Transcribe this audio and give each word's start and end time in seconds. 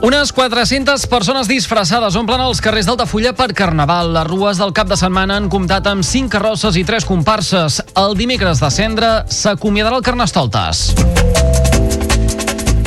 Unes 0.00 0.30
400 0.32 1.08
persones 1.10 1.48
disfressades 1.50 2.14
omplen 2.14 2.38
els 2.44 2.60
carrers 2.62 2.86
d'Altafulla 2.86 3.32
per 3.34 3.48
Carnaval. 3.50 4.12
Les 4.14 4.28
rues 4.28 4.60
del 4.60 4.70
cap 4.72 4.86
de 4.86 4.96
setmana 4.96 5.34
han 5.40 5.48
comptat 5.50 5.88
amb 5.90 6.06
5 6.06 6.30
carrosses 6.30 6.78
i 6.78 6.84
3 6.86 7.02
comparses. 7.08 7.80
El 7.98 8.14
dimecres 8.14 8.62
de 8.62 8.70
cendre 8.70 9.08
s'acomiadarà 9.26 9.98
el 9.98 10.06
Carnestoltes. 10.06 10.84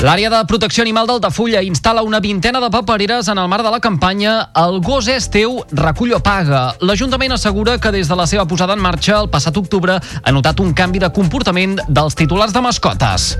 L'àrea 0.01 0.31
de 0.33 0.39
protecció 0.49 0.81
animal 0.81 1.05
d'Altafulla 1.05 1.59
instal·la 1.61 2.01
una 2.07 2.23
vintena 2.23 2.63
de 2.63 2.71
papereres 2.73 3.27
en 3.27 3.37
el 3.37 3.51
marc 3.51 3.67
de 3.67 3.75
la 3.75 3.83
campanya 3.83 4.47
El 4.57 4.79
gos 4.81 5.11
és 5.11 5.27
teu, 5.29 5.59
recull 5.77 6.15
o 6.15 6.23
paga. 6.23 6.63
L'Ajuntament 6.79 7.35
assegura 7.35 7.77
que 7.77 7.91
des 7.91 8.07
de 8.07 8.17
la 8.17 8.25
seva 8.25 8.47
posada 8.47 8.73
en 8.73 8.81
marxa 8.81 9.19
el 9.19 9.29
passat 9.29 9.59
octubre 9.59 9.99
ha 9.99 10.31
notat 10.31 10.63
un 10.63 10.73
canvi 10.73 11.03
de 11.03 11.11
comportament 11.11 11.77
dels 11.87 12.15
titulars 12.15 12.55
de 12.55 12.65
mascotes. 12.65 13.33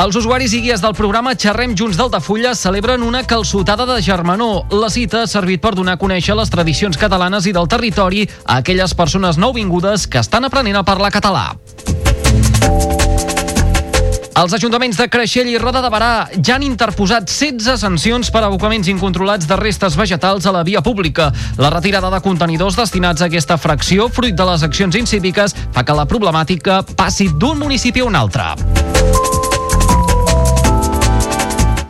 Els 0.00 0.16
usuaris 0.16 0.54
i 0.56 0.62
guies 0.64 0.80
del 0.80 0.94
programa 0.96 1.34
Xerrem 1.36 1.74
Junts 1.76 1.98
d'Altafulla 1.98 2.54
celebren 2.56 3.02
una 3.04 3.20
calçotada 3.28 3.84
de 3.84 3.98
germanor. 4.00 4.62
La 4.72 4.88
cita 4.88 5.20
ha 5.20 5.28
servit 5.28 5.60
per 5.60 5.74
donar 5.76 5.98
a 5.98 6.00
conèixer 6.00 6.32
les 6.38 6.48
tradicions 6.48 6.96
catalanes 6.96 7.44
i 7.44 7.52
del 7.52 7.68
territori 7.68 8.22
a 8.46 8.62
aquelles 8.62 8.94
persones 8.96 9.36
nouvingudes 9.36 10.06
que 10.08 10.22
estan 10.22 10.48
aprenent 10.48 10.78
a 10.80 10.84
parlar 10.88 11.10
català. 11.12 11.50
Els 14.40 14.54
ajuntaments 14.56 14.96
de 14.96 15.08
Creixell 15.12 15.50
i 15.52 15.58
Roda 15.60 15.82
de 15.84 15.90
Barà 15.92 16.12
ja 16.32 16.54
han 16.56 16.64
interposat 16.64 17.28
16 17.28 17.84
sancions 17.84 18.32
per 18.32 18.40
abocaments 18.46 18.88
incontrolats 18.88 19.44
de 19.44 19.58
restes 19.60 20.00
vegetals 20.00 20.48
a 20.48 20.54
la 20.56 20.64
via 20.64 20.80
pública. 20.80 21.28
La 21.60 21.68
retirada 21.68 22.08
de 22.08 22.22
contenidors 22.24 22.80
destinats 22.80 23.20
a 23.20 23.28
aquesta 23.28 23.60
fracció, 23.60 24.08
fruit 24.08 24.32
de 24.32 24.48
les 24.48 24.64
accions 24.64 24.96
incíviques, 24.96 25.58
fa 25.76 25.84
que 25.84 26.00
la 26.00 26.08
problemàtica 26.08 26.80
passi 26.96 27.28
d'un 27.28 27.60
municipi 27.60 28.00
a 28.00 28.08
un 28.08 28.16
altre. 28.16 28.54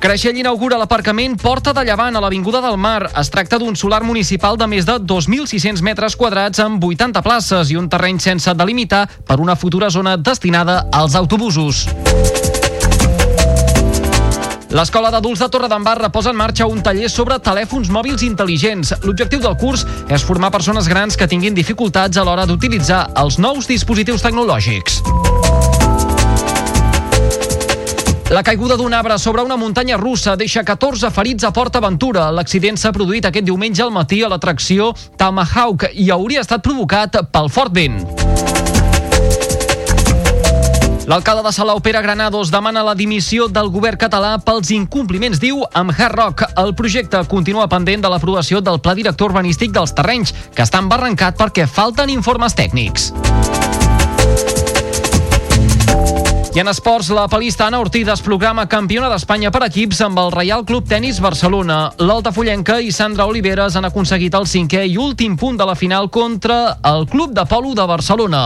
Creixell 0.00 0.38
inaugura 0.40 0.78
l'aparcament 0.80 1.34
Porta 1.36 1.74
de 1.76 1.82
Llevant 1.84 2.16
a 2.16 2.20
l'Avinguda 2.24 2.62
del 2.64 2.78
Mar. 2.80 3.10
Es 3.20 3.28
tracta 3.28 3.58
d'un 3.60 3.74
solar 3.76 4.00
municipal 4.00 4.56
de 4.56 4.64
més 4.64 4.86
de 4.88 4.94
2.600 4.96 5.82
metres 5.84 6.16
quadrats 6.16 6.62
amb 6.64 6.80
80 6.88 7.20
places 7.20 7.68
i 7.68 7.76
un 7.76 7.90
terreny 7.92 8.16
sense 8.16 8.54
delimitar 8.56 9.02
per 9.28 9.36
una 9.44 9.58
futura 9.60 9.90
zona 9.92 10.16
destinada 10.16 10.86
als 10.90 11.18
autobusos. 11.20 11.84
L'Escola 14.72 15.10
d'Adults 15.12 15.42
de 15.44 15.50
Torredembarra 15.52 16.08
posa 16.14 16.32
en 16.32 16.38
marxa 16.40 16.64
un 16.70 16.80
taller 16.80 17.10
sobre 17.12 17.36
telèfons 17.36 17.90
mòbils 17.92 18.24
intel·ligents. 18.24 18.94
L'objectiu 19.04 19.44
del 19.44 19.58
curs 19.60 19.84
és 20.08 20.24
formar 20.24 20.48
persones 20.54 20.88
grans 20.88 21.18
que 21.18 21.28
tinguin 21.28 21.52
dificultats 21.52 22.16
a 22.16 22.24
l'hora 22.24 22.48
d'utilitzar 22.48 23.10
els 23.20 23.36
nous 23.36 23.68
dispositius 23.68 24.24
tecnològics. 24.24 25.02
La 28.30 28.44
caiguda 28.44 28.76
d'un 28.76 28.94
arbre 28.94 29.18
sobre 29.18 29.42
una 29.42 29.56
muntanya 29.56 29.96
russa 29.96 30.36
deixa 30.38 30.62
14 30.62 31.08
ferits 31.10 31.42
a 31.42 31.50
Port 31.50 31.74
Aventura. 31.74 32.28
L'accident 32.30 32.76
s'ha 32.78 32.92
produït 32.94 33.26
aquest 33.26 33.42
diumenge 33.42 33.82
al 33.82 33.90
matí 33.90 34.20
a 34.22 34.28
l'atracció 34.30 34.92
Tomahawk 35.18 35.88
i 35.98 36.06
hauria 36.14 36.44
estat 36.46 36.62
provocat 36.62 37.18
pel 37.34 37.50
fort 37.50 37.74
vent. 37.74 37.98
L'alcalde 41.10 41.42
de 41.42 41.50
Salou, 41.50 41.80
Pere 41.82 41.98
Granados, 42.06 42.52
demana 42.54 42.84
la 42.86 42.94
dimissió 42.94 43.48
del 43.50 43.66
govern 43.74 43.98
català 43.98 44.36
pels 44.38 44.70
incompliments, 44.70 45.42
diu, 45.42 45.64
amb 45.74 45.90
Hard 45.90 46.14
Rock. 46.14 46.44
El 46.54 46.70
projecte 46.78 47.24
continua 47.26 47.66
pendent 47.66 48.06
de 48.06 48.12
l'aprovació 48.14 48.62
del 48.62 48.78
pla 48.78 48.94
director 48.94 49.34
urbanístic 49.34 49.74
dels 49.74 49.90
terrenys, 49.90 50.30
que 50.54 50.62
està 50.62 50.78
embarrancat 50.78 51.34
perquè 51.34 51.66
falten 51.66 52.14
informes 52.14 52.54
tècnics. 52.54 53.10
I 56.52 56.58
en 56.58 56.66
esports, 56.66 57.08
la 57.14 57.28
palista 57.28 57.68
Anna 57.68 57.78
Ortiz 57.78 58.08
es 58.10 58.22
programa 58.26 58.64
campiona 58.66 59.06
d'Espanya 59.12 59.52
per 59.54 59.60
equips 59.68 60.00
amb 60.02 60.18
el 60.18 60.32
Reial 60.34 60.64
Club 60.66 60.88
Tenis 60.90 61.20
Barcelona. 61.22 61.92
L'Altafollenca 62.02 62.80
i 62.82 62.90
Sandra 62.90 63.28
Oliveres 63.30 63.76
han 63.78 63.86
aconseguit 63.86 64.34
el 64.34 64.48
cinquè 64.50 64.82
i 64.90 64.96
últim 64.98 65.36
punt 65.38 65.60
de 65.60 65.68
la 65.68 65.76
final 65.78 66.10
contra 66.10 66.80
el 66.90 67.06
Club 67.06 67.38
de 67.38 67.46
Polo 67.46 67.76
de 67.78 67.86
Barcelona. 67.86 68.42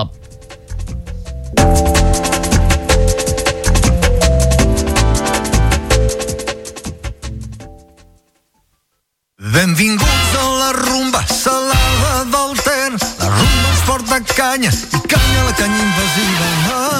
Benvinguts 9.57 10.37
a 10.37 10.44
rumba 10.75 11.25
salada 11.27 12.25
del 12.25 12.53
Ter. 12.63 12.93
La 13.19 13.29
rumba 13.29 13.69
ens 13.71 13.83
porta 13.87 14.21
canya 14.35 14.71
i 14.71 15.01
canya 15.09 15.45
la 15.47 15.53
canya 15.55 15.83
invasiva. 15.89 16.47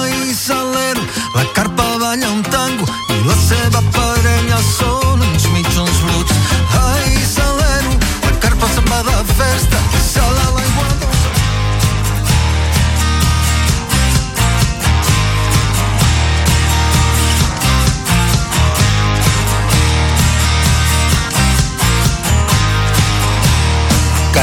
Ai, 0.01 0.33
salero, 0.33 1.03
la 1.35 1.45
carpa 1.53 1.85
balla 1.99 2.29
un 2.31 2.43
tango 2.43 2.85
i 3.09 3.19
la 3.27 3.37
seva 3.47 3.81
parella 3.91 4.59
són 4.77 5.21
uns 5.21 5.47
mitjons 5.53 6.01
bruts. 6.05 6.64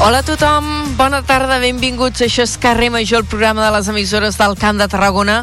Hola 0.00 0.18
a 0.18 0.22
tothom, 0.22 0.94
bona 0.94 1.24
tarda, 1.26 1.56
benvinguts. 1.58 2.22
Això 2.22 2.44
és 2.46 2.52
Carrer 2.62 2.86
Major, 2.94 3.24
el 3.24 3.26
programa 3.26 3.64
de 3.64 3.72
les 3.74 3.88
emissores 3.90 4.36
del 4.38 4.54
Camp 4.54 4.78
de 4.78 4.86
Tarragona. 4.86 5.40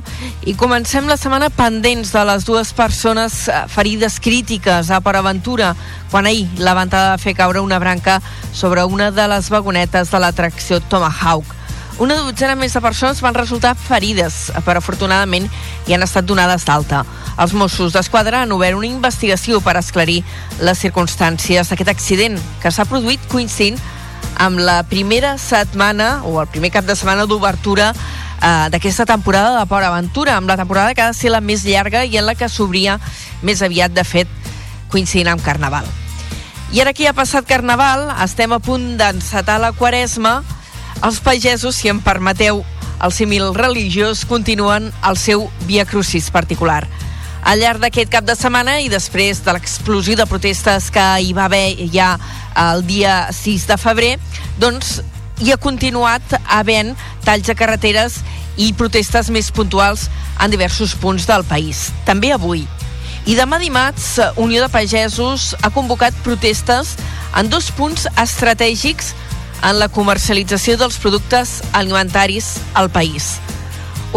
I 0.48 0.54
comencem 0.56 1.10
la 1.12 1.18
setmana 1.20 1.50
pendents 1.52 2.14
de 2.14 2.22
les 2.24 2.46
dues 2.48 2.72
persones 2.72 3.50
eh, 3.50 3.58
ferides 3.68 4.16
crítiques 4.24 4.94
a 4.96 5.02
Port 5.04 5.20
Aventura, 5.20 5.74
quan 6.08 6.30
ahir 6.30 6.48
la 6.64 6.72
ventada 6.78 7.10
va 7.12 7.20
fer 7.20 7.34
caure 7.36 7.60
una 7.60 7.82
branca 7.84 8.22
sobre 8.54 8.86
una 8.88 9.10
de 9.12 9.26
les 9.28 9.50
vagonetes 9.52 10.14
de 10.16 10.22
l'atracció 10.24 10.80
Tomahawk. 10.80 11.52
Una 12.00 12.16
dotzena 12.24 12.56
més 12.56 12.72
de 12.76 12.84
persones 12.84 13.20
van 13.24 13.36
resultar 13.36 13.76
ferides, 13.76 14.54
però 14.64 14.80
afortunadament 14.80 15.50
hi 15.84 15.98
han 15.98 16.08
estat 16.08 16.24
donades 16.24 16.64
d'alta. 16.64 17.04
Els 17.44 17.52
Mossos 17.52 17.92
d'Esquadra 17.92 18.46
han 18.46 18.56
obert 18.56 18.80
una 18.80 18.88
investigació 18.88 19.60
per 19.60 19.76
esclarir 19.76 20.22
les 20.64 20.80
circumstàncies 20.80 21.68
d'aquest 21.68 21.92
accident 21.92 22.40
que 22.64 22.72
s'ha 22.72 22.88
produït 22.88 23.20
coincidint 23.28 23.84
amb 24.38 24.60
la 24.60 24.84
primera 24.84 25.38
setmana 25.38 26.22
o 26.26 26.40
el 26.42 26.48
primer 26.52 26.72
cap 26.74 26.86
de 26.86 26.96
setmana 26.96 27.26
d'obertura 27.26 27.92
eh, 27.92 28.68
d'aquesta 28.72 29.06
temporada 29.06 29.60
de 29.60 29.66
Port 29.70 29.86
Aventura, 29.86 30.38
amb 30.38 30.50
la 30.50 30.58
temporada 30.58 30.94
que 30.94 31.02
ha 31.02 31.12
de 31.12 31.18
ser 31.18 31.32
la 31.32 31.42
més 31.42 31.66
llarga 31.66 32.06
i 32.06 32.18
en 32.18 32.26
la 32.28 32.36
que 32.36 32.50
s'obria 32.50 33.00
més 33.42 33.62
aviat, 33.62 33.94
de 33.94 34.04
fet, 34.04 34.28
coincidint 34.92 35.32
amb 35.32 35.44
Carnaval. 35.44 35.88
I 36.74 36.82
ara 36.82 36.94
que 36.94 37.06
ja 37.06 37.14
ha 37.14 37.18
passat 37.18 37.48
Carnaval, 37.48 38.10
estem 38.24 38.52
a 38.52 38.60
punt 38.60 38.96
d'encetar 39.00 39.60
la 39.62 39.72
Quaresma, 39.72 40.42
els 41.04 41.20
pagesos, 41.22 41.76
si 41.76 41.92
em 41.92 42.00
permeteu 42.02 42.64
el 43.04 43.12
símil 43.12 43.54
religiós, 43.54 44.26
continuen 44.26 44.92
el 45.06 45.18
seu 45.20 45.50
Via 45.68 45.86
Crucis 45.86 46.32
particular. 46.32 46.86
Al 47.46 47.60
llarg 47.62 47.78
d'aquest 47.84 48.10
cap 48.10 48.26
de 48.26 48.34
setmana 48.34 48.80
i 48.82 48.88
després 48.90 49.44
de 49.46 49.54
l'explosió 49.54 50.16
de 50.18 50.26
protestes 50.26 50.88
que 50.90 51.04
hi 51.22 51.34
va 51.38 51.46
haver 51.46 51.90
ja 51.94 52.16
el 52.58 52.82
dia 52.88 53.28
6 53.30 53.68
de 53.70 53.78
febrer, 53.78 54.16
doncs 54.58 54.96
hi 55.44 55.52
ha 55.54 55.60
continuat 55.62 56.34
havent 56.50 56.96
talls 57.26 57.46
de 57.46 57.56
carreteres 57.60 58.18
i 58.58 58.72
protestes 58.74 59.30
més 59.30 59.52
puntuals 59.54 60.08
en 60.42 60.50
diversos 60.50 60.96
punts 60.98 61.28
del 61.30 61.46
país. 61.46 61.92
També 62.08 62.34
avui. 62.34 62.66
I 63.30 63.38
demà 63.38 63.62
dimarts, 63.62 64.16
Unió 64.42 64.66
de 64.66 64.72
Pagesos 64.74 65.54
ha 65.62 65.70
convocat 65.70 66.18
protestes 66.26 66.96
en 67.38 67.54
dos 67.54 67.70
punts 67.78 68.10
estratègics 68.22 69.14
en 69.62 69.78
la 69.78 69.92
comercialització 69.94 70.80
dels 70.82 70.98
productes 70.98 71.60
alimentaris 71.74 72.56
al 72.74 72.90
país. 72.90 73.36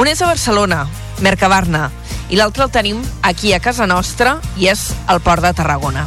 Un 0.01 0.09
és 0.09 0.21
a 0.23 0.33
Barcelona, 0.33 0.87
Mercabarna, 1.21 1.91
i 2.31 2.37
l'altre 2.37 2.65
el 2.65 2.71
tenim 2.71 3.03
aquí 3.23 3.53
a 3.53 3.61
casa 3.61 3.87
nostra 3.87 4.39
i 4.57 4.69
és 4.69 4.91
el 5.09 5.21
Port 5.25 5.43
de 5.43 5.53
Tarragona. 5.57 6.07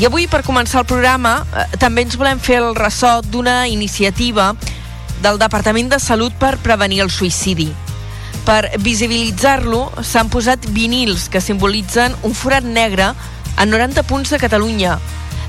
I 0.00 0.06
avui, 0.08 0.26
per 0.30 0.40
començar 0.46 0.80
el 0.80 0.88
programa, 0.88 1.44
eh, 1.52 1.76
també 1.78 2.06
ens 2.06 2.16
volem 2.16 2.38
fer 2.40 2.60
el 2.62 2.74
ressò 2.74 3.20
d'una 3.20 3.66
iniciativa 3.68 4.54
del 5.20 5.38
Departament 5.38 5.90
de 5.90 5.98
Salut 6.00 6.32
per 6.40 6.56
prevenir 6.58 7.02
el 7.04 7.10
suïcidi. 7.10 7.68
Per 8.46 8.78
visibilitzar-lo, 8.80 9.90
s'han 10.02 10.30
posat 10.32 10.64
vinils 10.72 11.28
que 11.28 11.42
simbolitzen 11.44 12.16
un 12.22 12.34
forat 12.34 12.64
negre 12.64 13.12
en 13.58 13.70
90 13.70 14.02
punts 14.08 14.30
de 14.30 14.38
Catalunya. 14.40 14.98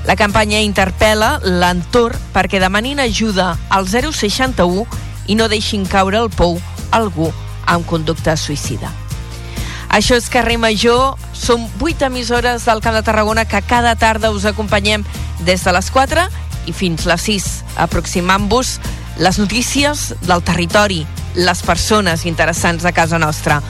La 0.04 0.16
campanya 0.18 0.60
interpel·la 0.60 1.38
l'entorn 1.46 2.18
perquè 2.34 2.60
demanin 2.60 3.00
ajuda 3.00 3.54
al 3.70 3.88
061 3.88 4.84
i 5.28 5.38
no 5.38 5.48
deixin 5.48 5.86
caure 5.86 6.18
al 6.18 6.28
pou 6.28 6.58
algú 6.90 7.32
amb 7.64 7.86
conducta 7.86 8.36
suïcida. 8.36 9.01
Això 9.92 10.16
és 10.16 10.30
Carrer 10.32 10.56
Major, 10.56 11.18
som 11.36 11.66
8 11.78 12.06
emissores 12.06 12.64
del 12.64 12.80
Camp 12.80 12.94
de 12.96 13.02
Tarragona 13.04 13.44
que 13.44 13.60
cada 13.60 13.92
tarda 14.00 14.30
us 14.32 14.46
acompanyem 14.48 15.04
des 15.44 15.64
de 15.66 15.74
les 15.76 15.90
4 15.92 16.24
i 16.64 16.72
fins 16.72 17.04
les 17.04 17.26
6, 17.28 17.48
aproximant-vos 17.76 18.78
les 19.20 19.38
notícies 19.38 20.14
del 20.24 20.40
territori, 20.48 21.02
les 21.36 21.60
persones 21.60 22.24
interessants 22.24 22.88
de 22.88 22.92
casa 22.96 23.20
nostra. 23.20 23.60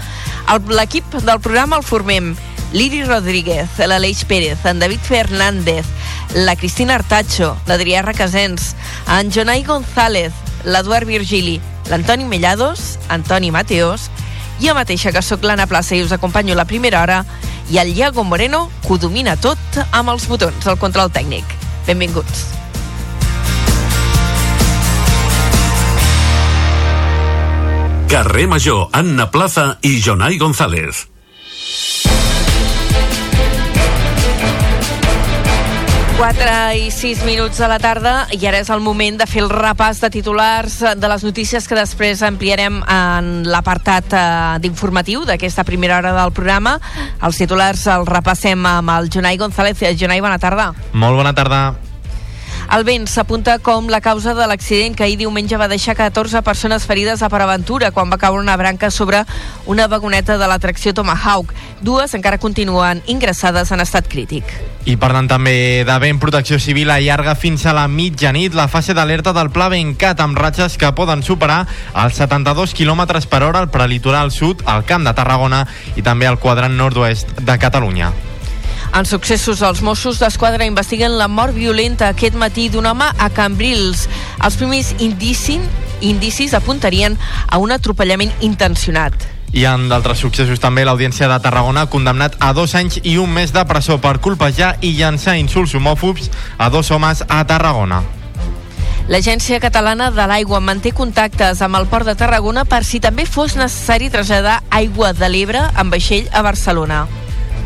L'equip 0.71 1.19
del 1.27 1.43
programa 1.43 1.83
el 1.83 1.83
formem 1.83 2.37
Liri 2.73 3.03
Rodríguez, 3.03 3.83
l'Aleix 3.83 4.23
Pérez, 4.25 4.63
en 4.65 4.79
David 4.79 5.03
Fernández, 5.03 5.85
la 6.39 6.55
Cristina 6.55 7.01
Artacho, 7.01 7.57
l'Adrià 7.67 8.07
Requesens, 8.07 8.77
en 9.11 9.35
Jonai 9.35 9.67
González, 9.67 10.33
l'Eduard 10.65 11.11
Virgili, 11.11 11.59
l'Antoni 11.91 12.31
Mellados, 12.31 13.01
Antoni 13.11 13.51
Mateos, 13.51 14.07
a 14.69 14.75
mateixa 14.75 15.13
que 15.13 15.23
sóc 15.23 15.43
l'Anna 15.43 15.67
Plaça 15.67 15.97
i 15.97 16.03
us 16.05 16.13
acompanyo 16.13 16.55
la 16.55 16.67
primera 16.69 17.03
hora, 17.03 17.23
i 17.71 17.79
el 17.79 17.93
Iago 17.97 18.25
Moreno, 18.25 18.69
que 18.83 18.95
ho 18.95 18.99
domina 18.99 19.37
tot 19.37 19.59
amb 19.91 20.13
els 20.13 20.27
botons 20.29 20.65
del 20.65 20.79
control 20.79 21.11
tècnic. 21.11 21.45
Benvinguts. 21.87 22.45
Carrer 28.13 28.47
Major, 28.47 28.91
Anna 28.93 29.31
Plaza 29.31 29.79
i 29.81 29.97
Jonai 30.05 30.37
González. 30.37 31.12
Quatre 36.17 36.55
i 36.79 36.91
sis 36.95 37.23
minuts 37.27 37.59
de 37.59 37.69
la 37.71 37.79
tarda 37.83 38.13
i 38.37 38.41
ara 38.47 38.61
és 38.63 38.71
el 38.73 38.83
moment 38.85 39.17
de 39.21 39.27
fer 39.29 39.43
el 39.43 39.51
repàs 39.51 40.01
de 40.03 40.11
titulars 40.13 40.79
de 40.97 41.11
les 41.11 41.25
notícies 41.27 41.67
que 41.69 41.79
després 41.79 42.23
ampliarem 42.27 42.81
en 42.83 43.31
l'apartat 43.49 44.17
eh, 44.17 44.25
d'informatiu 44.65 45.27
d'aquesta 45.29 45.65
primera 45.69 46.01
hora 46.01 46.13
del 46.17 46.35
programa. 46.37 46.79
Els 47.23 47.41
titulars 47.41 47.87
els 47.99 48.09
repassem 48.09 48.67
amb 48.67 48.97
el 48.99 49.11
Jonai 49.13 49.41
González. 49.41 49.83
Jonai, 49.99 50.21
bona 50.21 50.39
tarda. 50.43 50.73
Molt 50.93 51.19
bona 51.19 51.35
tarda. 51.37 51.65
El 52.73 52.87
vent 52.89 53.03
s'apunta 53.05 53.59
com 53.61 53.91
la 53.93 53.99
causa 54.01 54.33
de 54.33 54.47
l'accident 54.49 54.95
que 54.97 55.05
ahir 55.05 55.19
diumenge 55.21 55.59
va 55.61 55.67
deixar 55.69 55.93
14 55.93 56.41
persones 56.41 56.87
ferides 56.89 57.21
a 57.21 57.29
Paraventura 57.29 57.91
quan 57.93 58.09
va 58.09 58.17
caure 58.17 58.41
una 58.41 58.55
branca 58.57 58.89
sobre 58.91 59.27
una 59.67 59.91
vagoneta 59.93 60.39
de 60.41 60.49
l'atracció 60.49 60.95
Tomahawk. 60.97 61.53
Dues 61.85 62.17
encara 62.17 62.41
continuen 62.41 63.05
ingressades 63.13 63.75
en 63.77 63.85
estat 63.85 64.09
crític. 64.09 64.57
I 64.89 64.97
parlant 64.97 65.29
també 65.29 65.85
de 65.85 65.99
vent, 66.01 66.17
Protecció 66.17 66.57
Civil 66.57 66.89
allarga 66.97 67.37
fins 67.37 67.67
a 67.69 67.77
la 67.77 67.85
mitjanit 67.93 68.57
la 68.57 68.71
fase 68.73 68.97
d'alerta 68.97 69.37
del 69.37 69.53
Pla 69.53 69.69
Bencat 69.69 70.25
amb 70.25 70.41
ratxes 70.41 70.81
que 70.81 70.97
poden 70.97 71.21
superar 71.21 71.67
els 71.93 72.17
72 72.17 72.73
km 72.73 73.21
per 73.29 73.45
hora 73.45 73.61
al 73.61 73.69
prelitoral 73.69 74.33
sud, 74.33 74.65
al 74.65 74.89
Camp 74.89 75.05
de 75.05 75.13
Tarragona 75.13 75.67
i 75.93 76.01
també 76.01 76.25
al 76.25 76.41
quadrant 76.41 76.81
nord-oest 76.81 77.37
de 77.37 77.61
Catalunya. 77.61 78.32
En 78.93 79.07
successos, 79.09 79.63
els 79.65 79.81
Mossos 79.81 80.19
d'Esquadra 80.21 80.67
investiguen 80.69 81.15
la 81.17 81.29
mort 81.29 81.55
violenta 81.57 82.11
aquest 82.13 82.35
matí 82.37 82.67
d'un 82.69 82.91
home 82.91 83.07
a 83.09 83.29
Cambrils. 83.33 84.05
Els 84.45 84.59
primers 84.61 84.91
indicis, 85.01 85.65
indicis 86.05 86.53
apuntarien 86.53 87.17
a 87.49 87.57
un 87.57 87.73
atropellament 87.73 88.35
intencionat. 88.45 89.17
I 89.53 89.65
en 89.69 89.89
d'altres 89.89 90.21
successos 90.21 90.61
també 90.61 90.85
l'Audiència 90.85 91.29
de 91.29 91.39
Tarragona 91.41 91.87
ha 91.87 91.91
condemnat 91.93 92.37
a 92.41 92.53
dos 92.57 92.75
anys 92.77 93.01
i 93.03 93.17
un 93.21 93.33
mes 93.33 93.53
de 93.53 93.65
presó 93.69 93.97
per 94.01 94.19
colpejar 94.21 94.75
i 94.81 94.93
llançar 94.97 95.39
insults 95.41 95.73
homòfobs 95.77 96.29
a 96.59 96.69
dos 96.69 96.93
homes 96.93 97.25
a 97.29 97.43
Tarragona. 97.49 98.03
L'Agència 99.09 99.61
Catalana 99.61 100.13
de 100.13 100.29
l'Aigua 100.29 100.61
manté 100.61 100.93
contactes 100.93 101.65
amb 101.65 101.81
el 101.81 101.89
Port 101.89 102.09
de 102.09 102.15
Tarragona 102.17 102.65
per 102.69 102.85
si 102.85 103.01
també 103.01 103.25
fos 103.25 103.57
necessari 103.57 104.13
traslladar 104.13 104.61
aigua 104.71 105.13
de 105.17 105.33
l'Ebre 105.33 105.65
amb 105.75 105.93
vaixell 105.93 106.29
a 106.33 106.45
Barcelona. 106.45 107.07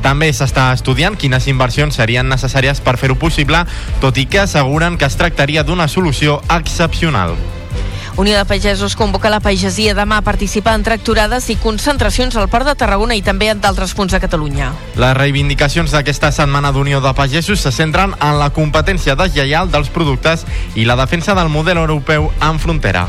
També 0.07 0.29
s'està 0.31 0.69
estudiant 0.71 1.17
quines 1.19 1.49
inversions 1.51 1.97
serien 1.99 2.29
necessàries 2.31 2.79
per 2.79 2.95
fer-ho 3.01 3.17
possible, 3.19 3.65
tot 3.99 4.21
i 4.23 4.29
que 4.31 4.45
asseguren 4.45 4.95
que 5.01 5.09
es 5.11 5.19
tractaria 5.19 5.67
d'una 5.67 5.89
solució 5.91 6.39
excepcional. 6.61 7.35
Unió 8.17 8.39
de 8.39 8.45
Pagesos 8.47 8.95
convoca 8.97 9.29
la 9.29 9.43
pagesia 9.45 9.97
demà 9.99 10.23
a 10.23 10.25
participar 10.25 10.77
en 10.79 10.87
tracturades 10.87 11.51
i 11.51 11.59
concentracions 11.61 12.39
al 12.39 12.49
Port 12.49 12.71
de 12.71 12.77
Tarragona 12.79 13.19
i 13.19 13.27
també 13.27 13.51
en 13.51 13.61
d'altres 13.61 13.93
punts 13.99 14.15
de 14.15 14.23
Catalunya. 14.23 14.71
Les 14.97 15.15
reivindicacions 15.19 15.91
d'aquesta 15.93 16.31
setmana 16.33 16.71
d'Unió 16.73 17.03
de 17.03 17.13
Pagesos 17.13 17.67
se 17.67 17.75
centren 17.75 18.15
en 18.17 18.39
la 18.39 18.53
competència 18.55 19.19
deslleial 19.19 19.75
dels 19.75 19.91
productes 19.91 20.47
i 20.77 20.87
la 20.87 20.97
defensa 20.97 21.35
del 21.35 21.51
model 21.51 21.83
europeu 21.83 22.31
en 22.41 22.63
frontera. 22.63 23.09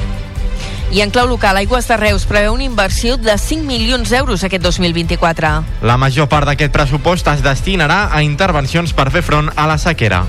I 0.89 1.01
en 1.01 1.11
clau 1.11 1.27
local, 1.27 1.57
Aigües 1.59 1.87
de 1.87 1.97
Reus 1.99 2.23
preveu 2.25 2.53
una 2.53 2.63
inversió 2.63 3.17
de 3.19 3.35
5 3.37 3.67
milions 3.67 4.07
d'euros 4.09 4.45
aquest 4.47 4.63
2024. 4.63 5.49
La 5.83 5.97
major 5.99 6.29
part 6.31 6.47
d'aquest 6.47 6.71
pressupost 6.71 7.27
es 7.27 7.43
destinarà 7.43 8.05
a 8.07 8.23
intervencions 8.23 8.95
per 8.95 9.09
fer 9.11 9.21
front 9.21 9.51
a 9.55 9.67
la 9.67 9.75
sequera. 9.77 10.23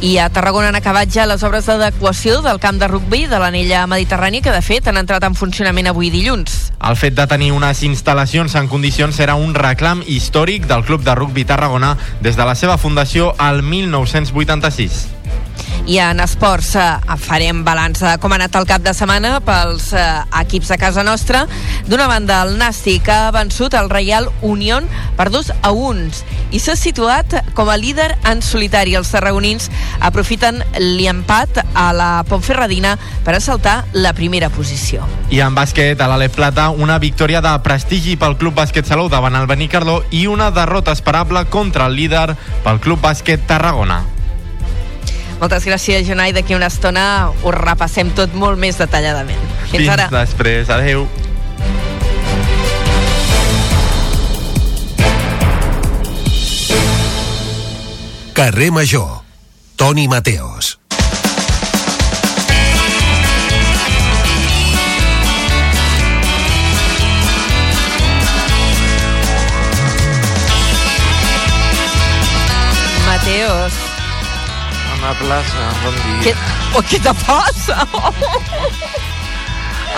I 0.00 0.14
a 0.16 0.30
Tarragona 0.32 0.70
han 0.70 0.78
acabat 0.78 1.12
ja 1.12 1.26
les 1.28 1.42
obres 1.44 1.66
d'adequació 1.68 2.40
del 2.40 2.56
camp 2.58 2.78
de 2.80 2.88
rugby 2.88 3.26
de 3.28 3.36
l'anella 3.36 3.84
mediterrània 3.84 4.40
que 4.40 4.54
de 4.54 4.62
fet 4.64 4.88
han 4.88 4.96
entrat 4.96 5.28
en 5.28 5.36
funcionament 5.36 5.92
avui 5.92 6.08
dilluns. 6.08 6.72
El 6.80 6.96
fet 6.96 7.12
de 7.12 7.28
tenir 7.28 7.52
unes 7.52 7.84
instal·lacions 7.84 8.56
en 8.56 8.72
condicions 8.72 9.20
era 9.20 9.36
un 9.36 9.52
reclam 9.52 10.00
històric 10.06 10.64
del 10.72 10.88
Club 10.88 11.04
de 11.04 11.14
Rugby 11.20 11.44
Tarragona 11.44 11.98
des 12.24 12.40
de 12.40 12.48
la 12.48 12.56
seva 12.56 12.80
fundació 12.80 13.34
al 13.36 13.60
1986. 13.60 15.19
I 15.86 15.98
en 15.98 16.20
esports 16.20 16.74
eh, 16.76 17.16
farem 17.18 17.62
balanç 17.64 18.02
de 18.04 18.12
com 18.20 18.32
ha 18.32 18.36
anat 18.38 18.56
el 18.58 18.66
cap 18.68 18.82
de 18.84 18.92
setmana 18.94 19.38
pels 19.44 19.90
eh, 19.96 20.04
equips 20.42 20.68
de 20.72 20.78
casa 20.78 21.04
nostra. 21.06 21.46
D'una 21.88 22.08
banda, 22.10 22.42
el 22.44 22.58
Nàstic 22.60 23.08
ha 23.10 23.30
vençut 23.34 23.74
el 23.74 23.90
Reial 23.90 24.28
Unión 24.46 24.86
per 25.16 25.30
2 25.32 25.52
a 25.62 25.72
1 25.72 26.50
i 26.52 26.60
s'ha 26.60 26.76
situat 26.76 27.34
com 27.54 27.70
a 27.70 27.78
líder 27.80 28.10
en 28.28 28.42
solitari. 28.44 28.94
Els 28.98 29.10
tarragonins 29.10 29.70
aprofiten 30.00 30.60
l'empat 30.78 31.62
a 31.74 31.90
la 31.96 32.10
Pontferradina 32.28 32.96
per 33.24 33.38
assaltar 33.38 33.80
la 33.92 34.12
primera 34.12 34.50
posició. 34.52 35.06
I 35.30 35.42
en 35.44 35.56
bàsquet, 35.56 36.00
a 36.00 36.10
l'Alep 36.10 36.36
Plata, 36.36 36.70
una 36.70 37.00
victòria 37.02 37.42
de 37.44 37.56
prestigi 37.64 38.16
pel 38.20 38.36
Club 38.38 38.58
Bàsquet 38.60 38.86
Salou 38.86 39.08
davant 39.08 39.38
el 39.38 39.50
Benicarló 39.50 40.02
i 40.10 40.26
una 40.26 40.50
derrota 40.54 40.92
esperable 40.92 41.46
contra 41.50 41.86
el 41.86 41.98
líder 41.98 42.34
pel 42.64 42.80
Club 42.82 43.02
Bàsquet 43.02 43.46
Tarragona. 43.48 44.19
Moltes 45.40 45.64
gràcies, 45.64 46.04
Jonai. 46.06 46.34
D'aquí 46.36 46.54
una 46.54 46.68
estona 46.68 47.30
ho 47.42 47.52
repassem 47.56 48.12
tot 48.16 48.34
molt 48.36 48.60
més 48.60 48.76
detalladament. 48.78 49.40
Fins, 49.70 49.72
Fins 49.72 49.88
ara. 49.96 50.08
després. 50.12 50.68
Adéu. 50.68 51.06
Carrer 58.34 58.70
Major. 58.70 59.22
Toni. 59.76 60.08
Mateos, 60.08 60.78
Anna 75.00 75.14
Plaça, 75.16 75.64
bon 75.82 75.94
dia. 76.04 76.20
què, 76.20 76.32
oh, 76.76 76.82
què 76.84 76.98
te 77.00 77.12
passa? 77.24 77.76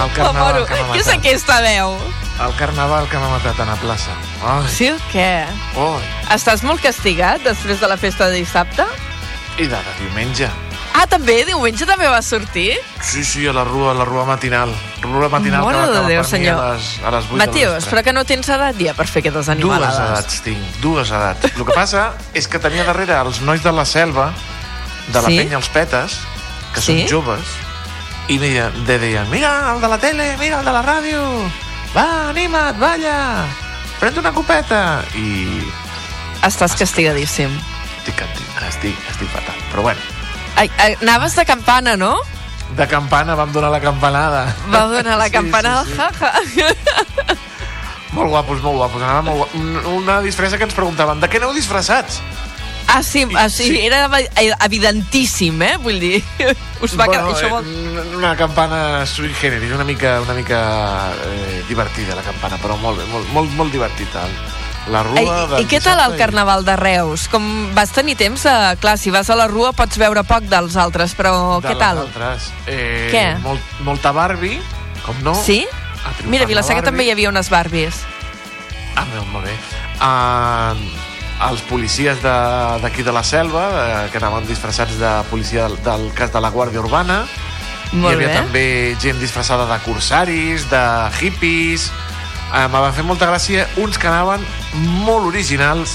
El 0.02 0.10
carnaval 0.16 0.62
que 0.66 0.78
m'ha 0.78 0.94
Què 0.94 1.00
és 1.00 1.06
matat. 1.06 1.18
aquesta 1.18 1.56
veu? 1.64 1.96
El 2.42 2.54
carnaval 2.58 3.08
que 3.10 3.18
m'ha 3.20 3.30
matat 3.34 3.58
a 3.58 3.64
Anna 3.66 3.76
Plaça. 3.82 4.14
Ai, 4.46 4.68
Sí 4.70 4.90
o 4.90 4.98
què? 5.12 5.44
oi. 5.76 6.02
Estàs 6.32 6.62
molt 6.62 6.80
castigat 6.82 7.42
després 7.44 7.80
de 7.82 7.88
la 7.90 7.96
festa 7.98 8.28
de 8.30 8.38
dissabte? 8.40 8.86
I 9.58 9.66
de, 9.66 9.76
de 9.76 9.96
diumenge. 10.00 10.48
Ah, 10.94 11.06
també? 11.08 11.42
Diumenge 11.48 11.86
també 11.88 12.06
va 12.08 12.20
sortir? 12.22 12.70
Sí, 13.02 13.24
sí, 13.24 13.46
a 13.48 13.52
la 13.56 13.64
rua, 13.64 13.90
a 13.92 13.94
la 13.98 14.04
rua 14.04 14.24
matinal. 14.28 14.70
Rua 15.02 15.28
matinal 15.32 15.64
Mare 15.64 15.78
que 15.88 15.98
va 15.98 16.06
Déu, 16.08 16.20
per 16.22 16.28
senyor. 16.30 16.58
a 16.60 16.72
les, 16.74 16.88
a 17.02 17.10
les 17.16 17.24
8 17.32 17.38
Mateus, 17.42 17.86
però 17.90 18.02
que 18.04 18.12
no 18.12 18.24
tens 18.28 18.48
edat 18.48 18.76
ja 18.78 18.94
per 18.94 19.06
fer 19.08 19.20
aquestes 19.24 19.46
Dues 19.46 19.56
animalades. 19.56 19.98
edats 19.98 20.40
tinc, 20.46 20.80
dues 20.84 21.10
edats. 21.10 21.50
El 21.56 21.64
que 21.66 21.72
passa 21.74 22.12
és 22.34 22.46
que 22.48 22.60
tenia 22.62 22.84
darrere 22.84 23.18
els 23.24 23.40
nois 23.40 23.62
de 23.64 23.72
la 23.72 23.84
selva, 23.88 24.30
de 25.08 25.20
la 25.22 25.28
Sí? 25.28 25.36
penya 25.38 25.56
Els 25.56 25.68
Petes, 25.68 26.20
que 26.74 26.80
Sí? 26.80 27.00
són 27.08 27.10
joves, 27.10 27.46
i 28.28 28.38
deien, 28.38 28.84
de 28.86 28.98
deien, 28.98 29.28
mira 29.30 29.72
el 29.74 29.80
de 29.80 29.88
la 29.88 29.98
tele, 29.98 30.36
mira 30.38 30.60
el 30.60 30.64
de 30.64 30.72
la 30.72 30.82
ràdio, 30.82 31.20
va, 31.96 32.28
anima't, 32.30 32.78
balla, 32.78 33.44
pren 34.00 34.18
una 34.18 34.32
copeta, 34.32 35.02
i 35.14 35.62
Estàs 36.42 36.74
castigadíssim. 36.74 37.50
estic, 37.98 38.20
estic, 38.20 38.62
estic, 38.68 38.96
estic 39.10 39.28
fatal. 39.30 39.54
Però 39.70 39.82
bueno, 39.82 40.00
Ai, 40.56 40.70
anaves 41.00 41.34
de 41.36 41.44
campana, 41.46 41.96
no? 41.96 42.16
de 42.76 42.86
campana 42.88 43.34
vam 43.34 43.52
donar 43.52 43.70
la 43.70 43.80
campanada. 43.80 44.54
Va 44.72 44.86
donar 44.88 45.18
la 45.18 45.26
Sí, 45.26 45.30
campanada, 45.32 45.84
sí, 45.84 45.90
sí. 45.92 45.96
jaja. 45.98 46.32
Molt 48.12 48.28
guapos, 48.28 48.60
molt 48.62 48.76
guapos. 48.76 49.02
Anava 49.02 49.22
molt 49.22 49.36
guapos. 49.38 49.54
Un- 49.60 49.86
Una 50.02 50.20
disfressa 50.20 50.58
que 50.58 50.64
ens 50.64 50.74
preguntaven, 50.74 51.20
de 51.20 51.28
què 51.30 51.36
aneu 51.40 51.52
disfressats? 51.54 52.20
Ah, 52.86 53.02
sí, 53.02 53.26
ah, 53.36 53.48
sí, 53.48 53.64
Sí. 53.70 53.80
era 53.86 54.06
evi- 54.08 54.54
evidentíssim, 54.64 55.62
eh? 55.62 55.76
Vull 55.80 56.00
dir, 56.00 56.22
us 56.84 56.92
va 56.98 57.06
bueno, 57.06 57.28
quedar... 57.32 57.36
Això 57.36 57.48
vol... 57.48 57.64
eh, 57.66 58.16
una 58.16 58.34
campana 58.36 59.06
sui 59.06 59.32
generis, 59.40 59.72
una 59.72 59.84
mica, 59.84 60.20
una 60.20 60.34
mica 60.34 61.12
eh, 61.24 61.62
divertida 61.68 62.14
la 62.14 62.22
campana, 62.26 62.58
però 62.60 62.76
molt 62.76 62.98
bé, 63.00 63.06
molt, 63.12 63.28
molt, 63.32 63.50
molt 63.56 63.72
divertida. 63.72 64.26
La 64.90 65.04
rua 65.06 65.46
del 65.46 65.60
I 65.62 65.66
què 65.70 65.78
tal 65.80 66.00
el 66.02 66.16
Carnaval 66.18 66.64
de 66.66 66.74
Reus? 66.74 67.28
Com 67.30 67.44
vas 67.72 67.92
tenir 67.94 68.16
temps? 68.18 68.42
De... 68.42 68.54
Clar, 68.82 68.96
si 68.98 69.12
vas 69.14 69.30
a 69.30 69.36
la 69.38 69.46
rua 69.46 69.70
pots 69.72 69.94
veure 69.96 70.24
poc 70.26 70.48
dels 70.50 70.74
altres, 70.74 71.14
però 71.14 71.60
de 71.62 71.68
què 71.70 71.76
tal? 71.78 72.00
Altres. 72.02 72.48
Eh, 72.66 73.06
Què? 73.12 73.22
Molt, 73.44 73.62
molta 73.86 74.10
Barbie, 74.10 74.58
com 75.06 75.14
no? 75.22 75.36
Sí? 75.38 75.60
Mira, 76.26 76.42
a 76.42 76.48
la 76.48 76.50
Vilaseca 76.50 76.82
també 76.82 77.06
hi 77.06 77.12
havia 77.14 77.30
unes 77.30 77.46
Barbies. 77.48 78.02
Ah, 78.98 79.06
molt, 79.14 79.30
molt 79.30 79.46
bé. 79.46 79.54
Uh, 80.02 80.74
els 81.48 81.62
policies 81.66 82.20
d'aquí 82.22 83.02
de, 83.02 83.08
de 83.08 83.14
la 83.14 83.24
selva, 83.26 83.64
eh, 83.72 84.10
que 84.12 84.20
anaven 84.20 84.46
disfressats 84.46 84.98
de 85.00 85.10
policia 85.30 85.66
del, 85.66 85.78
del 85.82 86.10
cas 86.14 86.32
de 86.32 86.40
la 86.42 86.52
Guàrdia 86.54 86.82
Urbana. 86.84 87.22
Molt 87.92 88.12
Hi 88.12 88.14
havia 88.14 88.28
bé. 88.30 88.38
també 88.38 88.64
gent 89.02 89.20
disfressada 89.20 89.66
de 89.70 89.78
corsaris, 89.86 90.68
de 90.70 90.84
hippies... 91.20 91.90
Eh, 92.52 92.66
me 92.68 92.82
va 92.84 92.90
fer 92.92 93.00
molta 93.08 93.24
gràcia 93.24 93.62
uns 93.80 93.96
que 93.96 94.10
anaven 94.10 94.42
molt 95.06 95.24
originals 95.30 95.94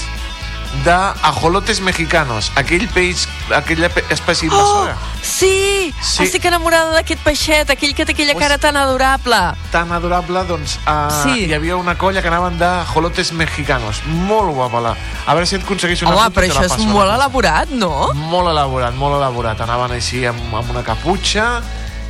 de 0.82 0.96
ajolotes 1.30 1.78
mexicanos, 1.80 2.50
aquell 2.58 2.88
peix, 2.90 3.28
aquella 3.54 3.86
espècie 4.10 4.48
Oh, 4.50 4.52
invasora. 4.54 4.96
sí! 5.22 5.94
Sí. 6.02 6.22
Estic 6.24 6.44
enamorada 6.46 6.92
d'aquest 6.94 7.20
peixet, 7.24 7.70
aquell 7.70 7.94
que 7.94 8.04
té 8.06 8.12
aquella 8.12 8.34
cara 8.38 8.58
tan 8.58 8.76
adorable. 8.76 9.36
tan 9.72 9.90
adorable, 9.92 10.44
doncs 10.46 10.78
uh, 10.86 11.08
Sí. 11.22 11.46
hi 11.46 11.54
havia 11.54 11.76
una 11.76 11.96
colla 11.98 12.22
que 12.22 12.28
anaven 12.28 12.58
de 12.58 12.64
ajolotes 12.66 13.32
mexicanos. 13.32 14.02
Molt 14.06 14.54
guapa 14.54 14.80
la... 14.80 14.96
A 15.26 15.34
veure 15.34 15.46
si 15.46 15.56
et 15.56 15.62
aconsegueixo 15.64 16.06
una 16.06 16.14
Home, 16.16 16.24
foto 16.30 16.40
però 16.40 16.46
això 16.52 16.64
és 16.64 16.86
molt 16.86 17.10
elaborat, 17.12 17.70
no? 17.70 18.12
Molt 18.14 18.48
elaborat, 18.48 18.94
molt 18.94 19.16
elaborat. 19.16 19.60
Anaven 19.60 19.92
així 19.92 20.24
amb, 20.26 20.54
amb 20.54 20.70
una 20.70 20.82
caputxa 20.82 21.60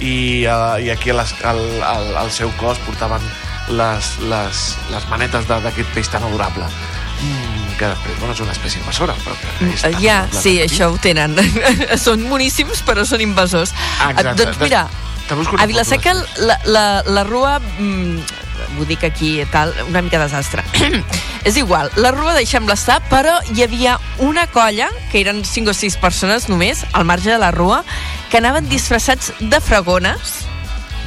i, 0.01 0.45
uh, 0.47 0.77
i 0.83 0.91
aquí 0.91 1.11
a 1.11 1.15
les, 1.23 1.35
al, 1.45 1.63
al, 1.83 2.17
al 2.17 2.31
seu 2.31 2.51
cos 2.61 2.79
portaven 2.87 3.23
les, 3.69 4.19
les, 4.25 4.77
les 4.91 5.09
manetes 5.11 5.47
d'aquest 5.49 5.89
peix 5.95 6.09
tan 6.09 6.23
adorable. 6.25 6.65
Mm, 7.79 7.81
que 7.81 7.87
després, 7.95 8.19
bueno, 8.19 8.35
és 8.35 8.41
una 8.41 8.53
espècie 8.53 8.81
invasora, 8.81 9.15
però 9.23 9.37
que 9.39 9.89
Eh, 9.89 9.95
Ja, 10.03 10.27
sí, 10.33 10.59
això 10.61 10.91
ho 10.93 10.99
tenen. 10.99 11.37
són 12.07 12.23
moníssims, 12.29 12.83
però 12.83 13.05
són 13.07 13.21
invasors. 13.21 13.73
Ah, 14.01 14.11
exacte. 14.11 14.45
Doncs 14.45 14.59
mira, 14.61 14.89
a 15.59 15.67
Vilaseca 15.67 16.15
la, 16.39 16.59
la, 16.65 17.03
la 17.07 17.25
rua... 17.25 17.61
Mm, 17.79 18.21
ho 18.79 18.85
dic 18.85 19.05
aquí, 19.05 19.45
tal, 19.53 19.73
una 19.89 20.03
mica 20.03 20.19
desastre. 20.19 20.65
és 21.49 21.57
igual, 21.57 21.91
la 21.97 22.11
rua 22.11 22.35
deixem-la 22.35 22.75
estar, 22.75 22.99
però 23.09 23.37
hi 23.55 23.63
havia 23.63 23.99
una 24.19 24.47
colla, 24.51 24.89
que 25.13 25.21
eren 25.23 25.45
5 25.45 25.71
o 25.71 25.75
6 25.75 25.97
persones 26.03 26.49
només, 26.49 26.85
al 26.93 27.07
marge 27.07 27.31
de 27.31 27.39
la 27.39 27.53
rua, 27.55 27.85
que 28.31 28.39
anaven 28.39 28.69
disfressats 28.69 29.33
de 29.39 29.61
fragones. 29.63 30.45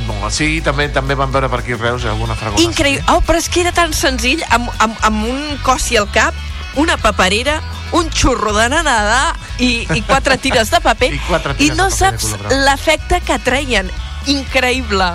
No, 0.08 0.32
sí, 0.32 0.62
també 0.66 0.88
també 0.90 1.14
van 1.16 1.32
veure 1.32 1.50
per 1.52 1.60
aquí 1.60 1.76
Reus 1.76 2.06
alguna 2.06 2.36
fragona. 2.36 2.64
Increïble. 2.64 3.04
Oh, 3.14 3.22
però 3.22 3.38
és 3.38 3.50
que 3.52 3.62
era 3.62 3.76
tan 3.76 3.94
senzill, 3.94 4.42
amb, 4.50 4.72
amb, 4.80 4.96
amb 5.06 5.28
un 5.28 5.60
cossi 5.62 6.00
al 6.00 6.10
cap, 6.16 6.34
una 6.76 6.98
paperera, 6.98 7.60
un 7.92 8.10
xurro 8.12 8.54
de 8.54 8.70
nanada 8.70 9.36
i, 9.60 9.88
i 9.94 10.02
quatre 10.02 10.38
tires 10.38 10.72
de 10.72 10.80
paper. 10.82 11.14
I 11.14 11.20
quatre 11.28 11.54
I 11.54 11.58
tires 11.58 11.78
no 11.78 11.90
de 11.90 11.98
paper 11.98 12.20
saps 12.20 12.56
l'efecte 12.66 13.22
que 13.26 13.40
treien. 13.40 13.90
Increïble. 14.28 15.12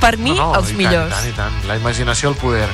Per 0.00 0.16
mi, 0.16 0.32
no, 0.32 0.52
no, 0.52 0.60
els 0.60 0.70
i 0.72 0.78
millors. 0.78 1.10
Tant, 1.12 1.26
i 1.28 1.32
tant, 1.36 1.50
i 1.52 1.60
tant. 1.60 1.68
La 1.68 1.76
imaginació 1.76 2.30
al 2.30 2.36
poder. 2.40 2.68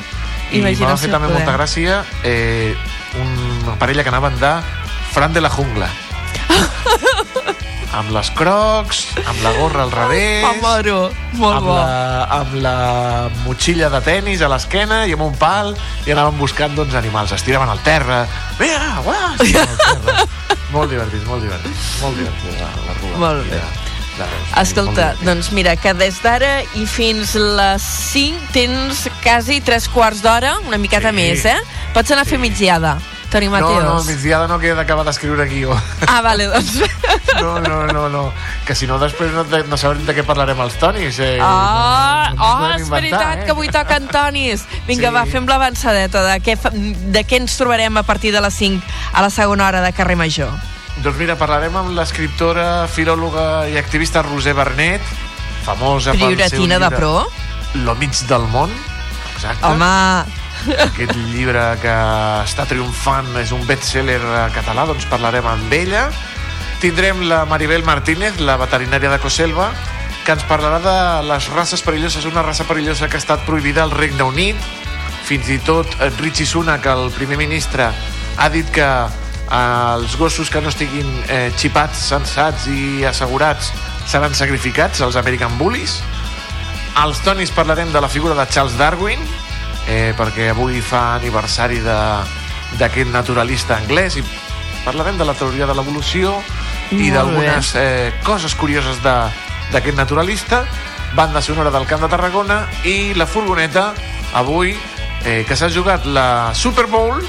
I 0.52 0.60
m'ha 0.60 0.70
Imaginació 0.70 1.08
fet 1.08 1.10
també 1.16 1.26
poder. 1.26 1.40
molta 1.40 1.56
gràcia 1.56 2.04
eh, 2.22 2.76
una 3.18 3.74
parella 3.80 4.04
que 4.04 4.12
anaven 4.14 4.38
de 4.38 4.52
Fran 5.12 5.32
de 5.34 5.40
la 5.40 5.50
Jungla. 5.50 5.88
amb 7.94 8.10
les 8.14 8.30
crocs, 8.34 9.04
amb 9.24 9.42
la 9.44 9.52
gorra 9.58 9.82
al 9.86 9.92
revés, 9.92 10.42
M'amoro. 10.42 11.10
Molt 11.38 11.56
amb 11.56 11.66
bo. 11.66 11.74
la, 11.76 12.26
amb 12.40 12.54
la 12.62 12.76
motxilla 13.44 13.88
de 13.92 14.00
tennis 14.04 14.42
a 14.42 14.48
l'esquena 14.52 15.04
i 15.06 15.12
amb 15.16 15.22
un 15.28 15.34
pal 15.38 15.74
i 16.06 16.12
anaven 16.12 16.38
buscant 16.38 16.74
doncs, 16.76 16.94
animals. 16.98 17.32
Es 17.32 17.42
tiraven 17.46 17.68
al 17.68 17.80
terra. 17.86 18.26
Mira, 18.58 19.00
uah! 19.04 19.34
terra. 19.38 20.26
molt 20.74 20.90
divertit, 20.90 21.24
molt 21.28 21.42
divertit. 21.46 21.74
Molt 22.02 22.16
divertit 22.18 22.60
la, 22.60 22.70
la 22.86 22.96
rua. 23.00 23.18
Molt 23.26 23.50
bé. 23.50 23.62
Reus. 24.16 24.52
Escolta, 24.56 25.10
doncs 25.20 25.50
mira, 25.52 25.74
que 25.76 25.92
des 25.92 26.16
d'ara 26.24 26.62
i 26.80 26.86
fins 26.88 27.34
les 27.36 27.82
5 28.14 28.46
tens 28.54 29.02
quasi 29.20 29.58
3 29.60 29.88
quarts 29.92 30.22
d'hora, 30.24 30.54
una 30.66 30.78
miqueta 30.80 31.10
Sí. 31.12 31.16
més, 31.18 31.44
eh? 31.44 31.58
Pots 31.92 32.10
anar 32.10 32.22
a 32.24 32.28
fer 32.30 32.38
migdiada, 32.40 32.94
Toni 33.30 33.46
No, 33.46 33.52
Mateos. 33.52 33.84
no, 33.84 34.04
migdiada 34.04 34.46
no 34.46 34.58
queda 34.62 34.76
d'acabar 34.76 35.04
d'escriure 35.04 35.46
guió. 35.50 35.74
Ah, 36.06 36.20
vale, 36.22 36.46
doncs... 36.46 36.78
No, 37.36 37.58
no, 37.60 37.86
no, 37.86 38.08
no. 38.08 38.32
Que 38.64 38.74
si 38.74 38.86
no, 38.86 38.96
després 38.98 39.30
no, 39.34 39.42
no 39.44 39.76
sabrem 39.76 40.06
de 40.06 40.14
què 40.16 40.22
parlarem 40.24 40.58
els 40.64 40.78
tonis. 40.80 41.18
Eh? 41.20 41.36
Ah, 41.42 42.30
No 42.34 42.46
oh, 42.46 42.70
és 42.70 42.86
inventar, 42.86 42.94
veritat 42.96 43.42
eh? 43.42 43.44
que 43.44 43.50
avui 43.52 43.68
toquen 43.68 44.06
tonis. 44.08 44.64
Vinga, 44.86 45.10
Sí. 45.10 45.14
va, 45.14 45.24
fem 45.26 45.44
l'avançadeta 45.46 46.22
de, 46.24 46.38
què 46.40 46.54
de 47.12 47.24
què 47.28 47.36
ens 47.42 47.58
trobarem 47.58 47.96
a 48.00 48.02
partir 48.08 48.32
de 48.32 48.40
les 48.40 48.54
5 48.54 48.80
a 49.12 49.22
la 49.26 49.28
segona 49.30 49.66
hora 49.68 49.82
de 49.84 49.92
Carrer 49.92 50.16
Major. 50.16 50.48
Doncs 51.04 51.18
mira, 51.20 51.36
parlarem 51.36 51.76
amb 51.76 51.92
l'escriptora, 51.98 52.86
filòloga 52.88 53.66
i 53.68 53.76
activista 53.76 54.22
Roser 54.24 54.54
Bernet, 54.56 55.02
famosa 55.66 56.12
pel 56.16 56.20
seu 56.20 56.32
Prioratina 56.38 56.78
de 56.78 56.84
llibre 56.86 56.96
pro. 56.96 57.26
Lo 57.84 57.94
mig 58.00 58.16
del 58.30 58.48
món. 58.48 58.72
Exacte. 59.34 59.66
Home, 59.66 60.24
Aquest 60.74 61.14
llibre 61.30 61.62
que 61.82 61.94
està 62.42 62.66
triomfant 62.66 63.28
és 63.38 63.52
un 63.54 63.62
best-seller 63.68 64.18
català, 64.54 64.86
doncs 64.88 65.06
parlarem 65.10 65.46
amb 65.46 65.74
ella. 65.74 66.08
Tindrem 66.82 67.22
la 67.30 67.44
Maribel 67.48 67.84
Martínez, 67.86 68.40
la 68.40 68.58
veterinària 68.60 69.12
de 69.12 69.20
Coselva, 69.22 69.70
que 70.26 70.34
ens 70.34 70.42
parlarà 70.48 70.80
de 70.82 70.96
les 71.28 71.46
races 71.54 71.82
perilloses, 71.86 72.26
una 72.26 72.42
raça 72.42 72.66
perillosa 72.66 73.08
que 73.08 73.16
ha 73.16 73.22
estat 73.22 73.46
prohibida 73.46 73.84
al 73.84 73.94
Regne 73.94 74.26
Unit. 74.26 74.58
Fins 75.26 75.48
i 75.50 75.60
tot 75.62 75.90
Richie 76.18 76.46
Sunak, 76.46 76.86
el 76.90 77.10
primer 77.14 77.38
ministre, 77.38 77.88
ha 78.36 78.48
dit 78.50 78.68
que 78.74 78.86
eh, 78.86 79.94
els 79.94 80.18
gossos 80.18 80.50
que 80.50 80.60
no 80.60 80.70
estiguin 80.70 81.08
eh, 81.30 81.50
xipats, 81.58 82.08
sensats 82.10 82.66
i 82.70 83.06
assegurats 83.06 83.72
seran 84.06 84.34
sacrificats, 84.34 85.00
els 85.02 85.18
American 85.18 85.56
Bullies. 85.58 86.00
Als 86.96 87.22
tonis 87.24 87.52
parlarem 87.54 87.90
de 87.92 88.00
la 88.00 88.10
figura 88.10 88.34
de 88.34 88.46
Charles 88.50 88.78
Darwin, 88.78 89.22
eh, 89.86 90.12
perquè 90.16 90.50
avui 90.50 90.80
fa 90.82 91.14
aniversari 91.16 91.80
d'aquest 91.84 93.10
naturalista 93.12 93.76
anglès 93.78 94.18
i 94.18 94.24
parlarem 94.84 95.18
de 95.18 95.26
la 95.26 95.34
teoria 95.34 95.66
de 95.66 95.74
l'evolució 95.74 96.36
i 96.94 97.10
d'algunes 97.10 97.72
eh, 97.78 98.12
coses 98.26 98.54
curioses 98.54 99.00
d'aquest 99.02 99.96
naturalista. 99.96 100.64
Banda 101.16 101.40
sonora 101.40 101.70
del 101.70 101.86
Camp 101.86 102.02
de 102.02 102.10
Tarragona 102.12 102.66
i 102.84 103.14
la 103.14 103.26
furgoneta 103.26 103.92
avui 104.34 104.74
eh, 105.24 105.44
que 105.48 105.56
s'ha 105.56 105.70
jugat 105.72 106.06
la 106.06 106.52
Super 106.54 106.86
Bowl 106.90 107.22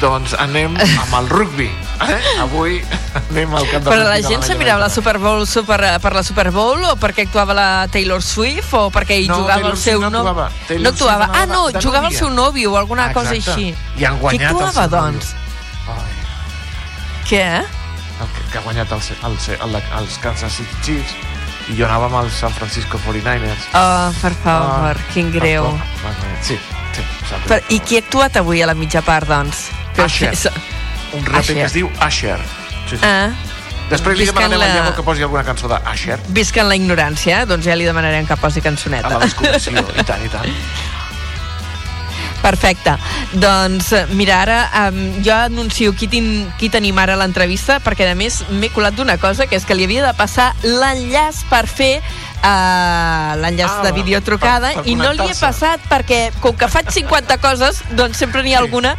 doncs 0.00 0.34
anem 0.38 0.78
amb 1.02 1.14
el 1.20 1.30
rugby 1.30 1.70
eh? 2.00 2.40
avui 2.40 2.78
anem 3.30 3.54
al 3.54 3.66
camp 3.70 3.84
de 3.84 3.90
però 3.90 4.04
la 4.08 4.20
gent 4.22 4.42
se 4.46 4.54
mirava 4.54 4.84
la. 4.84 4.88
Super 4.88 5.18
Bowl 5.18 5.46
super, 5.46 5.80
per 6.00 6.12
la 6.14 6.22
Super 6.22 6.50
Bowl 6.54 6.82
o 6.84 6.94
perquè 6.96 7.26
actuava 7.26 7.54
la 7.54 7.86
Taylor 7.90 8.22
Swift 8.22 8.72
o 8.74 8.88
perquè 8.94 9.18
hi 9.22 9.26
No, 9.28 9.36
jugava 9.40 9.54
Taylor 9.60 9.72
el 9.72 9.78
seu 9.78 10.00
no 10.00 10.10
no- 10.10 10.18
actuava. 10.18 10.50
Taylor 10.68 10.82
no 10.84 10.90
actuava. 10.94 11.30
Ah, 11.34 11.46
no, 11.46 11.66
de 11.70 11.80
jugava 11.80 12.08
el 12.08 12.14
seu 12.14 12.30
nòvio 12.30 12.72
o 12.72 12.76
alguna 12.76 13.06
Ah, 13.08 13.12
cosa 13.12 13.34
exacte. 13.34 13.60
així. 13.68 13.74
I 14.00 14.04
han 14.04 14.18
guanyat 14.18 14.38
Qui 14.38 14.44
el 14.44 14.50
actuava, 14.50 14.72
seu 14.72 14.82
nòvio. 14.82 15.12
doncs? 15.12 15.34
Ai, 15.88 16.14
Què? 17.28 17.44
el 18.18 18.26
que, 18.34 18.44
que 18.52 18.58
ha 18.58 18.62
guanyat 18.62 18.92
el, 18.92 19.02
el, 19.28 19.36
el, 19.76 19.82
els 20.00 20.18
Kansas 20.22 20.52
City 20.52 20.76
Chiefs 20.82 21.14
i 21.68 21.76
jo 21.76 21.84
anava 21.84 22.06
amb 22.08 22.16
els 22.24 22.32
San 22.32 22.50
Francisco 22.56 22.98
49ers. 23.06 23.66
Oh, 23.76 24.08
per 24.22 24.32
favor, 24.42 24.96
quin 25.12 25.30
greu. 25.30 25.66
Ah, 26.06 26.14
sí, 26.40 26.56
sí. 26.96 27.02
Per. 27.46 27.60
I 27.68 27.78
qui 27.84 27.96
ha 27.98 28.00
actuat 28.00 28.36
avui 28.40 28.62
a 28.62 28.66
la 28.66 28.74
mitja 28.74 29.02
part, 29.04 29.28
doncs? 29.28 29.66
Que 29.94 30.06
Usher. 30.06 30.32
Un 31.12 31.24
raper 31.24 31.40
Usher. 31.40 31.54
que 31.56 31.64
es 31.64 31.72
diu 31.72 31.90
Usher. 32.06 32.38
Sí, 32.90 32.96
sí. 32.96 33.02
Ah, 33.02 33.30
Després 33.90 34.18
li 34.18 34.26
demanarem 34.26 34.58
la- 34.60 34.88
a 34.90 34.94
que 34.94 35.02
posi 35.02 35.22
alguna 35.22 35.42
cançó 35.44 35.66
d'Usher 35.68 36.18
visca 36.28 36.60
en 36.60 36.68
la 36.68 36.76
ignorància, 36.76 37.46
doncs 37.46 37.64
ja 37.64 37.74
li 37.74 37.84
demanarem 37.84 38.26
que 38.26 38.36
posi 38.36 38.60
a 38.60 38.62
cançoneta. 38.62 39.08
la 39.08 39.18
desconnexió. 39.24 39.72
I 39.96 40.04
tant, 40.04 40.24
i 40.24 40.28
tant. 40.28 40.46
Perfecte. 42.42 42.92
Doncs 43.32 43.92
eh, 43.92 44.06
mira, 44.14 44.42
ara 44.42 44.88
um, 44.92 45.22
jo 45.24 45.34
anuncio 45.34 45.92
qui, 45.94 46.06
tin, 46.06 46.46
qui 46.56 46.68
tenim 46.70 46.96
ara 47.02 47.16
a 47.16 47.18
l'entrevista, 47.18 47.80
perquè 47.82 48.06
a 48.12 48.14
més 48.14 48.44
m'he 48.54 48.70
colat 48.70 48.94
d'una 48.94 49.16
cosa, 49.18 49.48
que 49.50 49.56
és 49.58 49.66
que 49.66 49.74
li 49.74 49.84
havia 49.88 50.04
de 50.06 50.12
passar 50.16 50.52
l'enllaç 50.62 51.42
per 51.50 51.64
fer 51.66 51.96
uh, 51.98 53.34
l'enllaç 53.42 53.80
Ah, 53.80 53.82
de 53.88 53.92
videotrucada 53.92 54.70
per- 54.76 54.84
per 54.84 54.92
i 54.92 54.94
no 54.94 55.10
li 55.12 55.26
he 55.26 55.34
passat 55.34 55.80
perquè 55.90 56.28
com 56.40 56.54
que 56.56 56.68
faig 56.70 56.88
50 56.94 57.38
coses 57.42 57.82
doncs 57.98 58.16
sempre 58.16 58.44
n'hi 58.46 58.54
ha 58.54 58.62
alguna 58.62 58.94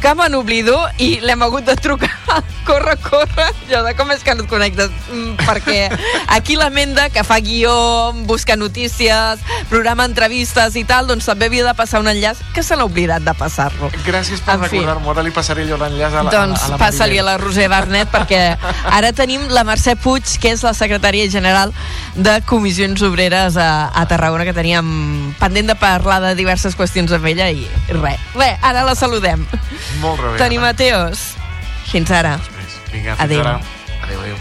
que 0.00 0.14
me 0.16 0.28
n'oblido 0.32 0.76
i 0.98 1.18
l'hem 1.24 1.42
hagut 1.44 1.66
de 1.68 1.76
trucar 1.76 2.10
corre, 2.68 2.96
corre 3.04 3.48
jo 3.70 3.82
de 3.84 3.94
com 3.98 4.10
és 4.14 4.24
que 4.24 4.34
no 4.34 4.44
et 4.46 4.50
connectes 4.50 4.90
mm, 5.10 5.36
perquè 5.44 5.80
aquí 6.36 6.56
la 6.56 6.70
Menda 6.70 7.08
que 7.12 7.24
fa 7.26 7.40
guió 7.44 8.12
busca 8.28 8.56
notícies 8.56 9.42
programa 9.70 10.06
entrevistes 10.08 10.76
i 10.80 10.84
tal 10.88 11.10
doncs 11.10 11.28
també 11.28 11.50
havia 11.50 11.66
de 11.66 11.74
passar 11.76 12.00
un 12.00 12.10
enllaç 12.10 12.40
que 12.54 12.64
se 12.66 12.76
n'ha 12.76 12.88
oblidat 12.88 13.24
de 13.26 13.34
passar-lo 13.36 13.90
Gràcies 14.06 14.40
per 14.44 14.56
recordar-m'ho. 14.60 15.10
Ara 15.12 15.24
li 15.24 15.32
passaré 15.34 15.66
jo 15.68 15.76
l'enllaç 15.80 16.14
a 16.16 16.24
la, 16.24 16.32
doncs 16.32 16.62
a 16.62 16.68
la, 16.68 16.74
la 16.74 16.80
passa-li 16.80 17.18
a 17.20 17.24
la 17.26 17.36
Roser 17.40 17.68
Barnet 17.70 18.10
perquè 18.12 18.40
ara 18.90 19.12
tenim 19.16 19.46
la 19.52 19.64
Mercè 19.68 19.96
Puig, 20.00 20.36
que 20.42 20.54
és 20.54 20.64
la 20.66 20.72
secretària 20.76 21.28
general 21.30 21.74
de 22.16 22.38
Comissions 22.48 23.02
Obreres 23.06 23.58
a, 23.60 23.90
a 23.92 24.06
Tarragona, 24.10 24.46
que 24.48 24.56
teníem 24.56 25.34
pendent 25.40 25.72
de 25.72 25.76
parlar 25.80 26.20
de 26.24 26.34
diverses 26.38 26.76
qüestions 26.78 27.12
amb 27.16 27.28
ella 27.32 27.50
i 27.52 27.66
res. 27.92 28.30
Bé, 28.36 28.52
ara 28.62 28.84
la 28.86 28.96
saludem. 28.98 29.44
Molt 30.00 30.20
bé. 30.22 30.36
Tenim 30.38 30.62
Anna. 30.62 30.70
a 30.70 30.74
Teos. 30.74 31.18
Fins 31.90 32.10
ara. 32.10 32.38
Vinga, 32.92 33.16
fins 33.16 33.20
Adéu. 33.26 33.40
ara. 33.40 33.60
Adéu, 34.04 34.20
adéu. 34.20 34.36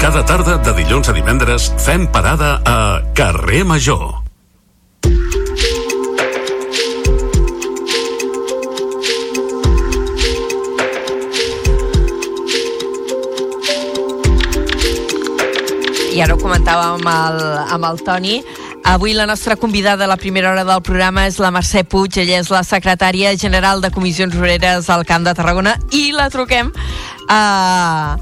Cada 0.00 0.24
tarda 0.28 0.58
de 0.58 0.72
dilluns 0.82 1.08
a 1.08 1.12
divendres 1.16 1.72
fem 1.80 2.06
parada 2.06 2.60
a 2.64 3.00
Carrer 3.14 3.64
Major. 3.64 4.24
i 16.14 16.20
ara 16.22 16.36
ho 16.36 16.38
comentàvem 16.38 17.00
amb 17.00 17.08
el, 17.10 17.40
amb 17.74 17.86
el 17.88 17.96
Toni, 18.06 18.36
Avui 18.84 19.14
la 19.14 19.24
nostra 19.24 19.56
convidada 19.56 20.04
a 20.04 20.06
la 20.06 20.18
primera 20.18 20.50
hora 20.50 20.62
del 20.64 20.82
programa 20.84 21.24
és 21.24 21.38
la 21.40 21.48
Mercè 21.50 21.86
Puig, 21.88 22.18
ella 22.20 22.36
és 22.42 22.50
la 22.52 22.60
secretària 22.68 23.32
general 23.40 23.80
de 23.80 23.90
Comissions 23.90 24.36
Obreres 24.36 24.90
al 24.92 25.06
Camp 25.08 25.24
de 25.24 25.32
Tarragona 25.34 25.72
i 25.96 26.10
la 26.12 26.28
truquem 26.28 26.68
uh, 26.68 28.14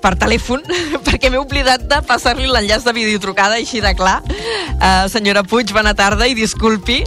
per 0.00 0.14
telèfon 0.16 0.64
perquè 1.06 1.28
m'he 1.28 1.42
oblidat 1.42 1.84
de 1.84 2.00
passar-li 2.08 2.48
l'enllaç 2.48 2.88
de 2.88 2.96
videotrucada 2.96 3.60
així 3.60 3.84
de 3.84 3.92
clar. 3.94 4.22
Uh, 4.80 5.04
senyora 5.12 5.44
Puig, 5.44 5.76
bona 5.76 5.92
tarda 5.94 6.26
i 6.26 6.38
disculpi. 6.38 7.02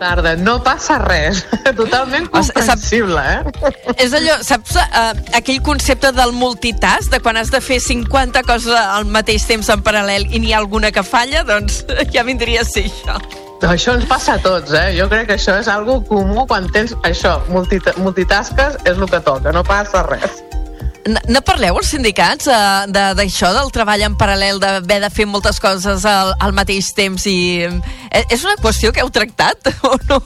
Tarda. 0.00 0.34
No 0.36 0.58
passa 0.64 0.98
res. 1.02 1.42
Totalment 1.78 2.28
comprensible, 2.32 3.22
eh? 3.22 3.72
És 3.98 4.14
allò, 4.16 4.38
saps 4.46 4.76
uh, 4.78 5.10
aquell 5.38 5.60
concepte 5.66 6.12
del 6.16 6.32
multitask, 6.36 7.10
de 7.12 7.20
quan 7.24 7.40
has 7.40 7.52
de 7.54 7.60
fer 7.64 7.80
50 7.84 8.44
coses 8.48 8.74
al 8.78 9.08
mateix 9.10 9.46
temps 9.48 9.68
en 9.74 9.84
paral·lel 9.84 10.28
i 10.30 10.42
n'hi 10.42 10.54
ha 10.54 10.62
alguna 10.62 10.92
que 10.94 11.04
falla, 11.06 11.44
doncs 11.48 11.84
ja 12.14 12.24
vindria 12.26 12.64
a 12.64 12.68
ser 12.68 12.86
això. 12.88 13.18
No, 13.58 13.72
això 13.72 13.96
ens 13.98 14.06
passa 14.06 14.36
a 14.38 14.42
tots, 14.42 14.70
eh? 14.70 14.92
Jo 14.94 15.08
crec 15.10 15.26
que 15.30 15.38
això 15.38 15.56
és 15.58 15.68
algo 15.70 15.98
comú 16.06 16.46
quan 16.46 16.68
tens 16.74 16.94
això, 17.08 17.40
multita 17.50 17.96
multitasques 17.98 18.78
és 18.84 18.94
el 18.94 19.08
que 19.10 19.18
toca, 19.26 19.50
no 19.54 19.64
passa 19.66 20.04
res. 20.06 20.44
Ne 21.06 21.40
parleu 21.46 21.76
als 21.78 21.88
sindicats 21.94 22.44
de- 22.92 23.12
d'això, 23.16 23.52
del 23.56 23.70
treball 23.72 24.02
en 24.04 24.16
paral·lel, 24.18 24.58
d'haver 24.60 24.98
de 25.00 25.10
fer 25.10 25.24
moltes 25.26 25.60
coses 25.62 26.04
al, 26.04 26.34
al 26.40 26.52
mateix 26.52 26.90
temps 26.96 27.24
i... 27.30 27.64
eh, 27.64 28.24
És 28.28 28.44
una 28.44 28.56
qüestió 28.60 28.92
que 28.92 29.00
heu 29.00 29.10
tractat 29.10 29.70
o 29.88 29.94
no? 30.08 30.20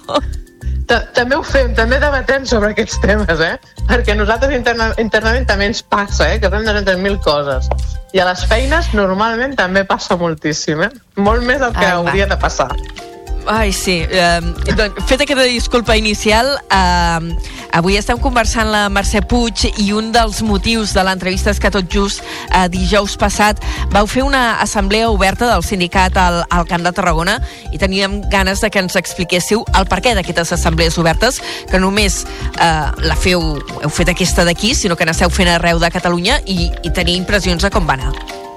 Ta- 0.89 1.05
També 1.15 1.37
ho 1.39 1.43
fem, 1.47 1.75
també 1.79 2.01
debatem 2.03 2.45
sobre 2.49 2.73
aquests 2.73 2.99
temes, 3.05 3.39
eh? 3.41 3.55
Perquè 3.87 4.17
nosaltres 4.19 4.57
interna 4.57 4.91
internament 4.99 5.47
també 5.47 5.69
ens 5.71 5.83
passa, 5.83 6.33
eh? 6.33 6.41
Que 6.43 6.51
fem 6.51 6.67
de 6.85 6.97
mil 6.99 7.21
coses. 7.23 7.69
I 8.13 8.19
a 8.21 8.27
les 8.33 8.43
feines 8.51 8.91
normalment 8.97 9.55
també 9.57 9.85
passa 9.89 10.17
moltíssim, 10.19 10.83
eh? 10.83 10.91
Molt 11.17 11.47
més 11.47 11.61
del 11.63 11.73
que 11.73 11.85
Ai, 11.87 11.93
va. 11.93 12.03
hauria 12.11 12.27
de 12.27 12.37
passar. 12.37 12.69
Ai, 13.47 13.73
sí. 13.73 14.05
Eh, 14.09 14.41
doncs, 14.77 15.03
feta 15.07 15.25
aquesta 15.25 15.43
disculpa 15.43 15.97
inicial, 15.97 16.47
eh, 16.71 17.37
avui 17.73 17.97
estem 17.97 18.19
conversant 18.23 18.71
la 18.71 18.89
Mercè 18.93 19.23
Puig 19.27 19.65
i 19.83 19.91
un 19.93 20.13
dels 20.15 20.43
motius 20.47 20.93
de 20.95 21.03
l'entrevista 21.03 21.51
és 21.51 21.59
que 21.59 21.71
tot 21.75 21.89
just 21.91 22.23
eh, 22.23 22.69
dijous 22.71 23.17
passat 23.19 23.59
vau 23.91 24.07
fer 24.07 24.23
una 24.23 24.61
assemblea 24.63 25.11
oberta 25.11 25.49
del 25.51 25.65
sindicat 25.67 26.17
al, 26.17 26.43
al 26.51 26.69
Camp 26.71 26.87
de 26.87 26.93
Tarragona 26.95 27.41
i 27.73 27.81
teníem 27.83 28.21
ganes 28.31 28.63
de 28.63 28.71
que 28.71 28.79
ens 28.79 28.97
expliquéssiu 28.97 29.65
el 29.75 29.89
perquè 29.91 30.15
d'aquestes 30.15 30.55
assemblees 30.55 30.99
obertes, 31.03 31.41
que 31.71 31.83
només 31.83 32.23
eh, 32.61 32.89
la 33.03 33.19
feu, 33.19 33.57
heu 33.83 33.91
fet 33.91 34.15
aquesta 34.15 34.47
d'aquí, 34.47 34.75
sinó 34.75 34.95
que 34.97 35.09
n'esteu 35.09 35.33
fent 35.35 35.51
arreu 35.51 35.83
de 35.83 35.91
Catalunya 35.91 36.39
i, 36.47 36.71
i 36.83 36.95
tenir 36.95 37.19
impressions 37.19 37.63
de 37.63 37.75
com 37.75 37.89
va 37.89 37.99
anar. 37.99 38.52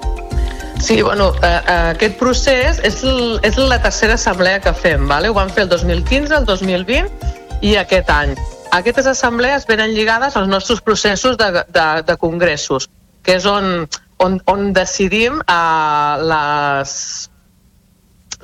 Sí, 0.80 1.02
bueno, 1.02 1.32
eh, 1.42 1.60
eh, 1.66 1.72
aquest 1.94 2.18
procés 2.18 2.78
és, 2.84 3.00
l, 3.02 3.38
és 3.42 3.56
la 3.56 3.78
tercera 3.82 4.14
assemblea 4.14 4.60
que 4.60 4.72
fem, 4.76 5.06
vale? 5.08 5.30
ho 5.30 5.34
vam 5.34 5.48
fer 5.50 5.64
el 5.64 5.70
2015, 5.72 6.34
el 6.36 6.46
2020 6.46 7.64
i 7.66 7.76
aquest 7.80 8.10
any. 8.12 8.34
Aquestes 8.76 9.08
assemblees 9.10 9.66
venen 9.66 9.94
lligades 9.96 10.36
als 10.36 10.48
nostres 10.48 10.82
processos 10.84 11.38
de, 11.40 11.48
de, 11.74 11.86
de 12.06 12.16
congressos, 12.20 12.90
que 13.24 13.38
és 13.40 13.46
on, 13.48 13.88
on, 14.22 14.38
on 14.52 14.72
decidim 14.76 15.40
eh, 15.40 16.26
les, 16.30 16.92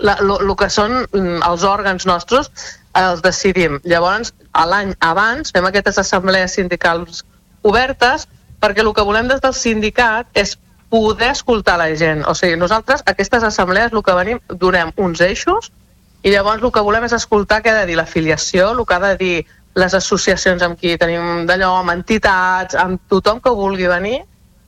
lo 0.01 0.57
que 0.57 0.71
són 0.73 1.03
mm, 1.05 1.43
els 1.47 1.67
òrgans 1.69 2.09
nostres 2.09 2.51
els 2.99 3.23
decidim. 3.25 3.79
Llavors, 3.89 4.33
l'any 4.53 4.93
abans 5.01 5.53
fem 5.53 5.69
aquestes 5.69 6.01
assemblees 6.03 6.57
sindicals 6.59 7.23
obertes 7.63 8.27
perquè 8.63 8.83
el 8.85 8.93
que 8.95 9.05
volem 9.07 9.29
des 9.31 9.41
del 9.43 9.55
sindicat 9.57 10.29
és 10.39 10.57
poder 10.93 11.31
escoltar 11.33 11.79
la 11.81 11.89
gent. 11.97 12.21
O 12.29 12.35
sigui, 12.37 12.59
nosaltres, 12.61 13.01
aquestes 13.09 13.47
assemblees, 13.49 13.95
el 13.97 14.03
que 14.05 14.17
venim, 14.19 14.41
donem 14.61 14.93
uns 15.01 15.23
eixos 15.25 15.71
i 16.23 16.31
llavors 16.31 16.61
el 16.63 16.71
que 16.75 16.83
volem 16.85 17.07
és 17.09 17.15
escoltar 17.17 17.63
què 17.65 17.73
ha 17.73 17.79
de 17.81 17.87
dir 17.89 17.97
l'afiliació, 17.97 18.69
el 18.77 18.85
que 18.85 18.99
ha 18.99 19.01
de 19.07 19.15
dir 19.17 19.37
les 19.81 19.97
associacions 19.97 20.61
amb 20.63 20.77
qui 20.77 20.99
tenim 21.01 21.47
d'allò, 21.49 21.71
amb 21.81 21.95
entitats, 21.95 22.77
amb 22.77 23.01
tothom 23.09 23.41
que 23.41 23.55
vulgui 23.57 23.89
venir, 23.89 24.21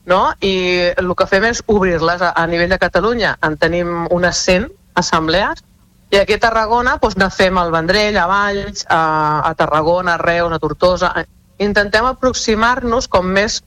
no? 0.09 0.33
i 0.41 0.55
el 0.97 1.13
que 1.13 1.29
fem 1.29 1.45
és 1.51 1.61
obrir-les 1.69 2.25
a, 2.25 2.33
a 2.33 2.47
nivell 2.49 2.73
de 2.73 2.81
Catalunya. 2.81 3.35
En 3.45 3.61
tenim 3.61 4.09
unes 4.09 4.41
100 4.49 4.65
assemblees 4.97 5.61
i 6.09 6.17
aquí 6.17 6.39
a 6.39 6.41
Tarragona 6.41 6.97
doncs, 7.01 7.19
ne 7.21 7.29
fem 7.29 7.61
al 7.61 7.69
Vendrell, 7.73 8.17
a 8.17 8.25
Valls, 8.33 8.85
a, 8.89 9.01
a 9.45 9.53
Tarragona, 9.53 10.17
a 10.17 10.25
Reus, 10.25 10.57
a 10.57 10.59
Tortosa. 10.59 11.13
Intentem 11.61 12.09
aproximar-nos 12.09 13.07
com 13.13 13.29
més, 13.29 13.61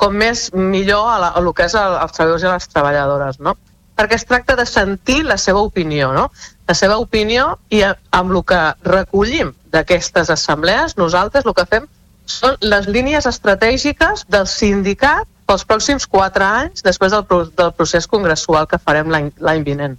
com 0.00 0.16
més 0.16 0.46
millor 0.56 1.04
a, 1.12 1.18
la, 1.20 1.28
a 1.36 1.40
lo 1.44 1.52
que 1.52 1.66
és 1.68 1.74
el, 1.76 1.98
els 2.00 2.12
treballadors 2.16 2.42
i 2.46 2.48
les 2.54 2.68
treballadores, 2.72 3.40
no? 3.44 3.54
Perquè 4.00 4.16
es 4.16 4.24
tracta 4.24 4.56
de 4.56 4.64
sentir 4.64 5.18
la 5.28 5.36
seva 5.36 5.60
opinió, 5.60 6.12
no? 6.16 6.30
La 6.66 6.74
seva 6.78 6.96
opinió 7.02 7.58
i 7.68 7.82
a- 7.84 7.96
amb 8.16 8.32
el 8.32 8.42
que 8.48 8.60
recollim 8.88 9.52
d'aquestes 9.70 10.30
assemblees, 10.32 10.96
nosaltres 10.96 11.44
el 11.44 11.54
que 11.54 11.66
fem 11.68 11.88
són 12.30 12.56
les 12.62 12.86
línies 12.88 13.26
estratègiques 13.26 14.24
del 14.30 14.46
sindicat 14.48 15.26
pels 15.50 15.64
pròxims 15.66 16.06
quatre 16.06 16.46
anys 16.46 16.84
després 16.86 17.10
del, 17.12 17.26
del 17.58 17.72
procés 17.74 18.06
congressual 18.06 18.68
que 18.70 18.78
farem 18.78 19.10
l'any 19.10 19.64
vinent. 19.66 19.98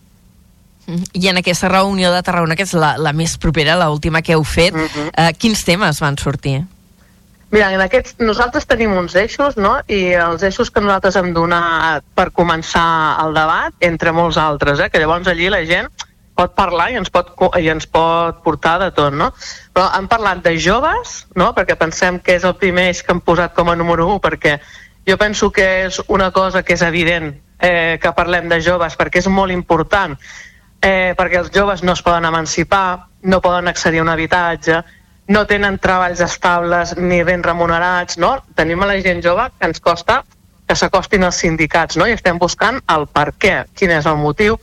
I 1.14 1.28
en 1.30 1.38
aquesta 1.38 1.70
reunió 1.70 2.10
de 2.12 2.24
Tarragona, 2.26 2.56
que 2.58 2.64
és 2.66 2.72
la, 2.74 2.96
la 2.98 3.12
més 3.14 3.36
propera, 3.38 3.76
la 3.80 3.92
última 3.94 4.24
que 4.26 4.34
heu 4.34 4.44
fet, 4.44 4.74
Mhm. 4.74 5.12
eh, 5.14 5.34
quins 5.38 5.62
temes 5.68 6.00
van 6.02 6.18
sortir? 6.18 6.64
Mira, 7.52 7.74
en 7.76 7.82
aquests, 7.84 8.16
nosaltres 8.24 8.64
tenim 8.64 8.94
uns 8.96 9.16
eixos, 9.20 9.58
no? 9.60 9.74
I 9.92 10.14
els 10.16 10.44
eixos 10.48 10.70
que 10.72 10.80
nosaltres 10.80 11.18
hem 11.20 11.34
donat 11.36 12.06
per 12.16 12.30
començar 12.32 13.20
el 13.26 13.36
debat, 13.36 13.76
entre 13.84 14.14
molts 14.16 14.40
altres, 14.40 14.80
eh? 14.80 14.88
Que 14.90 15.02
llavors 15.04 15.28
allí 15.28 15.50
la 15.52 15.66
gent 15.68 15.92
pot 16.42 16.54
parlar 16.56 16.88
i 16.94 16.96
ens 16.96 17.12
pot, 17.12 17.34
i 17.60 17.68
ens 17.70 17.86
pot 17.92 18.40
portar 18.46 18.78
de 18.80 18.88
tot, 18.96 19.12
no? 19.14 19.34
Però 19.76 19.90
han 19.92 20.08
parlat 20.08 20.40
de 20.46 20.56
joves, 20.56 21.26
no? 21.36 21.52
Perquè 21.58 21.76
pensem 21.76 22.22
que 22.24 22.38
és 22.40 22.48
el 22.48 22.56
primer 22.62 22.88
eix 22.94 23.04
que 23.04 23.12
han 23.12 23.20
posat 23.26 23.54
com 23.58 23.70
a 23.70 23.76
número 23.76 24.08
1, 24.16 24.22
perquè 24.24 24.56
jo 25.08 25.20
penso 25.20 25.52
que 25.52 25.68
és 25.90 26.00
una 26.08 26.32
cosa 26.32 26.64
que 26.64 26.80
és 26.80 26.86
evident 26.88 27.34
eh, 27.60 28.00
que 28.02 28.16
parlem 28.16 28.48
de 28.48 28.62
joves, 28.64 28.96
perquè 28.96 29.20
és 29.20 29.28
molt 29.28 29.52
important, 29.52 30.16
eh, 30.80 31.14
perquè 31.20 31.44
els 31.44 31.52
joves 31.52 31.84
no 31.84 32.00
es 32.00 32.02
poden 32.02 32.32
emancipar, 32.32 33.12
no 33.22 33.42
poden 33.42 33.68
accedir 33.68 34.00
a 34.00 34.08
un 34.08 34.16
habitatge, 34.16 34.82
no 35.32 35.46
tenen 35.48 35.80
treballs 35.80 36.20
estables 36.24 36.96
ni 36.98 37.22
ben 37.24 37.44
remunerats, 37.44 38.18
no? 38.20 38.36
Tenim 38.56 38.84
a 38.84 38.90
la 38.90 39.00
gent 39.02 39.24
jove 39.24 39.48
que 39.58 39.70
ens 39.70 39.80
costa 39.80 40.22
que 40.68 40.76
s'acostin 40.76 41.24
als 41.28 41.40
sindicats, 41.44 41.98
no? 42.00 42.08
I 42.08 42.16
estem 42.16 42.40
buscant 42.40 42.80
el 42.92 43.08
per 43.12 43.32
què, 43.40 43.56
quin 43.76 43.92
és 43.96 44.08
el 44.08 44.20
motiu, 44.20 44.58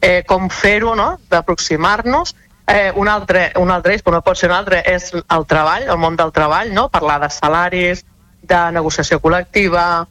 eh, 0.00 0.22
com 0.28 0.48
fer-ho, 0.52 0.94
no? 0.96 1.14
D'aproximar-nos. 1.32 2.34
Eh, 2.66 2.92
un, 2.96 3.08
altre, 3.08 3.50
un 3.60 3.70
altre 3.70 3.94
eix, 3.94 4.02
però 4.04 4.18
no 4.18 4.24
pot 4.24 4.40
ser 4.40 4.48
un 4.48 4.56
altre, 4.56 4.80
és 4.88 5.10
el 5.12 5.46
treball, 5.48 5.88
el 5.88 6.00
món 6.00 6.16
del 6.16 6.32
treball, 6.32 6.72
no? 6.72 6.88
Parlar 6.92 7.18
de 7.20 7.30
salaris, 7.32 8.04
de 8.42 8.62
negociació 8.72 9.20
col·lectiva... 9.20 10.06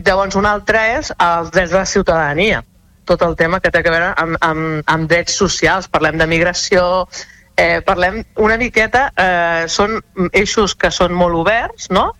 Llavors, 0.00 0.32
un 0.38 0.46
altre 0.48 0.80
és 0.94 1.10
els 1.20 1.50
drets 1.52 1.74
de 1.74 1.76
la 1.76 1.84
ciutadania. 1.84 2.62
tot 3.04 3.22
el 3.26 3.34
tema 3.36 3.58
que 3.60 3.70
té 3.74 3.80
a 3.80 3.82
veure 3.82 4.08
amb, 4.22 4.36
amb, 4.40 4.82
amb 4.86 5.08
drets 5.10 5.34
socials. 5.36 5.88
Parlem 5.90 6.16
de 6.16 6.26
migració, 6.30 7.08
eh, 7.60 7.82
parlem 7.84 8.22
una 8.40 8.56
miqueta, 8.56 9.10
eh, 9.16 9.68
són 9.68 9.98
eixos 10.32 10.74
que 10.74 10.90
són 10.90 11.12
molt 11.12 11.36
oberts, 11.42 11.90
no? 11.90 12.10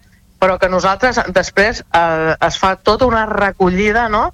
però 0.40 0.56
que 0.56 0.70
nosaltres 0.72 1.18
després 1.36 1.82
eh, 1.84 2.34
es 2.46 2.58
fa 2.60 2.74
tota 2.76 3.06
una 3.08 3.26
recollida 3.28 4.06
no? 4.08 4.30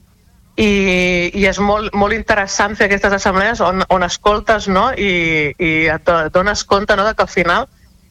i, 0.55 1.31
i 1.35 1.47
és 1.51 1.59
molt, 1.59 1.95
molt 1.99 2.14
interessant 2.14 2.77
fer 2.79 2.87
aquestes 2.87 3.16
assemblees 3.19 3.61
on, 3.61 3.83
on 3.90 4.07
escoltes 4.07 4.69
no? 4.71 4.92
i, 4.95 5.51
i 5.59 5.73
et 5.90 6.12
dones 6.35 6.62
compte 6.64 6.95
no? 6.95 7.07
de 7.09 7.14
que 7.14 7.27
al 7.27 7.33
final 7.33 7.66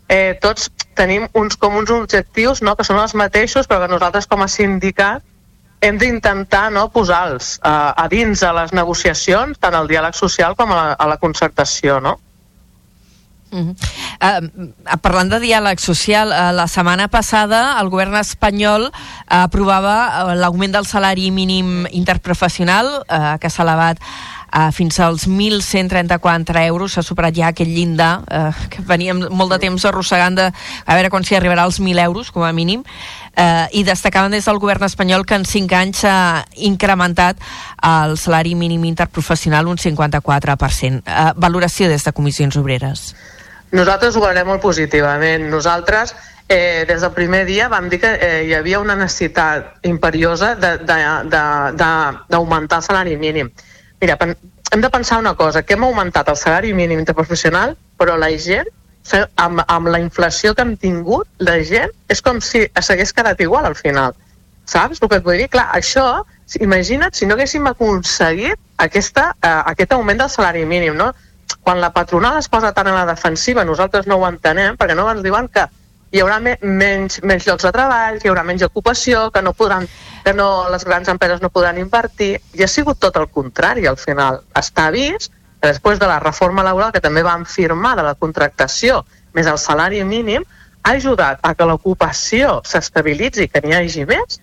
eh, 0.10 0.36
tots 0.44 0.68
tenim 1.00 1.30
uns 1.40 1.56
com 1.56 1.80
uns 1.80 1.94
objectius 1.96 2.62
no? 2.62 2.76
que 2.76 2.84
són 2.84 3.00
els 3.00 3.16
mateixos 3.16 3.72
però 3.72 3.86
que 3.86 3.94
nosaltres 3.96 4.28
com 4.28 4.44
a 4.44 4.52
sindicat 4.52 5.24
hem 5.86 5.98
d'intentar 6.02 6.68
no, 6.76 6.90
posar-los 6.92 7.56
a, 7.64 7.94
a 7.96 8.08
dins 8.12 8.44
a 8.44 8.52
les 8.60 8.76
negociacions, 8.76 9.60
tant 9.62 9.76
al 9.76 9.88
diàleg 9.88 10.16
social 10.18 10.56
com 10.60 10.72
a 10.72 10.78
la, 10.78 10.86
a 11.00 11.08
la 11.12 11.18
concertació, 11.22 12.00
no? 12.02 12.18
Uh 13.56 14.06
parlant 15.02 15.30
de 15.30 15.40
diàleg 15.44 15.80
social, 15.82 16.32
uh, 16.32 16.52
la 16.56 16.66
setmana 16.72 17.08
passada 17.12 17.76
el 17.82 17.92
govern 17.94 18.16
espanyol 18.20 18.88
uh, 18.88 18.94
aprovava 19.44 19.98
uh, 20.08 20.32
l'augment 20.38 20.74
del 20.74 20.88
salari 20.90 21.30
mínim 21.32 21.86
interprofessional 21.92 22.90
uh, 23.04 23.36
que 23.42 23.52
s'ha 23.52 23.64
elevat 23.66 24.02
uh, 24.56 24.72
fins 24.72 25.00
als 25.00 25.28
1.134 25.28 26.66
euros, 26.66 26.96
s'ha 26.96 27.04
superat 27.04 27.36
ja 27.36 27.52
aquell 27.52 27.72
llindar 27.76 28.24
uh, 28.24 28.66
que 28.72 28.82
veníem 28.82 29.28
molt 29.30 29.54
de 29.54 29.60
temps 29.68 29.86
arrossegant 29.86 30.38
de 30.40 30.50
a 30.50 30.98
veure 30.98 31.12
quan 31.14 31.28
s'hi 31.28 31.38
arribarà 31.38 31.68
als 31.68 31.80
1.000 31.82 32.02
euros 32.06 32.32
com 32.32 32.48
a 32.48 32.54
mínim 32.56 32.84
uh, 32.84 33.68
i 33.72 33.84
destacaven 33.84 34.32
des 34.32 34.46
del 34.46 34.60
govern 34.64 34.88
espanyol 34.88 35.26
que 35.26 35.36
en 35.36 35.46
5 35.46 35.80
anys 35.82 36.04
s'ha 36.06 36.18
incrementat 36.56 37.40
el 37.84 38.18
salari 38.18 38.56
mínim 38.56 38.86
interprofessional 38.86 39.68
un 39.68 39.78
54%. 39.78 41.04
Uh, 41.06 41.32
valoració 41.36 41.90
des 41.92 42.04
de 42.04 42.14
Comissions 42.14 42.58
Obreres. 42.58 43.14
Nosaltres 43.76 44.16
ho 44.16 44.22
veurem 44.24 44.48
molt 44.48 44.62
positivament. 44.64 45.50
Nosaltres, 45.52 46.16
eh, 46.48 46.86
des 46.88 47.02
del 47.02 47.12
primer 47.12 47.46
dia, 47.46 47.68
vam 47.68 47.90
dir 47.90 48.00
que 48.00 48.14
eh, 48.16 48.44
hi 48.48 48.54
havia 48.56 48.80
una 48.80 48.96
necessitat 48.96 49.84
imperiosa 49.84 50.56
d'augmentar 50.56 52.80
el 52.80 52.86
salari 52.86 53.18
mínim. 53.18 53.52
Mira, 54.00 54.18
hem 54.72 54.82
de 54.82 54.90
pensar 54.90 55.20
una 55.20 55.36
cosa, 55.36 55.64
que 55.64 55.74
hem 55.74 55.84
augmentat 55.84 56.30
el 56.30 56.38
salari 56.38 56.74
mínim 56.74 57.00
interprofessional, 57.00 57.76
però 58.00 58.16
la 58.18 58.32
gent, 58.38 58.68
amb, 59.36 59.62
amb 59.68 59.92
la 59.92 60.00
inflació 60.00 60.56
que 60.56 60.64
hem 60.64 60.78
tingut, 60.78 61.28
la 61.38 61.60
gent 61.64 61.92
és 62.08 62.22
com 62.22 62.40
si 62.42 62.66
s'hagués 62.80 63.14
quedat 63.14 63.42
igual 63.42 63.66
al 63.66 63.76
final. 63.76 64.16
Saps 64.66 65.02
el 65.02 65.10
que 65.10 65.20
et 65.20 65.26
vull 65.26 65.38
dir? 65.38 65.50
Clar, 65.52 65.68
això, 65.78 66.24
imagina't 66.60 67.14
si 67.14 67.28
no 67.28 67.36
haguéssim 67.36 67.68
aconseguit 67.68 68.58
aquesta, 68.78 69.36
eh, 69.42 69.62
aquest 69.74 69.94
augment 69.94 70.24
del 70.24 70.30
salari 70.30 70.66
mínim, 70.66 70.96
no? 70.96 71.12
Quan 71.66 71.82
la 71.82 71.90
patronal 71.94 72.38
es 72.38 72.48
posa 72.48 72.72
tan 72.78 72.88
a 72.88 72.94
la 72.94 73.08
defensiva, 73.10 73.66
nosaltres 73.66 74.06
no 74.06 74.20
ho 74.22 74.28
entenem, 74.28 74.78
perquè 74.78 74.94
no 74.94 75.08
ens 75.10 75.24
diuen 75.26 75.48
que 75.50 75.66
hi 76.14 76.22
haurà 76.22 76.38
me 76.40 76.54
menys, 76.62 77.18
menys 77.26 77.48
llocs 77.48 77.66
de 77.66 77.72
treball, 77.74 78.20
que 78.22 78.30
hi 78.30 78.32
haurà 78.32 78.44
menys 78.46 78.64
ocupació, 78.68 79.32
que 79.34 79.42
no 79.42 79.56
podran, 79.58 79.88
que 80.24 80.34
no, 80.38 80.70
les 80.70 80.86
grans 80.86 81.10
empreses 81.10 81.42
no 81.42 81.50
podran 81.50 81.80
invertir, 81.82 82.36
i 82.54 82.64
ha 82.64 82.70
sigut 82.70 83.02
tot 83.02 83.18
el 83.18 83.26
contrari 83.34 83.90
al 83.90 83.98
final. 83.98 84.44
Està 84.62 84.92
vist 84.94 85.34
que 85.34 85.72
després 85.72 85.98
de 86.00 86.08
la 86.08 86.20
reforma 86.22 86.64
laboral 86.64 86.94
que 86.94 87.02
també 87.02 87.26
van 87.26 87.48
firmar 87.50 87.96
de 87.98 88.06
la 88.06 88.14
contractació 88.14 89.02
més 89.34 89.50
el 89.50 89.58
salari 89.60 90.04
mínim, 90.06 90.46
ha 90.86 90.94
ajudat 90.94 91.42
a 91.42 91.56
que 91.58 91.66
l'ocupació 91.66 92.60
s'estabilitzi, 92.64 93.50
que 93.50 93.64
n'hi 93.66 93.74
hagi 93.74 94.06
més, 94.06 94.38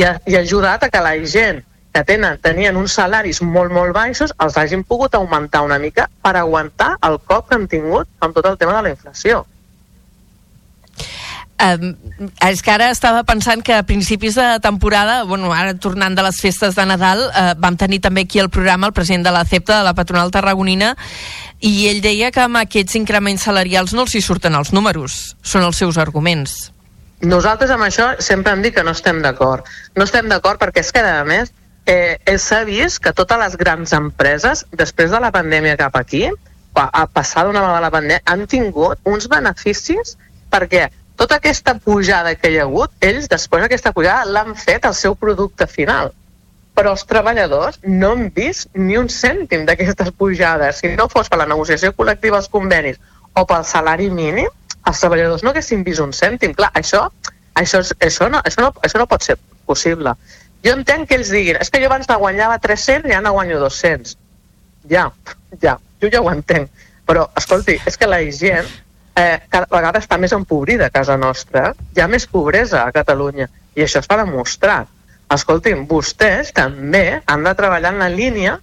i 0.00 0.08
ha, 0.08 0.16
i 0.24 0.38
ha 0.38 0.40
ajudat 0.40 0.88
a 0.88 0.90
que 0.90 1.04
la 1.04 1.12
gent 1.28 1.60
que 1.92 2.04
tenen, 2.08 2.38
tenien 2.40 2.76
uns 2.80 2.96
salaris 2.96 3.42
molt, 3.44 3.72
molt 3.72 3.92
baixos, 3.96 4.32
els 4.40 4.56
hagin 4.56 4.84
pogut 4.84 5.14
augmentar 5.14 5.62
una 5.66 5.78
mica 5.78 6.08
per 6.24 6.36
aguantar 6.40 6.94
el 7.08 7.18
cop 7.20 7.48
que 7.48 7.58
han 7.58 7.68
tingut 7.68 8.08
amb 8.20 8.34
tot 8.34 8.48
el 8.48 8.58
tema 8.58 8.78
de 8.78 8.86
la 8.88 8.94
inflació. 8.96 9.44
Um, 11.62 11.92
és 12.42 12.58
que 12.64 12.72
ara 12.72 12.88
estava 12.90 13.20
pensant 13.22 13.60
que 13.62 13.74
a 13.76 13.84
principis 13.86 14.34
de 14.34 14.46
temporada, 14.64 15.22
bueno, 15.28 15.52
ara 15.54 15.76
tornant 15.78 16.16
de 16.18 16.24
les 16.24 16.40
festes 16.42 16.74
de 16.74 16.86
Nadal, 16.88 17.28
uh, 17.28 17.52
vam 17.60 17.76
tenir 17.78 18.00
també 18.02 18.24
aquí 18.26 18.40
al 18.42 18.50
programa 18.50 18.88
el 18.88 18.96
president 18.96 19.28
de 19.28 19.34
la 19.36 19.44
CEPTA, 19.44 19.78
de 19.78 19.86
la 19.86 19.94
patronal 19.94 20.32
tarragonina, 20.34 20.96
i 21.60 21.86
ell 21.92 22.02
deia 22.02 22.32
que 22.34 22.42
amb 22.42 22.58
aquests 22.64 22.98
increments 22.98 23.46
salarials 23.46 23.94
no 23.94 24.08
els 24.08 24.16
hi 24.16 24.24
surten 24.24 24.58
els 24.58 24.72
números, 24.74 25.36
són 25.46 25.62
els 25.62 25.78
seus 25.78 26.00
arguments. 26.02 26.72
Nosaltres 27.22 27.70
amb 27.70 27.86
això 27.86 28.08
sempre 28.18 28.50
hem 28.50 28.64
dit 28.64 28.74
que 28.74 28.82
no 28.82 28.96
estem 28.96 29.22
d'acord. 29.22 29.68
No 29.94 30.08
estem 30.08 30.26
d'acord 30.26 30.58
perquè 30.58 30.82
és 30.82 30.90
que, 30.90 31.04
a 31.06 31.22
més, 31.22 31.52
eh, 31.86 32.38
s'ha 32.38 32.62
vist 32.64 33.00
que 33.02 33.12
totes 33.12 33.38
les 33.38 33.56
grans 33.56 33.92
empreses, 33.96 34.66
després 34.72 35.10
de 35.10 35.20
la 35.20 35.32
pandèmia 35.34 35.76
cap 35.80 35.96
aquí, 35.96 36.28
a 36.74 37.06
passar 37.06 37.44
d'una 37.44 37.60
vegada 37.60 37.84
la 37.84 37.92
pandèmia, 37.92 38.22
han 38.24 38.46
tingut 38.48 39.00
uns 39.04 39.28
beneficis 39.28 40.16
perquè 40.52 40.88
tota 41.16 41.36
aquesta 41.36 41.74
pujada 41.78 42.34
que 42.34 42.50
hi 42.50 42.58
ha 42.58 42.64
hagut, 42.66 42.92
ells 43.04 43.28
després 43.30 43.62
d'aquesta 43.62 43.92
pujada 43.92 44.24
l'han 44.26 44.56
fet 44.56 44.86
al 44.88 44.94
seu 44.96 45.14
producte 45.14 45.66
final. 45.68 46.12
Però 46.72 46.94
els 46.96 47.04
treballadors 47.04 47.78
no 47.84 48.14
han 48.14 48.30
vist 48.34 48.70
ni 48.74 48.96
un 48.96 49.10
cèntim 49.12 49.66
d'aquestes 49.68 50.08
pujades. 50.16 50.80
Si 50.80 50.94
no 50.96 51.08
fos 51.12 51.28
per 51.28 51.38
la 51.42 51.48
negociació 51.50 51.92
col·lectiva 51.92 52.40
als 52.40 52.48
convenis 52.48 52.96
o 53.36 53.44
pel 53.48 53.66
salari 53.68 54.08
mínim, 54.10 54.48
els 54.88 55.02
treballadors 55.04 55.44
no 55.44 55.52
haguessin 55.52 55.84
vist 55.84 56.00
un 56.00 56.16
cèntim. 56.16 56.56
Clar, 56.56 56.72
això, 56.80 57.04
això, 57.60 57.82
això, 58.00 58.30
no, 58.32 58.40
això, 58.40 58.64
no, 58.64 58.72
això 58.80 59.02
no 59.02 59.08
pot 59.10 59.28
ser 59.28 59.36
possible. 59.68 60.16
Jo 60.62 60.76
entenc 60.78 61.08
que 61.08 61.18
ells 61.18 61.32
diguin, 61.34 61.58
és 61.60 61.70
que 61.70 61.80
jo 61.82 61.88
abans 61.90 62.06
guanyava 62.06 62.60
300 62.62 63.10
i 63.10 63.16
ara 63.16 63.24
no 63.24 63.34
guanyo 63.34 63.58
200. 63.64 64.16
Ja, 64.90 65.10
ja, 65.62 65.76
jo 66.00 66.10
ja 66.12 66.22
ho 66.22 66.30
entenc. 66.30 66.70
Però, 67.06 67.26
escolti, 67.36 67.80
és 67.86 67.98
que 67.98 68.06
la 68.06 68.20
gent 68.30 68.68
eh, 69.16 69.40
cada 69.50 69.66
vegada 69.70 70.00
està 70.00 70.18
més 70.18 70.32
empobrida 70.32 70.86
a 70.86 70.94
casa 70.94 71.16
nostra. 71.18 71.72
Hi 71.96 72.02
ha 72.02 72.08
més 72.08 72.26
pobresa 72.30 72.84
a 72.84 72.92
Catalunya 72.94 73.48
i 73.74 73.82
això 73.82 74.02
està 74.02 74.18
demostrat. 74.20 74.90
Escolti'm, 75.32 75.86
vostès 75.88 76.52
també 76.54 77.22
han 77.26 77.44
de 77.46 77.54
treballar 77.58 77.94
en 77.94 78.02
la 78.04 78.10
línia 78.12 78.58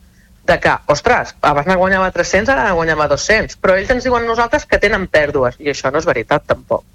de 0.49 0.57
que, 0.61 0.75
ostres, 0.89 1.35
abans 1.45 1.67
ne 1.69 1.75
guanyava 1.77 2.11
300, 2.13 2.53
ara 2.53 2.67
ne 2.69 2.77
guanyava 2.77 3.09
200, 3.11 3.57
però 3.61 3.75
ells 3.77 3.91
ens 3.93 4.05
diuen 4.05 4.25
nosaltres 4.25 4.65
que 4.69 4.79
tenen 4.81 5.07
pèrdues, 5.11 5.59
i 5.59 5.69
això 5.73 5.91
no 5.91 6.01
és 6.01 6.07
veritat 6.09 6.45
tampoc. 6.49 6.85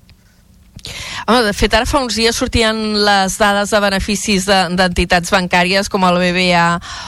Home, 1.27 1.41
de 1.47 1.55
fet, 1.57 1.75
ara 1.75 1.89
fa 1.89 2.03
uns 2.05 2.17
dies 2.19 2.37
sortien 2.37 2.77
les 3.07 3.39
dades 3.41 3.73
de 3.73 3.81
beneficis 3.81 4.47
d'entitats 4.49 5.31
de, 5.31 5.37
bancàries 5.37 5.89
com 5.93 6.05
el 6.09 6.21
BBA 6.21 6.67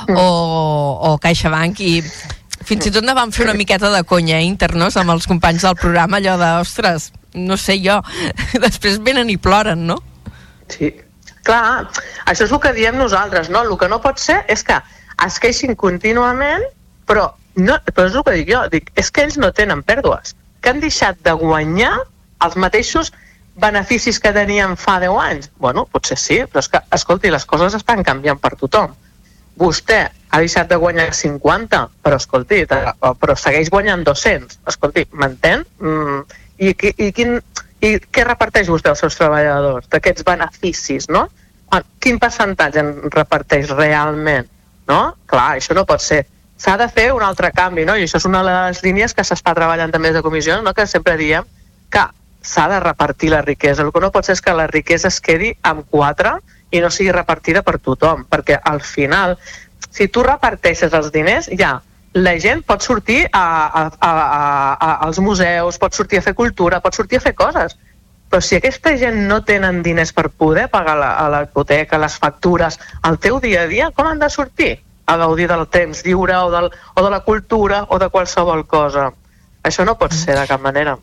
mm. 0.09 0.17
o, 0.17 0.27
o 1.11 1.15
CaixaBank 1.23 1.83
i 1.85 1.93
fins 2.67 2.89
i 2.89 2.93
tot 2.95 3.05
ne 3.07 3.15
vam 3.15 3.33
fer 3.35 3.45
una 3.47 3.57
miqueta 3.59 3.91
de 3.93 4.03
conya 4.09 4.41
eh, 4.41 4.47
internos 4.49 4.97
amb 4.99 5.15
els 5.15 5.29
companys 5.31 5.67
del 5.67 5.77
programa, 5.79 6.19
allò 6.19 6.37
de, 6.41 6.51
ostres, 6.65 7.11
no 7.37 7.59
sé 7.61 7.79
jo, 7.83 8.01
després 8.67 8.99
venen 9.05 9.31
i 9.31 9.37
ploren, 9.39 9.87
no? 9.87 10.01
Sí, 10.73 10.91
clar, 11.47 11.87
això 12.27 12.47
és 12.49 12.53
el 12.53 12.63
que 12.63 12.75
diem 12.75 12.99
nosaltres, 12.99 13.53
no? 13.53 13.63
El 13.63 13.77
que 13.79 13.91
no 13.93 14.01
pot 14.03 14.19
ser 14.23 14.41
és 14.53 14.65
que 14.67 14.81
es 15.27 15.39
queixin 15.43 15.77
contínuament, 15.79 16.65
però, 17.07 17.29
no, 17.61 17.79
però 17.93 18.09
és 18.11 18.19
el 18.19 18.27
que 18.27 18.35
dic 18.41 18.51
jo, 18.51 18.65
dic, 18.73 18.91
és 18.99 19.13
que 19.13 19.23
ells 19.27 19.39
no 19.39 19.53
tenen 19.55 19.85
pèrdues, 19.87 20.35
que 20.61 20.73
han 20.73 20.83
deixat 20.83 21.23
de 21.23 21.37
guanyar 21.39 21.95
els 22.45 22.59
mateixos 22.59 23.13
beneficis 23.61 24.21
que 24.21 24.33
tenien 24.37 24.77
fa 24.77 24.99
10 25.01 25.19
anys? 25.23 25.51
Bueno, 25.59 25.87
potser 25.91 26.19
sí, 26.21 26.39
però 26.45 26.63
és 26.63 26.71
que, 26.73 26.81
escolti, 26.93 27.33
les 27.33 27.47
coses 27.49 27.75
estan 27.79 28.05
canviant 28.05 28.41
per 28.43 28.55
tothom. 28.61 28.95
Vostè 29.57 30.03
ha 30.07 30.41
deixat 30.43 30.69
de 30.69 30.77
guanyar 30.77 31.13
50, 31.17 31.81
però 32.05 32.19
escolti, 32.21 32.65
però 32.67 33.37
segueix 33.41 33.71
guanyant 33.73 34.05
200. 34.05 34.61
Escolti, 34.69 35.07
m'entén? 35.17 35.65
Mm, 35.81 36.21
i, 36.59 36.75
i, 36.75 37.11
quin, 37.17 37.39
I 37.85 37.97
què 38.13 38.25
reparteix 38.25 38.69
vostè 38.73 38.93
als 38.93 39.03
seus 39.05 39.17
treballadors 39.17 39.89
d'aquests 39.93 40.25
beneficis, 40.27 41.09
no? 41.13 41.27
Ah, 41.73 41.83
quin 42.01 42.21
percentatge 42.23 42.81
en 42.81 42.93
reparteix 43.13 43.73
realment? 43.73 44.49
No? 44.89 45.17
Clar, 45.27 45.57
això 45.57 45.75
no 45.75 45.87
pot 45.89 46.05
ser. 46.05 46.23
S'ha 46.57 46.77
de 46.81 46.87
fer 46.89 47.11
un 47.13 47.25
altre 47.25 47.51
canvi, 47.53 47.85
no? 47.89 47.97
I 47.97 48.07
això 48.07 48.21
és 48.21 48.29
una 48.29 48.43
de 48.47 48.53
les 48.53 48.83
línies 48.85 49.13
que 49.17 49.25
s'està 49.27 49.53
treballant 49.57 49.93
també 49.93 50.13
des 50.13 50.21
de 50.21 50.25
comissió, 50.25 50.61
no? 50.63 50.73
que 50.73 50.87
sempre 50.89 51.17
diem 51.21 51.45
que 51.93 52.05
s'ha 52.47 52.69
de 52.71 52.79
repartir 52.81 53.33
la 53.33 53.43
riquesa. 53.43 53.83
El 53.83 53.93
que 53.93 54.03
no 54.05 54.13
pot 54.15 54.27
ser 54.27 54.37
és 54.37 54.45
que 54.45 54.55
la 54.55 54.69
riquesa 54.71 55.11
es 55.11 55.19
quedi 55.21 55.53
amb 55.67 55.87
quatre 55.91 56.37
i 56.71 56.81
no 56.83 56.91
sigui 56.91 57.13
repartida 57.15 57.63
per 57.67 57.79
tothom, 57.83 58.25
perquè 58.31 58.61
al 58.63 58.81
final, 58.85 59.37
si 59.91 60.09
tu 60.09 60.23
reparteixes 60.27 60.95
els 60.95 61.11
diners, 61.15 61.51
ja, 61.59 61.77
la 62.17 62.37
gent 62.41 62.63
pot 62.67 62.83
sortir 62.83 63.27
a, 63.33 63.43
a, 63.67 63.83
a, 64.01 64.13
a, 64.73 64.93
als 65.07 65.19
museus, 65.21 65.79
pot 65.79 65.95
sortir 65.95 66.23
a 66.23 66.25
fer 66.25 66.35
cultura, 66.39 66.81
pot 66.81 66.97
sortir 66.97 67.21
a 67.21 67.25
fer 67.27 67.35
coses, 67.37 67.77
però 68.31 68.43
si 68.43 68.57
aquesta 68.57 68.95
gent 68.99 69.21
no 69.29 69.43
tenen 69.47 69.83
diners 69.85 70.13
per 70.17 70.31
poder 70.31 70.67
pagar 70.73 70.97
la 70.99 71.43
hipoteca, 71.45 72.01
les 72.03 72.17
factures, 72.19 72.79
el 73.07 73.21
teu 73.23 73.39
dia 73.43 73.63
a 73.67 73.71
dia, 73.71 73.91
com 73.95 74.09
han 74.09 74.23
de 74.23 74.31
sortir? 74.31 74.73
A 75.07 75.15
gaudir 75.21 75.47
del 75.47 75.69
temps 75.71 76.03
lliure 76.03 76.35
o, 76.41 76.51
del, 76.51 76.73
o 76.95 77.05
de 77.05 77.11
la 77.13 77.21
cultura 77.23 77.85
o 77.95 78.01
de 78.03 78.09
qualsevol 78.11 78.65
cosa. 78.67 79.13
Això 79.63 79.87
no 79.87 79.95
pot 80.01 80.15
ser 80.15 80.35
de 80.35 80.49
cap 80.51 80.63
manera. 80.63 80.97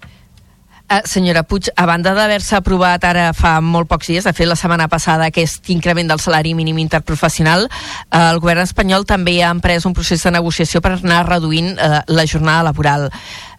Uh, 0.93 1.01
senyora 1.09 1.41
Puig, 1.41 1.71
a 1.75 1.87
banda 1.89 2.11
d'haver-se 2.13 2.53
aprovat 2.53 3.01
ara 3.07 3.31
fa 3.33 3.55
molt 3.65 3.87
pocs 3.89 4.11
dies, 4.11 4.25
de 4.27 4.33
fet 4.37 4.45
la 4.45 4.57
setmana 4.59 4.85
passada, 4.91 5.25
aquest 5.25 5.71
increment 5.73 6.11
del 6.11 6.21
salari 6.21 6.51
mínim 6.53 6.77
interprofessional, 6.83 7.65
uh, 7.65 8.19
el 8.19 8.41
govern 8.43 8.61
espanyol 8.61 9.07
també 9.09 9.39
ha 9.41 9.49
emprès 9.55 9.87
un 9.89 9.95
procés 9.97 10.21
de 10.21 10.33
negociació 10.35 10.83
per 10.85 10.91
anar 10.99 11.23
reduint 11.25 11.71
uh, 11.79 12.03
la 12.05 12.27
jornada 12.29 12.67
laboral. 12.69 13.07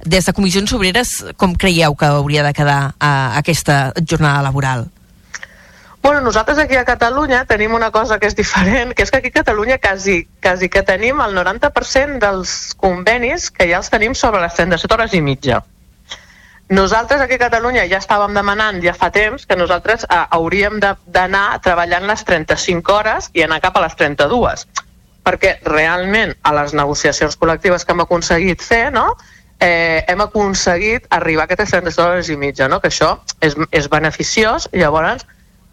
Des 0.06 0.30
de 0.30 0.36
Comissions 0.36 0.76
Obreres, 0.78 1.16
com 1.36 1.58
creieu 1.58 1.98
que 1.98 2.06
hauria 2.06 2.46
de 2.46 2.54
quedar 2.54 2.92
uh, 2.92 3.34
aquesta 3.42 3.90
jornada 3.98 4.46
laboral? 4.46 4.86
Bueno, 6.04 6.20
nosaltres 6.20 6.58
aquí 6.62 6.76
a 6.76 6.84
Catalunya 6.84 7.46
tenim 7.50 7.74
una 7.74 7.90
cosa 7.90 8.20
que 8.20 8.30
és 8.30 8.38
diferent, 8.38 8.94
que 8.94 9.02
és 9.02 9.10
que 9.10 9.18
aquí 9.18 9.34
a 9.34 9.40
Catalunya 9.42 9.82
quasi, 9.82 10.28
quasi 10.38 10.68
que 10.68 10.86
tenim 10.86 11.18
el 11.24 11.34
90% 11.34 12.20
dels 12.22 12.74
convenis 12.78 13.50
que 13.50 13.72
ja 13.72 13.82
els 13.82 13.90
tenim 13.90 14.14
sobre 14.14 14.44
les 14.44 14.54
37 14.54 14.94
hores 14.94 15.14
i 15.18 15.24
mitja. 15.24 15.64
Nosaltres 16.68 17.20
aquí 17.20 17.36
a 17.36 17.42
Catalunya 17.44 17.84
ja 17.90 17.98
estàvem 18.00 18.32
demanant 18.32 18.80
ja 18.80 18.94
fa 18.96 19.10
temps 19.12 19.44
que 19.44 19.56
nosaltres 19.56 20.06
eh, 20.08 20.20
hauríem 20.32 20.78
d'anar 20.80 21.60
treballant 21.64 22.06
les 22.08 22.24
35 22.24 22.94
hores 22.94 23.28
i 23.36 23.44
anar 23.44 23.60
cap 23.60 23.76
a 23.76 23.84
les 23.84 23.96
32 24.00 24.64
perquè 25.24 25.58
realment 25.68 26.34
a 26.44 26.52
les 26.56 26.72
negociacions 26.76 27.36
col·lectives 27.40 27.84
que 27.84 27.92
hem 27.92 28.02
aconseguit 28.04 28.64
fer, 28.64 28.92
no? 28.92 29.14
eh, 29.60 30.04
hem 30.08 30.20
aconseguit 30.20 31.06
arribar 31.10 31.44
a 31.44 31.48
aquestes 31.48 31.72
30 31.72 32.02
hores 32.04 32.28
i 32.28 32.36
mitja, 32.36 32.68
no? 32.68 32.80
que 32.80 32.90
això 32.92 33.16
és, 33.40 33.56
és 33.72 33.88
beneficiós, 33.88 34.68
i 34.72 34.82
llavors 34.82 35.24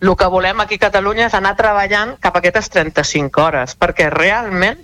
el 0.01 0.15
que 0.17 0.29
volem 0.33 0.63
aquí 0.63 0.79
a 0.79 0.85
Catalunya 0.87 1.27
és 1.27 1.35
anar 1.37 1.53
treballant 1.59 2.15
cap 2.23 2.35
a 2.35 2.41
aquestes 2.41 2.71
35 2.73 3.43
hores, 3.43 3.75
perquè 3.77 4.09
realment 4.09 4.79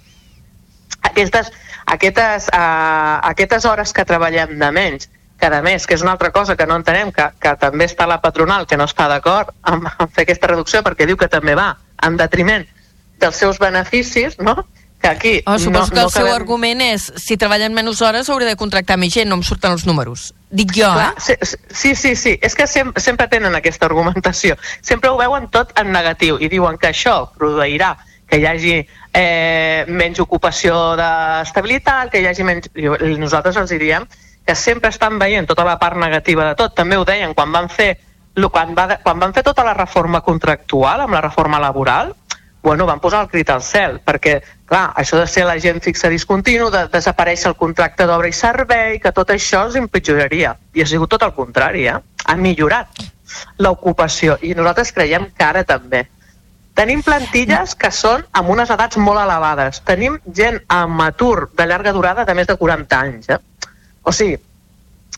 aquestes, 1.08 1.52
aquestes, 1.88 2.52
uh, 2.54 3.18
aquestes 3.32 3.66
hores 3.66 3.96
que 3.96 4.06
treballem 4.06 4.58
de 4.60 4.72
menys 4.76 5.10
que 5.38 5.46
a 5.46 5.62
més, 5.62 5.86
que 5.86 5.94
és 5.94 6.02
una 6.02 6.16
altra 6.16 6.32
cosa 6.32 6.56
que 6.58 6.66
no 6.66 6.76
entenem, 6.80 7.12
que, 7.14 7.28
que 7.40 7.54
també 7.62 7.86
està 7.86 8.08
la 8.10 8.20
patronal 8.22 8.66
que 8.68 8.78
no 8.78 8.88
està 8.90 9.08
d'acord 9.12 9.54
amb, 9.62 9.86
amb 9.98 10.10
fer 10.14 10.26
aquesta 10.26 10.50
reducció 10.50 10.82
perquè 10.86 11.06
diu 11.06 11.18
que 11.18 11.30
també 11.30 11.56
va 11.56 11.76
en 12.04 12.18
detriment 12.18 12.66
dels 13.22 13.38
seus 13.38 13.60
beneficis, 13.60 14.38
no? 14.40 14.66
que 15.00 15.08
aquí... 15.08 15.44
Oh, 15.46 15.60
suposo 15.60 15.88
no, 15.88 15.94
que 15.94 16.00
el 16.00 16.10
no 16.10 16.10
seu 16.10 16.32
argument 16.34 16.82
és 16.82 17.12
si 17.22 17.38
treballen 17.38 17.74
menys 17.74 18.02
hores 18.02 18.30
hauré 18.34 18.48
de 18.50 18.58
contractar 18.58 18.98
més 18.98 19.14
gent, 19.14 19.30
no 19.30 19.38
em 19.38 19.46
surten 19.46 19.76
els 19.78 19.86
números. 19.86 20.32
Dic 20.50 20.74
jo, 20.74 20.90
Clar, 20.90 21.14
eh? 21.14 21.38
sí, 21.70 21.94
sí, 21.94 22.16
sí, 22.16 22.38
és 22.42 22.56
que 22.56 22.68
sempre, 22.68 23.02
sempre 23.04 23.28
tenen 23.30 23.56
aquesta 23.56 23.86
argumentació. 23.90 24.58
Sempre 24.82 25.12
ho 25.12 25.18
veuen 25.20 25.50
tot 25.54 25.74
en 25.78 25.92
negatiu 25.94 26.42
i 26.42 26.50
diuen 26.50 26.80
que 26.82 26.90
això 26.90 27.20
produirà 27.38 27.94
que 28.28 28.42
hi 28.42 28.46
hagi 28.48 28.78
eh, 29.16 29.86
menys 29.88 30.20
ocupació 30.20 30.96
d'estabilitat, 31.00 32.10
que 32.12 32.22
hi 32.22 32.28
hagi 32.28 32.48
menys... 32.48 32.72
Nosaltres 33.22 33.60
els 33.62 33.72
diríem 33.72 34.08
que 34.48 34.56
sempre 34.56 34.90
estan 34.94 35.20
veient 35.20 35.48
tota 35.50 35.66
la 35.68 35.78
part 35.78 36.00
negativa 36.00 36.46
de 36.48 36.56
tot. 36.56 36.74
També 36.76 36.98
ho 36.98 37.04
deien 37.06 37.36
quan 37.36 37.52
van 37.52 37.68
fer 37.70 37.98
quan, 38.54 38.76
va, 38.78 39.00
quan 39.02 39.20
van 39.20 39.34
fer 39.34 39.44
tota 39.44 39.66
la 39.66 39.74
reforma 39.74 40.22
contractual, 40.22 41.02
amb 41.02 41.16
la 41.18 41.22
reforma 41.26 41.60
laboral, 41.60 42.14
bueno, 42.62 42.86
van 42.86 43.00
posar 43.00 43.24
el 43.24 43.30
crit 43.32 43.50
al 43.50 43.64
cel, 43.64 43.98
perquè, 44.04 44.42
clar, 44.68 44.92
això 45.00 45.18
de 45.18 45.28
ser 45.30 45.46
la 45.48 45.58
gent 45.60 45.80
fixa 45.82 46.10
discontinu, 46.12 46.70
de 46.74 46.84
desaparèixer 46.92 47.50
el 47.52 47.58
contracte 47.58 48.06
d'obra 48.06 48.30
i 48.30 48.36
servei, 48.36 49.00
que 49.00 49.14
tot 49.16 49.32
això 49.32 49.64
els 49.66 49.78
empitjoraria. 49.80 50.54
I 50.76 50.84
ha 50.84 50.90
sigut 50.90 51.10
tot 51.16 51.24
el 51.24 51.34
contrari, 51.34 51.88
eh? 51.88 51.98
Ha 52.26 52.36
millorat 52.36 53.02
l'ocupació, 53.64 54.38
i 54.42 54.54
nosaltres 54.56 54.94
creiem 54.94 55.30
que 55.32 55.48
ara 55.48 55.64
també. 55.68 56.06
Tenim 56.78 57.02
plantilles 57.02 57.74
que 57.74 57.90
són 57.90 58.22
amb 58.38 58.52
unes 58.54 58.70
edats 58.70 59.00
molt 59.02 59.18
elevades. 59.24 59.80
Tenim 59.88 60.20
gent 60.38 60.60
amb 60.70 61.02
atur 61.08 61.50
de 61.58 61.66
llarga 61.66 61.94
durada 61.96 62.26
de 62.28 62.36
més 62.38 62.52
de 62.52 62.56
40 62.60 63.00
anys, 63.00 63.32
eh? 63.34 63.40
O 64.08 64.14
sigui, 64.16 64.38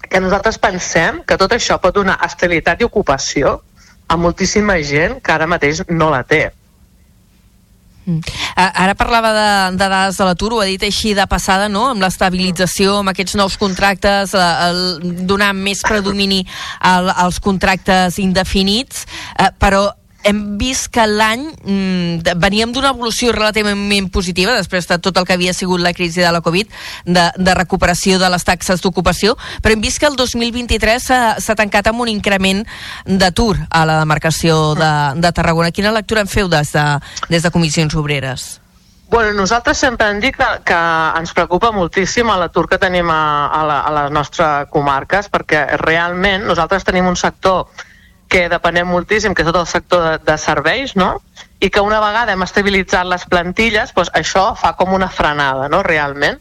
que 0.10 0.22
nosaltres 0.22 0.58
pensem 0.58 1.22
que 1.28 1.38
tot 1.38 1.54
això 1.54 1.78
pot 1.82 1.94
donar 1.94 2.18
estabilitat 2.26 2.82
i 2.82 2.88
ocupació 2.88 3.60
a 4.10 4.18
moltíssima 4.18 4.80
gent 4.82 5.20
que 5.22 5.36
ara 5.36 5.48
mateix 5.50 5.84
no 5.90 6.10
la 6.10 6.24
té. 6.26 6.48
Mm. 8.10 8.24
Ara 8.58 8.96
parlava 8.98 9.32
de, 9.36 9.50
de 9.78 9.86
dades 9.86 10.18
de 10.18 10.26
l'atur, 10.26 10.54
ho 10.56 10.62
ha 10.64 10.66
dit 10.66 10.82
així 10.88 11.14
de 11.14 11.28
passada, 11.30 11.68
no? 11.70 11.86
amb 11.92 12.02
l'estabilització, 12.02 12.98
amb 13.04 13.14
aquests 13.14 13.38
nous 13.38 13.60
contractes, 13.62 14.34
el, 14.34 14.82
el 15.04 15.14
donar 15.30 15.52
més 15.54 15.84
predomini 15.86 16.42
al, 16.80 17.12
als 17.14 17.38
contractes 17.44 18.18
indefinits, 18.24 19.06
eh, 19.38 19.52
però 19.62 19.86
hem 20.24 20.58
vist 20.60 20.90
que 20.94 21.06
l'any 21.08 21.46
mm, 21.64 22.36
veníem 22.42 22.74
d'una 22.76 22.92
evolució 22.94 23.32
relativament 23.36 24.10
positiva 24.12 24.56
després 24.58 24.88
de 24.90 25.00
tot 25.00 25.18
el 25.18 25.28
que 25.28 25.36
havia 25.38 25.54
sigut 25.56 25.82
la 25.82 25.94
crisi 25.94 26.22
de 26.22 26.32
la 26.32 26.42
Covid, 26.46 26.70
de, 27.06 27.26
de 27.38 27.58
recuperació 27.58 28.20
de 28.20 28.30
les 28.32 28.46
taxes 28.46 28.84
d'ocupació, 28.84 29.38
però 29.64 29.76
hem 29.76 29.84
vist 29.84 30.00
que 30.02 30.10
el 30.10 30.18
2023 30.20 31.10
s'ha 31.40 31.58
tancat 31.60 31.92
amb 31.92 32.04
un 32.04 32.12
increment 32.12 32.66
d'atur 33.06 33.56
a 33.70 33.86
la 33.88 34.00
demarcació 34.04 34.76
de, 34.80 34.94
de 35.20 35.32
Tarragona. 35.36 35.72
Quina 35.72 35.96
lectura 35.96 36.26
en 36.26 36.32
feu 36.32 36.50
des 36.52 36.74
de, 36.76 36.88
des 37.30 37.46
de 37.46 37.52
Comissions 37.52 37.96
Obreres? 37.96 38.60
Bueno, 39.10 39.34
nosaltres 39.34 39.80
sempre 39.82 40.08
hem 40.12 40.20
dit 40.22 40.36
que, 40.38 40.48
que 40.64 40.80
ens 41.18 41.32
preocupa 41.34 41.72
moltíssim 41.74 42.30
l'atur 42.30 42.68
que 42.70 42.78
tenim 42.78 43.10
a, 43.10 43.50
a, 43.50 43.62
la, 43.66 43.78
a 43.82 43.94
les 43.96 44.12
nostres 44.14 44.70
comarques, 44.70 45.32
perquè 45.34 45.64
realment 45.82 46.46
nosaltres 46.46 46.86
tenim 46.86 47.10
un 47.10 47.18
sector 47.18 47.66
que 48.30 48.46
depenem 48.48 48.88
moltíssim, 48.88 49.34
que 49.34 49.44
és 49.44 49.50
tot 49.50 49.58
el 49.58 49.68
sector 49.68 50.06
de, 50.06 50.14
de 50.24 50.38
serveis, 50.38 50.96
no? 50.96 51.18
i 51.60 51.72
que 51.74 51.82
una 51.84 52.00
vegada 52.00 52.32
hem 52.32 52.46
estabilitzat 52.46 53.10
les 53.10 53.26
plantilles, 53.28 53.92
doncs 53.96 54.14
això 54.16 54.54
fa 54.56 54.76
com 54.80 54.94
una 54.96 55.10
frenada, 55.12 55.68
no?, 55.68 55.82
realment. 55.84 56.38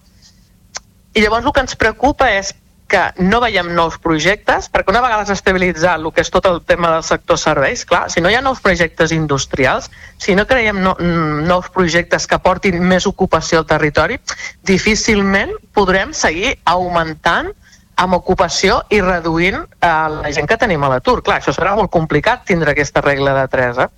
I 1.16 1.24
llavors 1.24 1.48
el 1.48 1.54
que 1.56 1.64
ens 1.64 1.78
preocupa 1.80 2.28
és 2.30 2.52
que 2.88 3.00
no 3.20 3.40
veiem 3.44 3.68
nous 3.76 3.98
projectes, 4.00 4.70
perquè 4.72 4.92
una 4.92 5.02
vegada 5.04 5.26
s'ha 5.28 5.36
estabilitzat 5.36 6.00
el 6.00 6.08
que 6.14 6.22
és 6.24 6.30
tot 6.32 6.46
el 6.48 6.62
tema 6.64 6.90
del 6.94 7.04
sector 7.04 7.38
serveis, 7.40 7.84
clar, 7.88 8.06
si 8.12 8.22
no 8.24 8.30
hi 8.32 8.36
ha 8.38 8.42
nous 8.44 8.62
projectes 8.64 9.12
industrials, 9.12 9.90
si 10.16 10.34
no 10.34 10.46
creiem 10.48 10.80
no, 10.84 10.94
nous 11.00 11.68
projectes 11.74 12.26
que 12.26 12.40
portin 12.40 12.80
més 12.80 13.06
ocupació 13.06 13.60
al 13.60 13.68
territori, 13.68 14.16
difícilment 14.64 15.52
podrem 15.76 16.14
seguir 16.16 16.56
augmentant 16.64 17.52
amb 17.98 18.18
ocupació 18.18 18.80
i 18.94 19.00
reduint 19.02 19.58
eh, 19.58 19.88
la 19.88 20.32
gent 20.34 20.48
que 20.50 20.58
tenim 20.60 20.84
a 20.84 20.92
l'atur. 20.92 21.20
Clar, 21.26 21.40
això 21.40 21.54
serà 21.54 21.74
molt 21.78 21.90
complicat 21.94 22.46
tindre 22.48 22.74
aquesta 22.74 23.02
regla 23.04 23.34
de 23.40 23.46
3, 23.54 23.82
eh? 23.84 23.88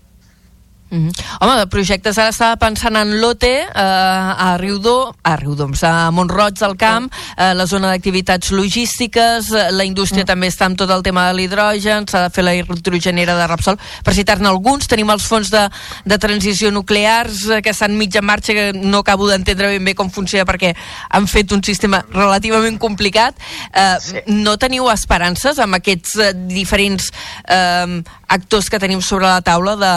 Mm 0.90 1.09
-hmm. 1.09 1.12
Home, 1.40 1.57
de 1.57 1.66
projectes 1.66 2.18
ara 2.18 2.29
estava 2.29 2.57
pensant 2.57 2.96
en 2.96 3.20
l'OTE, 3.20 3.46
eh, 3.46 4.44
a 4.46 4.57
Riudor, 4.59 5.14
a 5.22 5.37
Riudoms, 5.37 5.83
a 5.85 6.11
Montroig 6.11 6.59
del 6.59 6.76
Camp, 6.76 7.12
eh, 7.37 7.55
la 7.55 7.66
zona 7.66 7.88
d'activitats 7.88 8.50
logístiques, 8.50 9.50
eh, 9.53 9.70
la 9.70 9.85
indústria 9.85 10.24
mm. 10.24 10.26
també 10.26 10.48
està 10.48 10.64
amb 10.66 10.76
tot 10.76 10.90
el 10.90 11.03
tema 11.03 11.29
de 11.29 11.35
l'hidrogen, 11.35 12.09
s'ha 12.09 12.22
de 12.22 12.31
fer 12.31 12.44
la 12.44 12.55
hidrogenera 12.55 13.37
de 13.37 13.46
Repsol. 13.46 13.79
Per 14.05 14.14
citar-ne 14.14 14.48
alguns, 14.48 14.88
tenim 14.88 15.11
els 15.11 15.26
fons 15.26 15.50
de, 15.50 15.68
de 16.05 16.18
transició 16.18 16.70
nuclears 16.70 17.48
eh, 17.48 17.62
que 17.62 17.70
estan 17.70 18.00
en 18.00 18.24
marxa, 18.24 18.53
que 18.53 18.72
no 18.72 18.98
acabo 18.98 19.29
d'entendre 19.29 19.68
ben 19.68 19.85
bé 19.85 19.94
com 19.94 20.11
funciona 20.11 20.44
perquè 20.44 20.74
han 21.11 21.26
fet 21.26 21.53
un 21.53 21.62
sistema 21.62 22.05
relativament 22.11 22.79
complicat. 22.79 23.35
Eh, 23.72 23.96
sí. 24.00 24.22
No 24.26 24.57
teniu 24.59 24.90
esperances 24.90 25.59
amb 25.59 25.79
aquests 25.79 26.16
eh, 26.16 26.33
diferents 26.35 27.12
eh, 27.46 28.03
actors 28.30 28.70
que 28.70 28.80
tenim 28.82 29.02
sobre 29.02 29.28
la 29.28 29.42
taula 29.44 29.76
de, 29.76 29.92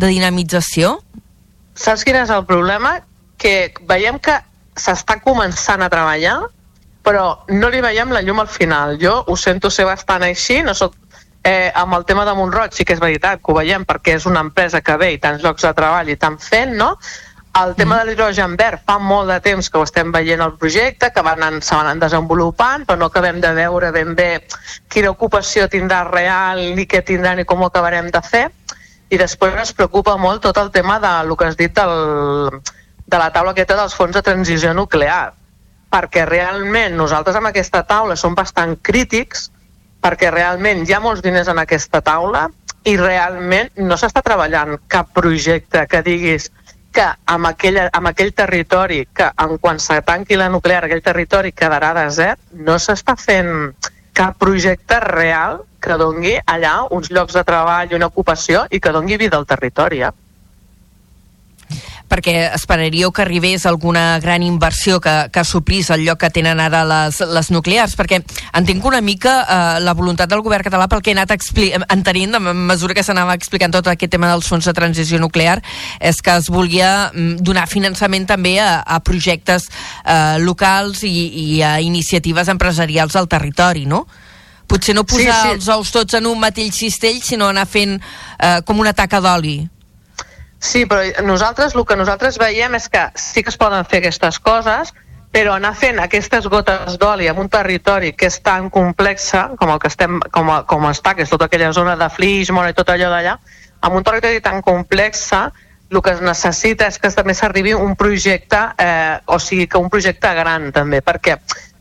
de 0.00 0.10
dinamització? 0.16 0.96
Saps 1.76 2.04
quin 2.06 2.18
és 2.22 2.32
el 2.32 2.46
problema? 2.48 2.98
Que 3.36 3.72
veiem 3.88 4.18
que 4.18 4.36
s'està 4.76 5.18
començant 5.24 5.84
a 5.84 5.90
treballar, 5.92 6.38
però 7.06 7.26
no 7.52 7.70
li 7.70 7.82
veiem 7.84 8.12
la 8.12 8.22
llum 8.24 8.40
al 8.42 8.50
final. 8.50 8.96
Jo 9.00 9.20
ho 9.26 9.36
sento 9.38 9.70
ser 9.70 9.86
bastant 9.88 10.24
així, 10.26 10.62
no 10.64 10.74
soc 10.74 10.96
eh, 11.46 11.70
amb 11.74 11.94
el 11.94 12.04
tema 12.04 12.24
de 12.26 12.34
Montroig 12.34 12.74
sí 12.74 12.84
que 12.84 12.96
és 12.96 13.02
veritat 13.02 13.38
que 13.38 13.52
ho 13.52 13.56
veiem 13.60 13.84
perquè 13.86 14.16
és 14.18 14.26
una 14.26 14.42
empresa 14.42 14.80
que 14.82 14.96
ve 14.98 15.12
i 15.14 15.20
tants 15.22 15.44
llocs 15.44 15.62
de 15.62 15.72
treball 15.78 16.10
i 16.10 16.16
tant 16.18 16.40
fent, 16.42 16.74
no? 16.74 16.96
El 17.56 17.74
tema 17.74 17.96
de 17.96 18.04
l'hidrogen 18.04 18.52
verd 18.60 18.82
fa 18.84 18.98
molt 19.00 19.30
de 19.32 19.36
temps 19.40 19.70
que 19.72 19.78
ho 19.80 19.84
estem 19.86 20.10
veient 20.12 20.42
al 20.44 20.58
projecte, 20.60 21.08
que 21.08 21.22
van, 21.24 21.62
se 21.64 21.76
van 21.78 22.00
desenvolupant, 22.02 22.82
però 22.84 22.98
no 23.00 23.06
acabem 23.08 23.38
de 23.40 23.52
veure 23.56 23.88
ben 23.94 24.12
bé 24.18 24.42
quina 24.92 25.12
ocupació 25.14 25.64
tindrà 25.72 26.02
real, 26.10 26.60
ni 26.76 26.84
què 26.84 27.00
tindrà, 27.00 27.32
ni 27.32 27.46
com 27.48 27.62
ho 27.62 27.70
acabarem 27.70 28.10
de 28.12 28.20
fer. 28.20 28.50
I 29.08 29.16
després 29.16 29.56
ens 29.56 29.72
preocupa 29.72 30.18
molt 30.20 30.42
tot 30.44 30.60
el 30.60 30.68
tema 30.74 30.98
de 31.00 31.14
lo 31.24 31.36
que 31.36 31.48
has 31.48 31.56
dit 31.56 31.72
del, 31.72 32.60
de 33.06 33.22
la 33.22 33.30
taula 33.32 33.56
aquesta 33.56 33.78
dels 33.80 33.96
fons 33.96 34.12
de 34.12 34.24
transició 34.26 34.74
nuclear, 34.76 35.32
perquè 35.88 36.26
realment 36.28 37.00
nosaltres 37.00 37.40
amb 37.40 37.48
aquesta 37.54 37.86
taula 37.88 38.18
som 38.20 38.36
bastant 38.36 38.76
crítics, 38.82 39.48
perquè 40.04 40.28
realment 40.34 40.84
hi 40.84 40.92
ha 40.92 41.00
molts 41.00 41.24
diners 41.24 41.48
en 41.48 41.64
aquesta 41.64 42.04
taula 42.04 42.50
i 42.84 42.98
realment 43.00 43.72
no 43.80 43.96
s'està 43.96 44.20
treballant 44.22 44.76
cap 44.92 45.08
projecte 45.16 45.86
que 45.88 46.04
diguis 46.04 46.50
que 46.96 47.06
amb, 47.28 47.50
aquella, 47.50 47.86
amb 47.92 48.08
aquell 48.08 48.32
territori, 48.32 49.02
que 49.12 49.28
en 49.44 49.58
quan 49.60 49.80
se 49.82 50.00
tanqui 50.06 50.38
la 50.40 50.48
nuclear, 50.52 50.86
aquell 50.86 51.04
territori 51.04 51.52
quedarà 51.52 51.92
desert, 51.96 52.40
no 52.56 52.78
s'està 52.80 53.16
fent 53.20 53.74
cap 54.16 54.38
projecte 54.40 54.98
real 55.04 55.60
que 55.82 55.98
dongui 56.00 56.38
allà 56.48 56.76
uns 56.96 57.10
llocs 57.12 57.36
de 57.36 57.42
treball 57.44 57.92
una 57.98 58.08
ocupació 58.08 58.64
i 58.72 58.80
que 58.80 58.94
dongui 58.96 59.20
vida 59.20 59.36
al 59.36 59.44
territori. 59.46 60.00
Eh? 60.08 60.12
Perquè 62.08 62.34
esperaríeu 62.54 63.10
que 63.12 63.24
arribés 63.24 63.66
alguna 63.66 64.18
gran 64.22 64.42
inversió 64.46 65.00
que, 65.00 65.14
que 65.32 65.44
suplís 65.44 65.90
el 65.90 66.04
lloc 66.06 66.20
que 66.22 66.30
tenen 66.30 66.60
ara 66.62 66.84
les, 66.86 67.20
les 67.20 67.50
nuclears, 67.50 67.96
perquè 67.98 68.20
entenc 68.56 68.84
una 68.86 69.00
mica 69.02 69.36
eh, 69.42 69.80
la 69.82 69.94
voluntat 69.98 70.30
del 70.30 70.44
govern 70.46 70.66
català 70.66 70.88
pel 70.90 71.02
que 71.02 71.12
he 71.12 71.16
anat 71.16 71.34
entenent 71.92 72.38
a 72.38 72.40
mesura 72.40 72.94
que 72.94 73.04
s'anava 73.06 73.34
explicant 73.34 73.74
tot 73.74 73.90
aquest 73.90 74.12
tema 74.12 74.30
dels 74.30 74.46
fons 74.48 74.66
de 74.66 74.74
transició 74.76 75.20
nuclear 75.22 75.58
és 76.00 76.22
que 76.22 76.36
es 76.38 76.50
volia 76.52 77.10
mm, 77.12 77.42
donar 77.42 77.66
finançament 77.70 78.28
també 78.28 78.58
a, 78.62 78.80
a 78.82 79.00
projectes 79.04 79.68
eh, 80.04 80.38
locals 80.42 81.02
i, 81.06 81.10
i 81.10 81.62
a 81.66 81.76
iniciatives 81.82 82.48
empresarials 82.52 83.16
al 83.16 83.28
territori, 83.28 83.86
no? 83.86 84.06
Potser 84.66 84.96
no 84.96 85.04
posar 85.06 85.30
sí, 85.30 85.42
sí. 85.46 85.54
els 85.54 85.68
ous 85.70 85.92
tots 85.94 86.18
en 86.18 86.26
un 86.26 86.40
mateix 86.42 86.74
cistell, 86.74 87.20
sinó 87.22 87.52
anar 87.52 87.68
fent 87.70 87.96
eh, 88.00 88.60
com 88.66 88.82
una 88.82 88.94
taca 88.96 89.20
d'oli. 89.22 89.60
Sí, 90.66 90.82
però 90.90 91.04
nosaltres 91.22 91.76
el 91.78 91.84
que 91.86 91.94
nosaltres 91.94 92.40
veiem 92.42 92.74
és 92.74 92.88
que 92.90 93.04
sí 93.14 93.44
que 93.46 93.52
es 93.52 93.58
poden 93.60 93.84
fer 93.86 94.00
aquestes 94.00 94.40
coses, 94.42 94.90
però 95.30 95.52
anar 95.54 95.76
fent 95.78 96.00
aquestes 96.02 96.48
gotes 96.50 96.96
d'oli 96.98 97.28
en 97.30 97.38
un 97.38 97.50
territori 97.52 98.10
que 98.18 98.26
és 98.26 98.40
tan 98.42 98.66
complexa 98.74 99.44
com 99.60 99.70
el 99.70 99.78
que 99.78 99.90
estem, 99.92 100.16
com, 100.34 100.50
com 100.66 100.86
està, 100.90 101.12
que 101.14 101.22
és 101.22 101.30
tota 101.30 101.46
aquella 101.46 101.70
zona 101.76 101.94
de 102.00 102.08
Flix, 102.10 102.50
Mora 102.56 102.72
i 102.72 102.74
tot 102.74 102.90
allò 102.90 103.12
d'allà, 103.12 103.36
en 103.86 103.98
un 104.00 104.06
territori 104.08 104.42
tan 104.42 104.58
complexa 104.66 105.44
el 105.86 106.00
que 106.02 106.16
es 106.16 106.22
necessita 106.24 106.88
és 106.90 106.98
que 106.98 107.12
també 107.14 107.36
s'arribi 107.38 107.76
un 107.78 107.94
projecte, 107.94 108.64
eh, 108.82 109.20
o 109.30 109.38
sigui, 109.38 109.68
que 109.70 109.78
un 109.78 109.86
projecte 109.92 110.32
gran 110.34 110.72
també, 110.74 110.98
perquè 110.98 111.36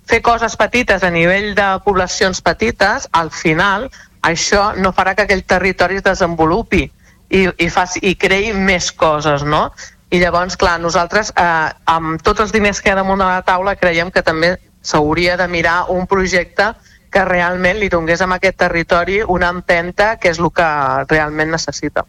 fer 0.05 0.21
coses 0.21 0.53
petites 0.61 1.01
a 1.01 1.09
nivell 1.09 1.55
de 1.57 1.71
poblacions 1.87 2.43
petites, 2.45 3.09
al 3.17 3.33
final 3.33 3.89
això 4.21 4.75
no 4.77 4.93
farà 4.93 5.15
que 5.17 5.25
aquell 5.25 5.41
territori 5.55 5.97
es 6.03 6.05
desenvolupi 6.05 6.85
i, 7.29 7.45
i, 7.57 7.69
faci, 7.69 8.01
i 8.03 8.15
creï 8.15 8.53
més 8.53 8.91
coses, 8.91 9.43
no? 9.43 9.69
I 10.13 10.19
llavors, 10.21 10.57
clar, 10.57 10.77
nosaltres, 10.79 11.31
eh, 11.35 11.69
amb 11.91 12.21
tots 12.23 12.45
els 12.45 12.53
diners 12.53 12.81
que 12.81 12.89
hi 12.89 12.93
ha 12.93 12.99
damunt 13.01 13.21
de 13.21 13.27
la 13.27 13.41
taula, 13.45 13.75
creiem 13.75 14.11
que 14.13 14.23
també 14.23 14.55
s'hauria 14.85 15.37
de 15.37 15.47
mirar 15.49 15.85
un 15.89 16.05
projecte 16.07 16.73
que 17.11 17.23
realment 17.25 17.79
li 17.79 17.89
donés 17.89 18.21
a 18.21 18.27
aquest 18.35 18.57
territori 18.59 19.21
una 19.23 19.49
empenta 19.49 20.15
que 20.19 20.29
és 20.29 20.39
el 20.39 20.51
que 20.51 20.67
realment 21.09 21.51
necessita 21.51 22.05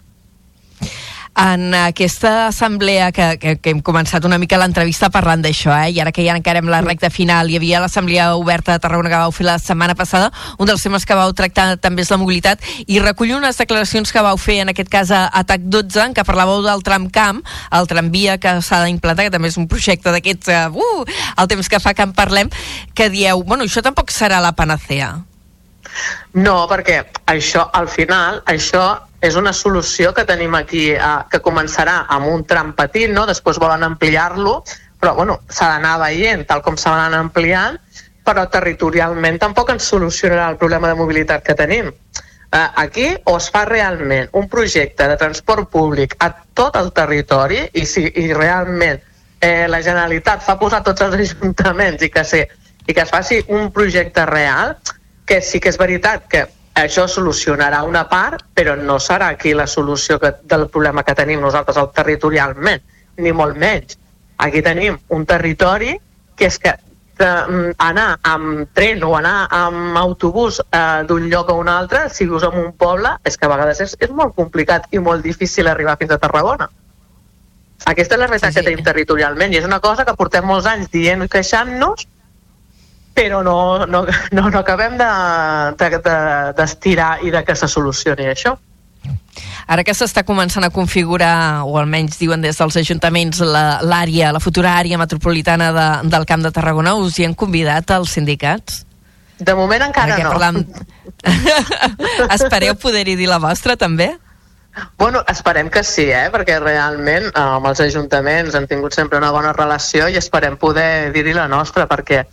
en 1.37 1.75
aquesta 1.75 2.47
assemblea 2.49 3.13
que, 3.13 3.39
que, 3.39 3.57
que 3.61 3.71
hem 3.75 3.83
començat 3.85 4.25
una 4.25 4.39
mica 4.41 4.57
l'entrevista 4.57 5.11
parlant 5.13 5.43
d'això, 5.45 5.75
eh? 5.77 5.91
i 5.93 6.01
ara 6.01 6.13
que 6.15 6.25
ja 6.25 6.37
encarem 6.39 6.71
la 6.73 6.81
recta 6.81 7.11
final, 7.13 7.51
hi 7.51 7.59
havia 7.61 7.83
l'assemblea 7.83 8.31
oberta 8.41 8.73
de 8.73 8.81
Tarragona 8.81 9.13
que 9.13 9.21
vau 9.21 9.35
fer 9.37 9.47
la 9.47 9.59
setmana 9.61 9.95
passada, 9.99 10.33
un 10.59 10.71
dels 10.71 10.83
temes 10.83 11.05
que 11.05 11.19
vau 11.19 11.35
tractar 11.37 11.69
també 11.77 12.07
és 12.07 12.11
la 12.11 12.19
mobilitat, 12.23 12.65
i 12.87 12.99
recollo 13.05 13.37
unes 13.37 13.61
declaracions 13.61 14.13
que 14.13 14.25
vau 14.25 14.41
fer 14.41 14.63
en 14.65 14.73
aquest 14.73 14.91
cas 14.93 15.13
a 15.13 15.27
ATAC 15.43 15.69
12, 15.69 16.03
en 16.09 16.17
què 16.17 16.25
parlàveu 16.25 16.65
del 16.65 16.85
tramcamp, 16.87 17.45
el 17.77 17.91
tramvia 17.93 18.41
que 18.41 18.57
s'ha 18.65 18.83
d'implantar, 18.87 19.29
que 19.29 19.37
també 19.37 19.53
és 19.53 19.61
un 19.61 19.69
projecte 19.69 20.15
d'aquests, 20.15 20.49
uh, 20.49 20.73
uh, 20.73 21.17
el 21.37 21.53
temps 21.53 21.69
que 21.69 21.83
fa 21.83 21.93
que 21.93 22.07
en 22.09 22.17
parlem, 22.17 22.53
que 22.97 23.11
dieu, 23.13 23.45
bueno, 23.45 23.69
això 23.69 23.85
tampoc 23.85 24.15
serà 24.15 24.41
la 24.41 24.57
panacea. 24.57 25.19
No, 26.35 26.57
perquè 26.71 27.01
això, 27.33 27.67
al 27.73 27.89
final, 27.89 28.43
això 28.47 28.87
és 29.21 29.37
una 29.37 29.53
solució 29.53 30.13
que 30.15 30.27
tenim 30.29 30.55
aquí, 30.55 30.91
eh, 30.93 31.15
que 31.31 31.43
començarà 31.43 32.05
amb 32.09 32.29
un 32.33 32.45
tram 32.45 32.75
petit, 32.79 33.11
no? 33.11 33.27
després 33.27 33.59
volen 33.59 33.83
ampliar-lo, 33.83 34.63
però 35.01 35.15
bueno, 35.15 35.41
s'ha 35.49 35.75
d'anar 35.75 35.99
veient 36.01 36.47
tal 36.49 36.63
com 36.63 36.77
s'ha 36.77 36.95
d'anar 36.97 37.21
ampliant, 37.25 37.79
però 38.27 38.47
territorialment 38.51 39.39
tampoc 39.39 39.71
ens 39.71 39.87
solucionarà 39.87 40.49
el 40.51 40.59
problema 40.61 40.89
de 40.91 40.99
mobilitat 40.99 41.45
que 41.47 41.55
tenim. 41.55 41.93
Eh, 42.53 42.69
aquí 42.83 43.09
o 43.25 43.37
es 43.37 43.51
fa 43.51 43.65
realment 43.67 44.31
un 44.39 44.49
projecte 44.49 45.09
de 45.09 45.17
transport 45.21 45.71
públic 45.71 46.15
a 46.23 46.31
tot 46.55 46.77
el 46.79 46.93
territori 46.95 47.65
i 47.75 47.85
si 47.87 48.07
i 48.23 48.33
realment 48.35 49.01
eh, 49.41 49.67
la 49.69 49.83
Generalitat 49.83 50.45
fa 50.47 50.57
posar 50.59 50.83
tots 50.87 51.03
els 51.07 51.17
ajuntaments 51.25 52.03
i 52.03 52.11
que, 52.11 52.25
se, 52.25 52.47
i 52.87 52.95
que 52.95 53.03
es 53.03 53.11
faci 53.11 53.43
un 53.49 53.71
projecte 53.75 54.25
real, 54.27 54.77
que 55.27 55.43
sí 55.43 55.61
que 55.61 55.73
és 55.73 55.79
veritat 55.79 56.29
que 56.31 56.47
això 56.77 57.07
solucionarà 57.09 57.83
una 57.89 58.05
part, 58.09 58.45
però 58.55 58.77
no 58.77 58.99
serà 59.01 59.33
aquí 59.33 59.55
la 59.55 59.67
solució 59.67 60.21
que, 60.21 60.35
del 60.45 60.69
problema 60.69 61.03
que 61.03 61.17
tenim 61.19 61.41
nosaltres 61.41 61.79
el 61.81 61.89
territorialment, 61.97 62.83
ni 63.17 63.33
molt 63.33 63.57
menys. 63.57 63.99
Aquí 64.45 64.61
tenim 64.63 64.99
un 65.09 65.25
territori 65.27 65.97
que 66.37 66.51
és 66.51 66.59
que 66.61 66.75
de, 67.17 67.27
mm, 67.27 67.77
anar 67.81 68.19
amb 68.23 68.69
tren 68.77 69.03
o 69.03 69.15
anar 69.17 69.49
amb 69.51 69.97
autobús 69.97 70.61
eh, 70.61 71.03
d'un 71.09 71.31
lloc 71.31 71.51
a 71.51 71.55
un 71.55 71.69
altre, 71.69 72.11
si 72.11 72.27
vius 72.27 72.45
en 72.45 72.59
un 72.61 72.73
poble, 72.73 73.17
és 73.25 73.39
que 73.39 73.47
a 73.47 73.53
vegades 73.55 73.81
és, 73.81 73.97
és 73.99 74.11
molt 74.11 74.37
complicat 74.37 74.85
i 74.93 74.99
molt 74.99 75.25
difícil 75.25 75.67
arribar 75.67 75.97
fins 75.97 76.13
a 76.13 76.19
Tarragona. 76.19 76.69
Aquesta 77.87 78.15
és 78.15 78.21
la 78.21 78.27
realitat 78.27 78.53
sí, 78.53 78.59
sí. 78.59 78.61
que 78.61 78.71
tenim 78.71 78.85
territorialment 78.85 79.53
i 79.53 79.63
és 79.63 79.65
una 79.65 79.81
cosa 79.81 80.05
que 80.05 80.15
portem 80.17 80.45
molts 80.45 80.69
anys 80.69 80.93
dient 80.93 81.25
i 81.25 81.29
queixant-nos 81.29 82.07
però 83.17 83.41
no, 83.43 83.87
no, 83.89 84.05
no, 84.37 84.49
no 84.53 84.59
acabem 84.61 84.99
d'estirar 85.01 87.13
de, 87.17 87.23
de, 87.23 87.29
i 87.29 87.31
de 87.33 87.41
que 87.49 87.57
se 87.57 87.69
solucioni 87.73 88.29
això. 88.29 88.53
Ara 89.67 89.83
que 89.87 89.95
s'està 89.97 90.23
començant 90.27 90.63
a 90.63 90.71
configurar, 90.71 91.65
o 91.67 91.79
almenys 91.81 92.21
diuen 92.21 92.45
des 92.45 92.59
dels 92.61 92.77
ajuntaments, 92.83 93.41
l'àrea, 93.43 94.29
la, 94.29 94.35
la 94.37 94.43
futura 94.43 94.77
àrea 94.79 94.99
metropolitana 95.01 95.73
de, 95.75 95.87
del 96.13 96.27
Camp 96.29 96.45
de 96.45 96.53
Tarragona, 96.55 96.95
us 97.01 97.19
hi 97.19 97.25
han 97.27 97.35
convidat 97.35 97.91
els 97.97 98.13
sindicats? 98.15 98.85
De 99.39 99.55
moment 99.57 99.83
encara 99.89 100.21
no. 100.23 100.31
Parlam... 100.31 100.57
Espereu 102.37 102.75
poder-hi 102.81 103.17
dir 103.19 103.29
la 103.29 103.41
vostra, 103.43 103.77
també? 103.81 104.13
Bueno, 104.99 105.23
esperem 105.29 105.71
que 105.73 105.83
sí, 105.85 106.05
eh? 106.13 106.29
perquè 106.33 106.59
realment 106.61 107.31
eh, 107.31 107.41
amb 107.41 107.67
els 107.71 107.81
ajuntaments 107.81 108.55
han 108.55 108.67
tingut 108.69 108.93
sempre 108.93 109.19
una 109.19 109.31
bona 109.33 109.55
relació 109.57 110.09
i 110.13 110.19
esperem 110.21 110.59
poder 110.61 111.13
dir-hi 111.15 111.33
la 111.37 111.47
nostra, 111.49 111.87
perquè 111.89 112.27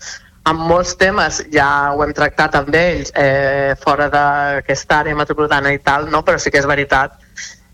amb 0.49 0.65
molts 0.67 0.95
temes 0.99 1.39
ja 1.53 1.67
ho 1.93 2.03
hem 2.03 2.13
tractat 2.15 2.55
amb 2.59 2.75
ells 2.75 3.13
eh, 3.15 3.75
fora 3.83 4.09
d'aquesta 4.11 4.99
àrea 5.03 5.15
metropolitana 5.15 5.71
i 5.71 5.79
tal, 5.79 6.09
no? 6.11 6.23
però 6.23 6.39
sí 6.39 6.51
que 6.51 6.59
és 6.59 6.67
veritat 6.67 7.15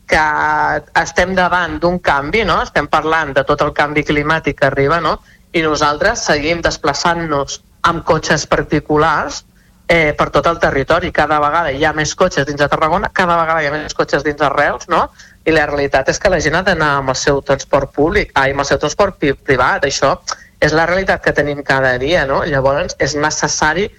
que 0.10 0.22
estem 1.02 1.36
davant 1.38 1.78
d'un 1.82 2.00
canvi, 2.02 2.44
no? 2.46 2.62
estem 2.62 2.88
parlant 2.90 3.34
de 3.34 3.44
tot 3.46 3.62
el 3.66 3.74
canvi 3.78 4.06
climàtic 4.06 4.60
que 4.62 4.70
arriba 4.70 5.00
no? 5.02 5.18
i 5.54 5.66
nosaltres 5.66 6.26
seguim 6.30 6.62
desplaçant-nos 6.66 7.62
amb 7.90 8.04
cotxes 8.06 8.46
particulars 8.50 9.44
eh, 9.90 10.14
per 10.14 10.30
tot 10.30 10.46
el 10.46 10.60
territori. 10.62 11.12
Cada 11.12 11.40
vegada 11.42 11.72
hi 11.74 11.86
ha 11.86 11.94
més 11.98 12.14
cotxes 12.16 12.46
dins 12.46 12.60
de 12.62 12.68
Tarragona, 12.70 13.10
cada 13.14 13.38
vegada 13.40 13.64
hi 13.64 13.70
ha 13.70 13.74
més 13.74 13.98
cotxes 13.98 14.26
dins 14.26 14.38
de 14.38 14.50
Reus, 14.54 14.86
no? 14.92 15.08
I 15.46 15.56
la 15.56 15.66
realitat 15.66 16.12
és 16.14 16.22
que 16.22 16.30
la 16.30 16.42
gent 16.44 16.60
ha 16.60 16.66
d'anar 16.68 16.92
amb 17.00 17.16
el 17.16 17.18
seu 17.18 17.42
transport 17.42 17.94
públic, 17.96 18.36
ai, 18.38 18.54
amb 18.54 18.62
el 18.62 18.70
seu 18.70 18.78
transport 18.82 19.18
privat. 19.18 19.88
Això 19.90 20.14
és 20.60 20.76
la 20.76 20.86
realitat 20.86 21.24
que 21.24 21.34
tenim 21.36 21.64
cada 21.64 21.98
dia, 21.98 22.26
no? 22.28 22.44
Llavors 22.46 22.98
és 23.00 23.16
necessari 23.16 23.90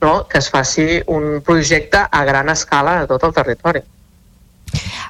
no, 0.00 0.26
que 0.28 0.38
es 0.38 0.50
faci 0.50 1.00
un 1.06 1.40
projecte 1.44 2.02
a 2.10 2.24
gran 2.24 2.48
escala 2.48 3.00
a 3.00 3.08
tot 3.08 3.24
el 3.28 3.34
territori. 3.36 3.82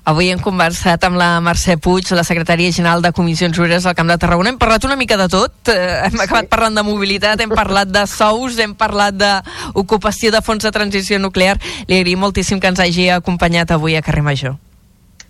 Avui 0.09 0.31
hem 0.33 0.41
conversat 0.41 1.03
amb 1.05 1.19
la 1.21 1.29
Mercè 1.45 1.77
Puig, 1.77 2.09
la 2.17 2.25
secretària 2.25 2.73
general 2.73 3.03
de 3.05 3.13
Comissions 3.13 3.59
Obreres 3.61 3.85
del 3.85 3.95
Camp 3.95 4.09
de 4.09 4.17
Tarragona. 4.19 4.49
Hem 4.51 4.59
parlat 4.59 4.87
una 4.89 4.97
mica 4.97 5.19
de 5.21 5.27
tot. 5.29 5.53
Eh, 5.69 6.07
hem 6.07 6.23
acabat 6.25 6.49
parlant 6.51 6.79
de 6.79 6.85
mobilitat, 6.87 7.41
hem 7.45 7.53
parlat 7.53 7.91
de 7.93 8.07
sous, 8.09 8.57
hem 8.59 8.73
parlat 8.75 9.19
d'ocupació 9.21 10.33
de 10.33 10.41
fons 10.43 10.65
de 10.65 10.73
transició 10.73 11.21
nuclear. 11.21 11.59
Li 11.87 12.01
agraïm 12.01 12.25
moltíssim 12.25 12.63
que 12.63 12.73
ens 12.73 12.81
hagi 12.81 13.11
acompanyat 13.13 13.77
avui 13.77 13.99
a 13.99 14.03
Carrer 14.03 14.25
Major. 14.25 14.57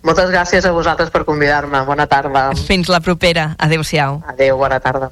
Moltes 0.07 0.31
gràcies 0.31 0.65
a 0.65 0.71
vosaltres 0.73 1.11
per 1.13 1.25
convidar-me. 1.27 1.83
Bona 1.85 2.07
tarda. 2.09 2.47
Fins 2.55 2.89
la 2.89 3.03
propera. 3.03 3.51
Adéu-siau. 3.59 4.23
Adéu, 4.31 4.57
bona 4.57 4.79
tarda. 4.79 5.11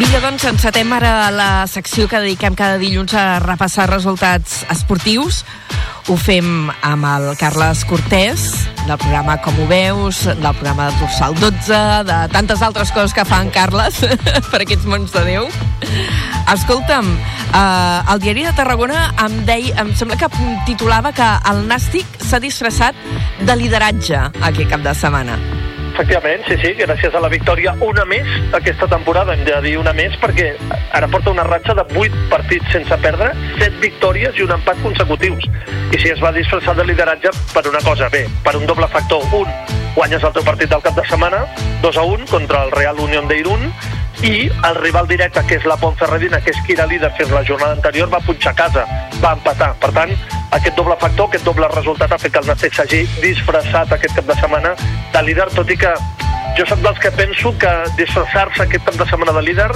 Vinga, 0.00 0.16
doncs 0.24 0.46
encetem 0.48 0.88
ara 0.96 1.28
la 1.28 1.66
secció 1.68 2.06
que 2.08 2.22
dediquem 2.22 2.54
cada 2.56 2.78
dilluns 2.80 3.12
a 3.12 3.36
repassar 3.42 3.84
resultats 3.90 4.62
esportius. 4.72 5.42
Ho 6.08 6.16
fem 6.16 6.70
amb 6.72 7.04
el 7.04 7.26
Carles 7.36 7.82
Cortés, 7.84 8.46
del 8.86 8.96
programa 8.96 9.36
Com 9.44 9.60
ho 9.60 9.68
veus, 9.68 10.22
del 10.24 10.56
programa 10.56 10.88
de 10.88 10.96
Dorsal 11.02 11.36
12, 11.36 11.82
de 12.08 12.18
tantes 12.32 12.64
altres 12.64 12.94
coses 12.96 13.12
que 13.12 13.28
fan 13.28 13.52
Carles 13.52 14.00
per 14.50 14.64
aquests 14.64 14.88
mons 14.88 15.12
de 15.12 15.26
Déu. 15.28 15.52
Escolta'm, 16.48 17.12
eh, 17.52 18.12
el 18.16 18.24
diari 18.24 18.48
de 18.48 18.56
Tarragona 18.56 19.10
em, 19.20 19.42
deia, 19.44 19.84
em 19.84 19.92
sembla 19.92 20.16
que 20.16 20.32
titulava 20.64 21.12
que 21.12 21.32
el 21.52 21.66
Nàstic 21.68 22.22
s'ha 22.24 22.40
disfressat 22.40 22.96
de 23.44 23.64
lideratge 23.66 24.30
aquest 24.40 24.70
cap 24.72 24.80
de 24.80 24.96
setmana. 24.96 25.59
Efectivament, 26.00 26.40
sí, 26.48 26.56
sí, 26.62 26.70
gràcies 26.78 27.12
a 27.12 27.20
la 27.20 27.28
victòria 27.28 27.74
una 27.84 28.06
més 28.08 28.28
aquesta 28.56 28.86
temporada, 28.88 29.34
hem 29.36 29.42
de 29.44 29.58
dir 29.66 29.74
una 29.76 29.92
més 29.92 30.14
perquè 30.22 30.46
ara 30.96 31.10
porta 31.12 31.28
una 31.34 31.44
ratxa 31.44 31.74
de 31.76 31.84
8 31.92 32.22
partits 32.30 32.72
sense 32.72 32.96
perdre, 33.02 33.34
7 33.58 33.82
victòries 33.82 34.40
i 34.40 34.46
un 34.46 34.54
empat 34.56 34.80
consecutius. 34.80 35.44
I 35.92 36.00
si 36.00 36.08
es 36.08 36.24
va 36.24 36.32
disfressar 36.32 36.72
de 36.78 36.88
lideratge 36.88 37.34
per 37.52 37.66
una 37.68 37.84
cosa, 37.84 38.08
bé, 38.08 38.24
per 38.40 38.56
un 38.56 38.64
doble 38.64 38.88
factor. 38.88 39.28
Un, 39.36 39.52
guanyes 39.92 40.24
el 40.24 40.32
teu 40.38 40.48
partit 40.48 40.72
del 40.72 40.80
cap 40.88 40.96
de 40.96 41.04
setmana, 41.04 41.44
2 41.84 42.00
a 42.00 42.08
1 42.16 42.32
contra 42.32 42.64
el 42.64 42.72
Real 42.72 43.04
Unión 43.04 43.28
de 43.28 43.36
Irún, 43.44 43.68
i 44.24 44.48
el 44.48 44.80
rival 44.80 45.04
directe, 45.04 45.44
que 45.44 45.60
és 45.60 45.68
la 45.68 45.76
Pontferradina, 45.76 46.40
que 46.40 46.56
és 46.56 46.64
qui 46.64 46.80
era 46.80 46.88
líder 46.88 47.12
fins 47.20 47.36
la 47.36 47.44
jornada 47.44 47.76
anterior, 47.76 48.08
va 48.08 48.24
punxar 48.24 48.56
a 48.56 48.62
casa, 48.64 48.88
va 49.20 49.36
empatar. 49.36 49.74
Per 49.84 49.92
tant, 49.92 50.16
aquest 50.50 50.76
doble 50.76 50.96
factor, 51.00 51.28
aquest 51.28 51.44
doble 51.46 51.68
resultat 51.74 52.12
ha 52.12 52.18
fet 52.18 52.32
que 52.34 52.42
el 52.42 52.48
Nàstic 52.50 52.74
s'hagi 52.74 53.04
disfressat 53.22 53.92
aquest 53.96 54.16
cap 54.18 54.26
de 54.26 54.36
setmana 54.40 54.74
de 55.14 55.22
líder, 55.26 55.48
tot 55.54 55.70
i 55.70 55.78
que 55.78 55.94
jo 56.58 56.66
soc 56.66 56.82
dels 56.84 56.98
que 56.98 57.12
penso 57.14 57.54
que 57.58 57.72
disfressar-se 57.98 58.64
aquest 58.66 58.86
cap 58.88 58.98
de 58.98 59.06
setmana 59.10 59.36
de 59.38 59.44
líder 59.46 59.70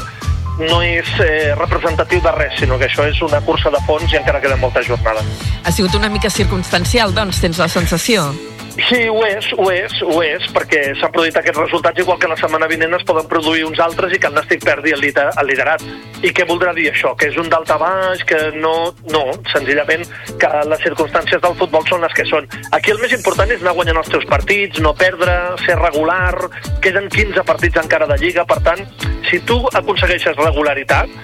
no 0.59 0.81
és 0.87 1.09
eh, 1.19 1.55
representatiu 1.59 2.23
de 2.23 2.33
res, 2.35 2.59
sinó 2.61 2.79
que 2.79 2.87
això 2.87 3.07
és 3.11 3.21
una 3.27 3.41
cursa 3.43 3.73
de 3.75 3.81
fons 3.87 4.13
i 4.13 4.21
encara 4.21 4.43
queda 4.43 4.59
molta 4.63 4.83
jornada. 4.87 5.23
Ha 5.65 5.73
sigut 5.75 5.95
una 5.99 6.11
mica 6.11 6.31
circumstancial, 6.31 7.15
doncs, 7.15 7.43
tens 7.43 7.59
la 7.59 7.69
sensació? 7.69 8.29
Sí, 8.75 9.07
ho 9.07 9.21
és, 9.23 9.47
ho 9.55 9.69
és, 9.71 9.93
ho 10.03 10.17
és, 10.27 10.47
perquè 10.51 10.81
s'han 10.99 11.13
produït 11.15 11.37
aquests 11.39 11.61
resultats 11.61 12.01
igual 12.03 12.19
que 12.19 12.27
la 12.27 12.37
setmana 12.37 12.67
vinent 12.67 12.97
es 12.97 13.05
poden 13.07 13.29
produir 13.31 13.63
uns 13.69 13.79
altres 13.79 14.17
i 14.17 14.19
que 14.19 14.27
el 14.27 14.35
Nàstic 14.35 14.65
perdi 14.67 14.91
el, 14.97 15.05
el 15.05 15.47
liderat. 15.47 15.85
I 16.27 16.33
què 16.35 16.43
voldrà 16.49 16.73
dir 16.75 16.89
això? 16.91 17.13
Que 17.15 17.29
és 17.31 17.39
un 17.39 17.47
dalta 17.53 17.77
baix, 17.79 18.25
que 18.27 18.41
no... 18.59 18.75
No, 19.15 19.23
senzillament 19.53 20.03
que 20.43 20.51
les 20.67 20.83
circumstàncies 20.83 21.43
del 21.45 21.55
futbol 21.61 21.87
són 21.87 22.03
les 22.03 22.17
que 22.19 22.27
són. 22.27 22.49
Aquí 22.75 22.91
el 22.91 22.99
més 22.99 23.15
important 23.15 23.53
és 23.55 23.63
anar 23.63 23.77
guanyant 23.79 24.01
els 24.01 24.11
teus 24.11 24.27
partits, 24.27 24.83
no 24.83 24.95
perdre, 24.99 25.37
ser 25.63 25.79
regular, 25.79 26.51
queden 26.83 27.07
15 27.15 27.47
partits 27.47 27.79
encara 27.85 28.11
de 28.11 28.19
Lliga, 28.19 28.43
per 28.49 28.59
tant, 28.67 28.83
si 29.31 29.39
tu 29.47 29.61
aconsegueixes 29.71 30.35
regularitat, 30.41 31.15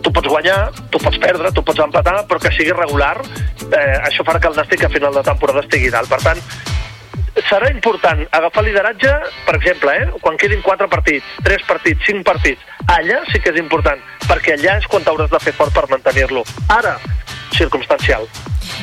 tu 0.00 0.14
pots 0.14 0.32
guanyar, 0.32 0.70
tu 0.88 1.02
pots 1.02 1.20
perdre, 1.20 1.52
tu 1.52 1.66
pots 1.66 1.84
empatar, 1.84 2.22
però 2.30 2.40
que 2.40 2.54
sigui 2.56 2.72
regular, 2.72 3.18
eh, 3.68 4.00
això 4.06 4.24
farà 4.24 4.40
que 4.40 4.48
el 4.48 4.56
Nàstic 4.56 4.86
a 4.86 4.92
final 4.96 5.12
de 5.20 5.26
temporada 5.26 5.66
estigui 5.66 5.92
dalt. 5.92 6.08
Per 6.08 6.22
tant, 6.24 6.40
serà 7.44 7.70
important 7.70 8.24
agafar 8.32 8.64
lideratge, 8.64 9.12
per 9.44 9.56
exemple, 9.56 9.92
eh, 9.92 10.08
quan 10.20 10.36
quedin 10.36 10.62
4 10.62 10.88
partits, 10.88 11.24
3 11.44 11.64
partits, 11.68 12.04
5 12.06 12.24
partits. 12.24 12.62
Allà 12.86 13.20
sí 13.32 13.40
que 13.40 13.50
és 13.50 13.60
important, 13.60 14.00
perquè 14.26 14.56
allà 14.56 14.78
és 14.78 14.86
quan 14.86 15.04
t'hauràs 15.04 15.30
de 15.30 15.40
fer 15.40 15.52
fort 15.52 15.74
per 15.74 15.86
mantenir-lo. 15.90 16.44
Ara, 16.68 16.96
circumstancial. 17.52 18.26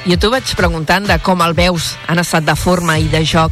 Jo 0.05 0.17
t'ho 0.19 0.29
vaig 0.33 0.55
preguntant 0.55 1.07
de 1.07 1.17
com 1.23 1.41
el 1.45 1.53
veus 1.57 1.93
en 2.09 2.19
estat 2.19 2.45
de 2.45 2.55
forma 2.55 2.97
i 2.99 3.07
de 3.11 3.23
joc. 3.25 3.51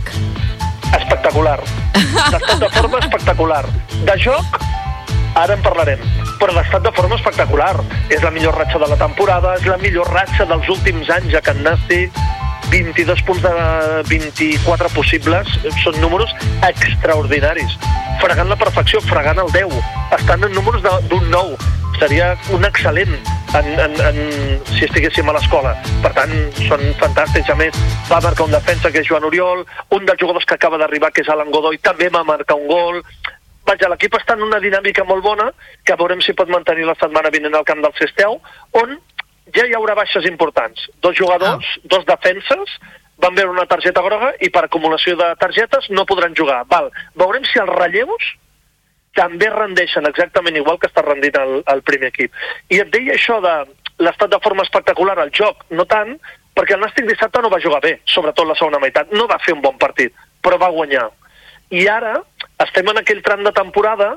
Espectacular. 0.91 1.60
L'estat 1.95 2.60
de 2.60 2.70
forma 2.70 2.99
espectacular. 2.99 3.64
De 4.06 4.18
joc, 4.20 4.60
ara 5.36 5.56
en 5.56 5.64
parlarem. 5.64 6.02
Però 6.41 6.54
l'estat 6.56 6.84
de 6.84 6.91
forma 6.91 7.16
espectacular. 7.16 7.76
És 8.10 8.22
la 8.24 8.32
millor 8.32 8.58
ratxa 8.58 8.82
de 8.82 8.89
la 8.91 8.99
temporada, 8.99 9.56
és 9.56 9.66
la 9.70 9.78
millor 9.78 10.12
ratxa 10.12 10.45
dels 10.49 10.70
últims 10.70 11.10
anys 11.10 11.38
a 11.38 11.41
Can 11.45 11.64
Nàstic, 11.64 12.12
22 12.72 13.22
punts 13.28 13.42
de 13.44 13.52
24 14.08 14.90
possibles, 14.96 15.50
són 15.84 15.98
números 16.00 16.32
extraordinaris. 16.64 17.76
Fregant 18.22 18.48
la 18.48 18.56
perfecció, 18.56 19.02
fregant 19.04 19.42
el 19.44 19.52
10. 19.52 19.76
Estan 20.18 20.48
en 20.48 20.56
números 20.56 20.84
d'un 21.12 21.28
9. 21.30 21.58
Seria 22.00 22.32
un 22.56 22.64
excel·lent 22.66 23.12
en, 23.60 23.68
en, 23.76 24.00
en, 24.08 24.22
si 24.72 24.86
estiguéssim 24.88 25.28
a 25.28 25.36
l'escola. 25.36 25.76
Per 26.02 26.14
tant, 26.16 26.32
són 26.70 26.86
fantàstics. 27.02 27.52
A 27.52 27.58
més, 27.60 27.76
va 28.08 28.22
marcar 28.24 28.48
un 28.48 28.56
defensa, 28.56 28.90
que 28.90 29.04
és 29.04 29.10
Joan 29.10 29.28
Oriol, 29.28 29.66
un 29.92 30.08
dels 30.08 30.24
jugadors 30.24 30.48
que 30.48 30.56
acaba 30.56 30.80
d'arribar, 30.82 31.12
que 31.12 31.26
és 31.26 31.30
Alan 31.30 31.52
Godoy, 31.52 31.82
també 31.84 32.10
va 32.14 32.24
marcar 32.24 32.58
un 32.58 32.72
gol. 32.72 33.04
Vaja, 33.68 33.92
l'equip 33.92 34.16
està 34.18 34.40
en 34.40 34.48
una 34.48 34.64
dinàmica 34.64 35.04
molt 35.06 35.28
bona, 35.28 35.52
que 35.86 36.00
veurem 36.00 36.24
si 36.24 36.34
pot 36.34 36.50
mantenir 36.50 36.88
la 36.88 36.98
setmana 36.98 37.34
vinent 37.34 37.60
al 37.60 37.68
camp 37.68 37.84
del 37.84 37.94
Cesteu, 38.00 38.40
on 38.80 38.98
ja 39.56 39.68
hi 39.68 39.76
haurà 39.78 39.95
baixes 39.97 40.28
importants. 40.30 40.88
Dos 41.02 41.18
jugadors, 41.18 41.66
ah. 41.66 41.82
dos 41.91 42.06
defenses, 42.06 42.78
van 43.22 43.36
veure 43.38 43.54
una 43.54 43.68
targeta 43.70 44.02
groga 44.02 44.32
i 44.41 44.49
per 44.49 44.66
acumulació 44.66 45.16
de 45.20 45.30
targetes 45.39 45.89
no 45.93 46.08
podran 46.10 46.36
jugar. 46.38 46.64
Val. 46.72 46.89
Veurem 47.16 47.45
si 47.45 47.62
els 47.62 47.74
relleus 47.76 48.32
també 49.18 49.49
rendeixen 49.52 50.08
exactament 50.08 50.58
igual 50.58 50.80
que 50.80 50.88
està 50.89 51.04
rendint 51.06 51.38
el, 51.38 51.62
el 51.74 51.84
primer 51.88 52.10
equip. 52.12 52.34
I 52.72 52.82
et 52.84 52.91
deia 52.93 53.18
això 53.18 53.39
de 53.43 53.56
l'estat 54.02 54.32
de 54.32 54.39
forma 54.43 54.66
espectacular 54.66 55.18
al 55.20 55.34
joc, 55.36 55.66
no 55.70 55.86
tant, 55.86 56.16
perquè 56.58 56.76
el 56.76 56.82
Nàstic 56.84 57.08
dissabte 57.10 57.41
no 57.43 57.52
va 57.52 57.62
jugar 57.64 57.82
bé, 57.84 57.97
sobretot 58.10 58.47
la 58.47 58.58
segona 58.58 58.80
meitat. 58.82 59.12
No 59.14 59.28
va 59.30 59.39
fer 59.43 59.54
un 59.56 59.62
bon 59.64 59.78
partit, 59.82 60.16
però 60.41 60.58
va 60.62 60.72
guanyar. 60.74 61.10
I 61.72 61.86
ara 61.88 62.18
estem 62.66 62.89
en 62.91 62.99
aquell 62.99 63.22
tram 63.24 63.43
de 63.45 63.54
temporada 63.56 64.16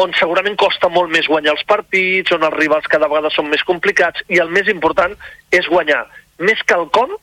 on 0.00 0.14
segurament 0.18 0.56
costa 0.58 0.90
molt 0.90 1.12
més 1.12 1.28
guanyar 1.30 1.54
els 1.54 1.64
partits, 1.68 2.32
on 2.34 2.42
els 2.46 2.56
rivals 2.56 2.88
cada 2.90 3.08
vegada 3.10 3.30
són 3.34 3.48
més 3.50 3.62
complicats, 3.66 4.24
i 4.28 4.40
el 4.42 4.50
més 4.50 4.68
important 4.70 5.14
és 5.54 5.68
guanyar. 5.70 6.02
Més 6.42 6.62
que 6.66 6.74
el 6.74 6.88
com, 6.94 7.14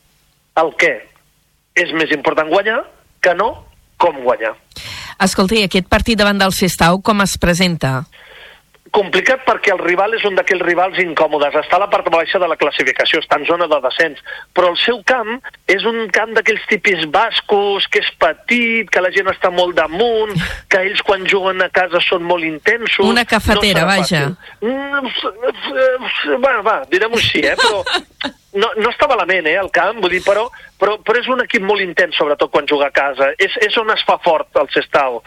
el 0.62 0.74
què. 0.80 0.94
És 1.76 1.92
més 1.96 2.12
important 2.16 2.50
guanyar 2.52 2.80
que 3.24 3.36
no 3.36 3.52
com 4.02 4.24
guanyar. 4.24 4.56
Escolta, 5.22 5.60
i 5.60 5.68
aquest 5.68 5.88
partit 5.92 6.18
davant 6.18 6.40
del 6.40 6.56
Sestau 6.56 7.02
com 7.06 7.22
es 7.22 7.38
presenta? 7.38 8.02
Complicat 8.92 9.46
perquè 9.48 9.72
el 9.74 9.80
rival 9.82 10.14
és 10.18 10.24
un 10.28 10.36
d'aquells 10.36 10.64
rivals 10.68 11.00
incòmodes. 11.02 11.56
Està 11.62 11.78
a 11.78 11.84
la 11.86 11.90
part 11.92 12.10
baixa 12.12 12.40
de 12.42 12.48
la 12.52 12.58
classificació, 12.60 13.22
està 13.22 13.40
en 13.40 13.48
zona 13.48 13.68
de 13.72 13.80
descens. 13.86 14.20
Però 14.56 14.72
el 14.74 14.78
seu 14.82 15.00
camp 15.08 15.38
és 15.72 15.86
un 15.88 16.04
camp 16.14 16.34
d'aquells 16.36 16.66
tipis 16.70 17.06
bascos, 17.12 17.88
que 17.92 18.04
és 18.04 18.12
petit, 18.20 18.90
que 18.92 19.04
la 19.04 19.14
gent 19.16 19.32
està 19.32 19.52
molt 19.54 19.78
damunt, 19.80 20.36
que 20.70 20.84
ells 20.90 21.04
quan 21.08 21.24
juguen 21.28 21.64
a 21.64 21.70
casa 21.74 22.04
són 22.04 22.28
molt 22.28 22.48
intensos... 22.48 23.06
Una 23.08 23.26
cafetera, 23.26 23.86
serà 23.86 23.90
vaja. 23.90 24.24
Mm, 24.62 25.12
Va, 26.44 26.54
va, 26.66 26.76
direm-ho 26.92 27.18
així, 27.18 27.42
eh? 27.46 27.56
Però 27.60 27.82
no, 28.60 28.70
no 28.78 28.90
està 28.92 29.08
malament, 29.10 29.48
eh, 29.48 29.58
el 29.60 29.72
camp, 29.74 30.02
vull 30.04 30.14
dir, 30.14 30.22
però, 30.26 30.48
però, 30.80 30.98
però 31.06 31.22
és 31.22 31.30
un 31.32 31.44
equip 31.46 31.64
molt 31.66 31.84
intens, 31.84 32.18
sobretot 32.18 32.52
quan 32.54 32.68
juga 32.70 32.90
a 32.90 32.96
casa. 32.96 33.32
És, 33.40 33.56
és 33.64 33.78
on 33.82 33.92
es 33.94 34.04
fa 34.08 34.18
fort 34.24 34.62
el 34.62 34.70
Sestau. 34.74 35.22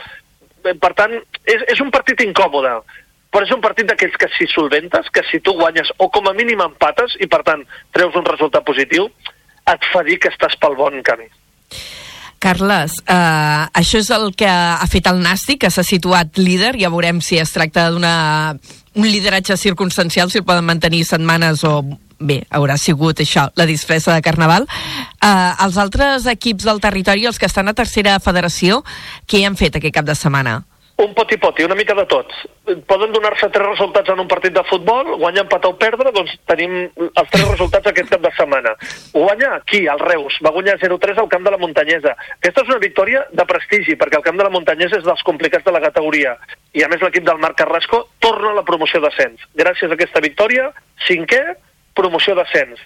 Per 0.64 0.92
tant, 0.96 1.16
és, 1.44 1.64
és 1.74 1.80
un 1.84 1.90
partit 1.92 2.22
incòmode 2.24 2.78
però 3.34 3.42
és 3.48 3.54
un 3.54 3.62
partit 3.62 3.88
d'aquells 3.90 4.14
que 4.14 4.30
si 4.36 4.46
solventes, 4.52 5.10
que 5.10 5.24
si 5.26 5.40
tu 5.42 5.56
guanyes 5.58 5.90
o 5.98 6.06
com 6.14 6.30
a 6.30 6.34
mínim 6.38 6.62
empates 6.62 7.16
i 7.18 7.26
per 7.26 7.42
tant 7.42 7.64
treus 7.96 8.14
un 8.14 8.26
resultat 8.28 8.62
positiu, 8.62 9.08
et 9.66 9.88
fa 9.90 10.04
dir 10.06 10.20
que 10.22 10.30
estàs 10.30 10.54
pel 10.62 10.76
bon 10.78 11.00
camí. 11.02 11.26
Carles, 12.44 12.98
eh, 13.08 13.64
això 13.80 13.98
és 13.98 14.10
el 14.12 14.34
que 14.36 14.46
ha 14.46 14.86
fet 14.92 15.06
el 15.08 15.18
Nàstic, 15.24 15.62
que 15.64 15.70
s'ha 15.72 15.82
situat 15.82 16.38
líder, 16.38 16.74
ja 16.78 16.92
veurem 16.92 17.22
si 17.24 17.38
es 17.40 17.54
tracta 17.56 17.88
d'un 17.90 19.08
lideratge 19.08 19.56
circumstancial, 19.56 20.30
si 20.30 20.38
el 20.38 20.44
poden 20.44 20.66
mantenir 20.68 21.06
setmanes 21.08 21.64
o 21.64 21.80
bé, 22.20 22.42
haurà 22.50 22.76
sigut 22.78 23.18
això, 23.24 23.48
la 23.56 23.66
disfressa 23.66 24.14
de 24.14 24.22
Carnaval. 24.22 24.68
Eh, 25.24 25.52
els 25.64 25.80
altres 25.80 26.28
equips 26.30 26.68
del 26.68 26.84
territori, 26.84 27.26
els 27.26 27.40
que 27.40 27.48
estan 27.50 27.72
a 27.72 27.74
tercera 27.74 28.20
federació, 28.20 28.84
què 29.26 29.42
han 29.46 29.56
fet 29.56 29.80
aquest 29.80 29.96
cap 29.96 30.06
de 30.06 30.14
setmana? 30.14 30.60
Un 30.96 31.12
poti-poti, 31.12 31.64
una 31.66 31.74
mica 31.74 31.94
de 31.98 32.04
tots. 32.06 32.34
Poden 32.86 33.10
donar-se 33.10 33.48
tres 33.50 33.66
resultats 33.66 34.12
en 34.12 34.20
un 34.22 34.28
partit 34.30 34.54
de 34.54 34.62
futbol, 34.68 35.16
guanyar, 35.18 35.42
empatar 35.42 35.72
o 35.72 35.76
perdre, 35.78 36.12
doncs 36.14 36.36
tenim 36.46 36.76
els 36.86 37.30
tres 37.32 37.48
resultats 37.48 37.90
aquest 37.90 38.12
cap 38.12 38.22
de 38.22 38.30
setmana. 38.36 38.76
Guanya 39.10 39.56
aquí, 39.56 39.88
al 39.90 39.98
Reus, 39.98 40.38
va 40.46 40.52
guanyar 40.54 40.76
0-3 40.78 41.18
al 41.18 41.28
camp 41.32 41.42
de 41.48 41.50
la 41.50 41.58
Muntanyesa. 41.58 42.14
Aquesta 42.38 42.62
és 42.62 42.70
una 42.70 42.78
victòria 42.78 43.24
de 43.32 43.46
prestigi, 43.50 43.96
perquè 43.98 44.20
el 44.20 44.26
camp 44.26 44.38
de 44.38 44.46
la 44.46 44.54
Muntanyesa 44.54 45.00
és 45.00 45.08
dels 45.08 45.24
complicats 45.26 45.66
de 45.66 45.74
la 45.74 45.82
categoria. 45.82 46.36
I 46.78 46.86
a 46.86 46.90
més 46.92 47.02
l'equip 47.02 47.26
del 47.26 47.42
Marc 47.42 47.58
Carrasco 47.58 48.04
torna 48.22 48.52
a 48.52 48.60
la 48.60 48.66
promoció 48.68 49.02
d'ascens. 49.02 49.42
Gràcies 49.58 49.90
a 49.90 49.98
aquesta 49.98 50.22
victòria, 50.22 50.68
cinquè, 51.08 51.42
promoció 51.98 52.38
d'ascens. 52.38 52.78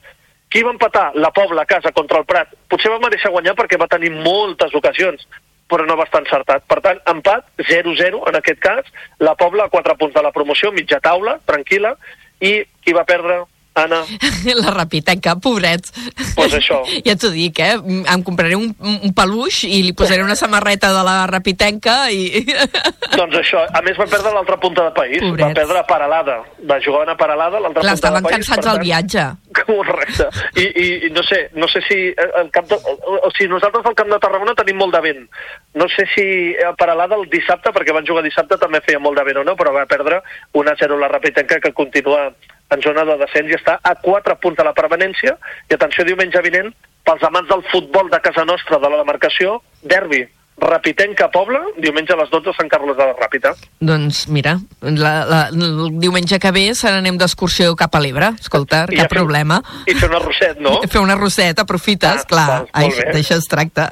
Qui 0.48 0.62
va 0.64 0.72
empatar? 0.72 1.10
La 1.20 1.28
Pobla 1.36 1.66
a 1.66 1.68
casa 1.68 1.92
contra 1.92 2.22
el 2.22 2.24
Prat. 2.24 2.56
Potser 2.72 2.88
va 2.88 3.02
mereixer 3.02 3.28
guanyar 3.28 3.52
perquè 3.56 3.76
va 3.76 3.90
tenir 3.92 4.14
moltes 4.16 4.72
ocasions, 4.72 5.28
però 5.68 5.84
no 5.86 5.96
va 6.00 6.06
estar 6.08 6.22
encertat. 6.24 6.64
Per 6.68 6.80
tant, 6.84 7.00
empat, 7.12 7.46
0-0 7.68 8.22
en 8.30 8.40
aquest 8.40 8.60
cas, 8.64 8.88
la 9.20 9.36
Pobla 9.38 9.68
a 9.68 9.72
4 9.72 9.96
punts 10.00 10.16
de 10.16 10.24
la 10.24 10.32
promoció, 10.32 10.72
mitja 10.72 11.00
taula, 11.04 11.38
tranquil·la, 11.46 11.94
i 12.40 12.62
qui 12.84 12.94
va 12.96 13.06
perdre? 13.08 13.42
Anna. 13.84 14.02
La 14.62 14.72
Rapitenca, 14.74 15.36
pobrets. 15.42 15.92
Pues 16.36 16.54
això. 16.58 16.82
Ja 17.08 17.14
t'ho 17.16 17.30
dic, 17.32 17.58
eh? 17.62 17.76
Em 17.78 18.22
compraré 18.26 18.56
un, 18.58 18.72
un 18.78 19.12
peluix 19.16 19.62
i 19.64 19.80
li 19.86 19.94
posaré 19.96 20.22
una 20.24 20.36
samarreta 20.36 20.90
de 20.92 21.02
la 21.06 21.16
Rapitenca 21.30 22.10
i... 22.12 22.44
Doncs 23.18 23.38
això, 23.40 23.62
a 23.64 23.82
més 23.86 23.96
va 23.98 24.06
perdre 24.10 24.32
l'altra 24.34 24.58
punta 24.60 24.84
de 24.88 24.92
país, 24.96 25.22
Pobrets. 25.22 25.42
va 25.46 25.50
perdre 25.56 25.84
Paralada, 25.88 26.38
va 26.68 26.78
jugar 26.84 27.06
a 27.08 27.16
Paralada, 27.16 27.60
l'altra 27.62 27.82
punta 27.82 28.12
de 28.18 28.22
país. 28.26 28.34
cansats 28.36 28.60
per 28.60 28.66
del 28.66 28.82
viatge. 28.84 29.24
Correcte. 29.58 30.28
I, 30.60 30.66
i, 30.66 30.86
i 31.08 31.10
no 31.14 31.22
sé, 31.26 31.40
no 31.54 31.68
sé 31.70 31.82
si 31.88 31.96
eh, 32.10 32.28
el 32.42 32.50
camp 32.54 32.68
de, 32.70 32.76
o, 32.76 33.16
o 33.26 33.30
sigui, 33.36 33.48
nosaltres 33.52 33.86
al 33.88 33.96
camp 33.98 34.12
de 34.12 34.20
Tarragona 34.22 34.54
tenim 34.58 34.78
molt 34.82 34.94
de 34.94 35.02
vent. 35.06 35.24
No 35.78 35.88
sé 35.94 36.06
si 36.14 36.26
a 36.64 36.74
Paralada 36.78 37.16
el 37.18 37.26
dissabte, 37.32 37.72
perquè 37.74 37.96
van 37.96 38.06
jugar 38.06 38.24
dissabte, 38.26 38.60
també 38.60 38.82
feia 38.84 39.00
molt 39.02 39.18
de 39.18 39.26
vent 39.28 39.42
o 39.42 39.46
no, 39.48 39.56
però 39.58 39.72
va 39.74 39.86
perdre 39.90 40.20
1-0 40.54 41.00
la 41.00 41.10
Rapitenca, 41.10 41.60
que 41.64 41.72
continua 41.72 42.28
en 42.70 42.82
zona 42.84 43.04
de 43.08 43.16
descens 43.20 43.50
i 43.50 43.56
està 43.56 43.78
a 43.82 43.94
4 44.02 44.36
punts 44.42 44.58
de 44.58 44.64
la 44.64 44.74
permanència. 44.76 45.36
I 45.70 45.74
atenció, 45.74 46.04
diumenge 46.04 46.42
vinent, 46.44 46.72
pels 47.04 47.22
amants 47.24 47.48
del 47.48 47.62
futbol 47.72 48.10
de 48.10 48.20
casa 48.20 48.44
nostra, 48.44 48.78
de 48.78 48.90
la 48.90 48.98
demarcació, 49.04 49.62
derbi. 49.82 50.26
Rapitenca 50.58 51.28
Pobla, 51.30 51.60
diumenge 51.78 52.10
a 52.12 52.16
les 52.18 52.30
12 52.32 52.50
a 52.50 52.54
Sant 52.56 52.66
Carles 52.68 52.96
de 52.98 53.04
la 53.06 53.12
Ràpita. 53.14 53.52
Doncs 53.78 54.24
mira, 54.26 54.56
la, 54.82 55.12
la, 55.24 55.38
el 55.54 55.92
diumenge 56.02 56.40
que 56.42 56.50
ve 56.50 56.64
se 56.74 56.90
n'anem 56.90 57.14
d'excursió 57.20 57.76
cap 57.78 57.94
a 57.94 58.00
l'Ebre, 58.02 58.32
escolta, 58.40 58.80
I 58.90 58.98
cap 58.98 59.06
fer- 59.06 59.20
problema. 59.20 59.60
I 59.86 59.94
fer 59.94 60.08
una 60.10 60.18
rosset, 60.18 60.58
no? 60.58 60.80
Fer 60.90 60.98
una 61.00 61.14
roseta, 61.14 61.62
aprofites, 61.62 62.24
Ah, 62.24 62.26
clar, 62.26 62.48
d'això 63.14 63.38
es 63.38 63.46
tracta. 63.46 63.86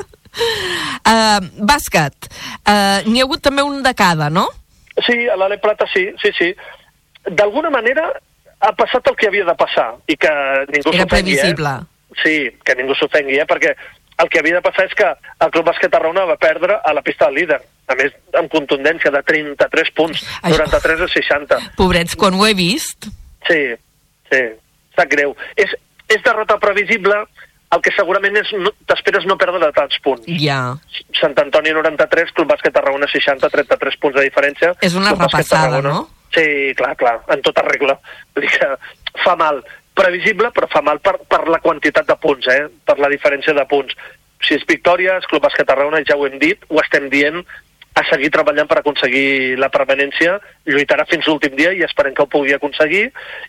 Uh, 1.07 1.39
bàsquet, 1.65 2.27
uh, 2.67 3.07
n'hi 3.07 3.23
ha 3.23 3.25
hagut 3.29 3.41
també 3.47 3.63
un 3.63 3.79
de 3.87 3.93
cada, 3.95 4.27
no? 4.29 4.49
Sí, 5.07 5.15
a 5.31 5.37
l'Ale 5.39 5.61
Plata 5.63 5.87
sí, 5.93 6.09
sí, 6.21 6.33
sí. 6.37 6.51
D'alguna 7.31 7.71
manera 7.71 8.09
ha 8.67 8.73
passat 8.75 9.07
el 9.13 9.17
que 9.19 9.29
havia 9.31 9.47
de 9.47 9.55
passar 9.59 9.93
i 10.11 10.17
que 10.19 10.33
ningú 10.73 10.91
Era 10.93 11.05
s'ofengui, 11.05 11.37
previsible. 11.37 11.77
Eh? 11.77 12.19
Sí, 12.23 12.37
que 12.65 12.75
ningú 12.79 12.97
s'ofengui, 12.99 13.39
eh? 13.39 13.47
perquè 13.49 13.75
el 14.23 14.31
que 14.33 14.41
havia 14.41 14.59
de 14.59 14.65
passar 14.65 14.87
és 14.89 14.95
que 14.97 15.07
el 15.07 15.51
Club 15.53 15.67
Bàsquet 15.69 15.93
Tarragona 15.93 16.25
va 16.29 16.39
perdre 16.41 16.79
a 16.83 16.95
la 16.97 17.03
pista 17.05 17.29
del 17.29 17.43
líder, 17.43 17.59
a 17.87 17.97
més 17.99 18.15
amb 18.41 18.51
contundència 18.53 19.13
de 19.13 19.23
33 19.23 19.93
punts, 19.97 20.23
Això- 20.43 20.57
93 20.57 21.05
a 21.05 21.09
60. 21.13 21.59
Pobrets, 21.77 22.17
quan 22.17 22.35
ho 22.35 22.47
he 22.47 22.55
vist... 22.57 23.11
Sí, 23.47 23.61
sí, 24.33 24.41
sap 24.97 25.11
greu. 25.13 25.37
És, 25.55 25.71
és 26.09 26.23
derrota 26.25 26.57
previsible, 26.59 27.21
el 27.77 27.83
que 27.85 27.93
segurament 27.95 28.41
és 28.41 28.51
no, 28.59 28.73
t'esperes 28.89 29.27
no 29.29 29.37
perdre 29.39 29.61
de 29.63 29.71
tants 29.77 30.01
punts. 30.03 30.27
Ja. 30.41 30.61
Sant 31.21 31.37
Antoni 31.43 31.75
93, 31.77 32.33
Club 32.35 32.51
Bàsquet 32.55 32.75
Tarragona 32.75 33.07
60, 33.13 33.53
33 33.53 34.01
punts 34.03 34.19
de 34.19 34.27
diferència. 34.27 34.73
És 34.81 34.97
una 34.99 35.13
Club 35.13 35.29
repassada, 35.29 35.83
no? 35.85 36.07
Sí, 36.37 36.75
clar, 36.77 36.93
clar, 37.01 37.23
en 37.33 37.41
tota 37.43 37.65
regla. 37.65 37.97
Que 38.37 38.71
fa 39.25 39.37
mal. 39.41 39.63
Previsible, 39.97 40.51
però 40.53 40.69
fa 40.69 40.83
mal 40.85 41.01
per, 41.01 41.17
per 41.25 41.47
la 41.49 41.63
quantitat 41.65 42.05
de 42.05 42.17
punts, 42.21 42.47
eh? 42.53 42.67
per 42.85 42.99
la 43.01 43.09
diferència 43.09 43.55
de 43.57 43.65
punts. 43.71 43.97
Sis 44.45 44.67
victòries, 44.69 45.25
Club 45.31 45.47
Bàsquet 45.47 45.65
Tarragona, 45.71 46.03
ja 46.05 46.19
ho 46.19 46.27
hem 46.29 46.37
dit, 46.43 46.67
ho 46.69 46.83
estem 46.83 47.09
dient, 47.09 47.41
a 47.97 48.03
seguir 48.11 48.29
treballant 48.29 48.69
per 48.69 48.83
aconseguir 48.83 49.57
la 49.57 49.71
permanència, 49.73 50.35
lluitarà 50.69 51.07
fins 51.09 51.25
l'últim 51.25 51.57
dia 51.57 51.73
i 51.73 51.81
esperem 51.87 52.13
que 52.13 52.27
ho 52.27 52.29
pugui 52.29 52.53
aconseguir. 52.53 53.07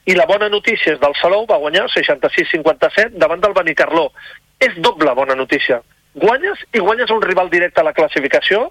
I 0.07 0.15
la 0.15 0.27
bona 0.29 0.47
notícia 0.47 0.93
és 0.93 1.01
del 1.01 1.17
Salou, 1.19 1.43
va 1.49 1.59
guanyar 1.59 1.89
66-57 1.91 3.19
davant 3.19 3.43
del 3.43 3.55
Benicarló. 3.57 4.07
És 4.63 4.79
doble 4.79 5.11
bona 5.19 5.35
notícia. 5.35 5.81
Guanyes 6.15 6.63
i 6.71 6.79
guanyes 6.79 7.11
un 7.11 7.21
rival 7.21 7.51
directe 7.51 7.83
a 7.83 7.89
la 7.89 7.93
classificació 7.97 8.69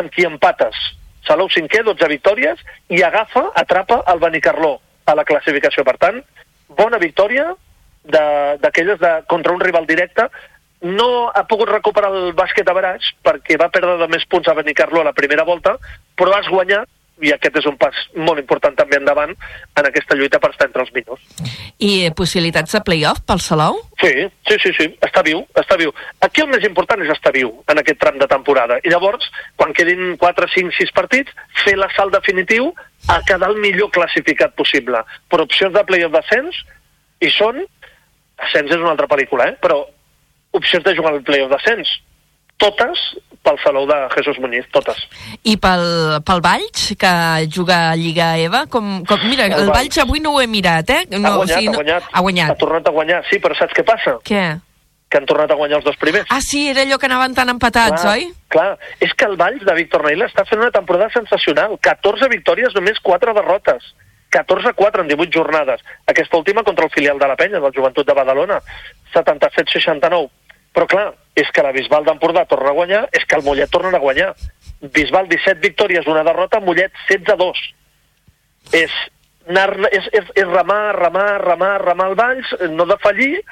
amb 0.00 0.08
qui 0.16 0.24
empates. 0.24 0.80
Salou 1.28 1.50
cinquè, 1.52 1.82
12 1.84 2.08
victòries, 2.08 2.60
i 2.88 3.02
agafa, 3.04 3.50
atrapa 3.60 4.00
el 4.08 4.20
Benicarló 4.22 4.78
a 5.04 5.14
la 5.14 5.26
classificació. 5.28 5.84
Per 5.84 5.96
tant, 6.00 6.22
bona 6.78 7.00
victòria 7.02 7.50
d'aquelles 8.08 9.02
contra 9.28 9.52
un 9.52 9.60
rival 9.60 9.86
directe. 9.86 10.28
No 10.80 11.28
ha 11.28 11.42
pogut 11.50 11.68
recuperar 11.68 12.10
el 12.14 12.32
bàsquet 12.38 12.68
a 12.70 12.74
Baraix 12.76 13.10
perquè 13.26 13.58
va 13.60 13.70
perdre 13.74 13.98
de 14.00 14.08
més 14.08 14.24
punts 14.30 14.48
a 14.48 14.54
Benicarló 14.56 15.02
a 15.02 15.10
la 15.10 15.16
primera 15.16 15.44
volta, 15.44 15.76
però 16.16 16.36
has 16.36 16.48
guanyat 16.48 16.88
i 17.24 17.32
aquest 17.34 17.58
és 17.60 17.66
un 17.66 17.76
pas 17.80 17.94
molt 18.16 18.40
important 18.40 18.76
també 18.78 18.98
endavant 18.98 19.32
en 19.32 19.88
aquesta 19.88 20.16
lluita 20.18 20.40
per 20.42 20.52
estar 20.52 20.68
entre 20.68 20.84
els 20.84 20.92
millors. 20.94 21.22
I 21.78 22.10
possibilitats 22.18 22.74
de 22.76 22.82
play-off 22.86 23.22
pel 23.26 23.42
Salou? 23.42 23.80
Sí, 24.00 24.12
sí, 24.48 24.58
sí, 24.62 24.72
sí, 24.76 24.88
està 25.04 25.22
viu, 25.26 25.42
està 25.58 25.78
viu. 25.80 25.92
Aquí 26.24 26.44
el 26.44 26.50
més 26.52 26.64
important 26.68 27.02
és 27.04 27.12
estar 27.14 27.32
viu 27.34 27.52
en 27.70 27.82
aquest 27.82 28.00
tram 28.02 28.18
de 28.20 28.30
temporada. 28.30 28.78
I 28.84 28.92
llavors, 28.94 29.26
quan 29.56 29.74
quedin 29.76 30.16
4, 30.20 30.50
5, 30.54 30.74
6 30.78 30.94
partits, 30.96 31.34
fer 31.64 31.76
l'assalt 31.78 32.14
definitiu 32.14 32.72
a 33.08 33.20
quedar 33.26 33.50
el 33.52 33.60
millor 33.62 33.92
classificat 33.94 34.54
possible. 34.58 35.02
Per 35.30 35.42
opcions 35.42 35.74
de 35.74 35.86
playoff 35.88 36.14
d'ascens, 36.14 36.64
i 37.24 37.32
són... 37.34 37.64
Ascens 38.38 38.70
és 38.70 38.78
una 38.78 38.92
altra 38.92 39.08
pel·lícula, 39.10 39.48
eh? 39.50 39.56
Però 39.58 39.80
opcions 40.54 40.84
de 40.86 40.92
jugar 40.94 41.10
al 41.10 41.24
playoff 41.26 41.50
d'ascens, 41.50 41.90
totes 42.58 43.00
pel 43.42 43.58
Salou 43.62 43.86
de 43.88 43.96
Jesús 44.14 44.38
Muñiz, 44.42 44.66
totes. 44.74 44.98
I 45.46 45.56
pel, 45.62 46.20
pel 46.26 46.40
Valls, 46.44 46.92
que 47.00 47.12
juga 47.54 47.90
a 47.90 47.96
Lliga 47.96 48.36
EVA, 48.36 48.66
com, 48.66 49.04
com, 49.08 49.26
mira, 49.30 49.46
El 49.46 49.62
el, 49.62 49.70
Valls. 49.72 49.98
Avui 50.02 50.20
no 50.20 50.34
ho 50.34 50.40
he 50.42 50.48
mirat, 50.50 50.90
eh? 50.90 51.02
No, 51.14 51.22
ha 51.22 51.36
guanyat, 51.38 51.62
no, 51.64 51.72
ha 51.72 51.76
guanyat. 51.76 52.08
Ha 52.12 52.24
guanyat. 52.26 52.50
Ha 52.52 52.58
tornat 52.60 52.88
a 52.88 52.94
guanyar, 52.94 53.22
sí, 53.30 53.38
però 53.40 53.56
saps 53.56 53.76
què 53.76 53.84
passa? 53.86 54.18
Què? 54.26 54.42
Que 55.08 55.20
han 55.20 55.28
tornat 55.30 55.54
a 55.54 55.56
guanyar 55.56 55.78
els 55.78 55.86
dos 55.86 55.96
primers. 55.96 56.28
Ah, 56.34 56.42
sí, 56.44 56.66
era 56.68 56.84
allò 56.84 56.98
que 57.00 57.08
anaven 57.08 57.38
tan 57.38 57.48
empatats, 57.54 58.02
clar, 58.02 58.18
oi? 58.18 58.26
Clar, 58.52 58.74
és 59.00 59.14
que 59.14 59.30
el 59.30 59.38
Valls 59.40 59.64
de 59.64 59.78
Víctor 59.78 60.04
Neila 60.04 60.28
està 60.28 60.44
fent 60.50 60.60
una 60.60 60.74
temporada 60.74 61.08
sensacional. 61.14 61.78
14 61.80 62.28
victòries, 62.34 62.76
només 62.76 63.00
4 63.00 63.32
derrotes. 63.38 63.94
14-4 64.28 65.06
en 65.06 65.08
18 65.08 65.32
jornades. 65.32 65.80
Aquesta 66.04 66.36
última 66.36 66.62
contra 66.62 66.84
el 66.84 66.90
filial 66.92 67.18
de 67.18 67.28
la 67.30 67.36
penya, 67.36 67.62
del 67.62 67.72
Joventut 67.72 68.06
de 68.06 68.12
Badalona. 68.12 68.60
77-69. 69.14 70.28
Però 70.76 70.86
clar, 70.90 71.06
és 71.38 71.50
que 71.54 71.62
la 71.64 71.72
Bisbal 71.74 72.06
d'Empordà 72.06 72.44
torna 72.50 72.72
a 72.72 72.76
guanyar, 72.76 73.04
és 73.14 73.24
que 73.24 73.38
el 73.38 73.44
Mollet 73.46 73.70
torna 73.70 73.96
a 73.96 74.02
guanyar. 74.02 74.32
Bisbal 74.94 75.28
17 75.30 75.62
victòries, 75.62 76.06
una 76.10 76.24
derrota, 76.26 76.60
Mollet 76.60 76.92
16-2. 77.08 77.62
És, 78.78 78.94
anar, 79.48 79.70
és, 79.90 80.06
és, 80.12 80.30
és 80.34 80.48
remar, 80.50 80.94
remar, 80.98 81.30
remar, 81.44 81.72
remar 81.84 82.10
el 82.12 82.18
Valls, 82.18 82.54
no 82.74 82.86
defallir, 82.90 83.42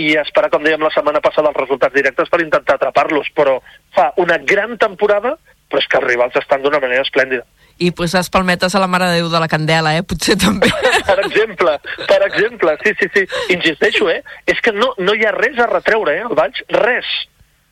i 0.00 0.14
esperar, 0.18 0.50
com 0.50 0.64
dèiem 0.64 0.82
la 0.82 0.90
setmana 0.90 1.22
passada, 1.22 1.52
els 1.52 1.60
resultats 1.60 1.94
directes 1.94 2.30
per 2.30 2.42
intentar 2.42 2.78
atrapar-los. 2.78 3.30
Però 3.36 3.60
fa 3.94 4.10
una 4.20 4.38
gran 4.42 4.78
temporada, 4.78 5.36
però 5.70 5.80
és 5.82 5.88
que 5.90 5.98
els 6.00 6.06
rivals 6.06 6.36
estan 6.40 6.62
d'una 6.62 6.80
manera 6.80 7.02
esplèndida. 7.02 7.44
I 7.82 7.90
posar 7.90 8.22
palmetes 8.30 8.74
a 8.74 8.78
la 8.78 8.86
Mare 8.86 9.08
de 9.10 9.16
Déu 9.18 9.28
de 9.32 9.40
la 9.42 9.48
Candela, 9.50 9.96
eh? 9.98 10.04
Potser 10.06 10.36
també. 10.38 10.70
Per 11.08 11.18
exemple, 11.24 11.72
per 12.06 12.20
exemple, 12.26 12.76
sí, 12.84 12.92
sí, 13.00 13.08
sí. 13.14 13.24
Insisteixo, 13.56 14.08
eh? 14.10 14.22
És 14.46 14.60
que 14.62 14.72
no, 14.72 14.92
no 14.98 15.14
hi 15.14 15.26
ha 15.26 15.32
res 15.34 15.58
a 15.58 15.66
retreure, 15.66 16.14
eh, 16.16 16.22
al 16.22 16.36
Valls, 16.38 16.62
res. 16.70 17.10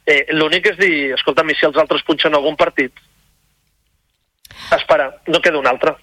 Eh, 0.04 0.26
L'únic 0.34 0.66
és 0.72 0.76
dir, 0.80 1.12
escolta, 1.14 1.44
si 1.54 1.66
els 1.66 1.78
altres 1.78 2.02
punxen 2.02 2.34
algun 2.34 2.56
partit, 2.58 2.92
espera, 4.74 5.08
no 5.28 5.40
queda 5.40 5.58
un 5.58 5.66
altre. 5.70 5.94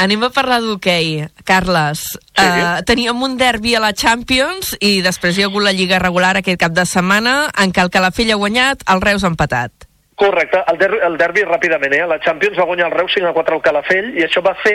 Anem 0.00 0.22
a 0.24 0.30
parlar 0.32 0.60
d'hoquei. 0.64 1.26
Carles, 1.44 2.18
Sí. 2.36 2.44
uh, 2.44 2.80
teníem 2.86 3.20
un 3.22 3.36
derbi 3.36 3.74
a 3.74 3.80
la 3.80 3.92
Champions 3.92 4.76
i 4.80 5.02
després 5.02 5.36
hi 5.36 5.42
ha 5.42 5.46
hagut 5.50 5.62
la 5.62 5.72
Lliga 5.72 5.98
regular 5.98 6.36
aquest 6.36 6.60
cap 6.60 6.72
de 6.72 6.86
setmana 6.86 7.50
en 7.58 7.72
què 7.72 7.82
el 7.82 7.90
Calafell 7.90 8.30
ha 8.32 8.40
guanyat, 8.40 8.84
el 8.88 9.00
Reus 9.00 9.24
ha 9.24 9.32
empatat. 9.32 9.89
Correcte, 10.20 10.60
el, 10.68 10.76
der 10.76 10.98
el 11.06 11.14
derbi 11.16 11.46
ràpidament, 11.48 11.94
eh? 11.96 12.02
La 12.04 12.18
Champions 12.20 12.58
va 12.60 12.66
guanyar 12.68 12.90
el 12.90 12.92
Reus 12.98 13.14
5 13.16 13.30
a 13.30 13.32
4 13.32 13.56
al 13.56 13.62
Calafell 13.64 14.10
i 14.20 14.26
això 14.26 14.42
va 14.44 14.52
fer 14.60 14.74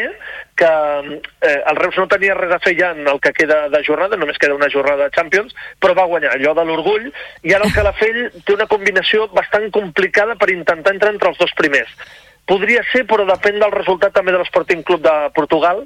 que 0.57 0.69
eh, 1.45 1.59
el 1.69 1.77
Reus 1.77 1.99
no 2.01 2.07
tenia 2.09 2.33
res 2.33 2.55
a 2.55 2.57
fer 2.63 2.73
ja 2.79 2.89
en 2.95 3.05
el 3.11 3.21
que 3.21 3.29
queda 3.37 3.59
de 3.69 3.83
jornada, 3.85 4.17
només 4.17 4.41
queda 4.41 4.57
una 4.57 4.71
jornada 4.73 5.05
de 5.05 5.13
Champions, 5.13 5.53
però 5.77 5.93
va 5.93 6.07
guanyar 6.09 6.33
allò 6.33 6.55
de 6.57 6.65
l'orgull 6.65 7.05
i 7.45 7.53
ara 7.53 7.69
el 7.69 7.77
Calafell 7.77 8.19
té 8.41 8.57
una 8.57 8.65
combinació 8.73 9.29
bastant 9.37 9.69
complicada 9.77 10.33
per 10.33 10.49
intentar 10.49 10.97
entrar 10.97 11.13
entre 11.13 11.29
els 11.29 11.37
dos 11.37 11.53
primers. 11.61 11.93
Podria 12.49 12.81
ser, 12.89 13.05
però 13.05 13.29
depèn 13.29 13.61
del 13.61 13.77
resultat 13.77 14.17
també 14.17 14.33
de 14.33 14.41
l'Sporting 14.41 14.81
Club 14.81 15.05
de 15.05 15.17
Portugal. 15.37 15.85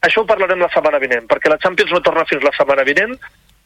Això 0.00 0.24
ho 0.24 0.32
parlarem 0.32 0.64
la 0.64 0.72
setmana 0.72 1.04
vinent, 1.04 1.28
perquè 1.28 1.52
la 1.52 1.60
Champions 1.60 1.92
no 1.92 2.00
torna 2.00 2.24
fins 2.32 2.40
la 2.40 2.56
setmana 2.56 2.88
vinent. 2.88 3.18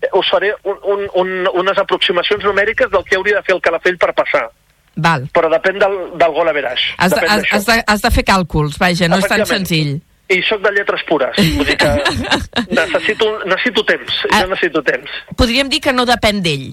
Eh, 0.02 0.16
Us 0.18 0.34
faré 0.34 0.56
un, 0.64 0.82
un, 0.82 1.10
un, 1.14 1.36
unes 1.62 1.78
aproximacions 1.78 2.42
numèriques 2.42 2.90
del 2.90 3.06
que 3.06 3.22
hauria 3.22 3.38
de 3.38 3.46
fer 3.46 3.54
el 3.54 3.62
Calafell 3.62 4.02
per 4.02 4.16
passar 4.18 4.48
Val. 4.98 5.28
però 5.32 5.48
depèn 5.52 5.78
del, 5.78 5.96
del 6.18 6.32
gol 6.34 6.48
a 6.50 6.52
veraix. 6.56 6.82
Has 6.98 7.12
de, 7.14 7.20
has, 7.22 7.44
has, 7.52 7.66
de, 7.70 7.76
has 7.86 8.02
de 8.02 8.10
fer 8.10 8.24
càlculs, 8.26 8.78
vaja, 8.82 9.08
no 9.08 9.18
és 9.22 9.28
tan 9.30 9.44
senzill. 9.46 10.00
I 10.28 10.42
sóc 10.44 10.60
de 10.60 10.72
lletres 10.74 11.00
pures, 11.08 11.38
vull 11.56 11.64
dir 11.64 11.76
que 11.80 11.92
necessito, 12.80 13.28
necessito 13.48 13.84
temps, 13.88 14.18
Ah. 14.32 14.42
jo 14.42 14.50
necessito 14.50 14.82
temps. 14.84 15.10
Podríem 15.36 15.70
dir 15.72 15.80
que 15.80 15.92
no 15.96 16.04
depèn 16.04 16.42
d'ell. 16.44 16.66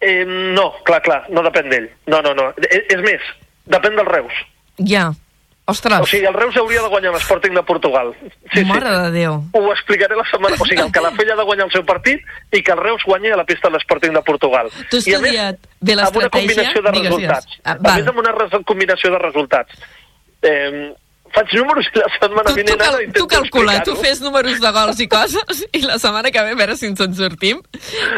Eh, 0.00 0.24
no, 0.26 0.72
clar, 0.84 1.00
clar, 1.04 1.22
no 1.30 1.42
depèn 1.46 1.68
d'ell. 1.70 1.88
No, 2.06 2.20
no, 2.24 2.34
no. 2.34 2.50
És, 2.68 2.84
és 2.96 3.00
més, 3.04 3.20
depèn 3.68 3.96
del 3.96 4.06
Reus. 4.08 4.32
Ja. 4.88 5.10
Ostres, 5.70 6.00
O 6.02 6.06
sigui, 6.10 6.26
el 6.26 6.34
Reus 6.34 6.56
hauria 6.60 6.82
de 6.82 6.88
guanyar 6.92 7.12
l'Sporting 7.14 7.54
de 7.56 7.62
Portugal. 7.62 8.12
Sí, 8.52 8.64
mare 8.68 8.90
sí. 8.90 9.02
de 9.04 9.10
Déu. 9.16 9.36
Ho 9.56 9.72
explicaré 9.72 10.16
la 10.18 10.24
setmana... 10.30 10.56
O 10.58 10.66
sigui, 10.66 10.82
el 10.82 10.92
Calafell 10.92 11.30
ha 11.32 11.36
de 11.38 11.46
guanyar 11.48 11.66
el 11.68 11.72
seu 11.72 11.84
partit 11.88 12.24
i 12.52 12.62
que 12.62 12.72
el 12.74 12.82
Reus 12.82 13.04
guanyi 13.06 13.30
a 13.34 13.38
la 13.40 13.46
pista 13.48 13.68
de 13.68 13.76
l'Sporting 13.78 14.12
de 14.16 14.22
Portugal. 14.26 14.70
Tu 14.90 14.98
has 15.00 15.06
a 15.06 15.20
més, 15.22 15.30
estudiat 15.30 15.60
bé 15.80 15.92
amb 15.92 16.00
una 16.00 16.02
l'estratègia? 16.02 16.30
combinació 16.40 16.82
de 16.82 16.90
Digues, 16.96 17.10
resultats. 17.14 17.46
digues. 17.46 17.62
Ah, 17.64 17.76
a 17.78 17.96
més, 17.96 18.10
amb 18.12 18.18
una 18.24 18.64
combinació 18.72 19.12
de 19.14 19.22
resultats. 19.22 19.78
Eh, 20.42 20.92
faig 21.34 21.52
números 21.54 21.86
i 21.94 21.98
la 21.98 22.08
setmana 22.18 22.42
Tu, 22.42 22.50
tu, 22.50 22.56
vinent 22.58 22.78
cal, 22.80 22.94
ara 22.94 23.02
intento 23.04 23.20
tu 23.20 23.26
calcula, 23.28 23.72
tu 23.84 23.92
explicar-ho. 23.92 24.02
fes 24.04 24.20
números 24.20 24.60
de 24.60 24.70
gols 24.76 25.00
i 25.00 25.06
coses 25.08 25.64
i 25.72 25.82
la 25.82 25.98
setmana 25.98 26.30
que 26.30 26.42
ve 26.42 26.50
a 26.50 26.54
veure 26.54 26.76
si 26.76 26.86
ens 26.86 27.00
en 27.00 27.14
sortim. 27.14 27.60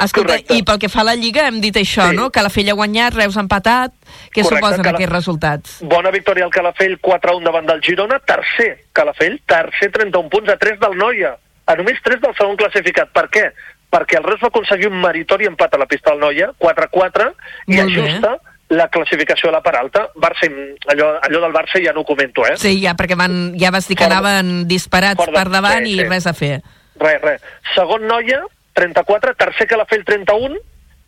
Escolta, 0.00 0.32
Correcte. 0.38 0.54
i 0.56 0.62
pel 0.62 0.78
que 0.78 0.88
fa 0.88 1.00
a 1.00 1.04
la 1.04 1.14
Lliga 1.14 1.46
hem 1.48 1.60
dit 1.60 1.76
això, 1.76 2.08
Sí. 2.10 2.16
no? 2.16 2.30
Que 2.30 2.42
la 2.42 2.50
Fella 2.50 2.72
ha 2.72 2.74
guanyat, 2.74 3.14
Reus 3.14 3.36
ha 3.36 3.40
empatat. 3.40 3.92
Què 4.34 4.42
Correcte, 4.42 4.56
suposen 4.56 4.84
la- 4.84 4.90
aquests 4.90 5.12
resultats? 5.12 5.76
Bona 5.82 6.10
victòria 6.10 6.44
al 6.44 6.50
Calafell, 6.50 6.98
4-1 7.00 7.44
davant 7.44 7.66
del 7.66 7.80
Girona, 7.82 8.18
tercer 8.20 8.84
Calafell, 8.92 9.40
tercer 9.46 9.90
31 9.92 10.28
punts 10.28 10.48
a 10.50 10.56
3 10.56 10.78
del 10.80 10.96
Noia, 10.96 11.36
a 11.66 11.74
només 11.76 11.98
3 12.02 12.20
del 12.20 12.34
segon 12.36 12.56
classificat. 12.56 13.10
Per 13.12 13.28
què? 13.28 13.52
Perquè 13.92 14.16
el 14.16 14.24
Reus 14.24 14.40
va 14.42 14.48
aconseguir 14.48 14.86
un 14.88 14.98
meritori 15.00 15.44
empat 15.46 15.74
a 15.74 15.78
la 15.78 15.86
pista 15.86 16.10
del 16.10 16.20
Noia, 16.20 16.50
4-4, 16.58 17.34
i 17.66 17.76
Molt 17.76 17.88
bé. 17.94 18.02
La 18.72 18.88
classificació 18.88 19.50
a 19.50 19.52
la 19.58 19.60
part 19.64 19.78
alta. 19.78 20.06
Barça, 20.16 20.48
allò, 20.92 21.12
allò 21.20 21.40
del 21.44 21.52
Barça 21.52 21.80
ja 21.84 21.92
no 21.92 22.00
ho 22.02 22.08
comento, 22.08 22.46
eh? 22.48 22.56
Sí, 22.56 22.78
ja, 22.80 22.94
perquè 22.96 23.16
van, 23.18 23.52
ja 23.60 23.70
vas 23.74 23.88
dir 23.88 23.96
que 24.00 24.08
anaven 24.08 24.66
disparats 24.68 25.26
de- 25.26 25.32
per 25.34 25.48
davant 25.52 25.84
sí, 25.84 25.92
i 25.94 26.00
sí. 26.00 26.08
res 26.08 26.26
a 26.26 26.32
fer. 26.32 26.62
Res, 27.00 27.20
res. 27.22 27.44
Segon 27.74 28.06
Noia, 28.08 28.40
34, 28.78 29.34
tercer 29.36 29.66
Calafell, 29.68 30.04
31, 30.08 30.56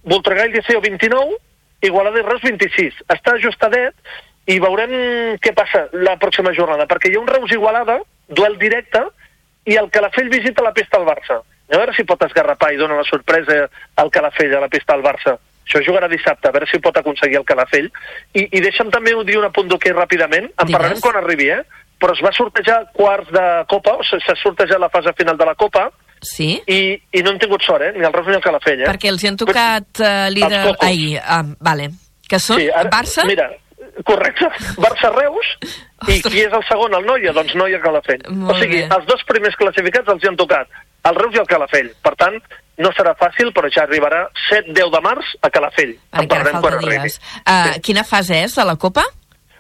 Voltregà 0.05 0.47
i 0.47 0.53
Liceo, 0.53 0.83
29, 0.85 1.39
Igualada 1.85 2.21
i 2.21 2.25
Reus, 2.27 2.43
26. 2.45 3.01
Està 3.09 3.35
ajustadet 3.39 3.95
i 4.53 4.59
veurem 4.61 4.93
què 5.41 5.55
passa 5.57 5.87
la 5.97 6.19
pròxima 6.21 6.53
jornada, 6.57 6.85
perquè 6.89 7.09
hi 7.11 7.17
ha 7.17 7.23
un 7.23 7.29
Reus 7.29 7.53
Igualada, 7.53 7.99
duel 8.29 8.59
directe, 8.61 9.01
i 9.65 9.79
el 9.81 9.89
Calafell 9.91 10.29
visita 10.29 10.63
la 10.63 10.75
pista 10.77 10.99
al 11.01 11.09
Barça. 11.09 11.41
A 11.73 11.79
veure 11.81 11.95
si 11.97 12.05
pot 12.05 12.21
esgarrapar 12.27 12.75
i 12.75 12.77
dona 12.77 12.99
la 13.01 13.09
sorpresa 13.09 13.71
al 13.97 14.11
Calafell 14.13 14.53
a 14.55 14.61
la 14.61 14.69
pista 14.69 14.93
al 14.93 15.03
Barça. 15.03 15.39
Això 15.65 15.81
jugarà 15.87 16.09
dissabte, 16.13 16.49
a 16.49 16.53
veure 16.53 16.67
si 16.71 16.79
pot 16.79 16.97
aconseguir 17.01 17.39
el 17.41 17.45
Calafell. 17.49 17.91
I, 18.35 18.45
i 18.53 18.61
deixa'm 18.61 18.91
també 18.93 19.15
dir 19.25 19.39
un 19.41 19.47
apunt 19.49 19.69
d'hoquei 19.71 19.93
ràpidament, 19.97 20.51
en 20.53 20.67
Digues. 20.67 20.77
parlarem 20.77 21.01
quan 21.01 21.17
arribi, 21.23 21.49
eh? 21.51 21.63
però 21.99 22.13
es 22.13 22.21
va 22.21 22.33
sortejar 22.37 22.83
quarts 22.93 23.31
de 23.33 23.45
Copa, 23.71 23.95
o 23.97 24.03
s'ha 24.05 24.35
sortejat 24.43 24.79
la 24.83 24.91
fase 24.93 25.13
final 25.17 25.39
de 25.41 25.47
la 25.49 25.55
Copa, 25.55 25.91
Sí? 26.25 26.63
i, 26.67 26.79
i 27.13 27.21
no 27.23 27.33
hem 27.35 27.39
tingut 27.39 27.61
sort, 27.63 27.83
eh? 27.85 27.93
Ni 27.97 28.05
el 28.05 28.13
Reus 28.13 28.27
ni 28.29 28.35
el 28.39 28.41
Calafell, 28.45 28.81
eh? 28.81 28.87
Perquè 28.89 29.11
els 29.13 29.23
hi 29.25 29.29
han 29.29 29.37
tocat 29.37 30.01
uh, 30.01 30.29
líder... 30.33 30.63
Ai, 30.81 31.19
ah, 31.21 31.43
vale. 31.61 31.91
Que 32.29 32.39
són 32.41 32.61
sí, 32.63 32.69
ara- 32.73 32.89
Barça? 32.93 33.25
Mira, 33.29 33.51
correcte. 34.09 34.49
Barça-Reus, 34.85 35.51
i 36.09 36.17
qui 36.25 36.41
és 36.45 36.53
el 36.57 36.65
segon, 36.69 36.97
el 36.97 37.05
Noia? 37.09 37.33
Doncs 37.37 37.53
Noia-Calafell. 37.61 38.25
Molt 38.33 38.57
O 38.57 38.61
sigui, 38.61 38.81
bé. 38.83 38.89
els 38.97 39.07
dos 39.11 39.25
primers 39.29 39.57
classificats 39.61 40.09
els 40.15 40.25
hi 40.25 40.31
han 40.33 40.37
tocat, 40.41 40.69
el 41.09 41.19
Reus 41.21 41.37
i 41.37 41.43
el 41.43 41.49
Calafell. 41.51 41.93
Per 42.05 42.15
tant, 42.21 42.39
no 42.83 42.91
serà 42.97 43.15
fàcil, 43.19 43.53
però 43.55 43.71
ja 43.73 43.85
arribarà 43.85 44.25
7-10 44.49 44.91
de 44.97 45.03
març 45.05 45.37
a 45.43 45.53
Calafell. 45.55 45.95
En 46.13 46.29
falta 46.29 46.59
quan 46.59 46.79
arribi. 46.81 46.99
dies. 47.05 47.21
Uh, 47.45 47.79
Quina 47.85 48.05
fase 48.09 48.43
és 48.47 48.57
de 48.57 48.67
la 48.67 48.77
Copa? 48.81 49.05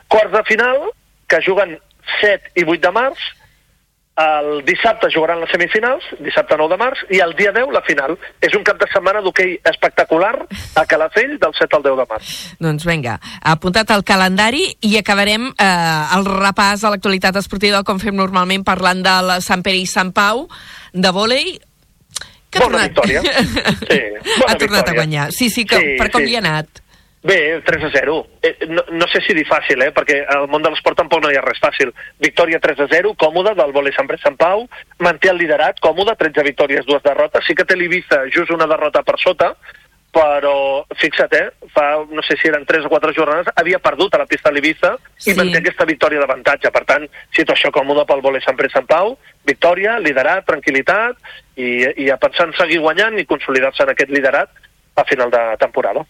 Quarts 0.08 0.34
de 0.34 0.42
final, 0.48 0.90
que 1.28 1.40
juguen 1.46 1.78
7 2.20 2.54
i 2.60 2.66
8 2.66 2.82
de 2.82 2.92
març, 2.94 3.30
el 4.14 4.60
dissabte 4.62 5.08
jugaran 5.10 5.40
les 5.42 5.50
semifinals, 5.50 6.04
dissabte 6.22 6.54
9 6.56 6.70
de 6.70 6.76
març, 6.78 7.00
i 7.10 7.18
el 7.22 7.32
dia 7.34 7.50
10 7.54 7.72
la 7.74 7.82
final. 7.82 8.14
És 8.46 8.54
un 8.54 8.62
cap 8.66 8.78
de 8.78 8.86
setmana 8.92 9.22
d'hoquei 9.24 9.56
espectacular 9.66 10.34
a 10.78 10.84
Calafell 10.86 11.34
del 11.42 11.56
7 11.58 11.78
al 11.80 11.82
10 11.82 11.98
de 11.98 12.06
març. 12.12 12.30
Doncs 12.62 12.86
vinga, 12.86 13.16
apuntat 13.42 13.90
al 13.90 14.06
calendari 14.06 14.68
i 14.86 14.94
acabarem 15.00 15.48
eh, 15.50 16.14
el 16.14 16.30
repàs 16.30 16.84
a 16.84 16.94
l'actualitat 16.94 17.40
esportiva 17.42 17.82
com 17.82 17.98
fem 17.98 18.14
normalment 18.14 18.62
parlant 18.66 19.02
del 19.02 19.34
Sant 19.42 19.66
Pere 19.66 19.82
i 19.82 19.90
Sant 19.90 20.14
Pau, 20.14 20.46
de 20.94 21.10
vòlei, 21.10 21.58
que 22.50 22.60
ha 22.60 22.62
Bona 22.62 22.86
tornat, 22.86 22.94
victòria. 22.94 23.20
Sí, 23.90 24.00
bona 24.38 24.54
ha 24.54 24.56
tornat 24.56 24.56
a 24.56 24.56
victòria. 24.62 24.94
guanyar. 25.02 25.28
Sí, 25.34 25.50
sí, 25.50 25.66
que, 25.66 25.76
Sí, 25.82 25.96
per 25.98 26.10
com 26.14 26.22
sí. 26.22 26.30
li 26.30 26.38
ha 26.38 26.42
anat? 26.44 26.80
Bé, 27.24 27.38
3 27.64 27.84
a 27.86 27.88
0. 27.90 28.14
Eh, 28.44 28.66
no, 28.68 28.82
no 28.92 29.06
sé 29.08 29.22
si 29.24 29.32
dir 29.32 29.46
fàcil, 29.48 29.80
eh? 29.80 29.88
perquè 29.96 30.18
al 30.28 30.44
món 30.52 30.60
de 30.62 30.68
l'esport 30.68 30.98
tampoc 31.00 31.22
no 31.24 31.30
hi 31.32 31.38
ha 31.40 31.42
res 31.42 31.56
fàcil. 31.62 31.88
Victòria 32.20 32.60
3 32.60 32.82
a 32.84 32.86
0, 32.90 33.14
còmoda, 33.16 33.54
del 33.56 33.72
vòlei 33.72 33.94
Sant 33.96 34.06
Pere 34.10 34.20
Sant 34.20 34.36
Pau, 34.36 34.66
manté 35.00 35.30
el 35.32 35.38
liderat, 35.40 35.80
còmode, 35.80 36.12
13 36.20 36.44
victòries, 36.44 36.84
dues 36.84 37.00
derrotes. 37.02 37.46
Sí 37.48 37.56
que 37.56 37.64
té 37.64 37.78
l'Ibiza 37.80 38.26
just 38.28 38.52
una 38.52 38.68
derrota 38.68 39.00
per 39.02 39.16
sota, 39.24 39.54
però 40.14 40.84
fixa't, 41.00 41.32
eh? 41.34 41.48
fa, 41.74 42.04
no 42.06 42.22
sé 42.22 42.36
si 42.38 42.46
eren 42.48 42.64
3 42.64 42.86
o 42.86 42.90
4 42.92 43.12
jornades, 43.16 43.50
havia 43.58 43.80
perdut 43.82 44.14
a 44.14 44.20
la 44.22 44.26
pista 44.30 44.50
de 44.50 44.54
l'Ibiza 44.56 44.94
i 44.94 45.32
Sí. 45.32 45.34
manté 45.34 45.58
aquesta 45.58 45.84
victòria 45.84 46.20
d'avantatge. 46.22 46.70
Per 46.70 46.84
tant, 46.86 47.08
situació 47.34 47.72
còmoda 47.74 48.06
pel 48.06 48.22
vòlei 48.22 48.42
Sant 48.44 48.56
Pere 48.56 48.70
Sant 48.70 48.86
Pau, 48.86 49.16
victòria, 49.44 49.98
liderat, 49.98 50.46
tranquil·litat, 50.46 51.18
i, 51.56 51.86
i 52.06 52.10
a 52.10 52.16
pensar 52.18 52.46
en 52.48 52.54
seguir 52.58 52.78
guanyant 52.82 53.18
i 53.18 53.26
consolidar-se 53.26 53.82
en 53.82 53.90
aquest 53.92 54.10
liderat 54.10 54.50
a 54.96 55.04
final 55.04 55.30
de 55.30 55.38
temporada. 55.58 56.04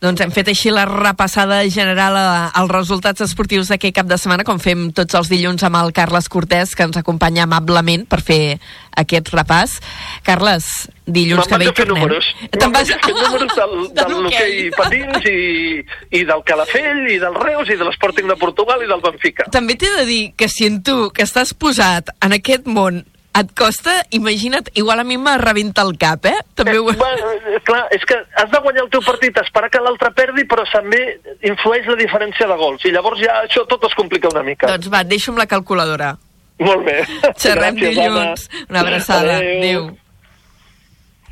Doncs 0.00 0.20
hem 0.22 0.30
fet 0.30 0.48
així 0.52 0.70
la 0.70 0.84
repassada 0.86 1.64
general 1.68 2.14
a- 2.16 2.50
als 2.54 2.70
resultats 2.70 3.20
esportius 3.20 3.68
d'aquest 3.68 3.94
cap 3.96 4.06
de 4.06 4.16
setmana, 4.18 4.44
com 4.44 4.60
fem 4.62 4.92
tots 4.92 5.14
els 5.18 5.28
dilluns 5.28 5.62
amb 5.66 5.76
el 5.80 5.92
Carles 5.92 6.28
Cortés, 6.28 6.76
que 6.76 6.84
ens 6.86 6.96
acompanya 6.96 7.42
amablement 7.48 8.06
per 8.06 8.20
fer 8.22 8.60
aquest 8.96 9.28
repàs. 9.34 9.80
Carles, 10.22 10.88
dilluns 11.06 11.46
que 11.48 11.58
ve 11.58 11.64
hi 11.70 11.72
tornem. 11.74 11.96
números. 11.98 12.24
Te'n 12.54 12.72
vas... 12.72 12.88
Fer 12.88 13.14
números 13.18 13.54
del, 13.56 13.74
De 13.94 13.94
del 14.06 14.22
l'hoquei. 14.22 14.22
l'hoquei 14.22 14.70
patins 14.78 15.26
i, 15.26 16.18
i 16.20 16.24
del 16.24 16.42
Calafell 16.46 17.06
i 17.10 17.18
del 17.18 17.34
Reus 17.34 17.68
i 17.68 17.76
de 17.76 17.84
l'Sporting 17.84 18.28
de 18.30 18.36
Portugal 18.36 18.82
i 18.84 18.86
del 18.86 19.00
Benfica. 19.02 19.50
També 19.50 19.74
t'he 19.74 19.90
de 19.98 20.04
dir 20.06 20.22
que 20.36 20.48
si 20.48 20.66
en 20.70 20.82
tu, 20.86 21.10
que 21.10 21.26
estàs 21.26 21.52
posat 21.54 22.14
en 22.22 22.32
aquest 22.38 22.66
món, 22.70 23.02
et 23.38 23.52
costa, 23.54 23.92
imagina't, 24.10 24.70
igual 24.74 25.00
a 25.00 25.04
mi 25.04 25.16
me 25.18 25.36
rebenta 25.38 25.82
el 25.86 25.96
cap, 25.98 26.26
eh? 26.26 26.34
També 26.58 26.78
ho... 26.78 26.84
Bueno, 26.90 27.30
eh, 27.36 27.60
clar, 27.66 27.84
és 27.94 28.04
que 28.08 28.18
has 28.42 28.50
de 28.50 28.58
guanyar 28.64 28.84
el 28.86 28.90
teu 28.90 29.04
partit, 29.06 29.38
esperar 29.38 29.70
que 29.70 29.82
l'altre 29.82 30.10
perdi, 30.16 30.44
però 30.50 30.64
també 30.72 31.00
influeix 31.46 31.86
la 31.86 31.98
diferència 32.00 32.48
de 32.50 32.58
gols. 32.58 32.84
I 32.84 32.94
llavors 32.96 33.22
ja 33.22 33.40
això 33.44 33.64
tot 33.70 33.86
es 33.86 33.94
complica 33.98 34.32
una 34.32 34.42
mica. 34.46 34.70
Doncs 34.70 34.90
va, 34.92 35.04
deixo 35.06 35.30
amb 35.34 35.42
la 35.42 35.48
calculadora. 35.50 36.14
Molt 36.60 36.84
bé. 36.84 37.00
Xerrem 37.40 37.78
Gràcies, 37.78 37.96
dilluns. 37.96 38.48
Anna. 38.50 38.66
Una 38.68 38.80
abraçada. 38.84 39.36
Adéu. 39.38 39.60
Adéu. 39.60 39.90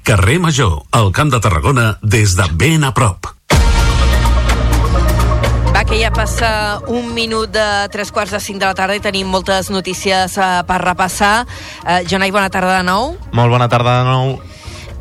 Carrer 0.09 0.39
Major, 0.41 0.79
al 0.97 1.13
Camp 1.13 1.35
de 1.35 1.43
Tarragona, 1.45 1.91
des 2.01 2.39
de 2.39 2.47
ben 2.57 2.87
a 2.89 2.95
prop. 2.97 3.35
Que 5.89 5.97
ja 5.97 6.11
passa 6.13 6.83
un 6.93 7.15
minut 7.17 7.49
de 7.49 7.89
tres 7.89 8.11
quarts 8.13 8.35
de 8.37 8.41
cinc 8.45 8.61
de 8.61 8.67
la 8.69 8.77
tarda 8.77 8.99
i 8.99 9.01
tenim 9.01 9.31
moltes 9.33 9.71
notícies 9.73 10.35
uh, 10.37 10.61
per 10.69 10.83
repassar. 10.83 11.47
Uh, 11.81 12.03
Jonai, 12.05 12.29
bona 12.29 12.51
tarda 12.53 12.75
de 12.77 12.85
nou. 12.85 13.15
Molt 13.33 13.55
bona 13.57 13.71
tarda 13.73 14.03
de 14.03 14.05
nou. 14.11 14.35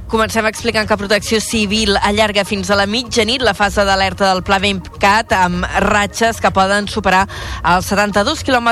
Comencem 0.07 0.47
explicant 0.47 0.87
que 0.87 0.95
Protecció 0.95 1.41
Civil 1.43 1.97
allarga 1.99 2.47
fins 2.47 2.71
a 2.71 2.79
la 2.79 2.87
mitjanit 2.87 3.43
la 3.43 3.51
fase 3.51 3.83
d'alerta 3.83 4.29
del 4.29 4.45
Pla 4.47 4.61
Bencat 4.63 5.35
amb 5.35 5.67
ratxes 5.83 6.39
que 6.39 6.55
poden 6.55 6.87
superar 6.87 7.25
els 7.67 7.91
72 7.91 8.47
km 8.47 8.71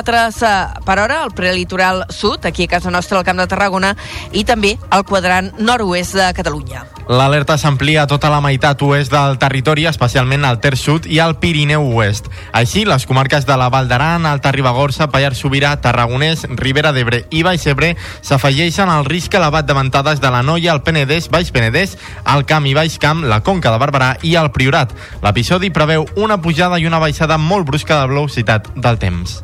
per 0.87 0.99
hora 1.03 1.19
al 1.25 1.35
prelitoral 1.35 2.05
sud, 2.07 2.47
aquí 2.47 2.69
a 2.69 2.77
casa 2.79 2.95
nostra 2.95 3.19
al 3.19 3.27
Camp 3.27 3.43
de 3.43 3.51
Tarragona, 3.51 3.97
i 4.31 4.47
també 4.47 4.77
al 4.87 5.03
quadrant 5.03 5.51
nord-oest 5.59 6.15
de 6.15 6.31
Catalunya. 6.39 6.94
L'alerta 7.07 7.53
s'amplia 7.61 8.01
a 8.03 8.07
tota 8.09 8.31
la 8.33 8.39
meitat 8.41 8.81
oest 8.81 9.11
del 9.13 9.37
territori, 9.37 9.85
especialment 9.85 10.45
al 10.45 10.57
Ter 10.59 10.73
Sud 10.73 11.05
i 11.05 11.19
al 11.21 11.35
Pirineu 11.37 11.85
Oest. 11.93 12.31
Així, 12.51 12.81
les 12.85 13.05
comarques 13.05 13.45
de 13.45 13.57
la 13.61 13.69
Val 13.69 13.87
d'Aran, 13.87 14.25
Alta 14.25 14.51
Ribagorça, 14.51 15.11
Pallars 15.13 15.37
Sobirà, 15.37 15.75
Tarragonès, 15.81 16.47
Ribera 16.57 16.91
d'Ebre 16.95 17.21
i 17.29 17.43
Baix 17.45 17.67
Ebre 17.69 17.93
s'afegeixen 18.25 18.89
al 18.89 19.05
risc 19.05 19.37
elevat 19.37 19.69
de 19.69 19.77
ventades 19.77 20.21
de 20.21 20.33
la 20.33 20.41
Noia, 20.41 20.73
el 20.73 20.81
Penedès, 20.81 21.29
Baix 21.29 21.53
Penedès, 21.53 21.97
el 22.33 22.45
Camp 22.49 22.65
i 22.65 22.73
Baix 22.73 22.97
Camp, 22.97 23.21
la 23.29 23.43
Conca 23.45 23.69
de 23.69 23.81
Barberà 23.85 24.15
i 24.25 24.33
el 24.41 24.49
Priorat. 24.55 24.97
L'episodi 25.21 25.69
preveu 25.69 26.09
una 26.17 26.41
pujada 26.41 26.81
i 26.81 26.89
una 26.89 26.99
baixada 27.03 27.37
molt 27.37 27.69
brusca 27.69 28.01
de 28.01 28.15
velocitat 28.15 28.73
del 28.75 28.97
temps. 28.97 29.43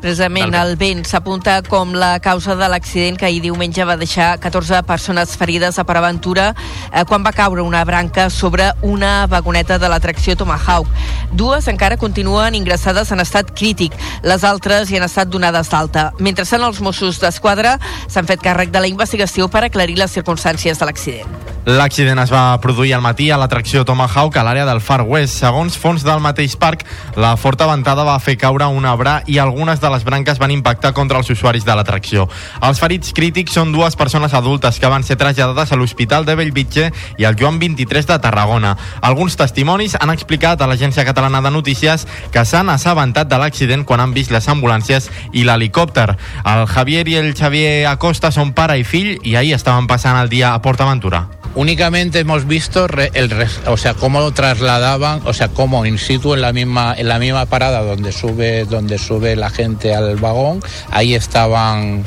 Precisament 0.00 0.54
el 0.54 0.74
vent 0.76 1.04
s'apunta 1.08 1.62
com 1.66 1.94
la 1.96 2.18
causa 2.20 2.54
de 2.58 2.68
l'accident 2.68 3.16
que 3.16 3.26
ahir 3.26 3.40
diumenge 3.44 3.84
va 3.88 3.96
deixar 3.96 4.36
14 4.42 4.82
persones 4.86 5.36
ferides 5.40 5.78
a 5.78 5.86
Paraventura 5.88 6.50
eh, 6.92 7.04
quan 7.08 7.24
va 7.24 7.32
caure 7.32 7.64
una 7.64 7.84
branca 7.88 8.28
sobre 8.30 8.70
una 8.82 9.26
vagoneta 9.26 9.78
de 9.78 9.88
l'atracció 9.88 10.36
Tomahawk. 10.36 10.86
Dues 11.32 11.68
encara 11.72 11.96
continuen 11.96 12.54
ingressades 12.54 13.10
en 13.12 13.24
estat 13.24 13.54
crític, 13.56 13.96
les 14.22 14.44
altres 14.44 14.90
hi 14.90 15.00
han 15.00 15.08
estat 15.08 15.32
donades 15.32 15.72
d'alta. 15.72 16.10
Mentrestant, 16.20 16.64
els 16.68 16.80
Mossos 16.84 17.20
d'Esquadra 17.22 17.78
s'han 18.06 18.28
fet 18.28 18.44
càrrec 18.44 18.70
de 18.70 18.84
la 18.84 18.92
investigació 18.92 19.48
per 19.48 19.64
aclarir 19.66 19.96
les 19.98 20.12
circumstàncies 20.12 20.78
de 20.78 20.88
l'accident. 20.88 21.36
L'accident 21.66 22.20
es 22.22 22.30
va 22.30 22.60
produir 22.62 22.92
al 22.94 23.02
matí 23.02 23.24
a 23.34 23.36
l'atracció 23.40 23.80
Tomahawk 23.82 24.36
a 24.38 24.44
l'àrea 24.46 24.66
del 24.68 24.78
Far 24.78 25.00
West. 25.02 25.40
Segons 25.40 25.74
fons 25.74 26.04
del 26.06 26.20
mateix 26.22 26.54
parc, 26.54 26.84
la 27.18 27.32
forta 27.34 27.66
ventada 27.66 28.04
va 28.06 28.20
fer 28.22 28.36
caure 28.38 28.68
un 28.70 28.86
arbre 28.86 29.16
i 29.26 29.40
algunes 29.42 29.82
de 29.82 29.85
les 29.90 30.04
branques 30.04 30.38
van 30.38 30.50
impactar 30.50 30.92
contra 30.92 31.18
els 31.18 31.30
usuaris 31.30 31.64
de 31.64 31.74
l'atracció. 31.76 32.26
Els 32.66 32.80
ferits 32.80 33.12
crítics 33.16 33.56
són 33.56 33.72
dues 33.72 33.96
persones 33.96 34.34
adultes 34.34 34.80
que 34.80 34.90
van 34.92 35.04
ser 35.06 35.16
traslladades 35.20 35.72
a 35.72 35.78
l'Hospital 35.78 36.26
de 36.26 36.36
Bellvitge 36.36 36.90
i 37.18 37.24
al 37.24 37.36
Joan 37.38 37.58
23 37.58 38.06
de 38.06 38.18
Tarragona. 38.18 38.76
Alguns 39.00 39.36
testimonis 39.36 39.96
han 40.00 40.12
explicat 40.14 40.60
a 40.60 40.68
l'Agència 40.70 41.06
Catalana 41.06 41.42
de 41.44 41.54
Notícies 41.54 42.06
que 42.32 42.44
s'han 42.44 42.70
assabentat 42.72 43.30
de 43.30 43.40
l'accident 43.40 43.84
quan 43.84 44.00
han 44.00 44.14
vist 44.16 44.34
les 44.34 44.48
ambulàncies 44.48 45.10
i 45.32 45.44
l'helicòpter. 45.44 46.10
El 46.44 46.66
Javier 46.66 47.06
i 47.08 47.18
el 47.22 47.34
Xavier 47.36 47.86
Acosta 47.90 48.32
són 48.32 48.52
pare 48.52 48.78
i 48.78 48.84
fill 48.84 49.16
i 49.22 49.36
ahir 49.36 49.54
estaven 49.56 49.86
passant 49.86 50.18
el 50.20 50.32
dia 50.32 50.54
a 50.54 50.62
PortAventura. 50.62 51.26
Únicamente 51.56 52.20
hemos 52.20 52.46
visto 52.46 52.86
re- 52.86 53.10
el 53.14 53.32
o 53.66 53.76
sea, 53.76 53.94
cómo 53.94 54.20
lo 54.20 54.30
trasladaban, 54.32 55.22
o 55.24 55.32
sea, 55.32 55.48
cómo 55.48 55.84
in 55.86 55.98
situ 55.98 56.34
en 56.34 56.42
la 56.42 56.52
misma 56.52 56.94
en 56.96 57.08
la 57.08 57.18
misma 57.18 57.46
parada 57.46 57.80
donde 57.82 58.12
sube 58.12 58.64
donde 58.66 58.98
sube 58.98 59.34
la 59.36 59.50
gente 59.50 59.94
al 59.94 60.16
vagón, 60.16 60.60
ahí 60.90 61.14
estaban 61.14 62.04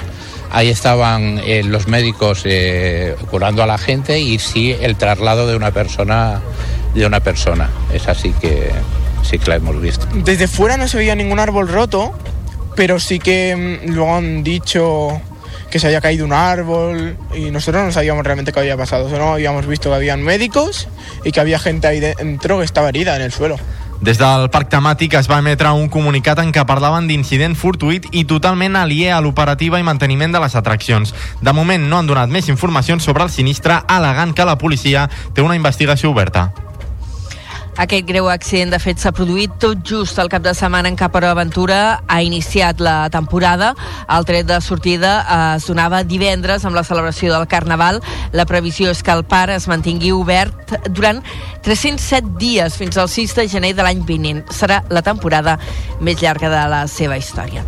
ahí 0.51 0.69
estaban 0.69 1.41
eh, 1.43 1.63
los 1.63 1.87
médicos 1.87 2.41
eh, 2.45 3.15
curando 3.31 3.61
a 3.63 3.65
la 3.65 3.77
gente 3.79 4.19
y 4.19 4.39
sí 4.39 4.75
el 4.79 4.95
traslado 4.95 5.47
de 5.47 5.55
una 5.55 5.71
persona 5.71 6.41
de 6.93 7.05
una 7.05 7.19
persona. 7.19 7.69
Es 7.93 8.07
así 8.07 8.31
que 8.39 8.71
sí 9.23 9.37
que 9.39 9.49
la 9.49 9.55
hemos 9.57 9.81
visto. 9.81 10.05
Desde 10.13 10.47
fuera 10.47 10.77
no 10.77 10.87
se 10.87 10.97
veía 10.97 11.15
ningún 11.15 11.39
árbol 11.39 11.67
roto, 11.67 12.13
pero 12.75 12.99
sí 12.99 13.19
que 13.19 13.79
mm, 13.83 13.91
luego 13.93 14.15
han 14.15 14.43
dicho 14.43 15.21
que 15.69 15.79
se 15.79 15.87
había 15.87 16.01
caído 16.01 16.25
un 16.25 16.33
árbol 16.33 17.17
y 17.35 17.51
nosotros 17.51 17.85
no 17.85 17.91
sabíamos 17.91 18.23
realmente 18.23 18.51
qué 18.51 18.59
había 18.59 18.77
pasado. 18.77 19.09
Solo 19.09 19.33
habíamos 19.33 19.67
visto 19.67 19.89
que 19.89 19.95
habían 19.95 20.23
médicos 20.23 20.87
y 21.23 21.31
que 21.31 21.39
había 21.39 21.59
gente 21.59 21.87
ahí 21.87 21.99
dentro 21.99 22.59
que 22.59 22.65
estaba 22.65 22.89
herida 22.89 23.15
en 23.15 23.21
el 23.21 23.31
suelo. 23.31 23.57
Des 23.99 24.15
del 24.15 24.45
parc 24.47 24.69
temàtic 24.71 25.17
es 25.19 25.27
va 25.27 25.41
emetre 25.43 25.73
un 25.75 25.89
comunicat 25.91 26.39
en 26.39 26.53
què 26.55 26.63
parlaven 26.63 27.09
d'incident 27.09 27.57
fortuït 27.59 28.07
i 28.15 28.23
totalment 28.23 28.77
aliè 28.79 29.09
a 29.11 29.19
l'operativa 29.19 29.81
i 29.81 29.83
manteniment 29.83 30.31
de 30.31 30.39
les 30.39 30.55
atraccions. 30.55 31.11
De 31.43 31.53
moment 31.53 31.83
no 31.83 31.99
han 31.99 32.07
donat 32.07 32.31
més 32.31 32.47
informacions 32.47 33.03
sobre 33.03 33.27
el 33.27 33.33
sinistre, 33.33 33.81
alegant 33.91 34.31
que 34.31 34.47
la 34.47 34.57
policia 34.57 35.09
té 35.35 35.43
una 35.43 35.59
investigació 35.59 36.15
oberta. 36.15 36.47
Aquest 37.79 38.03
greu 38.09 38.27
accident, 38.27 38.73
de 38.73 38.77
fet, 38.83 38.99
s'ha 38.99 39.13
produït 39.15 39.53
tot 39.63 39.79
just 39.87 40.17
el 40.19 40.27
cap 40.27 40.43
de 40.43 40.51
setmana 40.51 40.89
en 40.91 40.97
què 40.99 41.07
Aventura 41.29 42.01
ha 42.07 42.21
iniciat 42.21 42.81
la 42.81 43.09
temporada. 43.09 43.73
El 44.09 44.25
tret 44.25 44.45
de 44.49 44.59
sortida 44.59 45.13
eh, 45.21 45.55
es 45.55 45.67
donava 45.67 46.03
divendres 46.03 46.65
amb 46.65 46.75
la 46.75 46.83
celebració 46.83 47.31
del 47.31 47.47
Carnaval. 47.47 48.01
La 48.33 48.45
previsió 48.45 48.91
és 48.91 49.01
que 49.01 49.15
el 49.15 49.23
parc 49.23 49.55
es 49.55 49.69
mantingui 49.71 50.11
obert 50.11 50.75
durant 50.89 51.23
307 51.63 52.35
dies 52.37 52.75
fins 52.75 52.97
al 52.97 53.07
6 53.07 53.35
de 53.39 53.47
gener 53.47 53.73
de 53.75 53.87
l'any 53.87 54.03
vinent. 54.03 54.43
Serà 54.51 54.83
la 54.89 55.01
temporada 55.01 55.55
més 56.01 56.19
llarga 56.19 56.51
de 56.51 56.67
la 56.67 56.85
seva 56.87 57.15
història. 57.15 57.63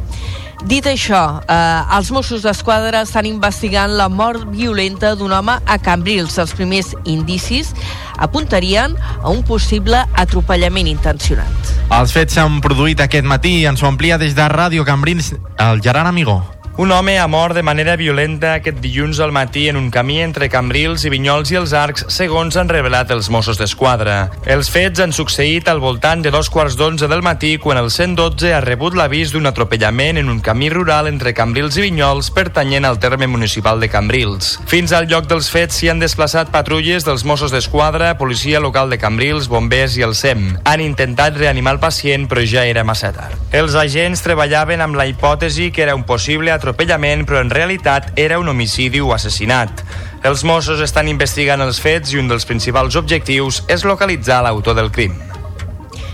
Dit 0.61 0.85
això, 0.85 1.41
eh, 1.47 1.97
els 1.97 2.11
Mossos 2.13 2.43
d'Esquadra 2.45 3.01
estan 3.01 3.25
investigant 3.25 3.95
la 3.97 4.07
mort 4.09 4.45
violenta 4.53 5.15
d'un 5.15 5.33
home 5.33 5.57
a 5.65 5.77
Cambrils. 5.81 6.37
Els 6.37 6.53
primers 6.53 6.93
indicis 7.03 7.73
apuntarien 8.17 8.95
a 9.21 9.29
un 9.29 9.41
possible 9.43 10.05
atropellament 10.13 10.87
intencionat. 10.87 11.75
Els 11.89 12.13
fets 12.13 12.37
s'han 12.37 12.61
produït 12.61 13.01
aquest 13.01 13.25
matí 13.25 13.57
i 13.61 13.65
ens 13.65 13.81
ho 13.81 13.89
amplia 13.89 14.21
des 14.21 14.37
de 14.37 14.47
Ràdio 14.47 14.85
Cambrils 14.85 15.33
el 15.57 15.81
Gerard 15.81 16.07
Amigó. 16.07 16.60
Un 16.81 16.89
home 16.91 17.19
ha 17.19 17.27
mort 17.27 17.53
de 17.53 17.61
manera 17.61 17.93
violenta 17.95 18.55
aquest 18.57 18.79
dilluns 18.81 19.19
al 19.21 19.29
matí 19.31 19.67
en 19.69 19.77
un 19.77 19.91
camí 19.93 20.15
entre 20.23 20.47
Cambrils 20.49 21.03
i 21.05 21.11
Vinyols 21.13 21.51
i 21.53 21.57
els 21.59 21.75
Arcs, 21.77 22.07
segons 22.09 22.55
han 22.57 22.71
revelat 22.73 23.11
els 23.13 23.27
Mossos 23.29 23.59
d'Esquadra. 23.59 24.15
Els 24.49 24.71
fets 24.73 24.97
han 25.03 25.13
succeït 25.13 25.69
al 25.69 25.77
voltant 25.83 26.23
de 26.25 26.31
dos 26.33 26.49
quarts 26.49 26.73
d'onze 26.79 27.05
del 27.05 27.21
matí 27.21 27.51
quan 27.61 27.77
el 27.77 27.91
112 27.93 28.49
ha 28.55 28.63
rebut 28.65 28.97
l'avís 28.97 29.29
d'un 29.29 29.45
atropellament 29.45 30.17
en 30.17 30.31
un 30.33 30.39
camí 30.41 30.71
rural 30.73 31.05
entre 31.11 31.35
Cambrils 31.37 31.77
i 31.77 31.83
Vinyols 31.85 32.31
pertanyent 32.33 32.89
al 32.89 32.97
terme 32.97 33.29
municipal 33.29 33.77
de 33.77 33.91
Cambrils. 33.93 34.57
Fins 34.65 34.89
al 34.89 35.05
lloc 35.05 35.29
dels 35.29 35.51
fets 35.53 35.77
s'hi 35.77 35.91
han 35.93 36.01
desplaçat 36.01 36.49
patrulles 36.49 37.05
dels 37.05 37.27
Mossos 37.29 37.53
d'Esquadra, 37.53 38.15
policia 38.17 38.57
local 38.59 38.89
de 38.89 38.97
Cambrils, 38.97 39.51
bombers 39.53 39.99
i 40.01 40.07
el 40.09 40.17
SEM. 40.17 40.57
Han 40.65 40.81
intentat 40.81 41.37
reanimar 41.37 41.77
el 41.77 41.83
pacient 41.85 42.25
però 42.25 42.41
ja 42.41 42.65
era 42.65 42.81
massa 42.81 43.13
tard. 43.13 43.37
Els 43.53 43.77
agents 43.77 44.25
treballaven 44.25 44.81
amb 44.81 44.97
la 44.97 45.05
hipòtesi 45.05 45.69
que 45.69 45.85
era 45.85 45.93
un 45.93 46.09
possible 46.09 46.49
atropellament, 46.49 46.70
però 46.75 47.41
en 47.41 47.49
realitat 47.49 48.11
era 48.15 48.39
un 48.39 48.47
homicidi 48.49 48.99
o 49.01 49.13
assassinat. 49.13 49.83
Els 50.23 50.43
Mossos 50.43 50.81
estan 50.81 51.07
investigant 51.07 51.61
els 51.61 51.79
fets 51.81 52.13
i 52.13 52.21
un 52.21 52.27
dels 52.29 52.45
principals 52.45 52.95
objectius 52.95 53.63
és 53.67 53.83
localitzar 53.83 54.43
l'autor 54.45 54.75
del 54.77 54.91
crim. 54.91 55.17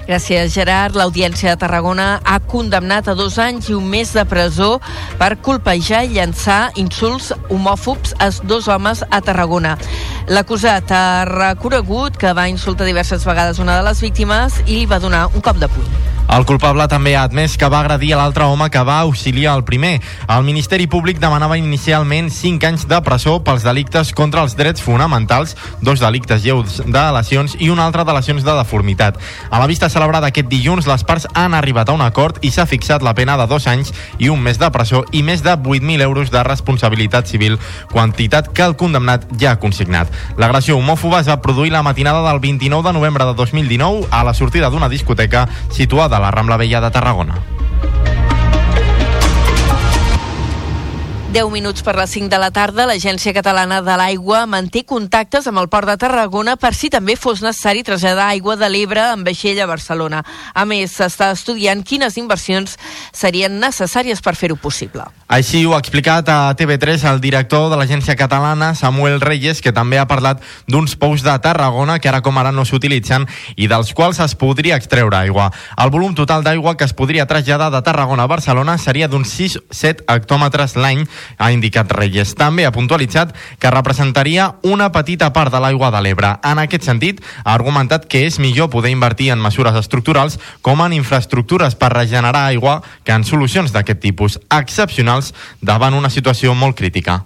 Gràcies, 0.07 0.53
Gerard. 0.55 0.95
L'Audiència 0.95 1.51
de 1.51 1.59
Tarragona 1.59 2.21
ha 2.23 2.37
condemnat 2.39 3.09
a 3.11 3.15
dos 3.19 3.35
anys 3.43 3.67
i 3.67 3.75
un 3.75 3.89
mes 3.91 4.13
de 4.15 4.23
presó 4.23 4.77
per 5.19 5.35
colpejar 5.43 6.05
i 6.07 6.13
llançar 6.15 6.71
insults 6.79 7.33
homòfobs 7.51 8.15
a 8.23 8.31
dos 8.47 8.69
homes 8.71 9.03
a 9.03 9.19
Tarragona. 9.19 9.75
L'acusat 10.31 10.95
ha 10.95 11.25
reconegut 11.27 12.15
que 12.15 12.31
va 12.31 12.47
insultar 12.47 12.87
diverses 12.87 13.27
vegades 13.27 13.59
una 13.59 13.75
de 13.81 13.89
les 13.89 13.99
víctimes 13.99 14.61
i 14.65 14.77
li 14.79 14.85
va 14.87 15.03
donar 15.03 15.27
un 15.33 15.43
cop 15.43 15.59
de 15.59 15.67
puny. 15.67 16.16
El 16.27 16.43
culpable 16.43 16.83
també 16.91 17.13
ha 17.15 17.21
admès 17.23 17.53
que 17.55 17.69
va 17.71 17.79
agredir 17.79 18.09
a 18.13 18.17
l'altre 18.19 18.43
home 18.43 18.67
que 18.69 18.81
va 18.83 18.97
auxiliar 19.05 19.53
el 19.55 19.63
primer. 19.63 20.01
El 20.27 20.43
Ministeri 20.43 20.83
Públic 20.91 21.21
demanava 21.23 21.55
inicialment 21.57 22.27
5 22.29 22.67
anys 22.67 22.83
de 22.89 22.99
presó 23.01 23.37
pels 23.45 23.63
delictes 23.63 24.11
contra 24.13 24.43
els 24.43 24.57
drets 24.59 24.83
fonamentals, 24.83 25.55
dos 25.81 26.03
delictes 26.03 26.43
lleus 26.43 26.81
de 26.83 27.03
lesions 27.15 27.55
i 27.63 27.69
un 27.71 27.79
altre 27.79 28.03
de 28.03 28.15
lesions 28.17 28.43
de 28.43 28.57
deformitat. 28.59 29.15
A 29.49 29.61
la 29.61 29.69
vista 29.71 29.87
celebrada 29.89 30.27
aquest 30.27 30.49
dilluns, 30.51 30.89
les 30.91 31.05
parts 31.07 31.29
han 31.33 31.55
arribat 31.55 31.87
a 31.87 31.95
un 31.95 32.03
acord 32.03 32.43
i 32.43 32.51
s'ha 32.51 32.67
fixat 32.67 33.05
la 33.07 33.15
pena 33.15 33.37
de 33.39 33.47
dos 33.47 33.69
anys 33.71 33.93
i 34.19 34.27
un 34.27 34.43
mes 34.43 34.59
de 34.59 34.69
presó 34.75 35.05
i 35.15 35.23
més 35.23 35.45
de 35.47 35.55
8.000 35.55 36.03
euros 36.03 36.29
de 36.29 36.43
responsabilitat 36.43 37.31
civil, 37.31 37.55
quantitat 37.93 38.51
que 38.51 38.67
el 38.67 38.75
condemnat 38.75 39.23
ja 39.39 39.55
ha 39.55 39.61
consignat. 39.63 40.11
L'agressió 40.35 40.75
homòfoba 40.75 41.23
es 41.23 41.31
va 41.31 41.39
produir 41.41 41.71
la 41.71 41.85
matinada 41.87 42.27
del 42.27 42.43
29 42.43 42.83
de 42.83 42.95
novembre 42.99 43.31
de 43.31 43.33
2019 43.33 44.11
a 44.11 44.25
la 44.27 44.35
sortida 44.35 44.69
d'una 44.69 44.91
discoteca 44.91 45.47
situada 45.71 46.16
a 46.17 46.19
la 46.19 46.31
Rambla 46.31 46.57
Vella 46.57 46.81
de 46.81 46.89
Tarragona. 46.89 47.35
10 51.27 51.51
minuts 51.51 51.83
per 51.83 51.97
les 51.99 52.09
5 52.09 52.29
de 52.31 52.37
la 52.39 52.53
tarda, 52.55 52.85
l'Agència 52.87 53.33
Catalana 53.35 53.81
de 53.83 53.95
l'Aigua 53.99 54.45
manté 54.47 54.85
contactes 54.87 55.43
amb 55.49 55.59
el 55.59 55.67
Port 55.67 55.89
de 55.89 55.97
Tarragona 55.99 56.53
per 56.55 56.71
si 56.71 56.87
també 56.87 57.17
fos 57.19 57.41
necessari 57.43 57.83
traslladar 57.83 58.29
aigua 58.31 58.55
de 58.55 58.69
l'Ebre 58.71 59.03
amb 59.09 59.27
vaixell 59.27 59.59
a 59.59 59.67
Barcelona. 59.67 60.21
A 60.55 60.63
més, 60.63 60.95
s'està 60.95 61.33
estudiant 61.35 61.83
quines 61.83 62.15
inversions 62.15 62.77
serien 63.11 63.59
necessàries 63.59 64.23
per 64.23 64.37
fer-ho 64.39 64.55
possible. 64.55 65.03
Així 65.27 65.65
ho 65.67 65.73
ha 65.75 65.81
explicat 65.83 66.29
a 66.31 66.55
TV3 66.55 67.03
el 67.11 67.19
director 67.19 67.67
de 67.67 67.75
l'agència 67.75 68.15
catalana, 68.15 68.71
Samuel 68.79 69.19
Reyes, 69.19 69.59
que 69.59 69.75
també 69.75 69.99
ha 69.99 70.07
parlat 70.07 70.39
d'uns 70.71 70.95
pous 70.95 71.25
de 71.27 71.35
Tarragona 71.43 71.99
que 71.99 72.07
ara 72.07 72.23
com 72.23 72.39
ara 72.39 72.55
no 72.55 72.63
s'utilitzen 72.63 73.27
i 73.57 73.67
dels 73.67 73.91
quals 73.91 74.23
es 74.23 74.37
podria 74.39 74.79
extreure 74.79 75.19
aigua. 75.19 75.51
El 75.75 75.91
volum 75.91 76.15
total 76.15 76.47
d'aigua 76.47 76.77
que 76.79 76.87
es 76.87 76.95
podria 76.95 77.27
traslladar 77.27 77.67
de 77.75 77.83
Tarragona 77.83 78.23
a 78.23 78.31
Barcelona 78.31 78.77
seria 78.79 79.11
d'uns 79.11 79.35
6-7 79.35 80.07
hectòmetres 80.07 80.79
l'any, 80.79 81.03
ha 81.37 81.51
indicat 81.51 81.91
Reyes. 81.91 82.33
També 82.35 82.65
ha 82.65 82.73
puntualitzat 82.75 83.35
que 83.59 83.71
representaria 83.73 84.49
una 84.63 84.91
petita 84.91 85.31
part 85.33 85.53
de 85.53 85.61
l'aigua 85.63 85.91
de 85.91 86.01
l'Ebre. 86.01 86.35
En 86.43 86.59
aquest 86.63 86.87
sentit, 86.87 87.21
ha 87.43 87.53
argumentat 87.53 88.07
que 88.07 88.25
és 88.25 88.39
millor 88.39 88.71
poder 88.73 88.91
invertir 88.91 89.31
en 89.31 89.41
mesures 89.43 89.75
estructurals 89.75 90.39
com 90.61 90.81
en 90.85 90.93
infraestructures 90.97 91.75
per 91.75 91.93
regenerar 91.93 92.47
aigua 92.47 92.81
que 93.03 93.15
en 93.15 93.23
solucions 93.23 93.73
d'aquest 93.73 94.03
tipus 94.03 94.39
excepcionals 94.49 95.33
davant 95.61 95.97
una 95.97 96.09
situació 96.13 96.53
molt 96.53 96.77
crítica. 96.77 97.23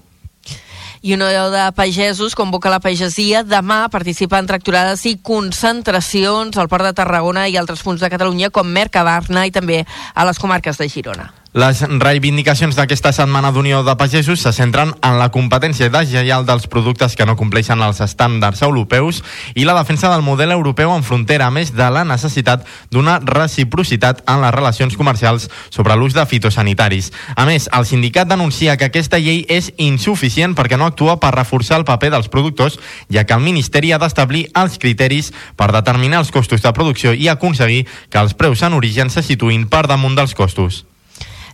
I 1.01 1.15
una 1.15 1.31
de 1.49 1.71
pagesos 1.73 2.35
convoca 2.35 2.69
la 2.69 2.79
pagesia 2.79 3.41
demà 3.41 3.79
a 3.85 3.89
participar 3.89 4.43
en 4.43 4.51
tracturades 4.51 5.01
i 5.09 5.15
concentracions 5.17 6.61
al 6.61 6.69
Port 6.69 6.85
de 6.85 6.93
Tarragona 6.93 7.47
i 7.49 7.57
altres 7.57 7.81
punts 7.81 8.05
de 8.05 8.09
Catalunya 8.13 8.53
com 8.53 8.69
Mercabarna 8.69 9.47
i 9.49 9.55
també 9.55 9.81
a 10.13 10.29
les 10.29 10.37
comarques 10.37 10.77
de 10.77 10.89
Girona. 10.93 11.31
Les 11.51 11.81
reivindicacions 11.83 12.77
d'aquesta 12.79 13.11
setmana 13.11 13.49
d'Unió 13.51 13.81
de 13.83 13.91
Pagesos 13.99 14.39
se 14.39 14.53
centren 14.55 14.93
en 15.03 15.17
la 15.19 15.25
competència 15.35 15.89
deslleial 15.91 16.45
dels 16.47 16.63
productes 16.71 17.17
que 17.19 17.25
no 17.27 17.33
compleixen 17.35 17.81
els 17.83 17.97
estàndards 17.99 18.61
europeus 18.63 19.17
i 19.51 19.65
la 19.67 19.73
defensa 19.75 20.07
del 20.13 20.23
model 20.23 20.53
europeu 20.55 20.93
en 20.95 21.03
frontera, 21.03 21.49
a 21.49 21.51
més 21.51 21.73
de 21.75 21.89
la 21.91 22.05
necessitat 22.07 22.63
d'una 22.87 23.17
reciprocitat 23.19 24.21
en 24.31 24.39
les 24.45 24.53
relacions 24.55 24.95
comercials 24.95 25.49
sobre 25.67 25.97
l'ús 25.99 26.15
de 26.15 26.23
fitosanitaris. 26.25 27.11
A 27.35 27.43
més, 27.43 27.67
el 27.75 27.83
sindicat 27.89 28.31
denuncia 28.31 28.77
que 28.77 28.87
aquesta 28.87 29.19
llei 29.19 29.43
és 29.51 29.73
insuficient 29.75 30.55
perquè 30.55 30.79
no 30.79 30.87
actua 30.87 31.17
per 31.19 31.33
reforçar 31.35 31.81
el 31.81 31.87
paper 31.89 32.13
dels 32.15 32.31
productors, 32.31 32.79
ja 33.11 33.25
que 33.27 33.35
el 33.35 33.43
Ministeri 33.43 33.91
ha 33.91 33.99
d'establir 33.99 34.45
els 34.55 34.79
criteris 34.79 35.33
per 35.59 35.73
determinar 35.75 36.23
els 36.23 36.31
costos 36.31 36.63
de 36.63 36.71
producció 36.71 37.11
i 37.11 37.27
aconseguir 37.27 37.83
que 38.07 38.23
els 38.23 38.39
preus 38.39 38.63
en 38.63 38.79
origen 38.79 39.11
se 39.11 39.19
situïn 39.19 39.67
per 39.67 39.83
damunt 39.91 40.15
dels 40.15 40.31
costos. 40.31 40.85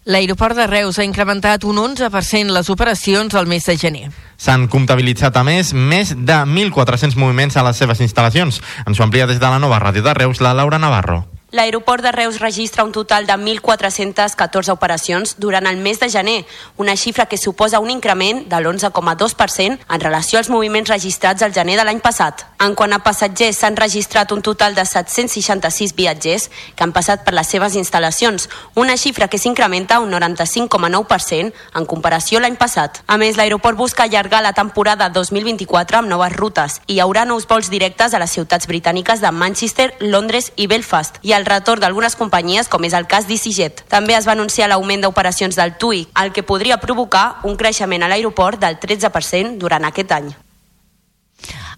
L'aeroport 0.08 0.56
de 0.56 0.64
Reus 0.72 0.96
ha 1.02 1.04
incrementat 1.04 1.66
un 1.68 1.82
11% 1.82 2.54
les 2.56 2.70
operacions 2.72 3.34
al 3.36 3.50
mes 3.52 3.66
de 3.68 3.76
gener. 3.76 4.06
S'han 4.40 4.70
comptabilitzat, 4.72 5.36
a 5.36 5.44
més, 5.44 5.74
més 5.76 6.14
de 6.16 6.38
1.400 6.48 7.20
moviments 7.20 7.60
a 7.60 7.66
les 7.68 7.84
seves 7.84 8.00
instal·lacions. 8.00 8.62
Ens 8.88 9.02
ho 9.02 9.04
amplia 9.04 9.28
des 9.28 9.42
de 9.44 9.50
la 9.52 9.60
nova 9.60 9.82
ràdio 9.84 10.08
de 10.08 10.16
Reus, 10.16 10.40
la 10.40 10.56
Laura 10.56 10.80
Navarro. 10.80 11.26
L'aeroport 11.52 12.04
de 12.04 12.12
Reus 12.12 12.40
registra 12.40 12.84
un 12.84 12.92
total 12.92 13.26
de 13.26 13.32
1.414 13.32 14.68
operacions 14.68 15.38
durant 15.40 15.66
el 15.66 15.78
mes 15.78 15.98
de 15.98 16.10
gener, 16.10 16.46
una 16.76 16.98
xifra 16.98 17.26
que 17.26 17.38
suposa 17.38 17.80
un 17.80 17.90
increment 17.90 18.42
de 18.50 18.58
l'11,2% 18.60 19.78
en 19.88 20.02
relació 20.02 20.40
als 20.40 20.50
moviments 20.50 20.90
registrats 20.92 21.42
al 21.42 21.54
gener 21.56 21.78
de 21.80 21.86
l'any 21.88 22.02
passat. 22.04 22.44
En 22.60 22.76
quant 22.76 22.92
a 22.92 23.00
passatgers, 23.00 23.62
s'han 23.62 23.78
registrat 23.80 24.34
un 24.36 24.42
total 24.44 24.76
de 24.76 24.84
766 24.84 25.94
viatgers 25.96 26.50
que 26.76 26.84
han 26.84 26.92
passat 26.92 27.24
per 27.24 27.32
les 27.32 27.48
seves 27.48 27.80
instal·lacions, 27.80 28.50
una 28.76 28.98
xifra 28.98 29.30
que 29.32 29.40
s'incrementa 29.40 30.02
un 30.04 30.12
95,9% 30.12 31.54
en 31.80 31.88
comparació 31.88 32.44
l'any 32.44 32.60
passat. 32.60 33.00
A 33.08 33.16
més, 33.16 33.38
l'aeroport 33.40 33.80
busca 33.80 34.04
allargar 34.04 34.44
la 34.44 34.52
temporada 34.52 35.08
2024 35.16 36.02
amb 36.02 36.12
noves 36.12 36.36
rutes 36.36 36.82
i 36.88 36.98
hi 36.98 37.00
haurà 37.00 37.24
nous 37.24 37.48
vols 37.48 37.72
directes 37.72 38.12
a 38.14 38.20
les 38.20 38.36
ciutats 38.36 38.68
britàniques 38.68 39.24
de 39.24 39.32
Manchester, 39.32 39.94
Londres 40.02 40.52
i 40.58 40.68
Belfast 40.68 41.24
i 41.24 41.37
el 41.38 41.46
retorn 41.46 41.82
d'algunes 41.84 42.18
companyies, 42.18 42.68
com 42.68 42.84
és 42.84 42.96
el 42.98 43.08
cas 43.08 43.28
d'EasyJet. 43.30 43.86
També 43.92 44.18
es 44.18 44.28
va 44.28 44.34
anunciar 44.36 44.68
l'augment 44.72 45.06
d'operacions 45.06 45.56
del 45.56 45.78
TUI, 45.78 46.08
el 46.24 46.34
que 46.34 46.44
podria 46.44 46.82
provocar 46.82 47.40
un 47.48 47.56
creixement 47.56 48.04
a 48.04 48.12
l'aeroport 48.12 48.60
del 48.60 48.80
13% 48.82 49.58
durant 49.62 49.86
aquest 49.88 50.12
any. 50.18 50.34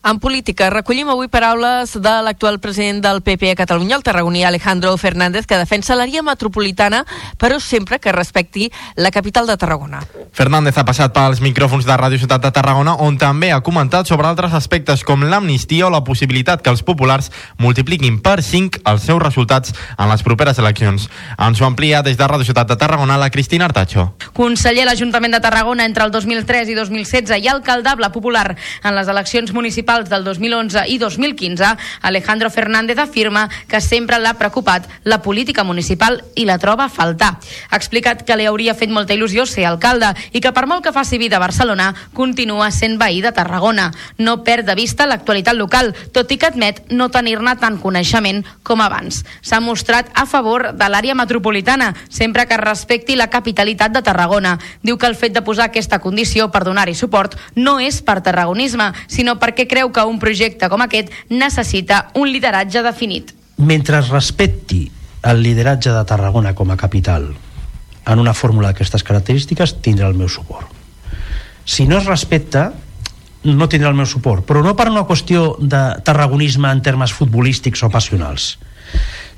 En 0.01 0.15
política, 0.19 0.69
recollim 0.71 1.09
avui 1.11 1.27
paraules 1.27 1.91
de 1.99 2.11
l'actual 2.23 2.61
president 2.63 3.01
del 3.03 3.19
PP 3.19 3.51
a 3.51 3.55
Catalunya, 3.59 3.97
el 3.97 4.03
tarragoní 4.03 4.45
Alejandro 4.47 4.95
Fernández, 4.95 5.43
que 5.43 5.57
defensa 5.59 5.97
l'àrea 5.99 6.23
metropolitana, 6.23 7.01
però 7.35 7.57
sempre 7.59 7.99
que 7.99 8.13
respecti 8.15 8.69
la 8.95 9.11
capital 9.11 9.45
de 9.45 9.57
Tarragona. 9.59 9.99
Fernández 10.31 10.77
ha 10.79 10.85
passat 10.87 11.11
pels 11.11 11.41
micròfons 11.43 11.83
de 11.83 11.97
Ràdio 11.99 12.21
Ciutat 12.21 12.45
de 12.45 12.51
Tarragona, 12.55 12.93
on 12.95 13.17
també 13.19 13.51
ha 13.51 13.59
comentat 13.59 14.07
sobre 14.07 14.29
altres 14.29 14.55
aspectes 14.55 15.03
com 15.03 15.25
l'amnistia 15.27 15.89
o 15.89 15.91
la 15.91 16.05
possibilitat 16.07 16.63
que 16.63 16.71
els 16.71 16.85
populars 16.87 17.27
multipliquin 17.59 18.21
per 18.23 18.39
5 18.39 18.79
els 18.87 19.03
seus 19.03 19.19
resultats 19.19 19.75
en 19.97 20.07
les 20.07 20.23
properes 20.23 20.63
eleccions. 20.63 21.09
Ens 21.35 21.59
ho 21.59 21.67
amplia 21.67 21.99
des 22.07 22.15
de 22.15 22.23
Ràdio 22.23 22.47
Ciutat 22.47 22.71
de 22.71 22.79
Tarragona 22.79 23.19
la 23.19 23.29
Cristina 23.29 23.67
Artacho. 23.67 24.13
Conseller 24.31 24.87
a 24.87 24.93
l'Ajuntament 24.93 25.35
de 25.35 25.43
Tarragona 25.43 25.83
entre 25.83 26.07
el 26.07 26.15
2003 26.15 26.71
i 26.71 26.79
2016 26.79 27.35
i 27.43 27.51
alcaldable 27.51 28.07
popular 28.15 28.55
en 28.55 28.95
les 28.95 29.11
eleccions 29.11 29.51
municipals 29.51 29.88
municipals 29.89 30.09
del 30.09 30.23
2011 30.23 30.83
i 30.87 30.97
2015, 30.99 31.65
Alejandro 32.01 32.49
Fernández 32.49 32.97
afirma 32.99 33.49
que 33.67 33.81
sempre 33.81 34.19
l'ha 34.19 34.35
preocupat 34.37 34.87
la 35.03 35.21
política 35.21 35.63
municipal 35.63 36.21
i 36.35 36.45
la 36.45 36.59
troba 36.59 36.85
a 36.85 36.89
faltar. 36.89 37.39
Ha 37.69 37.77
explicat 37.77 38.21
que 38.25 38.35
li 38.37 38.45
hauria 38.45 38.75
fet 38.75 38.91
molta 38.93 39.15
il·lusió 39.15 39.47
ser 39.49 39.65
alcalde 39.65 40.13
i 40.31 40.41
que 40.41 40.51
per 40.53 40.67
molt 40.67 40.83
que 40.83 40.93
faci 40.93 41.17
vida 41.17 41.37
a 41.37 41.39
Barcelona, 41.41 41.93
continua 42.13 42.69
sent 42.71 42.99
veí 42.99 43.21
de 43.21 43.31
Tarragona. 43.31 43.91
No 44.17 44.43
perd 44.43 44.67
de 44.67 44.75
vista 44.75 45.07
l'actualitat 45.07 45.57
local, 45.57 45.95
tot 46.13 46.29
i 46.31 46.37
que 46.37 46.51
admet 46.51 46.83
no 46.91 47.09
tenir-ne 47.09 47.55
tant 47.57 47.79
coneixement 47.81 48.43
com 48.63 48.81
abans. 48.81 49.23
S'ha 49.41 49.59
mostrat 49.59 50.11
a 50.13 50.27
favor 50.29 50.69
de 50.73 50.89
l'àrea 50.89 51.15
metropolitana, 51.15 51.95
sempre 52.09 52.45
que 52.45 52.61
respecti 52.61 53.15
la 53.15 53.29
capitalitat 53.29 53.91
de 53.95 54.03
Tarragona. 54.05 54.59
Diu 54.83 54.97
que 54.97 55.09
el 55.09 55.17
fet 55.17 55.33
de 55.33 55.41
posar 55.41 55.69
aquesta 55.69 55.99
condició 55.99 56.51
per 56.51 56.63
donar-hi 56.67 56.93
suport 56.93 57.39
no 57.55 57.79
és 57.79 58.03
per 58.05 58.19
tarragonisme, 58.21 58.91
sinó 59.07 59.39
perquè 59.39 59.65
creu 59.67 59.78
que 59.87 60.03
un 60.03 60.19
projecte 60.19 60.67
com 60.69 60.83
aquest 60.83 61.13
necessita 61.31 62.09
un 62.19 62.27
lideratge 62.31 62.83
definit. 62.83 63.31
Mentre 63.57 63.99
es 64.03 64.11
respecti 64.11 64.83
el 65.23 65.41
lideratge 65.43 65.91
de 65.95 66.03
Tarragona 66.07 66.53
com 66.55 66.69
a 66.71 66.77
capital 66.79 67.31
en 68.09 68.19
una 68.19 68.33
fórmula 68.33 68.71
d'aquestes 68.71 69.03
característiques, 69.07 69.77
tindrà 69.85 70.07
el 70.09 70.17
meu 70.19 70.29
suport. 70.31 70.67
Si 71.65 71.85
no 71.87 71.99
es 71.99 72.07
respecta, 72.09 72.71
no 73.43 73.67
tindrà 73.69 73.91
el 73.91 73.97
meu 73.99 74.07
suport, 74.09 74.43
però 74.47 74.63
no 74.65 74.75
per 74.75 74.89
una 74.89 75.05
qüestió 75.07 75.53
de 75.59 75.83
tarragonisme 76.03 76.71
en 76.71 76.81
termes 76.83 77.13
futbolístics 77.15 77.83
o 77.85 77.91
passionals, 77.93 78.57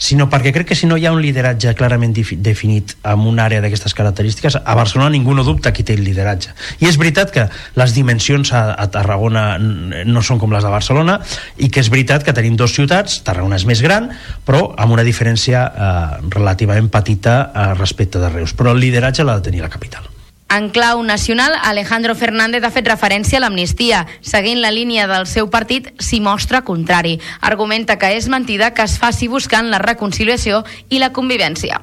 sinó 0.01 0.27
perquè 0.31 0.49
crec 0.55 0.71
que 0.71 0.77
si 0.77 0.87
no 0.89 0.97
hi 0.97 1.05
ha 1.05 1.13
un 1.13 1.21
lideratge 1.21 1.75
clarament 1.77 2.15
definit 2.17 2.95
en 3.05 3.25
una 3.29 3.45
àrea 3.45 3.61
d'aquestes 3.61 3.93
característiques, 3.93 4.57
a 4.57 4.75
Barcelona 4.75 5.11
ningú 5.13 5.35
no 5.37 5.45
dubta 5.45 5.71
qui 5.71 5.85
té 5.85 5.93
el 5.93 6.01
lideratge. 6.03 6.55
I 6.81 6.89
és 6.89 6.97
veritat 6.97 7.33
que 7.33 7.45
les 7.77 7.93
dimensions 7.93 8.53
a, 8.57 8.63
a 8.73 8.87
Tarragona 8.91 9.45
no 9.61 10.23
són 10.25 10.41
com 10.41 10.53
les 10.55 10.65
de 10.65 10.73
Barcelona 10.73 11.19
i 11.61 11.69
que 11.69 11.83
és 11.85 11.91
veritat 11.93 12.25
que 12.25 12.33
tenim 12.33 12.57
dues 12.57 12.73
ciutats, 12.73 13.19
Tarragona 13.27 13.61
és 13.61 13.67
més 13.69 13.83
gran, 13.85 14.09
però 14.47 14.71
amb 14.73 14.97
una 14.97 15.05
diferència 15.05 15.67
eh, 15.69 16.07
relativament 16.33 16.89
petita 16.89 17.37
eh, 17.45 17.67
respecte 17.77 18.19
de 18.21 18.33
Reus. 18.33 18.57
Però 18.57 18.73
el 18.73 18.81
lideratge 18.81 19.27
l'ha 19.27 19.37
de 19.37 19.47
tenir 19.51 19.61
la 19.61 19.69
capital. 19.69 20.09
En 20.51 20.67
clau 20.69 21.01
nacional, 21.01 21.53
Alejandro 21.63 22.13
Fernández 22.13 22.65
ha 22.67 22.73
fet 22.75 22.89
referència 22.89 23.39
a 23.39 23.41
l'amnistia. 23.45 24.01
Seguint 24.19 24.59
la 24.59 24.73
línia 24.75 25.05
del 25.07 25.23
seu 25.23 25.47
partit, 25.47 25.93
s'hi 26.03 26.19
mostra 26.19 26.59
contrari. 26.67 27.21
Argumenta 27.39 27.95
que 27.95 28.09
és 28.17 28.27
mentida 28.27 28.73
que 28.75 28.83
es 28.83 28.97
faci 28.99 29.29
buscant 29.31 29.69
la 29.71 29.79
reconciliació 29.79 30.65
i 30.89 30.99
la 30.99 31.13
convivència. 31.15 31.79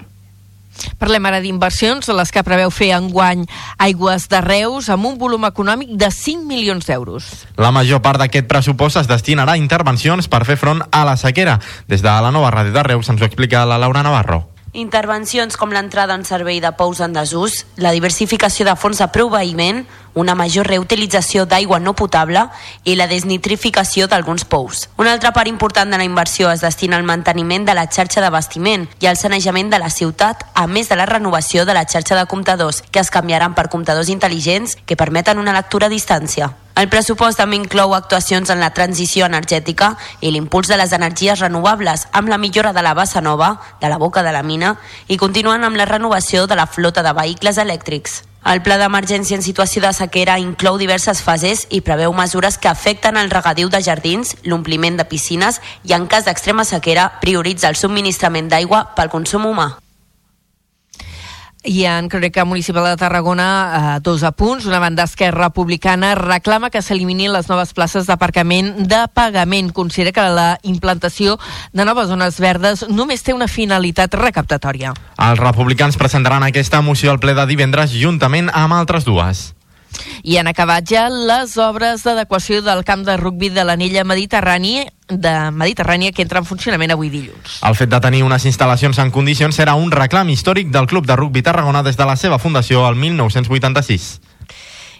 Parlem 1.00 1.30
ara 1.30 1.40
d'inversions, 1.40 2.10
les 2.12 2.30
que 2.30 2.44
preveu 2.44 2.68
fer 2.68 2.90
enguany 2.98 3.46
Aigües 3.80 4.28
de 4.28 4.42
Reus 4.44 4.92
amb 4.92 5.08
un 5.08 5.16
volum 5.18 5.48
econòmic 5.48 5.96
de 5.96 6.12
5 6.12 6.44
milions 6.44 6.84
d'euros. 6.86 7.24
La 7.56 7.72
major 7.72 8.04
part 8.04 8.20
d'aquest 8.20 8.52
pressupost 8.52 9.00
es 9.00 9.08
destinarà 9.08 9.56
a 9.56 9.62
intervencions 9.62 10.28
per 10.28 10.44
fer 10.44 10.60
front 10.60 10.84
a 10.92 11.06
la 11.08 11.16
sequera. 11.16 11.56
Des 11.88 12.04
de 12.04 12.12
la 12.12 12.30
nova 12.36 12.52
ràdio 12.52 12.76
de 12.76 12.84
Reus 12.84 13.08
ens 13.08 13.24
ho 13.24 13.32
explica 13.32 13.64
la 13.64 13.80
Laura 13.80 14.04
Navarro. 14.04 14.44
Intervencions 14.78 15.56
com 15.58 15.72
l'entrada 15.74 16.14
en 16.14 16.22
servei 16.22 16.60
de 16.62 16.70
pous 16.78 17.00
en 17.02 17.10
desús, 17.16 17.64
la 17.82 17.90
diversificació 17.90 18.62
de 18.68 18.76
fons 18.78 19.00
de 19.02 19.08
proveïment, 19.10 19.80
una 20.18 20.34
major 20.34 20.66
reutilització 20.66 21.46
d'aigua 21.46 21.78
no 21.78 21.94
potable 21.94 22.42
i 22.84 22.96
la 22.98 23.06
desnitrificació 23.06 24.08
d'alguns 24.10 24.44
pous. 24.44 24.88
Una 24.98 25.12
altra 25.14 25.32
part 25.32 25.48
important 25.48 25.90
de 25.90 25.98
la 25.98 26.06
inversió 26.08 26.50
es 26.50 26.60
destina 26.66 26.98
al 26.98 27.06
manteniment 27.06 27.66
de 27.68 27.74
la 27.78 27.86
xarxa 27.86 28.20
d'abastiment 28.24 28.88
i 29.00 29.06
al 29.06 29.16
sanejament 29.16 29.70
de 29.70 29.78
la 29.78 29.90
ciutat, 29.90 30.46
a 30.54 30.66
més 30.66 30.88
de 30.88 30.96
la 30.98 31.06
renovació 31.06 31.64
de 31.64 31.74
la 31.74 31.86
xarxa 31.86 32.18
de 32.18 32.26
comptadors, 32.26 32.82
que 32.90 33.00
es 33.00 33.14
canviaran 33.14 33.54
per 33.54 33.70
comptadors 33.70 34.10
intel·ligents 34.10 34.76
que 34.84 34.96
permeten 34.96 35.38
una 35.38 35.54
lectura 35.54 35.86
a 35.86 35.94
distància. 35.94 36.50
El 36.78 36.86
pressupost 36.86 37.40
també 37.40 37.56
inclou 37.58 37.90
actuacions 37.96 38.52
en 38.54 38.60
la 38.62 38.70
transició 38.70 39.26
energètica 39.26 39.96
i 40.22 40.30
l'impuls 40.30 40.70
de 40.70 40.76
les 40.78 40.92
energies 40.94 41.40
renovables 41.42 42.06
amb 42.12 42.30
la 42.30 42.38
millora 42.38 42.70
de 42.72 42.84
la 42.86 42.94
bassa 42.94 43.20
nova, 43.20 43.56
de 43.80 43.90
la 43.90 43.98
boca 43.98 44.22
de 44.22 44.30
la 44.30 44.44
mina 44.46 44.76
i 45.08 45.18
continuen 45.18 45.66
amb 45.66 45.76
la 45.76 45.88
renovació 45.90 46.46
de 46.46 46.54
la 46.54 46.68
flota 46.70 47.02
de 47.02 47.16
vehicles 47.18 47.58
elèctrics. 47.58 48.22
El 48.46 48.62
pla 48.62 48.78
d'emergència 48.78 49.36
en 49.36 49.42
situació 49.42 49.82
de 49.82 49.90
sequera 49.92 50.38
inclou 50.38 50.78
diverses 50.78 51.20
fases 51.26 51.66
i 51.74 51.80
preveu 51.82 52.14
mesures 52.14 52.56
que 52.56 52.70
afecten 52.70 53.18
el 53.18 53.32
regadiu 53.34 53.68
de 53.68 53.82
jardins, 53.82 54.36
l'ompliment 54.44 54.96
de 54.96 55.04
piscines 55.10 55.58
i, 55.82 55.92
en 55.92 56.06
cas 56.06 56.24
d'extrema 56.24 56.64
sequera, 56.64 57.10
prioritza 57.20 57.68
el 57.68 57.76
subministrament 57.76 58.48
d'aigua 58.48 58.86
pel 58.94 59.10
consum 59.10 59.50
humà. 59.50 59.72
I 61.64 61.84
en 61.90 62.08
Crònica 62.08 62.44
Municipal 62.44 62.84
de 62.86 62.96
Tarragona, 62.96 63.96
eh, 63.96 64.00
dos 64.00 64.22
apunts. 64.22 64.66
Una 64.66 64.78
banda 64.78 65.02
Esquerra 65.02 65.48
Republicana 65.48 66.14
reclama 66.14 66.70
que 66.70 66.82
s'eliminin 66.82 67.32
les 67.32 67.48
noves 67.48 67.74
places 67.74 68.06
d'aparcament 68.06 68.86
de 68.88 69.02
pagament. 69.12 69.72
Considera 69.72 70.12
que 70.12 70.28
la 70.30 70.58
implantació 70.62 71.38
de 71.72 71.84
noves 71.84 72.08
zones 72.08 72.38
verdes 72.38 72.86
només 72.88 73.22
té 73.22 73.34
una 73.34 73.48
finalitat 73.48 74.14
recaptatòria. 74.14 74.94
Els 75.18 75.38
republicans 75.38 75.98
presentaran 75.98 76.46
aquesta 76.46 76.80
moció 76.80 77.10
al 77.10 77.20
ple 77.20 77.34
de 77.34 77.46
divendres 77.46 77.90
juntament 77.90 78.50
amb 78.54 78.78
altres 78.78 79.04
dues. 79.04 79.57
I 80.22 80.38
han 80.38 80.50
acabat 80.50 80.86
ja 80.88 81.08
les 81.08 81.56
obres 81.62 82.04
d'adequació 82.06 82.62
del 82.62 82.84
camp 82.84 83.04
de 83.06 83.16
rugbi 83.16 83.50
de 83.50 83.64
l'anella 83.64 84.04
mediterrani 84.04 84.86
de 85.08 85.34
Mediterrània 85.56 86.12
que 86.12 86.22
entra 86.22 86.42
en 86.42 86.46
funcionament 86.48 86.92
avui 86.92 87.08
dilluns. 87.08 87.60
El 87.64 87.76
fet 87.78 87.88
de 87.88 88.00
tenir 88.04 88.22
unes 88.26 88.44
instal·lacions 88.44 88.98
en 89.00 89.10
condicions 89.10 89.56
serà 89.56 89.74
un 89.74 89.90
reclam 89.92 90.28
històric 90.28 90.68
del 90.74 90.86
Club 90.86 91.08
de 91.08 91.16
Rugbi 91.16 91.42
Tarragona 91.42 91.82
des 91.82 91.96
de 91.96 92.04
la 92.04 92.16
seva 92.16 92.38
fundació 92.38 92.84
el 92.88 92.96
1986. 93.00 94.27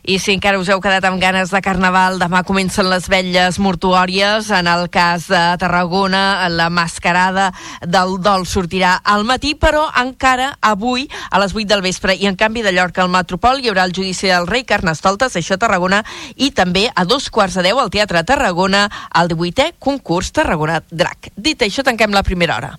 I 0.08 0.16
si 0.16 0.32
encara 0.32 0.56
us 0.56 0.70
heu 0.72 0.78
quedat 0.80 1.04
amb 1.04 1.20
ganes 1.20 1.50
de 1.52 1.60
carnaval, 1.60 2.14
demà 2.16 2.38
comencen 2.48 2.86
les 2.88 3.10
vetlles 3.12 3.58
mortuòries. 3.60 4.46
En 4.56 4.64
el 4.72 4.86
cas 4.88 5.26
de 5.28 5.42
Tarragona, 5.60 6.48
la 6.48 6.70
mascarada 6.72 7.50
del 7.84 8.16
dol 8.24 8.46
sortirà 8.48 8.94
al 9.04 9.28
matí, 9.28 9.52
però 9.52 9.84
encara 10.00 10.54
avui, 10.64 11.04
a 11.28 11.42
les 11.44 11.52
8 11.52 11.68
del 11.74 11.84
vespre, 11.84 12.16
i 12.16 12.24
en 12.24 12.40
canvi 12.40 12.64
de 12.64 12.72
Llorca 12.72 13.04
al 13.04 13.12
Metropol, 13.12 13.60
hi 13.60 13.68
haurà 13.68 13.84
el 13.84 13.92
judici 13.92 14.32
del 14.32 14.48
rei 14.48 14.64
Carnestoltes, 14.64 15.36
això 15.36 15.60
a 15.60 15.64
Tarragona, 15.66 16.00
i 16.40 16.54
també 16.56 16.88
a 16.88 17.04
dos 17.04 17.28
quarts 17.28 17.60
de 17.60 17.68
deu 17.68 17.76
al 17.76 17.92
Teatre 17.92 18.24
Tarragona, 18.24 18.88
el 19.12 19.28
18è 19.36 19.74
concurs 19.76 20.32
Tarragona 20.32 20.80
Drac. 20.88 21.34
Dit 21.36 21.68
això, 21.68 21.84
tanquem 21.84 22.16
la 22.16 22.24
primera 22.24 22.56
hora. 22.56 22.78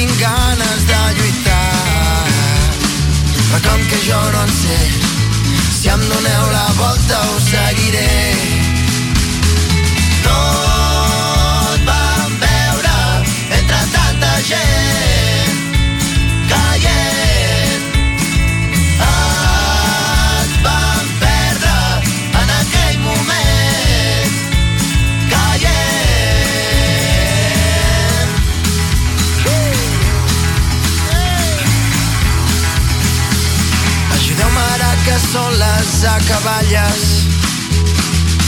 Tinc 0.00 0.18
ganes 0.18 0.84
de 0.88 1.00
lluitar. 1.16 2.24
Però 3.50 3.60
com 3.66 3.84
que 3.90 3.98
jo 4.06 4.20
no 4.32 4.46
en 4.46 4.54
sé, 4.62 4.78
si 5.76 5.92
em 5.92 6.08
doneu 6.14 6.48
la 6.54 6.66
volta 6.80 7.20
us 7.36 7.52
seguiré. 7.52 8.59
Les 36.00 36.06
acaballes 36.06 37.26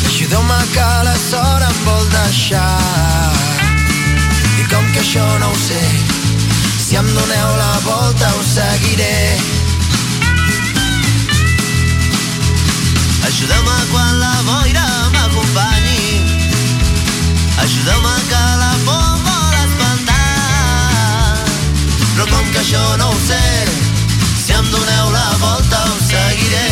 Ajudeu-me 0.06 0.60
que 0.72 0.88
la 1.04 1.14
sort 1.16 1.62
em 1.68 1.78
vol 1.84 2.06
deixar 2.08 3.32
I 4.60 4.64
com 4.70 4.84
que 4.92 5.00
això 5.00 5.24
no 5.40 5.50
ho 5.50 5.58
sé 5.66 5.80
Si 6.78 6.96
em 6.96 7.08
doneu 7.16 7.50
la 7.58 7.74
volta 7.84 8.30
us 8.40 8.54
seguiré 8.56 9.36
Ajudeu-me 13.28 13.78
quan 13.92 14.18
la 14.18 14.34
boira 14.48 14.86
m'acompanyi. 15.14 16.24
Ajudeu-me 17.62 18.16
que 18.30 18.42
la 18.62 18.72
por 18.84 19.08
vol 19.28 19.54
espantar. 19.62 21.38
Però 22.16 22.26
com 22.34 22.50
que 22.50 22.60
això 22.64 22.84
no 22.98 23.12
ho 23.14 23.18
sé, 23.28 23.42
si 24.42 24.52
em 24.58 24.70
doneu 24.74 25.10
la 25.14 25.28
volta 25.46 25.84
us 25.94 26.10
seguiré. 26.10 26.71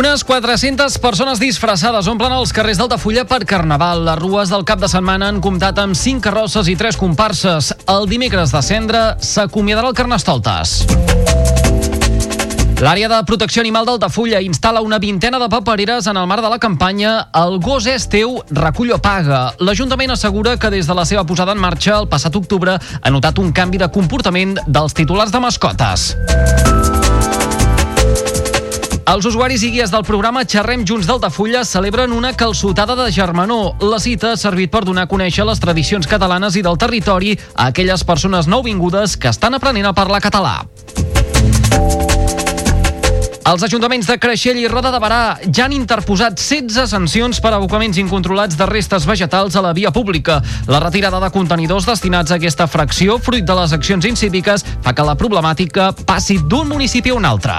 Unes 0.00 0.22
400 0.24 0.94
persones 0.96 1.36
disfressades 1.36 2.06
omplen 2.08 2.32
els 2.32 2.54
carrers 2.56 2.78
d'Altafulla 2.80 3.26
per 3.28 3.42
Carnaval. 3.44 4.06
Les 4.06 4.16
rues 4.16 4.48
del 4.48 4.62
cap 4.64 4.80
de 4.80 4.88
setmana 4.88 5.26
han 5.28 5.42
comptat 5.44 5.76
amb 5.82 5.92
5 5.92 6.24
carrosses 6.24 6.70
i 6.72 6.76
3 6.80 6.96
comparses. 6.96 7.68
El 7.84 8.08
dimecres 8.08 8.48
de 8.54 8.62
cendre 8.64 9.02
s'acomiadarà 9.20 9.90
el 9.92 9.98
Carnestoltes. 9.98 10.72
L'àrea 12.80 13.10
de 13.12 13.18
protecció 13.28 13.60
animal 13.60 13.84
d'Altafulla 13.84 14.40
instal·la 14.40 14.80
una 14.80 14.96
vintena 14.96 15.36
de 15.42 15.50
papereres 15.52 16.08
en 16.08 16.16
el 16.16 16.24
marc 16.30 16.40
de 16.46 16.54
la 16.54 16.58
campanya 16.62 17.12
El 17.36 17.60
gos 17.60 17.84
és 17.84 18.08
teu, 18.08 18.38
recull 18.56 18.94
o 18.96 18.98
paga. 19.04 19.50
L'Ajuntament 19.60 20.16
assegura 20.16 20.56
que 20.56 20.72
des 20.72 20.88
de 20.88 20.96
la 20.96 21.04
seva 21.04 21.26
posada 21.28 21.52
en 21.52 21.60
marxa 21.60 21.98
el 21.98 22.08
passat 22.08 22.40
octubre 22.40 22.78
ha 22.80 23.12
notat 23.12 23.36
un 23.36 23.52
canvi 23.52 23.84
de 23.84 23.92
comportament 23.92 24.56
dels 24.64 24.96
titulars 24.96 25.36
de 25.36 25.44
mascotes. 25.44 26.14
Els 29.10 29.26
usuaris 29.26 29.64
i 29.66 29.72
guies 29.74 29.90
del 29.90 30.04
programa 30.06 30.44
Xerrem 30.46 30.84
Junts 30.86 31.08
d'Altafulla 31.08 31.64
celebren 31.66 32.12
una 32.14 32.30
calçotada 32.38 32.94
de 32.94 33.08
germanor. 33.10 33.72
La 33.82 33.98
cita 33.98 34.30
ha 34.30 34.38
servit 34.38 34.70
per 34.70 34.84
donar 34.86 35.08
a 35.08 35.10
conèixer 35.10 35.42
les 35.48 35.58
tradicions 35.58 36.06
catalanes 36.06 36.54
i 36.54 36.62
del 36.62 36.78
territori 36.78 37.32
a 37.56 37.72
aquelles 37.72 38.04
persones 38.06 38.46
nouvingudes 38.46 39.16
que 39.18 39.32
estan 39.32 39.58
aprenent 39.58 39.88
a 39.90 39.92
parlar 39.98 40.20
català. 40.22 40.60
Els 43.50 43.64
ajuntaments 43.66 44.06
de 44.06 44.14
Creixell 44.22 44.60
i 44.60 44.68
Roda 44.70 44.92
de 44.94 45.00
Barà 45.02 45.22
ja 45.42 45.64
han 45.64 45.74
interposat 45.74 46.38
16 46.38 46.92
sancions 46.94 47.40
per 47.42 47.50
abocaments 47.56 47.98
incontrolats 47.98 48.54
de 48.54 48.68
restes 48.70 49.08
vegetals 49.10 49.56
a 49.58 49.64
la 49.64 49.72
via 49.74 49.90
pública. 49.90 50.38
La 50.70 50.78
retirada 50.78 51.18
de 51.18 51.32
contenidors 51.34 51.88
destinats 51.88 52.30
a 52.30 52.38
aquesta 52.38 52.70
fracció, 52.70 53.18
fruit 53.18 53.42
de 53.42 53.58
les 53.58 53.74
accions 53.74 54.06
incíviques, 54.06 54.62
fa 54.86 54.94
que 54.94 55.08
la 55.08 55.18
problemàtica 55.18 55.90
passi 56.06 56.38
d'un 56.38 56.70
municipi 56.70 57.10
a 57.10 57.18
un 57.18 57.26
altre. 57.26 57.58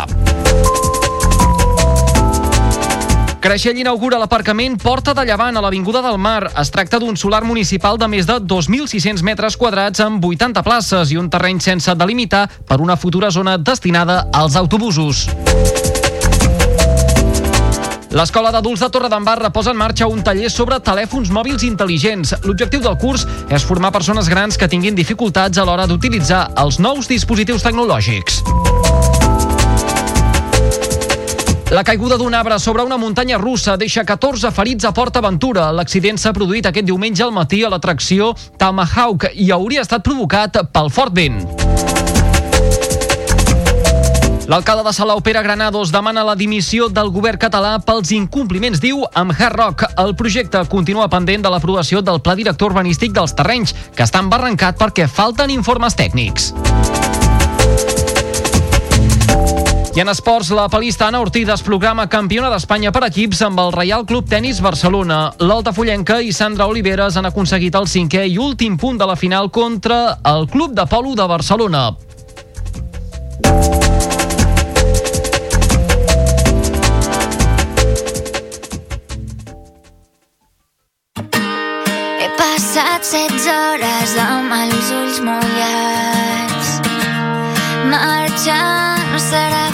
Creixell 3.41 3.79
inaugura 3.81 4.19
l'aparcament 4.21 4.75
Porta 4.77 5.15
de 5.17 5.23
Llevant 5.25 5.55
a 5.57 5.61
l'Avinguda 5.65 6.03
del 6.05 6.19
Mar. 6.21 6.51
Es 6.61 6.69
tracta 6.69 6.99
d'un 7.01 7.15
solar 7.17 7.39
municipal 7.41 7.97
de 7.97 8.05
més 8.05 8.27
de 8.29 8.35
2.600 8.37 9.23
metres 9.25 9.57
quadrats 9.57 10.03
amb 10.05 10.21
80 10.21 10.61
places 10.61 11.09
i 11.09 11.17
un 11.17 11.25
terreny 11.33 11.57
sense 11.57 11.95
delimitar 11.97 12.43
per 12.69 12.77
una 12.85 12.99
futura 13.01 13.31
zona 13.33 13.57
destinada 13.57 14.27
als 14.31 14.55
autobusos. 14.61 15.25
L'Escola 18.13 18.51
d'Adults 18.53 18.85
de 18.85 18.91
Torredembarra 18.93 19.49
posa 19.49 19.73
en 19.73 19.81
marxa 19.81 20.05
un 20.05 20.21
taller 20.21 20.51
sobre 20.53 20.77
telèfons 20.77 21.33
mòbils 21.33 21.65
intel·ligents. 21.65 22.35
L'objectiu 22.45 22.85
del 22.85 22.99
curs 23.01 23.25
és 23.49 23.65
formar 23.65 23.89
persones 23.95 24.29
grans 24.29 24.53
que 24.53 24.69
tinguin 24.69 24.93
dificultats 24.93 25.57
a 25.57 25.65
l'hora 25.65 25.89
d'utilitzar 25.89 26.51
els 26.61 26.77
nous 26.77 27.09
dispositius 27.09 27.65
tecnològics. 27.65 28.43
La 31.71 31.85
caiguda 31.85 32.17
d'un 32.17 32.33
arbre 32.35 32.59
sobre 32.59 32.83
una 32.83 32.97
muntanya 32.97 33.37
russa 33.37 33.77
deixa 33.79 34.03
14 34.03 34.49
ferits 34.51 34.83
a 34.83 34.91
Port 34.91 35.15
Aventura. 35.15 35.69
L'accident 35.71 36.17
s'ha 36.19 36.33
produït 36.35 36.65
aquest 36.67 36.83
diumenge 36.83 37.23
al 37.23 37.31
matí 37.31 37.61
a 37.63 37.69
l'atracció 37.71 38.33
Tomahawk 38.59 39.29
i 39.39 39.47
hauria 39.55 39.85
estat 39.87 40.03
provocat 40.03 40.59
pel 40.75 40.91
fort 40.91 41.15
vent. 41.15 41.39
L'alcalde 44.51 44.83
de 44.83 44.91
Salau, 44.91 45.21
Pere 45.23 45.39
Granados, 45.45 45.93
demana 45.95 46.25
la 46.27 46.35
dimissió 46.35 46.89
del 46.91 47.07
govern 47.07 47.39
català 47.39 47.77
pels 47.79 48.11
incompliments, 48.11 48.83
diu, 48.83 49.05
amb 49.15 49.31
Hard 49.31 49.55
Rock. 49.55 49.85
El 49.95 50.11
projecte 50.19 50.65
continua 50.67 51.07
pendent 51.07 51.47
de 51.47 51.53
l'aprovació 51.53 52.03
del 52.03 52.19
pla 52.19 52.35
director 52.35 52.75
urbanístic 52.75 53.15
dels 53.15 53.31
terrenys, 53.31 53.71
que 53.95 54.03
està 54.03 54.19
embarrancat 54.19 54.75
perquè 54.75 55.07
falten 55.07 55.55
informes 55.55 55.95
tècnics. 55.95 56.51
I 59.93 59.99
en 59.99 60.07
esports, 60.07 60.49
la 60.55 60.69
palista 60.69 61.09
Anna 61.09 61.19
Ortiz 61.19 61.49
es 61.51 61.61
programa 61.67 62.05
campiona 62.07 62.47
d'Espanya 62.47 62.93
per 62.95 63.01
equips 63.09 63.41
amb 63.43 63.59
el 63.59 63.73
Reial 63.75 64.05
Club 64.07 64.29
Tenis 64.29 64.61
Barcelona. 64.63 65.33
L'Altafollenca 65.43 66.21
i 66.23 66.31
Sandra 66.31 66.69
Oliveres 66.71 67.17
han 67.19 67.27
aconseguit 67.27 67.75
el 67.75 67.89
cinquè 67.91 68.23
i 68.31 68.37
últim 68.39 68.77
punt 68.79 69.01
de 69.01 69.07
la 69.09 69.17
final 69.19 69.51
contra 69.51 70.15
el 70.31 70.47
Club 70.47 70.71
de 70.79 70.85
Polo 70.87 71.11
de 71.19 71.27
Barcelona. 71.27 71.83
He 82.15 82.29
passat 82.39 83.03
16 83.11 83.49
hores 83.57 84.15
amb 84.23 84.55
els 84.55 84.93
ulls 85.01 85.19
mullats. 85.27 86.71
Marxar 87.91 89.03
no 89.11 89.19
serà 89.19 89.70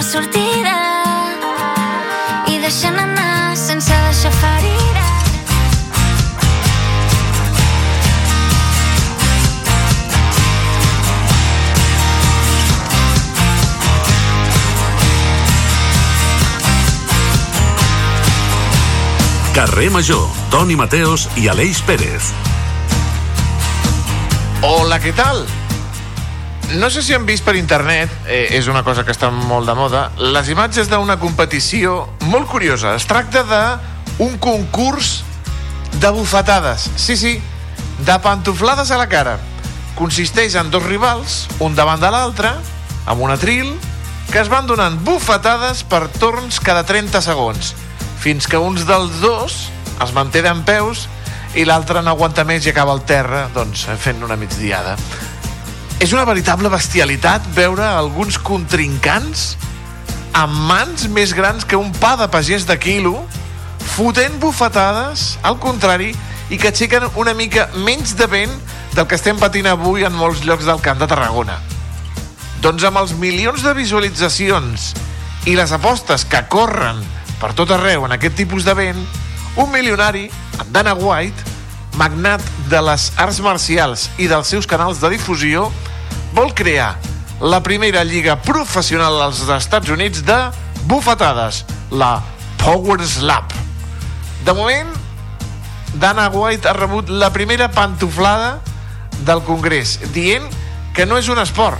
una 0.00 0.08
sortida 0.08 0.76
i 2.48 2.56
deixant 2.62 2.96
anar 2.96 3.52
sense 3.54 3.92
deixar 3.92 4.30
ferida. 4.32 5.04
Carrer 19.52 19.90
Major, 19.90 20.24
Toni 20.48 20.80
Mateos 20.80 21.28
i 21.36 21.50
Aleix 21.52 21.84
Pérez. 21.84 22.32
Hola, 24.64 24.96
què 24.96 25.12
tal? 25.12 25.44
No 26.78 26.88
sé 26.88 27.02
si 27.02 27.14
han 27.14 27.26
vist 27.26 27.42
per 27.42 27.56
internet, 27.58 28.10
eh, 28.28 28.54
és 28.54 28.68
una 28.70 28.84
cosa 28.86 29.02
que 29.02 29.10
està 29.10 29.32
molt 29.34 29.66
de 29.66 29.74
moda, 29.74 30.04
les 30.22 30.48
imatges 30.52 30.86
d'una 30.86 31.16
competició 31.18 32.04
molt 32.30 32.46
curiosa. 32.46 32.94
Es 32.94 33.08
tracta 33.10 33.42
de 33.42 33.62
un 34.22 34.36
concurs 34.38 35.24
de 35.98 36.10
bufetades. 36.14 36.86
Sí, 36.94 37.16
sí, 37.16 37.40
de 38.06 38.18
pantoflades 38.22 38.92
a 38.92 38.98
la 39.00 39.08
cara. 39.08 39.38
Consisteix 39.98 40.54
en 40.54 40.70
dos 40.70 40.84
rivals, 40.86 41.48
un 41.58 41.74
davant 41.74 41.98
de 41.98 42.10
l'altre, 42.14 42.52
amb 43.04 43.20
un 43.20 43.34
atril, 43.34 43.72
que 44.30 44.38
es 44.38 44.48
van 44.48 44.68
donant 44.70 45.00
bufetades 45.02 45.82
per 45.82 46.06
torns 46.20 46.60
cada 46.62 46.84
30 46.86 47.18
segons, 47.24 47.74
fins 48.22 48.46
que 48.46 48.60
uns 48.62 48.86
dels 48.86 49.18
dos 49.24 49.64
es 50.00 50.14
manté 50.14 50.44
d'en 50.46 50.62
peus 50.62 51.08
i 51.58 51.66
l'altre 51.66 51.98
no 51.98 52.14
aguanta 52.14 52.46
més 52.46 52.62
i 52.62 52.70
acaba 52.70 52.94
al 52.94 53.02
terra, 53.02 53.48
doncs, 53.56 53.88
fent 53.98 54.22
una 54.22 54.38
migdiada. 54.38 54.94
És 56.00 56.14
una 56.16 56.24
veritable 56.24 56.70
bestialitat 56.72 57.44
veure 57.52 57.84
alguns 57.84 58.38
contrincants 58.40 59.50
amb 60.32 60.54
mans 60.64 61.04
més 61.12 61.34
grans 61.36 61.66
que 61.68 61.76
un 61.76 61.90
pa 61.92 62.14
de 62.16 62.24
pagès 62.32 62.64
de 62.64 62.78
quilo, 62.80 63.18
fotent 63.98 64.38
bufetades, 64.40 65.34
al 65.44 65.58
contrari, 65.60 66.14
i 66.48 66.56
que 66.56 66.70
aixequen 66.70 67.04
una 67.20 67.34
mica 67.36 67.66
menys 67.84 68.14
de 68.16 68.26
vent 68.32 68.54
del 68.94 69.04
que 69.10 69.18
estem 69.20 69.36
patint 69.42 69.68
avui 69.68 70.06
en 70.08 70.16
molts 70.16 70.40
llocs 70.46 70.64
del 70.64 70.80
Camp 70.80 71.02
de 71.02 71.10
Tarragona. 71.10 71.58
Doncs 72.64 72.88
amb 72.88 73.02
els 73.02 73.12
milions 73.20 73.60
de 73.60 73.76
visualitzacions 73.76 74.94
i 75.52 75.58
les 75.58 75.76
apostes 75.76 76.24
que 76.24 76.40
corren 76.48 77.04
per 77.42 77.52
tot 77.56 77.76
arreu 77.76 78.08
en 78.08 78.16
aquest 78.16 78.40
tipus 78.40 78.64
de 78.64 78.72
vent, 78.76 79.04
un 79.60 79.68
milionari, 79.68 80.30
en 80.56 80.72
Dana 80.72 80.96
White, 80.96 81.44
magnat 82.00 82.40
de 82.72 82.80
les 82.88 83.10
arts 83.20 83.44
marcials 83.44 84.08
i 84.16 84.32
dels 84.32 84.48
seus 84.48 84.68
canals 84.68 85.04
de 85.04 85.12
difusió, 85.12 85.68
vol 86.40 86.54
crear 86.54 86.96
la 87.42 87.58
primera 87.60 88.00
lliga 88.02 88.38
professional 88.40 89.18
als 89.20 89.42
Estats 89.44 89.90
Units 89.92 90.22
de 90.24 90.38
bufetades, 90.88 91.66
la 91.92 92.22
Power 92.62 93.04
Slap. 93.04 93.52
De 94.46 94.54
moment, 94.56 94.88
Dana 96.00 96.30
White 96.32 96.70
ha 96.70 96.72
rebut 96.72 97.12
la 97.12 97.28
primera 97.34 97.68
pantoflada 97.68 98.62
del 99.28 99.42
Congrés, 99.44 99.98
dient 100.14 100.46
que 100.96 101.04
no 101.04 101.18
és 101.20 101.28
un 101.28 101.42
esport, 101.44 101.76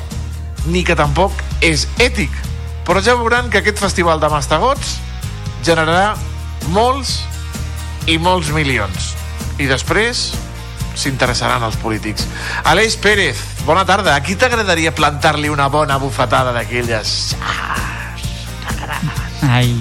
ni 0.68 0.84
que 0.84 0.98
tampoc 0.98 1.32
és 1.64 1.86
ètic. 1.96 2.34
Però 2.84 3.00
ja 3.00 3.16
veuran 3.16 3.48
que 3.48 3.62
aquest 3.62 3.80
festival 3.80 4.20
de 4.20 4.28
mastegots 4.28 4.98
generarà 5.64 6.18
molts 6.76 7.22
i 8.04 8.20
molts 8.20 8.52
milions. 8.52 9.14
I 9.56 9.72
després 9.72 10.34
s'interessaran 11.00 11.64
els 11.66 11.78
polítics. 11.80 12.26
Aleix 12.68 12.96
Pérez, 13.00 13.40
bona 13.66 13.84
tarda. 13.88 14.14
A 14.14 14.22
qui 14.24 14.36
t'agradaria 14.36 14.94
plantar-li 14.94 15.50
una 15.52 15.68
bona 15.72 15.98
bufetada 15.98 16.54
d'aquelles? 16.56 17.34
Ai, 19.50 19.72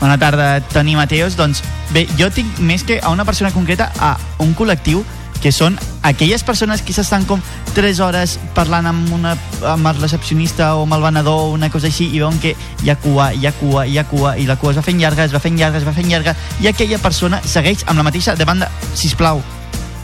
bona 0.00 0.18
tarda, 0.20 0.58
Toni 0.72 0.96
Mateos. 0.96 1.36
Doncs 1.36 1.62
bé, 1.94 2.06
jo 2.18 2.28
tinc 2.30 2.60
més 2.60 2.84
que 2.84 3.00
a 3.00 3.10
una 3.14 3.24
persona 3.24 3.52
concreta, 3.54 3.90
a 3.98 4.16
un 4.44 4.54
col·lectiu 4.54 5.04
que 5.40 5.52
són 5.54 5.76
aquelles 6.02 6.42
persones 6.42 6.82
que 6.82 6.94
s'estan 6.94 7.24
com 7.28 7.42
3 7.76 8.00
hores 8.02 8.36
parlant 8.56 8.88
amb, 8.90 9.12
una, 9.14 9.36
amb 9.70 9.86
el 9.90 10.00
recepcionista 10.00 10.72
o 10.76 10.82
amb 10.82 10.96
el 10.96 11.04
venedor 11.04 11.44
o 11.44 11.52
una 11.54 11.70
cosa 11.70 11.86
així 11.90 12.08
i 12.10 12.18
veuen 12.18 12.40
que 12.42 12.56
hi 12.82 12.90
ha 12.90 12.96
cua, 12.98 13.30
hi 13.34 13.46
ha 13.46 13.52
cua, 13.60 13.86
hi 13.86 13.98
ha 13.98 14.06
cua 14.08 14.34
i 14.38 14.48
la 14.48 14.58
cua 14.58 14.74
es 14.74 14.80
va 14.80 14.86
fent 14.86 14.98
llarga, 14.98 15.28
es 15.28 15.34
va 15.34 15.42
fent 15.44 15.58
llarga, 15.58 15.78
es 15.78 15.86
va 15.86 15.94
fent 15.94 16.10
llarga 16.10 16.34
i 16.62 16.70
aquella 16.70 16.98
persona 16.98 17.42
segueix 17.44 17.86
amb 17.86 18.02
la 18.02 18.08
mateixa 18.10 18.34
demanda 18.38 18.70
sisplau, 18.98 19.42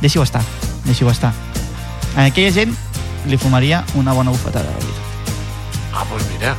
deixi-ho 0.04 0.24
estar 0.26 0.44
deixi-ho 0.84 1.08
estar 1.10 1.32
a 2.14 2.28
aquella 2.28 2.52
gent 2.52 2.76
li 3.26 3.38
fumaria 3.40 3.84
una 3.94 4.12
bona 4.12 4.30
bufetada 4.30 4.68
de 4.68 4.84
vida. 4.84 5.00
Ah, 5.94 6.04
doncs 6.10 6.26
mira, 6.32 6.52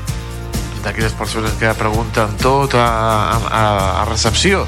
d'aquelles 0.83 1.13
persones 1.13 1.53
que 1.59 1.71
pregunten 1.77 2.35
tot 2.41 2.75
a, 2.77 2.87
a, 3.37 3.61
a 4.01 4.05
recepció. 4.09 4.65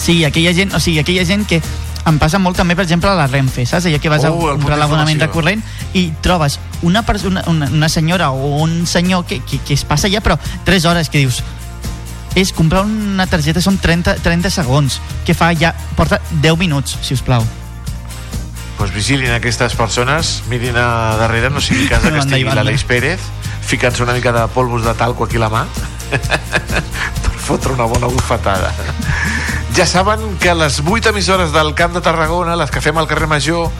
Sí, 0.00 0.24
aquella 0.24 0.52
gent, 0.54 0.74
o 0.74 0.80
sigui, 0.80 0.98
aquella 1.00 1.24
gent 1.24 1.46
que 1.48 1.60
em 2.04 2.18
passa 2.20 2.38
molt 2.42 2.58
també, 2.60 2.76
per 2.76 2.84
exemple, 2.84 3.08
a 3.08 3.16
la 3.16 3.26
Renfe, 3.30 3.64
saps? 3.66 3.88
Allà 3.88 4.00
que 4.02 4.12
vas 4.12 4.24
a 4.26 4.32
Oh, 4.32 4.40
punt 4.40 4.60
comprar 4.60 4.78
l'abonament 4.80 5.22
de 5.22 5.30
corrent 5.32 5.64
i 5.96 6.10
trobes 6.20 6.58
una, 6.82 7.04
persona, 7.06 7.44
una, 7.48 7.70
una 7.72 7.88
senyora 7.88 8.30
o 8.30 8.58
un 8.60 8.84
senyor 8.86 9.24
que, 9.24 9.40
que, 9.40 9.62
que 9.64 9.74
es 9.74 9.84
passa 9.88 10.10
allà, 10.10 10.20
però 10.20 10.36
3 10.68 10.88
hores, 10.90 11.08
que 11.08 11.22
dius 11.24 11.42
és 12.34 12.50
comprar 12.52 12.82
una 12.82 13.28
targeta 13.30 13.62
són 13.62 13.78
30, 13.78 14.18
30 14.24 14.50
segons, 14.50 14.98
que 15.24 15.36
fa 15.38 15.52
ja, 15.54 15.70
porta 15.94 16.18
10 16.42 16.58
minuts, 16.58 16.98
si 17.00 17.14
us 17.14 17.22
plau. 17.22 17.46
Doncs 18.78 18.92
vigilin 18.94 19.32
aquestes 19.34 19.76
persones, 19.78 20.42
mirin 20.50 20.76
a 20.76 21.16
darrere, 21.20 21.50
no 21.50 21.62
sigui 21.62 21.88
cas 21.88 22.02
que 22.06 22.18
estigui 22.18 22.48
l'Aleix 22.48 22.84
Pérez, 22.88 23.22
ficant-se 23.64 24.02
una 24.02 24.14
mica 24.16 24.32
de 24.34 24.46
polvos 24.54 24.84
de 24.84 24.94
talco 24.98 25.24
aquí 25.24 25.38
a 25.38 25.46
la 25.46 25.50
mà, 25.52 25.66
per 27.24 27.34
fotre 27.44 27.72
una 27.72 27.86
bona 27.90 28.10
bufetada. 28.10 28.72
Ja 29.74 29.86
saben 29.86 30.36
que 30.38 30.50
a 30.50 30.54
les 30.54 30.80
8 30.84 31.10
emissores 31.10 31.52
del 31.52 31.74
Camp 31.74 31.94
de 31.94 32.00
Tarragona, 32.00 32.54
les 32.56 32.70
que 32.70 32.82
fem 32.82 32.98
al 32.98 33.08
carrer 33.10 33.26
Major, 33.26 33.70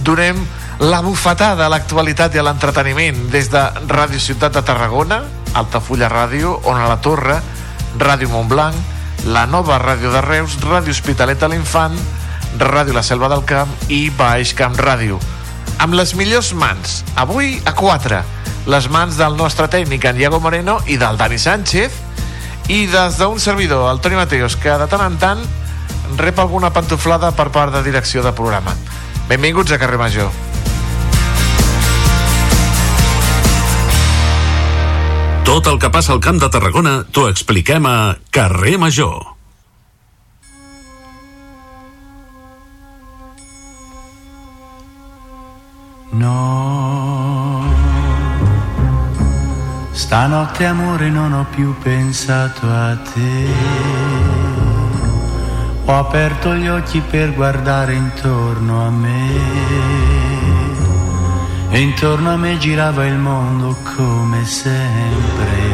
donem 0.00 0.38
la 0.80 1.02
bufetada 1.04 1.66
a 1.66 1.70
l'actualitat 1.70 2.34
i 2.34 2.40
a 2.40 2.46
l'entreteniment 2.46 3.28
des 3.30 3.50
de 3.52 3.60
Ràdio 3.90 4.20
Ciutat 4.20 4.56
de 4.56 4.62
Tarragona, 4.64 5.20
Altafulla 5.54 6.08
Ràdio, 6.08 6.56
on 6.64 6.80
a 6.80 6.88
la 6.88 6.96
Torre, 7.04 7.36
Ràdio 8.00 8.30
Montblanc, 8.32 8.74
la 9.28 9.44
nova 9.46 9.76
Ràdio 9.78 10.10
de 10.14 10.22
Reus, 10.24 10.56
Ràdio 10.64 10.96
Hospitalet 10.96 11.42
a 11.42 11.50
l'Infant, 11.52 11.94
Ràdio 12.58 12.94
La 12.94 13.02
Selva 13.06 13.30
del 13.32 13.44
Camp 13.48 13.70
i 13.88 14.10
Baix 14.16 14.52
Camp 14.58 14.76
Ràdio. 14.76 15.18
Amb 15.82 15.96
les 15.98 16.14
millors 16.18 16.52
mans, 16.54 17.00
avui 17.16 17.56
a 17.64 17.72
4, 17.74 18.20
les 18.70 18.88
mans 18.92 19.16
del 19.18 19.36
nostre 19.36 19.66
tècnic, 19.68 20.04
en 20.04 20.16
Diego 20.20 20.40
Moreno, 20.40 20.78
i 20.86 20.98
del 21.00 21.18
Dani 21.18 21.38
Sánchez, 21.38 21.96
i 22.68 22.86
des 22.86 23.18
d'un 23.18 23.40
servidor, 23.40 23.90
el 23.90 24.00
Toni 24.00 24.16
Mateos, 24.20 24.56
que 24.56 24.76
de 24.78 24.86
tant 24.86 25.02
en 25.08 25.18
tant 25.18 25.42
rep 26.18 26.38
alguna 26.38 26.70
pantoflada 26.72 27.32
per 27.34 27.50
part 27.50 27.74
de 27.74 27.82
direcció 27.82 28.22
de 28.22 28.32
programa. 28.36 28.76
Benvinguts 29.28 29.72
a 29.72 29.80
Carrer 29.80 29.98
Major. 29.98 30.30
Tot 35.42 35.66
el 35.66 35.78
que 35.82 35.90
passa 35.90 36.14
al 36.14 36.22
Camp 36.22 36.38
de 36.40 36.48
Tarragona 36.48 37.02
t'ho 37.10 37.26
expliquem 37.28 37.86
a 37.90 38.16
Carrer 38.30 38.78
Major. 38.80 39.31
No, 46.14 47.64
stanotte 49.92 50.66
amore 50.66 51.08
non 51.08 51.32
ho 51.32 51.46
più 51.48 51.74
pensato 51.78 52.68
a 52.68 52.94
te. 52.96 53.46
Ho 55.86 55.98
aperto 55.98 56.54
gli 56.54 56.68
occhi 56.68 57.00
per 57.00 57.32
guardare 57.32 57.94
intorno 57.94 58.84
a 58.84 58.90
me. 58.90 59.30
E 61.70 61.80
intorno 61.80 62.32
a 62.32 62.36
me 62.36 62.58
girava 62.58 63.06
il 63.06 63.16
mondo 63.16 63.74
come 63.96 64.44
sempre. 64.44 65.70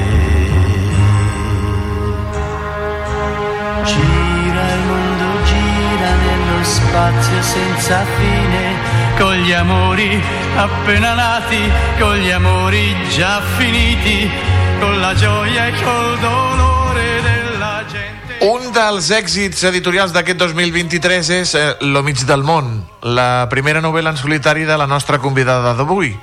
Gira 3.82 4.72
il 4.72 4.82
mondo, 4.86 5.24
gira 5.42 6.14
nello 6.14 6.62
spazio 6.62 7.42
senza 7.42 8.04
fine, 8.04 8.97
con 9.18 9.34
gli 9.34 9.52
amori 9.52 10.22
appena 10.54 11.14
nati, 11.14 11.58
con 11.98 12.16
gli 12.16 12.30
amori 12.30 12.94
già 13.10 13.42
finiti, 13.56 14.30
con 14.78 15.00
la 15.00 15.12
gioia 15.14 15.66
e 15.66 15.72
col 15.82 16.18
dolore 16.20 17.20
della 17.20 17.84
gente. 17.90 18.46
Un 18.46 18.70
dels 18.70 19.10
èxits 19.10 19.64
editorials 19.64 20.14
d'aquest 20.14 20.38
2023 20.38 21.30
és 21.34 21.54
eh, 21.54 21.76
Lo 21.90 22.04
mig 22.06 22.22
del 22.22 22.46
món, 22.46 22.86
la 23.02 23.48
primera 23.50 23.82
novel·la 23.82 24.14
en 24.14 24.20
solitari 24.20 24.62
de 24.64 24.78
la 24.78 24.86
nostra 24.86 25.18
convidada 25.18 25.74
d'avui. 25.74 26.14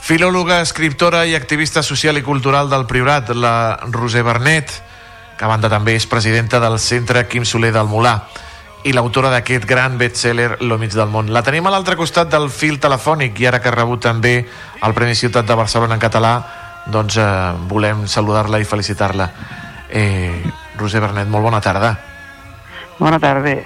Filòloga, 0.00 0.62
escriptora 0.64 1.26
i 1.28 1.36
activista 1.36 1.82
social 1.82 2.16
i 2.16 2.24
cultural 2.24 2.72
del 2.72 2.88
Priorat, 2.88 3.34
la 3.36 3.76
Roser 3.92 4.24
Bernet, 4.24 4.72
que 5.36 5.44
a 5.44 5.52
banda 5.52 5.68
també 5.68 5.96
és 5.96 6.08
presidenta 6.08 6.60
del 6.60 6.80
Centre 6.80 7.26
Quim 7.28 7.44
Soler 7.44 7.72
del 7.72 7.88
Molà 7.88 8.16
i 8.84 8.92
l'autora 8.92 9.30
d'aquest 9.32 9.64
gran 9.64 9.96
bestseller 9.98 10.58
Lo 10.60 10.76
mig 10.78 10.92
del 10.92 11.08
món. 11.08 11.30
La 11.32 11.42
tenim 11.42 11.66
a 11.66 11.72
l'altre 11.72 11.96
costat 11.96 12.28
del 12.32 12.50
fil 12.52 12.76
telefònic 12.80 13.40
i 13.40 13.48
ara 13.48 13.60
que 13.60 13.70
ha 13.72 13.74
rebut 13.74 14.02
també 14.04 14.34
el 14.44 14.94
Premi 14.96 15.16
Ciutat 15.16 15.48
de 15.48 15.56
Barcelona 15.56 15.96
en 15.96 16.02
català, 16.02 16.34
doncs 16.92 17.16
eh, 17.16 17.28
volem 17.70 18.04
saludar-la 18.06 18.60
i 18.60 18.68
felicitar-la. 18.68 19.30
Eh, 19.88 20.42
Roser 20.76 21.00
Bernet, 21.00 21.28
molt 21.32 21.48
bona 21.48 21.62
tarda. 21.64 21.94
Bona 22.98 23.18
tarda. 23.18 23.56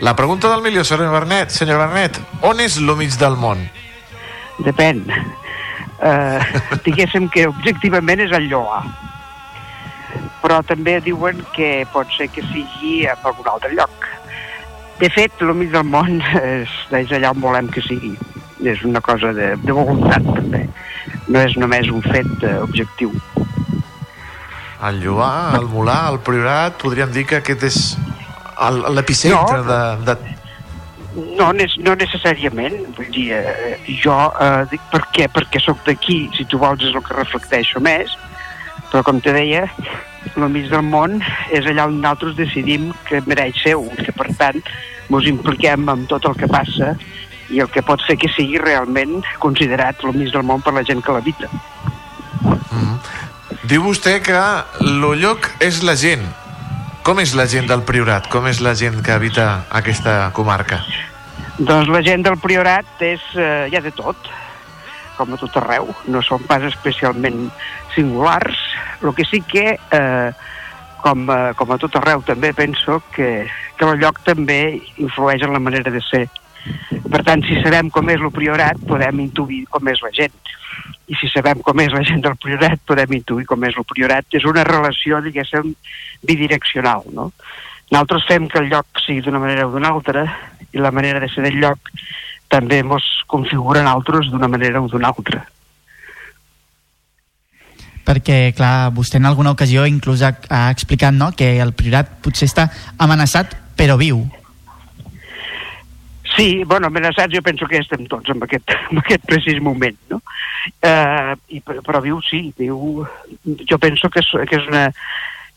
La 0.00 0.14
pregunta 0.16 0.48
del 0.50 0.62
milió, 0.62 0.84
senyor 0.84 1.12
Bernet. 1.12 1.50
Senyor 1.50 1.78
Bernet, 1.78 2.20
on 2.42 2.60
és 2.60 2.78
lo 2.80 2.96
mig 2.96 3.14
del 3.18 3.36
món? 3.38 3.66
Depèn. 4.62 5.04
Uh, 6.02 6.42
diguéssim 6.86 7.28
que 7.30 7.46
objectivament 7.50 8.22
és 8.24 8.34
el 8.34 8.48
Lloà. 8.50 8.82
Però 10.42 10.58
també 10.66 10.98
diuen 11.00 11.40
que 11.56 11.86
pot 11.92 12.10
ser 12.16 12.28
que 12.34 12.42
sigui 12.50 13.06
a 13.06 13.14
algun 13.22 13.48
altre 13.52 13.72
lloc. 13.78 14.08
De 14.98 15.08
fet, 15.10 15.34
el 15.40 15.54
mig 15.54 15.70
del 15.72 15.86
món 15.86 16.20
és, 16.42 16.70
és 16.98 17.14
allà 17.14 17.30
on 17.34 17.40
volem 17.42 17.70
que 17.72 17.82
sigui. 17.82 18.16
és 18.62 18.84
una 18.86 19.00
cosa 19.00 19.32
de, 19.34 19.56
de 19.58 19.72
voluntat 19.74 20.22
també 20.22 20.68
no 21.26 21.40
és 21.42 21.56
només 21.58 21.88
un 21.90 22.02
fet 22.04 22.44
eh, 22.46 22.58
objectiu 22.62 23.10
El 24.82 25.00
Lloar, 25.02 25.56
el 25.58 25.66
Molar, 25.70 26.12
el 26.12 26.20
Priorat, 26.26 26.76
podríem 26.82 27.10
dir 27.14 27.24
que 27.26 27.40
aquest 27.40 27.62
és 27.66 27.80
l'epicentre 28.94 29.58
No. 29.62 29.66
de, 29.66 29.80
de... 30.06 30.16
no, 31.38 31.50
no 31.86 31.94
necessàriament 31.98 32.78
vull 32.96 33.10
dir, 33.14 33.32
eh, 33.38 33.76
jo 34.02 34.14
eh, 34.14 34.62
dic 34.70 34.86
per 34.94 35.02
què? 35.14 35.26
perquè 35.26 35.62
sóc 35.62 35.82
d'aquí 35.86 36.28
si 36.36 36.46
tu 36.46 36.62
vols 36.62 36.82
és 36.82 36.94
el 36.94 37.02
que 37.02 37.18
reflecteixo 37.18 37.82
més 37.82 38.14
però 38.92 39.02
com 39.08 39.20
te 39.24 39.34
deia 39.34 39.64
el 40.36 40.48
mig 40.52 40.68
del 40.70 40.84
món 40.86 41.18
és 41.50 41.66
allà 41.66 41.88
on 41.88 41.98
nosaltres 41.98 42.36
decidim 42.38 42.92
que 43.08 43.22
mereix 43.26 43.58
seu 43.64 43.88
que 43.98 44.14
per 44.14 44.28
tant 44.38 44.60
ens 44.62 45.28
impliquem 45.28 45.88
amb 45.90 46.06
tot 46.08 46.28
el 46.30 46.38
que 46.38 46.48
passa 46.48 46.94
i 47.52 47.60
el 47.60 47.68
que 47.72 47.82
pot 47.84 48.00
fer 48.06 48.16
que 48.20 48.30
sigui 48.32 48.60
realment 48.62 49.18
considerat 49.42 50.04
el 50.06 50.14
mig 50.16 50.30
del 50.32 50.46
món 50.46 50.62
per 50.64 50.76
la 50.76 50.84
gent 50.86 51.02
que 51.04 51.16
l'habita 51.16 51.50
Diu 53.62 53.84
vostè 53.84 54.16
que 54.20 54.38
lo 54.82 55.12
lloc 55.14 55.46
és 55.62 55.82
la 55.86 55.94
gent. 55.96 56.24
Com 57.06 57.20
és 57.22 57.30
la 57.38 57.46
gent 57.46 57.68
del 57.70 57.84
Priorat? 57.86 58.26
Com 58.28 58.48
és 58.50 58.58
la 58.64 58.74
gent 58.78 58.98
que 59.06 59.14
habita 59.14 59.64
aquesta 59.70 60.32
comarca? 60.34 60.80
Doncs 61.58 61.90
la 61.92 62.02
gent 62.02 62.24
del 62.26 62.38
Priorat 62.42 63.00
és, 63.06 63.22
eh, 63.38 63.68
hi 63.70 63.76
ha 63.78 63.82
de 63.84 63.92
tot, 63.94 64.16
com 65.22 65.34
a 65.34 65.40
tot 65.40 65.56
arreu. 65.60 65.88
No 66.10 66.22
són 66.26 66.42
pas 66.48 66.64
especialment 66.68 67.46
singulars. 67.94 68.58
El 69.02 69.14
que 69.14 69.26
sí 69.28 69.42
que, 69.46 69.78
eh, 69.78 70.30
com, 71.02 71.24
a, 71.30 71.40
com 71.58 71.72
a 71.72 71.78
tot 71.82 71.98
arreu, 71.98 72.22
també 72.26 72.52
penso 72.54 73.00
que, 73.14 73.46
que 73.78 73.88
el 73.88 74.02
lloc 74.02 74.22
també 74.26 74.80
influeix 74.98 75.42
en 75.46 75.54
la 75.54 75.62
manera 75.62 75.90
de 75.94 76.02
ser. 76.10 76.26
Per 77.10 77.22
tant, 77.26 77.42
si 77.46 77.58
sabem 77.62 77.90
com 77.90 78.10
és 78.12 78.22
el 78.22 78.30
Priorat, 78.34 78.78
podem 78.86 79.24
intuir 79.24 79.64
com 79.70 79.88
és 79.90 80.02
la 80.04 80.12
gent. 80.14 80.36
I 81.10 81.18
si 81.18 81.28
sabem 81.32 81.60
com 81.64 81.80
és 81.82 81.92
la 81.92 82.04
gent 82.06 82.22
del 82.24 82.38
Priorat, 82.40 82.80
podem 82.86 83.18
intuir 83.18 83.48
com 83.50 83.64
és 83.66 83.76
el 83.76 83.86
Priorat. 83.88 84.28
És 84.38 84.46
una 84.48 84.64
relació, 84.68 85.20
diguéssim, 85.24 85.74
bidireccional, 86.22 87.08
no? 87.12 87.32
Nosaltres 87.92 88.24
fem 88.24 88.46
que 88.48 88.62
el 88.62 88.70
lloc 88.70 89.02
sigui 89.04 89.20
d'una 89.20 89.42
manera 89.42 89.66
o 89.66 89.72
d'una 89.74 89.90
altra 89.92 90.22
i 90.72 90.80
la 90.80 90.90
manera 90.90 91.20
de 91.20 91.28
ser 91.32 91.44
del 91.44 91.60
lloc 91.60 91.92
també 92.52 92.82
ens 92.84 93.08
configura 93.26 93.80
en 93.80 93.88
altres 93.88 94.28
d'una 94.30 94.48
manera 94.48 94.82
o 94.82 94.88
d'una 94.88 95.12
altra. 95.12 95.46
Perquè, 98.02 98.52
clar, 98.58 98.90
vostè 98.92 99.20
en 99.20 99.28
alguna 99.30 99.52
ocasió 99.54 99.86
inclús 99.86 100.24
ha, 100.26 100.34
ha 100.50 100.68
explicat 100.74 101.14
no, 101.14 101.30
que 101.38 101.54
el 101.62 101.72
Priorat 101.78 102.18
potser 102.24 102.48
està 102.50 102.66
amenaçat, 102.98 103.54
però 103.78 103.96
viu. 104.00 104.24
Sí, 106.34 106.64
bueno, 106.64 106.88
amenaçats 106.88 107.32
jo 107.34 107.42
penso 107.44 107.68
que 107.68 107.78
estem 107.78 108.06
tots 108.08 108.32
en 108.32 108.42
aquest, 108.42 108.74
en 108.90 109.02
aquest 109.02 109.24
precís 109.28 109.60
moment, 109.62 109.96
no? 110.10 110.20
Eh, 110.82 111.34
i, 111.56 111.60
però 111.62 112.00
viu 112.02 112.20
sí, 112.26 112.46
viu... 112.58 113.04
Jo 113.68 113.78
penso 113.82 114.10
que 114.10 114.22
és, 114.22 114.30
que, 114.48 114.60
és 114.60 114.68
una, 114.70 114.86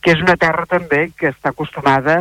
que 0.03 0.15
és 0.15 0.23
una 0.23 0.35
terra 0.37 0.67
també 0.69 1.07
que 1.17 1.31
està 1.31 1.53
acostumada 1.53 2.19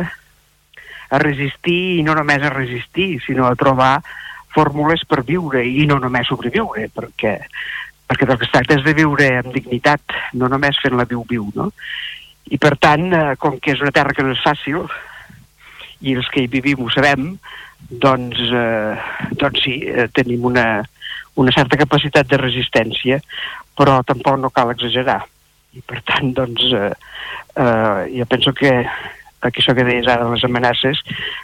a 1.09 1.21
resistir 1.21 1.99
i 1.99 2.03
no 2.05 2.15
només 2.17 2.43
a 2.43 2.53
resistir, 2.53 3.19
sinó 3.25 3.47
a 3.47 3.55
trobar 3.59 3.99
fórmules 4.55 5.03
per 5.09 5.23
viure 5.27 5.63
i 5.65 5.85
no 5.89 5.99
només 5.99 6.29
sobreviure, 6.31 6.87
perquè, 6.95 7.35
perquè 8.07 8.27
del 8.27 8.39
que 8.39 8.47
es 8.47 8.53
tracta 8.53 8.79
és 8.79 8.85
de 8.85 8.95
viure 8.95 9.27
amb 9.41 9.51
dignitat, 9.55 10.15
no 10.39 10.49
només 10.51 10.79
fent-la 10.83 11.07
viu-viu, 11.09 11.49
no? 11.55 11.71
I 12.45 12.59
per 12.61 12.75
tant, 12.77 13.09
eh, 13.11 13.35
com 13.41 13.59
que 13.59 13.73
és 13.73 13.81
una 13.81 13.93
terra 13.93 14.13
que 14.13 14.23
no 14.23 14.35
és 14.35 14.43
fàcil, 14.45 14.85
i 16.05 16.15
els 16.15 16.27
que 16.31 16.43
hi 16.43 16.51
vivim 16.51 16.83
ho 16.85 16.89
sabem, 16.93 17.33
doncs, 17.89 18.39
eh, 18.53 18.97
doncs 19.39 19.63
sí, 19.65 19.79
eh, 19.89 20.07
tenim 20.13 20.45
una, 20.45 20.83
una 21.41 21.53
certa 21.55 21.79
capacitat 21.81 22.29
de 22.29 22.39
resistència, 22.41 23.19
però 23.75 24.01
tampoc 24.07 24.39
no 24.39 24.53
cal 24.53 24.71
exagerar. 24.73 25.21
I 25.75 25.83
per 25.83 26.01
tant, 26.07 26.31
doncs, 26.37 26.69
eh, 26.71 26.93
eh, 27.59 28.01
jo 28.15 28.27
penso 28.31 28.53
que 28.55 28.71
que 29.51 29.61
això 29.61 29.75
que 29.75 29.85
deies 29.87 30.07
ara 30.07 30.25
de 30.25 30.35
les 30.35 30.43
amenaces, 30.47 31.01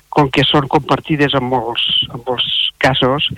com 0.10 0.30
que 0.30 0.44
són 0.48 0.68
compartides 0.72 1.34
en 1.38 1.46
molts, 1.50 1.86
en 2.12 2.24
molts 2.28 2.48
casos, 2.82 3.30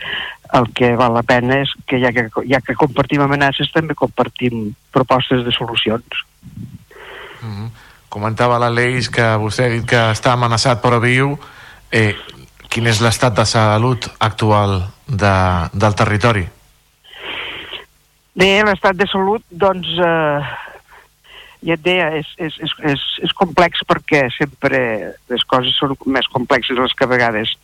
el 0.53 0.69
que 0.77 0.93
val 0.95 1.15
la 1.17 1.23
pena 1.27 1.59
és 1.63 1.71
que 1.89 1.99
ja 2.01 2.13
que, 2.15 2.27
ja 2.49 2.61
que 2.61 2.77
compartim 2.79 3.23
amenaces 3.25 3.71
també 3.73 3.95
compartim 3.97 4.73
propostes 4.93 5.43
de 5.45 5.51
solucions. 5.51 6.23
Mm 7.41 7.53
-hmm. 7.53 7.69
Comentava 8.09 8.59
l'Aleix 8.59 9.09
que 9.09 9.25
vostè 9.41 9.65
ha 9.65 9.69
dit 9.69 9.85
que 9.85 9.97
està 10.13 10.33
amenaçat 10.33 10.81
però 10.81 10.99
viu. 11.01 11.37
Eh, 11.91 12.15
quin 12.69 12.87
és 12.87 12.99
l'estat 13.01 13.33
de 13.33 13.45
salut 13.45 14.05
actual 14.19 14.83
de, 15.07 15.33
del 15.73 15.95
territori? 15.95 16.47
Bé, 18.33 18.63
l'estat 18.65 18.95
de 18.97 19.05
salut, 19.05 19.43
doncs, 19.49 19.87
eh, 20.01 20.41
ja 21.63 21.77
et 21.77 21.83
deia, 21.85 22.09
és, 22.19 22.29
és, 22.37 22.55
és, 22.65 22.73
és, 22.93 23.03
és 23.27 23.33
complex 23.39 23.83
perquè 23.87 24.25
sempre 24.35 24.79
les 25.31 25.43
coses 25.49 25.75
són 25.79 25.95
més 26.11 26.27
complexes 26.33 26.79
les 26.79 26.95
que 26.97 27.07
a 27.07 27.11
vegades 27.11 27.55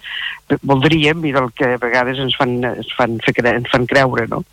voldríem 0.64 1.24
i 1.28 1.34
del 1.36 1.52
que 1.56 1.74
a 1.76 1.82
vegades 1.82 2.22
ens 2.24 2.38
fan, 2.40 2.58
ens 2.72 2.92
fan, 2.98 3.18
fer 3.26 3.36
cre 3.38 3.56
ens 3.60 3.72
fan 3.72 3.88
creure, 3.90 4.28
no? 4.32 4.44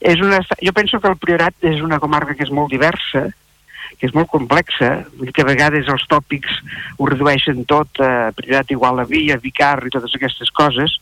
És 0.00 0.22
una, 0.24 0.40
jo 0.62 0.74
penso 0.76 1.00
que 1.00 1.10
el 1.10 1.20
Priorat 1.20 1.70
és 1.74 1.82
una 1.84 2.00
comarca 2.02 2.36
que 2.36 2.46
és 2.46 2.54
molt 2.54 2.72
diversa, 2.72 3.28
que 4.04 4.10
és 4.10 4.16
molt 4.16 4.28
complexa, 4.28 4.90
que 5.32 5.40
a 5.40 5.48
vegades 5.48 5.88
els 5.88 6.02
tòpics 6.10 6.58
ho 7.00 7.06
redueixen 7.08 7.62
tot 7.64 7.88
a 8.04 8.34
Priorat 8.36 8.74
igual 8.74 9.00
a 9.00 9.06
Via, 9.08 9.38
Vicar 9.40 9.78
i 9.86 9.92
totes 9.94 10.12
aquestes 10.18 10.50
coses, 10.52 10.98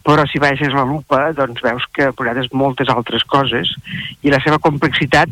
però 0.00 0.24
si 0.24 0.40
baixes 0.40 0.72
la 0.72 0.86
lupa 0.88 1.34
doncs 1.36 1.60
veus 1.60 1.84
que 1.92 2.08
Priorat 2.16 2.40
és 2.46 2.48
moltes 2.56 2.88
altres 2.88 3.26
coses 3.28 3.74
i 4.24 4.32
la 4.32 4.40
seva 4.40 4.56
complexitat 4.56 5.28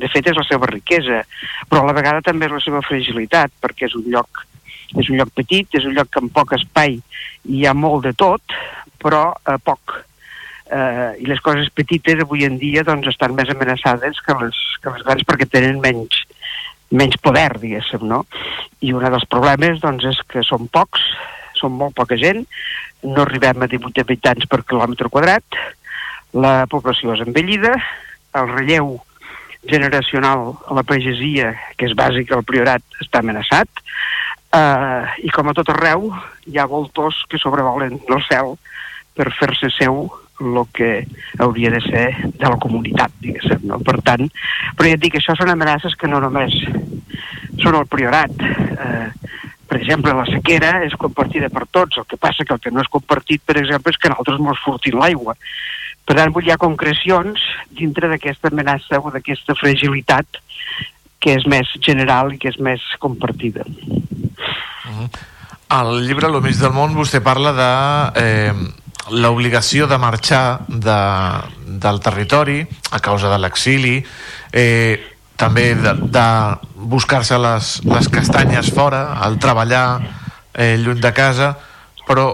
de 0.00 0.08
fet 0.08 0.32
és 0.32 0.40
la 0.40 0.46
seva 0.48 0.68
riquesa, 0.70 1.20
però 1.68 1.84
a 1.84 1.90
la 1.90 1.96
vegada 1.98 2.24
també 2.24 2.48
és 2.48 2.56
la 2.56 2.64
seva 2.64 2.80
fragilitat, 2.88 3.52
perquè 3.60 3.90
és 3.90 3.96
un 4.00 4.08
lloc 4.08 4.46
és 4.96 5.10
un 5.10 5.18
lloc 5.18 5.34
petit, 5.36 5.68
és 5.76 5.84
un 5.84 5.92
lloc 5.92 6.16
amb 6.16 6.32
poc 6.32 6.56
espai 6.56 6.96
hi 7.52 7.64
ha 7.66 7.74
molt 7.76 8.06
de 8.06 8.14
tot, 8.16 8.56
però 9.02 9.28
eh, 9.44 9.58
poc. 9.60 9.98
Eh, 10.72 11.10
I 11.20 11.28
les 11.28 11.42
coses 11.44 11.68
petites 11.74 12.24
avui 12.24 12.46
en 12.48 12.56
dia 12.58 12.86
doncs, 12.86 13.10
estan 13.12 13.36
més 13.36 13.52
amenaçades 13.52 14.24
que 14.24 14.38
les, 14.40 14.62
que 14.80 14.94
les 14.94 15.04
grans 15.04 15.28
perquè 15.28 15.50
tenen 15.50 15.82
menys, 15.84 16.24
menys 16.90 17.18
poder, 17.22 17.50
diguéssim, 17.62 18.04
no? 18.06 18.24
I 18.80 18.92
un 18.94 19.06
dels 19.06 19.26
problemes 19.30 19.80
doncs, 19.82 20.06
és 20.06 20.20
que 20.30 20.44
són 20.46 20.68
pocs, 20.72 21.02
són 21.56 21.74
molt 21.78 21.96
poca 21.96 22.18
gent, 22.20 22.44
no 23.06 23.24
arribem 23.24 23.62
a 23.62 23.70
18 23.70 24.04
habitants 24.04 24.46
per 24.50 24.62
quilòmetre 24.64 25.10
quadrat, 25.12 25.58
la 26.36 26.66
població 26.70 27.14
és 27.14 27.24
envellida, 27.24 27.74
el 28.36 28.50
relleu 28.52 28.96
generacional 29.66 30.52
a 30.68 30.76
la 30.78 30.84
pagesia, 30.86 31.54
que 31.76 31.88
és 31.88 31.96
bàsic 31.98 32.30
al 32.32 32.44
priorat, 32.46 32.84
està 33.02 33.22
amenaçat, 33.22 33.82
eh, 34.54 35.02
i 35.26 35.32
com 35.34 35.48
a 35.48 35.56
tot 35.56 35.72
arreu 35.74 36.10
hi 36.46 36.58
ha 36.58 36.68
voltors 36.70 37.18
que 37.30 37.40
sobrevolen 37.42 37.98
el 37.98 38.22
cel 38.28 38.54
per 39.16 39.32
fer-se 39.38 39.72
seu 39.74 40.06
el 40.40 40.62
que 40.74 41.06
hauria 41.38 41.70
de 41.70 41.80
ser 41.84 42.06
de 42.26 42.48
la 42.48 42.58
comunitat, 42.62 43.12
diguéssim, 43.22 43.66
no? 43.70 43.80
Per 43.84 43.98
tant, 44.06 44.28
però 44.76 44.90
ja 44.90 44.98
et 44.98 45.02
dic, 45.02 45.16
això 45.18 45.36
són 45.38 45.52
amenaces 45.52 45.96
que 45.96 46.10
no 46.10 46.20
només 46.20 46.54
són 47.62 47.78
el 47.78 47.86
priorat. 47.90 48.32
Eh, 48.42 49.08
per 49.66 49.80
exemple, 49.80 50.14
la 50.14 50.26
sequera 50.28 50.76
és 50.86 50.94
compartida 51.00 51.50
per 51.50 51.66
tots, 51.70 51.98
el 51.98 52.06
que 52.06 52.20
passa 52.20 52.44
que 52.44 52.54
el 52.54 52.62
que 52.62 52.70
no 52.70 52.84
és 52.84 52.92
compartit, 52.92 53.42
per 53.44 53.58
exemple, 53.58 53.92
és 53.92 53.98
que 53.98 54.12
nosaltres 54.12 54.42
mos 54.42 54.62
furtin 54.64 54.98
l'aigua. 55.00 55.34
Per 56.06 56.14
tant, 56.14 56.30
hi 56.38 56.52
ha 56.54 56.60
concrecions 56.62 57.42
dintre 57.74 58.08
d'aquesta 58.12 58.52
amenaça 58.52 59.00
o 59.02 59.10
d'aquesta 59.10 59.56
fragilitat 59.58 60.38
que 61.18 61.34
és 61.34 61.46
més 61.50 61.66
general 61.82 62.30
i 62.34 62.38
que 62.38 62.52
és 62.52 62.58
més 62.62 62.82
compartida. 63.02 63.64
Al 65.74 65.96
llibre 66.06 66.30
Lo 66.30 66.40
mig 66.44 66.60
del 66.60 66.74
món 66.76 66.94
vostè 66.94 67.18
parla 67.24 67.50
de 67.56 67.70
eh, 68.22 68.52
l'obligació 69.10 69.86
de 69.86 69.98
marxar 70.02 70.60
de, 70.66 71.00
del 71.82 72.00
territori 72.02 72.60
a 72.90 73.00
causa 73.00 73.30
de 73.30 73.38
l'exili, 73.38 73.98
eh, 74.52 74.98
també 75.36 75.74
de, 75.78 75.92
de 76.10 76.28
buscar-se 76.90 77.38
les, 77.38 77.72
les 77.86 78.08
castanyes 78.12 78.72
fora, 78.74 79.20
el 79.26 79.38
treballar 79.42 79.86
eh, 80.54 80.76
lluny 80.80 81.00
de 81.02 81.12
casa, 81.14 81.52
però 82.06 82.30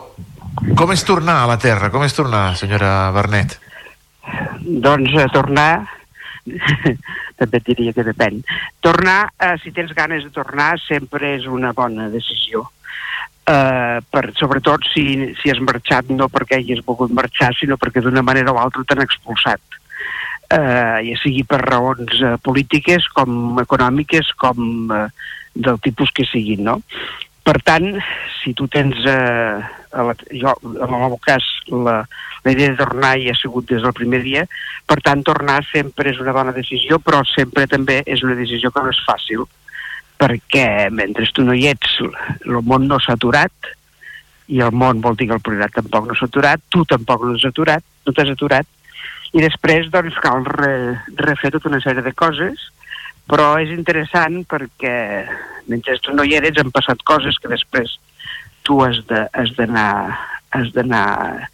com 0.78 0.92
és 0.94 1.02
tornar 1.04 1.42
a 1.42 1.48
la 1.50 1.58
terra? 1.58 1.90
Com 1.90 2.04
és 2.06 2.14
tornar, 2.14 2.52
senyora 2.60 3.10
Bernet? 3.14 3.58
Doncs 4.62 5.16
eh, 5.18 5.28
tornar 5.34 5.70
també 7.40 7.60
diria 7.66 7.94
que 7.96 8.04
depèn. 8.06 8.42
Tornar, 8.84 9.32
eh, 9.40 9.56
si 9.62 9.72
tens 9.74 9.92
ganes 9.96 10.24
de 10.26 10.30
tornar, 10.34 10.76
sempre 10.82 11.34
és 11.36 11.48
una 11.50 11.72
bona 11.76 12.08
decisió. 12.12 12.68
Eh, 13.42 13.98
per, 14.06 14.30
sobretot 14.38 14.86
si, 14.92 15.34
si 15.40 15.50
has 15.50 15.58
marxat 15.66 16.12
no 16.14 16.28
perquè 16.30 16.60
hagis 16.60 16.84
volgut 16.86 17.10
marxar, 17.10 17.50
sinó 17.58 17.74
perquè 17.74 18.02
d'una 18.04 18.22
manera 18.22 18.54
o 18.54 18.60
altra 18.62 18.84
t'han 18.86 19.02
expulsat. 19.02 19.80
Eh, 20.52 20.98
ja 21.08 21.18
sigui 21.18 21.42
per 21.48 21.58
raons 21.64 22.20
eh, 22.22 22.36
polítiques, 22.44 23.08
com 23.16 23.58
econòmiques, 23.62 24.30
com 24.38 24.92
eh, 24.94 25.06
del 25.54 25.80
tipus 25.82 26.12
que 26.14 26.26
siguin, 26.28 26.62
no? 26.68 26.78
Per 27.42 27.56
tant, 27.66 27.88
si 28.38 28.52
tu 28.54 28.68
tens, 28.70 28.94
eh, 29.10 29.58
a 29.90 30.04
la, 30.06 30.14
jo, 30.30 30.52
en 30.62 30.84
el 30.86 30.92
meu 31.08 31.18
cas, 31.24 31.42
la, 31.66 32.02
la 32.44 32.52
idea 32.54 32.70
de 32.70 32.78
tornar 32.78 33.16
hi 33.18 33.26
ha 33.32 33.34
sigut 33.34 33.66
des 33.66 33.82
del 33.82 33.96
primer 33.96 34.22
dia, 34.22 34.44
per 34.86 35.00
tant, 35.02 35.24
tornar 35.26 35.58
sempre 35.72 36.12
és 36.12 36.22
una 36.22 36.34
bona 36.36 36.54
decisió, 36.54 37.00
però 37.02 37.24
sempre 37.26 37.66
també 37.66 38.02
és 38.06 38.22
una 38.22 38.38
decisió 38.38 38.70
que 38.70 38.86
no 38.86 38.94
és 38.94 39.02
fàcil, 39.08 39.42
perquè 40.22 40.90
mentre 40.94 41.26
tu 41.34 41.42
no 41.42 41.54
hi 41.56 41.66
ets, 41.72 41.96
el 42.46 42.60
món 42.62 42.86
no 42.86 43.00
s'ha 43.02 43.16
aturat, 43.18 43.72
i 44.52 44.60
el 44.62 44.74
món 44.74 45.00
vol 45.02 45.16
dir 45.18 45.28
que 45.30 45.38
el 45.38 45.42
programa 45.42 45.74
tampoc 45.74 46.06
no 46.06 46.18
s'ha 46.18 46.28
aturat, 46.30 46.62
tu 46.70 46.84
tampoc 46.86 47.24
no 47.26 47.34
t'has 47.34 47.50
aturat, 47.50 47.84
no 48.06 48.14
t'has 48.14 48.30
aturat, 48.30 48.68
i 49.32 49.42
després 49.42 49.88
doncs 49.90 50.18
cal 50.22 50.44
re, 50.46 50.72
refer 51.18 51.50
tota 51.54 51.70
una 51.72 51.80
sèrie 51.82 52.04
de 52.04 52.12
coses, 52.14 52.68
però 53.30 53.54
és 53.62 53.72
interessant 53.74 54.42
perquè 54.50 54.94
mentre 55.70 55.98
tu 56.02 56.14
no 56.14 56.26
hi 56.26 56.36
eres 56.38 56.58
han 56.60 56.72
passat 56.74 57.02
coses 57.06 57.38
que 57.40 57.50
després 57.50 57.96
tu 58.66 58.80
has 58.82 59.00
d'anar 59.06 60.18
has 60.52 60.72
d'anar 60.74 61.48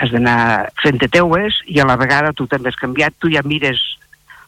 has 0.00 0.12
d'anar 0.12 0.70
fent-te 0.82 1.08
teues 1.08 1.62
i 1.66 1.80
a 1.80 1.86
la 1.88 1.96
vegada 2.00 2.34
tu 2.36 2.46
també 2.50 2.70
has 2.70 2.78
canviat, 2.80 3.16
tu 3.18 3.30
ja 3.32 3.42
mires 3.46 3.80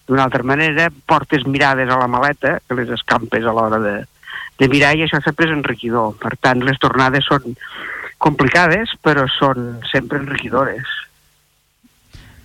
d'una 0.09 0.25
altra 0.27 0.43
manera, 0.43 0.89
portes 1.07 1.47
mirades 1.47 1.91
a 1.91 1.99
la 2.01 2.09
maleta, 2.11 2.59
que 2.67 2.79
les 2.79 2.91
escampes 2.91 3.45
a 3.45 3.55
l'hora 3.55 3.79
de, 3.83 3.95
de 4.59 4.69
mirar 4.73 4.95
i 4.97 5.07
això 5.07 5.23
sempre 5.23 5.49
és 5.49 5.55
enriquidor. 5.55 6.17
Per 6.23 6.35
tant, 6.41 6.65
les 6.67 6.81
tornades 6.83 7.29
són 7.29 7.57
complicades, 8.23 8.95
però 9.03 9.27
són 9.39 9.81
sempre 9.91 10.21
enriquidores. 10.23 10.99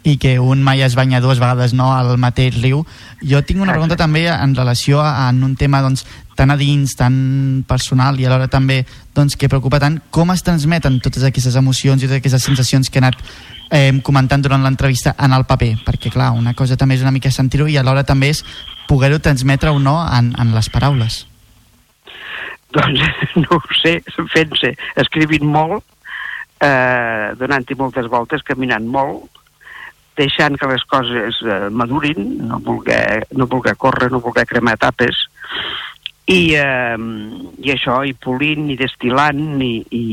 I 0.07 0.15
que 0.17 0.37
un 0.39 0.61
mai 0.63 0.81
es 0.85 0.95
banya 0.95 1.19
dues 1.19 1.41
vegades 1.43 1.73
no 1.75 1.89
al 1.91 2.13
mateix 2.21 2.55
riu. 2.61 2.85
Jo 3.19 3.41
tinc 3.43 3.59
una 3.59 3.73
pregunta 3.75 3.97
també 3.99 4.23
en 4.31 4.55
relació 4.55 5.01
a, 5.03 5.27
en 5.27 5.43
un 5.43 5.57
tema 5.59 5.81
doncs, 5.83 6.05
tan 6.37 6.53
a 6.53 6.55
dins, 6.55 6.93
tan 6.95 7.65
personal 7.67 8.19
i 8.21 8.27
alhora 8.27 8.47
també 8.47 8.85
doncs, 9.17 9.35
que 9.35 9.49
preocupa 9.51 9.81
tant, 9.83 9.99
com 10.13 10.31
es 10.31 10.45
transmeten 10.47 11.01
totes 11.03 11.25
aquestes 11.27 11.57
emocions 11.59 11.99
i 11.99 12.07
totes 12.07 12.21
aquestes 12.21 12.47
sensacions 12.47 12.89
que 12.89 13.01
he 13.01 13.03
anat 13.03 13.19
eh, 13.71 13.91
comentant 14.05 14.45
durant 14.45 14.63
l'entrevista 14.63 15.15
en 15.19 15.35
el 15.35 15.43
paper? 15.49 15.73
Perquè 15.83 16.13
clar, 16.13 16.31
una 16.37 16.55
cosa 16.55 16.77
també 16.79 16.95
és 16.95 17.03
una 17.03 17.11
mica 17.11 17.33
sentir-ho 17.33 17.67
i 17.67 17.75
alhora 17.75 18.05
també 18.07 18.31
és 18.31 18.45
poder-ho 18.87 19.19
transmetre 19.19 19.75
o 19.75 19.81
no 19.83 19.99
en, 20.05 20.31
en 20.39 20.55
les 20.55 20.71
paraules. 20.71 21.25
Doncs 22.77 23.03
no 23.43 23.59
ho 23.59 23.79
sé, 23.81 23.97
fent-se, 24.31 24.71
escrivint 25.03 25.43
molt, 25.51 25.83
eh, 26.63 27.33
donant-hi 27.41 27.75
moltes 27.75 28.07
voltes, 28.13 28.45
caminant 28.47 28.87
molt, 28.87 29.27
deixant 30.17 30.57
que 30.57 30.69
les 30.71 30.83
coses 30.89 31.41
eh, 31.45 31.67
madurin, 31.69 32.23
no 32.49 32.59
voler, 32.65 33.27
no 33.37 33.47
voler 33.47 33.75
córrer, 33.77 34.09
no 34.11 34.21
voler 34.23 34.47
cremar 34.49 34.75
etapes, 34.77 35.27
i, 36.27 36.55
eh, 36.59 36.97
i 37.63 37.71
això, 37.71 38.01
i 38.03 38.15
polint, 38.17 38.67
i 38.73 38.77
destilant, 38.79 39.61
i, 39.63 39.75
i, 39.95 40.03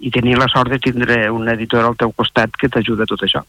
i 0.00 0.12
tenir 0.12 0.36
la 0.38 0.48
sort 0.52 0.72
de 0.72 0.80
tindre 0.82 1.22
un 1.32 1.48
editor 1.48 1.86
al 1.86 1.96
teu 2.00 2.12
costat 2.12 2.58
que 2.58 2.68
t'ajuda 2.68 3.06
a 3.06 3.10
tot 3.10 3.24
això. 3.24 3.44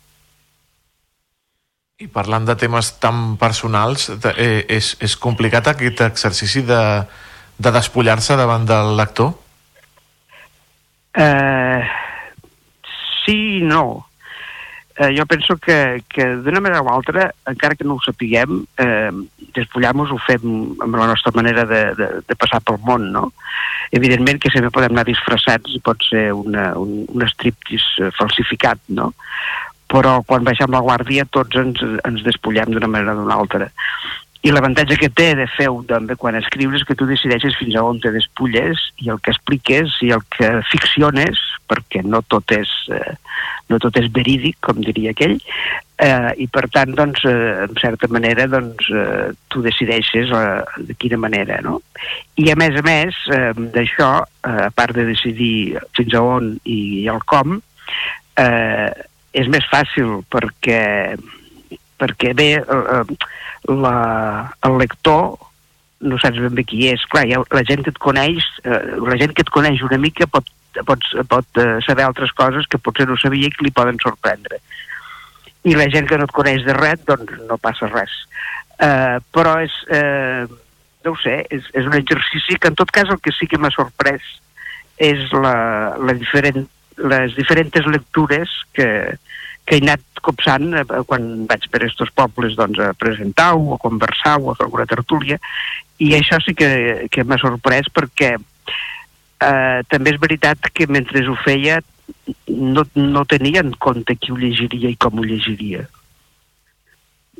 I 2.01 2.07
parlant 2.09 2.47
de 2.47 2.55
temes 2.57 2.95
tan 3.01 3.35
personals, 3.38 4.07
eh, 4.31 4.63
és, 4.77 4.95
és 5.03 5.18
complicat 5.22 5.68
aquest 5.73 6.01
exercici 6.07 6.63
de, 6.65 6.81
de 7.61 7.73
despullar-se 7.76 8.38
davant 8.39 8.65
del 8.65 8.95
lector? 8.97 9.35
Eh, 11.13 11.84
sí 13.26 13.38
i 13.59 13.61
no. 13.68 14.10
Eh, 15.01 15.15
jo 15.17 15.25
penso 15.25 15.57
que, 15.57 16.03
que 16.07 16.23
d'una 16.45 16.61
manera 16.61 16.83
o 16.83 16.89
altra, 16.93 17.31
encara 17.49 17.73
que 17.73 17.83
no 17.83 17.95
ho 17.95 18.01
sapiguem, 18.05 18.59
eh, 18.77 19.09
despullar-nos 19.55 20.11
ho 20.13 20.17
fem 20.21 20.43
amb 20.77 20.97
la 20.99 21.07
nostra 21.09 21.31
manera 21.33 21.63
de, 21.65 21.79
de, 21.97 22.09
de 22.27 22.35
passar 22.37 22.59
pel 22.61 22.77
món, 22.85 23.07
no? 23.15 23.31
Evidentment 23.97 24.37
que 24.43 24.51
sempre 24.53 24.69
podem 24.69 24.93
anar 24.93 25.07
disfressats 25.07 25.73
i 25.73 25.81
pot 25.81 26.05
ser 26.05 26.27
una, 26.37 26.75
un, 26.77 27.07
un 27.09 27.25
striptease 27.33 28.11
eh, 28.11 28.11
falsificat, 28.19 28.83
no? 28.93 29.09
Però 29.89 30.19
quan 30.27 30.45
baixem 30.45 30.69
la 30.69 30.83
guàrdia 30.85 31.25
tots 31.33 31.57
ens, 31.57 31.81
ens 31.81 32.21
despullem 32.27 32.69
d'una 32.69 32.91
manera 32.91 33.17
o 33.17 33.23
d'una 33.23 33.39
altra. 33.41 33.71
I 34.45 34.53
l'avantatge 34.53 34.99
que 35.01 35.09
té 35.09 35.31
de 35.37 35.49
fer-ho 35.55 35.81
també 35.89 36.13
quan 36.13 36.37
escrius 36.37 36.77
és 36.77 36.85
que 36.85 36.97
tu 36.97 37.09
decideixes 37.09 37.57
fins 37.57 37.73
a 37.73 37.87
on 37.89 37.97
te 38.05 38.13
despulles 38.13 38.85
i 39.01 39.09
el 39.09 39.17
que 39.17 39.33
expliques 39.33 39.97
i 40.05 40.13
el 40.13 40.21
que 40.37 40.53
ficciones, 40.69 41.41
perquè 41.72 42.03
no 42.03 42.22
tot 42.27 42.52
és, 42.56 42.69
eh, 42.91 43.15
no 43.72 43.80
tot 43.80 43.98
és 44.02 44.10
verídic, 44.11 44.60
com 44.68 44.81
diria 44.84 45.15
aquell, 45.15 45.38
eh, 46.03 46.31
i 46.43 46.48
per 46.52 46.68
tant, 46.73 46.93
doncs, 46.98 47.23
eh, 47.26 47.65
en 47.65 47.77
certa 47.80 48.10
manera, 48.11 48.48
doncs, 48.52 48.89
eh, 48.91 49.31
tu 49.48 49.64
decideixes 49.65 50.34
eh, 50.35 50.84
de 50.89 50.98
quina 50.99 51.19
manera, 51.22 51.61
no? 51.64 51.80
I 52.35 52.52
a 52.52 52.57
més 52.60 52.76
a 52.76 52.84
més 52.85 53.22
eh, 53.31 53.52
d'això, 53.76 54.11
eh, 54.43 54.57
a 54.68 54.72
part 54.76 54.98
de 54.98 55.07
decidir 55.10 55.80
fins 55.98 56.18
a 56.18 56.26
on 56.38 56.56
i, 56.64 56.80
i 57.03 57.07
el 57.11 57.23
com, 57.31 57.61
eh, 58.41 58.89
és 59.31 59.48
més 59.52 59.68
fàcil 59.72 60.19
perquè 60.31 61.15
perquè 62.02 62.34
bé 62.34 62.49
eh, 62.60 63.15
la, 63.69 63.95
el 64.65 64.77
lector 64.81 65.38
no 66.02 66.18
saps 66.18 66.39
ben 66.41 66.56
bé 66.57 66.65
qui 66.65 66.88
és. 66.89 67.03
Clar, 67.11 67.27
ja, 67.30 67.41
la 67.53 67.64
gent 67.68 67.85
que 67.85 67.93
et 67.93 67.99
coneix, 68.02 68.48
eh, 68.65 68.81
la 68.98 69.18
gent 69.22 69.35
que 69.38 69.45
et 69.45 69.53
coneix 69.53 69.84
una 69.85 69.99
mica 70.02 70.27
pot, 70.27 70.48
pot, 70.88 71.06
pot 71.30 71.61
eh, 71.61 71.80
saber 71.85 72.06
altres 72.06 72.34
coses 72.38 72.68
que 72.69 72.80
potser 72.81 73.07
no 73.10 73.18
sabia 73.19 73.49
i 73.49 73.53
que 73.53 73.65
li 73.65 73.73
poden 73.76 73.99
sorprendre. 74.02 74.61
I 75.68 75.76
la 75.77 75.88
gent 75.93 76.07
que 76.10 76.18
no 76.18 76.26
et 76.26 76.35
coneix 76.35 76.65
de 76.65 76.76
res, 76.77 77.03
doncs 77.06 77.43
no 77.49 77.60
passa 77.61 77.89
res. 77.91 78.14
Eh, 78.81 79.18
però 79.34 79.60
és, 79.61 79.73
eh, 79.93 80.45
no 81.06 81.14
ho 81.14 81.18
sé, 81.22 81.41
és, 81.53 81.68
és 81.77 81.89
un 81.89 81.98
exercici 81.98 82.57
que 82.57 82.72
en 82.72 82.77
tot 82.77 82.91
cas 82.93 83.10
el 83.10 83.19
que 83.22 83.34
sí 83.35 83.49
que 83.49 83.60
m'ha 83.61 83.73
sorprès 83.73 84.26
és 85.02 85.27
la, 85.34 85.98
la 85.98 86.15
diferent, 86.18 86.65
les 86.98 87.35
diferents 87.38 87.88
lectures 87.89 88.49
que, 88.77 88.88
que 89.65 89.77
he 89.77 89.84
anat 89.84 90.03
copsant 90.22 90.73
quan 91.10 91.27
vaig 91.49 91.65
per 91.73 91.84
estos 91.85 92.11
pobles 92.14 92.57
doncs, 92.57 92.80
a 92.81 92.93
presentar-ho, 92.98 93.73
a 93.73 93.81
conversar-ho, 93.81 94.52
a 94.52 94.57
fer 94.57 94.68
alguna 94.68 94.88
tertúlia, 94.89 95.39
i 96.02 96.14
això 96.18 96.38
sí 96.41 96.53
que, 96.57 97.07
que 97.14 97.26
m'ha 97.26 97.39
sorprès 97.41 97.89
perquè 97.93 98.35
eh, 99.41 99.81
també 99.89 100.13
és 100.13 100.22
veritat 100.22 100.69
que 100.73 100.88
mentre 100.88 101.23
ho 101.27 101.35
feia 101.43 101.80
no, 102.47 102.85
no 102.95 103.23
tenia 103.26 103.63
en 103.63 103.73
compte 103.80 104.15
qui 104.19 104.31
ho 104.31 104.39
llegiria 104.39 104.91
i 104.91 104.99
com 104.99 105.19
ho 105.19 105.26
llegiria. 105.26 105.85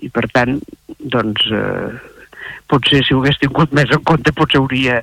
I 0.02 0.10
per 0.10 0.26
tant, 0.34 0.58
doncs, 0.98 1.46
eh, 1.54 1.92
potser 2.72 3.04
si 3.06 3.14
ho 3.14 3.22
hagués 3.22 3.40
tingut 3.42 3.74
més 3.76 3.92
en 3.94 4.02
compte 4.08 4.34
potser 4.34 4.62
hauria, 4.62 5.02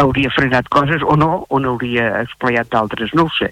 hauria 0.00 0.32
frenat 0.32 0.70
coses 0.72 1.04
o 1.04 1.18
no, 1.20 1.44
o 1.48 1.60
n'hauria 1.60 2.08
explayat 2.22 2.70
d'altres, 2.72 3.12
no 3.14 3.28
ho 3.28 3.34
sé. 3.36 3.50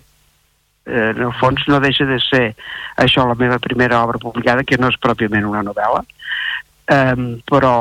Eh, 0.86 1.11
en 1.12 1.20
el 1.28 1.35
fons 1.39 1.66
no 1.69 1.82
deixa 1.82 2.07
de 2.09 2.19
ser 2.24 2.47
això 3.03 3.27
la 3.28 3.39
meva 3.39 3.61
primera 3.62 4.01
obra 4.03 4.23
publicada, 4.23 4.65
que 4.65 4.81
no 4.81 4.90
és 4.90 4.99
pròpiament 5.03 5.47
una 5.47 5.62
novel·la, 5.66 6.03
um, 6.97 7.28
però 7.47 7.74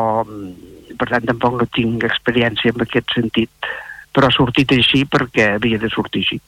per 1.00 1.08
tant 1.10 1.26
tampoc 1.32 1.56
no 1.58 1.70
tinc 1.74 2.04
experiència 2.06 2.76
en 2.76 2.84
aquest 2.86 3.16
sentit, 3.16 3.72
però 4.14 4.28
ha 4.28 4.36
sortit 4.36 4.74
així 4.76 5.06
perquè 5.10 5.56
havia 5.56 5.80
de 5.82 5.90
sortir 5.90 6.26
així. 6.26 6.42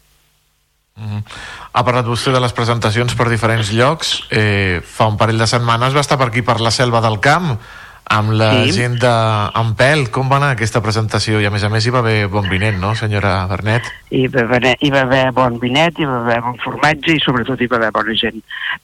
Ha 1.74 1.82
parlat 1.82 2.06
vostè 2.06 2.32
de 2.34 2.42
les 2.44 2.54
presentacions 2.54 3.16
per 3.18 3.26
diferents 3.32 3.72
llocs. 3.74 4.12
Eh, 4.30 4.82
fa 4.86 5.08
un 5.10 5.18
parell 5.18 5.42
de 5.42 5.48
setmanes 5.50 5.96
va 5.96 6.04
estar 6.06 6.20
per 6.22 6.30
aquí 6.30 6.44
per 6.46 6.60
la 6.62 6.72
selva 6.72 7.02
del 7.02 7.18
camp 7.24 7.56
amb 8.06 8.32
la 8.32 8.52
Sí. 8.66 8.72
gent 8.74 9.00
de 9.00 9.12
Ampel. 9.54 10.10
Com 10.12 10.30
va 10.30 10.38
anar 10.38 10.52
aquesta 10.52 10.82
presentació? 10.82 11.40
I 11.42 11.46
a 11.46 11.52
més 11.52 11.64
a 11.64 11.70
més 11.70 11.86
hi 11.86 11.90
va 11.90 12.00
haver 12.00 12.28
bon 12.28 12.48
vinent, 12.50 12.80
no, 12.80 12.94
senyora 12.96 13.46
Bernet? 13.48 13.84
Hi 14.12 14.28
va, 14.28 14.42
haver, 14.42 14.76
hi 14.80 14.90
va 14.92 15.02
haver 15.02 15.32
bon 15.32 15.60
vinet, 15.60 15.98
hi 16.00 16.06
va 16.06 16.20
haver 16.22 16.42
bon 16.42 16.58
formatge 16.64 17.16
i 17.16 17.20
sobretot 17.20 17.60
hi 17.62 17.68
va 17.68 17.78
haver 17.78 17.92
bona 17.92 18.14
gent. 18.14 18.42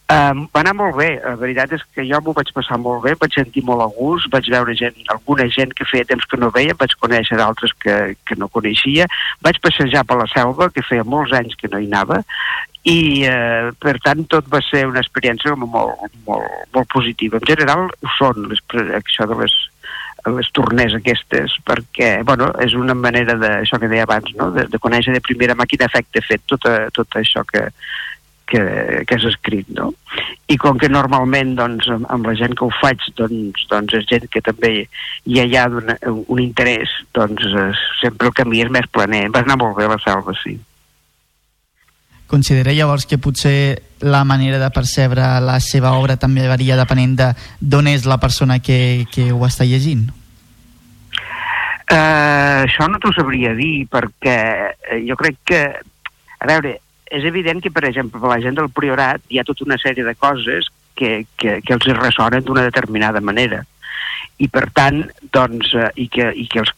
Um, 0.10 0.48
va 0.54 0.62
anar 0.62 0.74
molt 0.74 0.96
bé, 0.98 1.22
la 1.24 1.36
veritat 1.36 1.74
és 1.74 1.84
que 1.94 2.06
jo 2.08 2.20
m'ho 2.22 2.34
vaig 2.34 2.50
passar 2.54 2.80
molt 2.82 3.04
bé, 3.04 3.14
vaig 3.20 3.34
sentir 3.34 3.64
molt 3.64 3.82
a 3.82 3.90
gust, 3.94 4.30
vaig 4.32 4.50
veure 4.50 4.74
gent, 4.76 4.96
alguna 5.14 5.46
gent 5.50 5.74
que 5.78 5.86
feia 5.86 6.06
temps 6.06 6.26
que 6.26 6.38
no 6.38 6.50
veia, 6.50 6.74
vaig 6.80 6.96
conèixer 7.00 7.38
d'altres 7.38 7.72
que, 7.80 8.16
que 8.26 8.36
no 8.36 8.48
coneixia, 8.48 9.06
vaig 9.42 9.60
passejar 9.62 10.04
per 10.06 10.18
la 10.18 10.28
selva, 10.34 10.70
que 10.74 10.82
feia 10.82 11.04
molts 11.04 11.32
anys 11.34 11.54
que 11.56 11.70
no 11.70 11.78
hi 11.78 11.86
anava, 11.86 12.24
i 12.88 13.26
eh, 13.28 13.72
per 13.76 13.98
tant 14.04 14.24
tot 14.32 14.48
va 14.52 14.62
ser 14.64 14.86
una 14.88 15.02
experiència 15.04 15.56
molt, 15.60 16.06
molt, 16.28 16.70
molt 16.74 16.92
positiva. 16.94 17.40
En 17.40 17.50
general 17.50 17.90
ho 17.90 18.14
són 18.16 18.48
les, 18.52 18.62
això 18.96 19.28
de 19.28 19.40
les, 19.42 19.56
les 20.28 20.52
torners 20.56 20.96
aquestes, 20.96 21.58
perquè 21.68 22.12
bueno, 22.28 22.52
és 22.64 22.76
una 22.78 22.96
manera 22.96 23.36
de, 23.40 23.52
això 23.64 23.80
que 23.80 23.92
deia 23.92 24.08
abans, 24.08 24.32
no? 24.40 24.52
de, 24.56 24.68
de 24.72 24.80
conèixer 24.80 25.16
de 25.16 25.24
primera 25.26 25.58
mà 25.60 25.68
quin 25.68 25.84
efecte 25.86 26.24
ha 26.24 26.30
fet 26.30 26.46
tot, 26.48 26.68
a, 26.70 26.88
tot 26.96 27.20
això 27.20 27.44
que, 27.48 27.68
que, 28.50 29.04
que 29.08 29.16
has 29.16 29.28
escrit, 29.30 29.68
no? 29.76 29.92
I 30.50 30.58
com 30.58 30.80
que 30.82 30.90
normalment, 30.90 31.54
doncs, 31.60 31.88
amb, 31.94 32.08
amb 32.10 32.32
la 32.32 32.36
gent 32.40 32.56
que 32.58 32.66
ho 32.66 32.72
faig, 32.80 33.04
doncs, 33.20 33.68
doncs 33.70 34.00
és 34.00 34.08
gent 34.10 34.26
que 34.34 34.42
també 34.46 34.74
hi 35.30 35.44
ha 35.44 35.68
un, 35.70 35.94
un 36.26 36.42
interès, 36.42 36.96
doncs 37.16 37.46
eh, 37.52 37.70
sempre 38.02 38.32
el 38.32 38.36
camí 38.40 38.64
és 38.64 38.74
més 38.74 38.90
planer. 38.90 39.28
Va 39.36 39.44
anar 39.46 39.60
molt 39.62 39.78
bé 39.78 39.88
la 39.92 40.00
selva, 40.02 40.34
sí. 40.42 40.58
Considera 42.30 42.76
llavors 42.78 43.08
que 43.10 43.18
potser 43.18 43.82
la 44.06 44.24
manera 44.24 44.60
de 44.62 44.70
percebre 44.70 45.26
la 45.42 45.58
seva 45.60 45.96
obra 45.98 46.16
també 46.22 46.46
varia 46.48 46.78
depenent 46.78 47.16
de 47.18 47.30
d'on 47.60 47.90
és 47.90 48.06
la 48.06 48.20
persona 48.22 48.60
que, 48.62 49.08
que 49.12 49.32
ho 49.34 49.42
està 49.48 49.66
llegint? 49.66 50.06
Uh, 51.90 52.68
això 52.68 52.86
no 52.86 53.00
t'ho 53.02 53.10
sabria 53.16 53.56
dir 53.58 53.88
perquè 53.90 54.38
eh, 54.70 55.00
jo 55.08 55.18
crec 55.18 55.40
que, 55.50 55.64
a 56.38 56.50
veure, 56.52 56.76
és 57.10 57.26
evident 57.26 57.64
que, 57.66 57.74
per 57.74 57.88
exemple, 57.90 58.22
per 58.22 58.30
la 58.30 58.38
gent 58.44 58.60
del 58.60 58.70
Priorat 58.70 59.26
hi 59.34 59.42
ha 59.42 59.48
tota 59.48 59.66
una 59.66 59.80
sèrie 59.82 60.06
de 60.06 60.14
coses 60.14 60.70
que, 60.94 61.26
que, 61.36 61.58
que 61.66 61.74
els 61.74 61.90
ressonen 61.98 62.46
d'una 62.46 62.68
determinada 62.70 63.26
manera 63.26 63.64
i 64.40 64.48
per 64.48 64.70
tant 64.76 65.02
doncs, 65.34 65.74
eh, 65.76 65.90
i, 66.00 66.08
que, 66.12 66.30
i 66.32 66.46
que 66.50 66.62
els, 66.62 66.72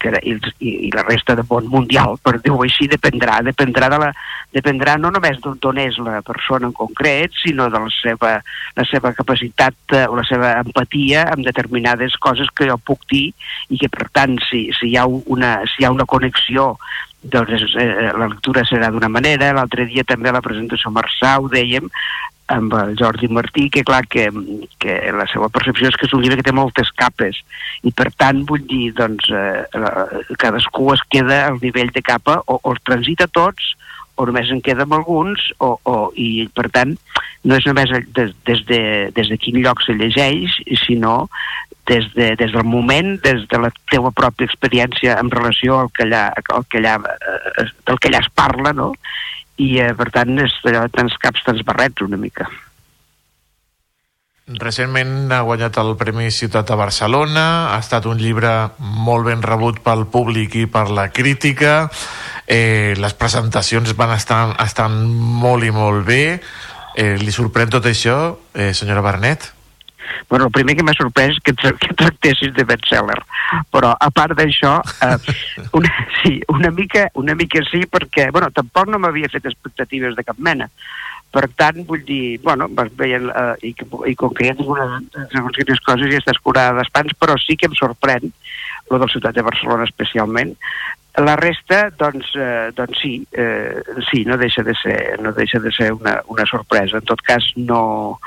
i, 0.60 0.72
i, 0.88 0.90
la 0.94 1.04
resta 1.06 1.36
del 1.38 1.46
món 1.50 1.68
mundial, 1.70 2.18
per 2.24 2.40
dir-ho 2.40 2.58
així, 2.66 2.88
dependrà, 2.90 3.38
dependrà, 3.46 3.90
de 3.94 4.00
la, 4.02 4.10
dependrà 4.56 4.98
no 4.98 5.12
només 5.14 5.38
d'on 5.44 5.82
és 5.84 6.00
la 6.02 6.20
persona 6.26 6.68
en 6.70 6.74
concret, 6.78 7.36
sinó 7.44 7.70
de 7.70 7.84
la 7.84 7.94
seva, 8.00 8.34
la 8.78 8.88
seva 8.90 9.14
capacitat 9.18 9.96
eh, 9.96 10.08
o 10.10 10.18
la 10.18 10.26
seva 10.28 10.56
empatia 10.64 11.28
amb 11.30 11.46
determinades 11.46 12.18
coses 12.24 12.50
que 12.56 12.68
jo 12.72 12.80
puc 12.82 13.06
dir 13.14 13.28
i 13.70 13.78
que 13.78 13.92
per 13.94 14.10
tant 14.10 14.40
si, 14.50 14.68
si, 14.80 14.92
hi, 14.92 14.98
ha 14.98 15.06
una, 15.06 15.60
si 15.70 15.84
hi 15.84 15.88
ha 15.88 15.94
una 15.94 16.10
connexió 16.10 16.74
doncs 17.22 17.76
eh, 17.78 18.10
la 18.18 18.26
lectura 18.26 18.66
serà 18.66 18.90
d'una 18.90 19.12
manera, 19.14 19.54
l'altre 19.54 19.86
dia 19.86 20.04
també 20.08 20.32
a 20.32 20.38
la 20.40 20.42
presentació 20.42 20.90
Marçà 20.90 21.38
ho 21.38 21.46
dèiem, 21.54 21.86
amb 22.52 22.74
el 22.78 22.96
Jordi 23.00 23.30
Martí, 23.32 23.70
que 23.70 23.84
clar 23.88 24.04
que, 24.12 24.28
que 24.82 24.98
la 25.16 25.28
seva 25.32 25.50
percepció 25.54 25.90
és 25.90 25.98
que 25.98 26.08
és 26.10 26.16
un 26.16 26.24
llibre 26.24 26.40
que 26.42 26.48
té 26.50 26.56
moltes 26.56 26.92
capes 27.00 27.42
i 27.88 27.94
per 27.96 28.10
tant 28.20 28.44
vull 28.50 28.64
dir 28.70 28.92
doncs 28.98 29.32
eh, 29.32 29.64
cadascú 30.42 30.92
es 30.96 31.04
queda 31.10 31.46
al 31.48 31.62
nivell 31.62 31.94
de 31.96 32.04
capa 32.06 32.42
o, 32.46 32.60
o 32.60 32.76
els 32.76 32.84
transita 32.88 33.30
tots 33.32 33.76
o 34.20 34.28
només 34.28 34.52
en 34.54 34.62
queda 34.62 34.86
amb 34.86 34.98
alguns 34.98 35.48
o, 35.60 35.74
o, 35.88 35.96
i 36.20 36.48
per 36.54 36.68
tant 36.74 36.94
no 37.48 37.58
és 37.58 37.66
només 37.66 37.90
des, 38.14 38.36
des, 38.46 38.64
de, 38.70 38.82
des 39.16 39.32
de 39.32 39.40
quin 39.42 39.62
lloc 39.64 39.82
se 39.86 39.96
llegeix 39.98 40.60
sinó 40.84 41.26
des, 41.88 42.06
de, 42.14 42.36
des 42.38 42.52
del 42.54 42.64
moment, 42.64 43.16
des 43.24 43.48
de 43.50 43.60
la 43.60 43.72
teua 43.92 44.12
pròpia 44.16 44.48
experiència 44.48 45.18
en 45.20 45.32
relació 45.34 45.80
al 45.80 45.92
que 45.96 46.06
allà, 46.06 46.28
al 46.54 46.68
que 46.70 46.80
allà, 46.80 47.00
eh, 47.02 47.66
del 47.88 48.00
que 48.00 48.12
allà 48.12 48.22
es 48.22 48.30
parla, 48.38 48.74
no? 48.78 48.92
I 49.62 49.78
eh, 49.84 49.94
per 49.98 50.10
tant 50.14 50.42
és 50.42 50.58
allò 50.66 50.84
de 50.86 50.94
tants 50.98 51.18
caps, 51.22 51.46
tants 51.46 51.64
barrets 51.68 52.06
una 52.06 52.20
mica. 52.20 52.50
Recentment 54.60 55.32
ha 55.32 55.44
guanyat 55.48 55.78
el 55.80 55.94
Premi 56.00 56.32
Ciutat 56.34 56.68
de 56.68 56.76
Barcelona, 56.76 57.46
ha 57.72 57.78
estat 57.80 58.08
un 58.10 58.20
llibre 58.20 58.52
molt 58.80 59.30
ben 59.30 59.44
rebut 59.46 59.80
pel 59.86 60.08
públic 60.12 60.58
i 60.60 60.66
per 60.68 60.90
la 60.92 61.08
crítica, 61.14 61.86
eh, 62.48 62.98
les 62.98 63.16
presentacions 63.16 63.96
van 63.96 64.12
estar, 64.18 64.42
estan 64.66 65.06
molt 65.08 65.64
i 65.64 65.72
molt 65.72 66.04
bé. 66.08 66.42
Eh, 66.98 67.16
li 67.22 67.32
sorprèn 67.32 67.72
tot 67.72 67.86
això, 67.88 68.36
eh, 68.54 68.74
senyora 68.74 69.06
Bernet? 69.06 69.54
Bueno, 70.30 70.46
el 70.46 70.52
primer 70.56 70.76
que 70.78 70.86
m'ha 70.86 70.96
sorprès 70.98 71.36
és 71.36 71.42
que, 71.44 71.54
tra 71.58 71.74
que 71.80 71.94
tractessis 71.98 72.54
de 72.56 72.66
bestseller, 72.68 73.20
però 73.74 73.94
a 73.94 74.10
part 74.14 74.38
d'això, 74.38 74.78
eh, 75.08 75.38
una, 75.78 75.92
sí, 76.22 76.40
una 76.54 76.72
mica, 76.72 77.08
una 77.20 77.36
mica 77.36 77.64
sí, 77.70 77.84
perquè, 77.90 78.30
bueno, 78.32 78.52
tampoc 78.56 78.92
no 78.92 79.02
m'havia 79.02 79.32
fet 79.32 79.48
expectatives 79.52 80.16
de 80.18 80.28
cap 80.28 80.40
mena. 80.40 80.70
Per 81.32 81.46
tant, 81.56 81.86
vull 81.88 82.02
dir, 82.04 82.40
bueno, 82.44 82.68
veient, 83.00 83.30
eh, 83.32 83.70
i, 83.70 83.76
i 84.12 84.16
com 84.20 84.34
que 84.36 84.46
hi 84.46 84.52
ha 84.52 84.56
alguna, 84.58 85.02
segons 85.32 85.56
quines 85.56 85.84
coses, 85.86 86.12
ja 86.12 86.20
estàs 86.20 86.42
curada 86.44 86.76
d'espans, 86.80 87.16
però 87.20 87.38
sí 87.40 87.56
que 87.56 87.70
em 87.72 87.78
sorprèn, 87.78 88.34
lo 88.92 89.00
del 89.00 89.12
Ciutat 89.14 89.38
de 89.38 89.46
Barcelona 89.48 89.88
especialment, 89.88 90.52
la 91.20 91.36
resta, 91.36 91.90
doncs, 91.98 92.34
eh, 92.36 92.72
doncs 92.76 93.00
sí, 93.00 93.26
eh, 93.32 93.84
sí, 94.10 94.24
no 94.28 94.38
deixa 94.38 94.64
de 94.64 94.76
ser, 94.76 95.20
no 95.20 95.34
deixa 95.36 95.60
de 95.60 95.72
ser 95.72 95.92
una, 95.94 96.22
una 96.28 96.46
sorpresa. 96.46 96.98
En 96.98 97.08
tot 97.08 97.22
cas, 97.22 97.52
no... 97.56 98.20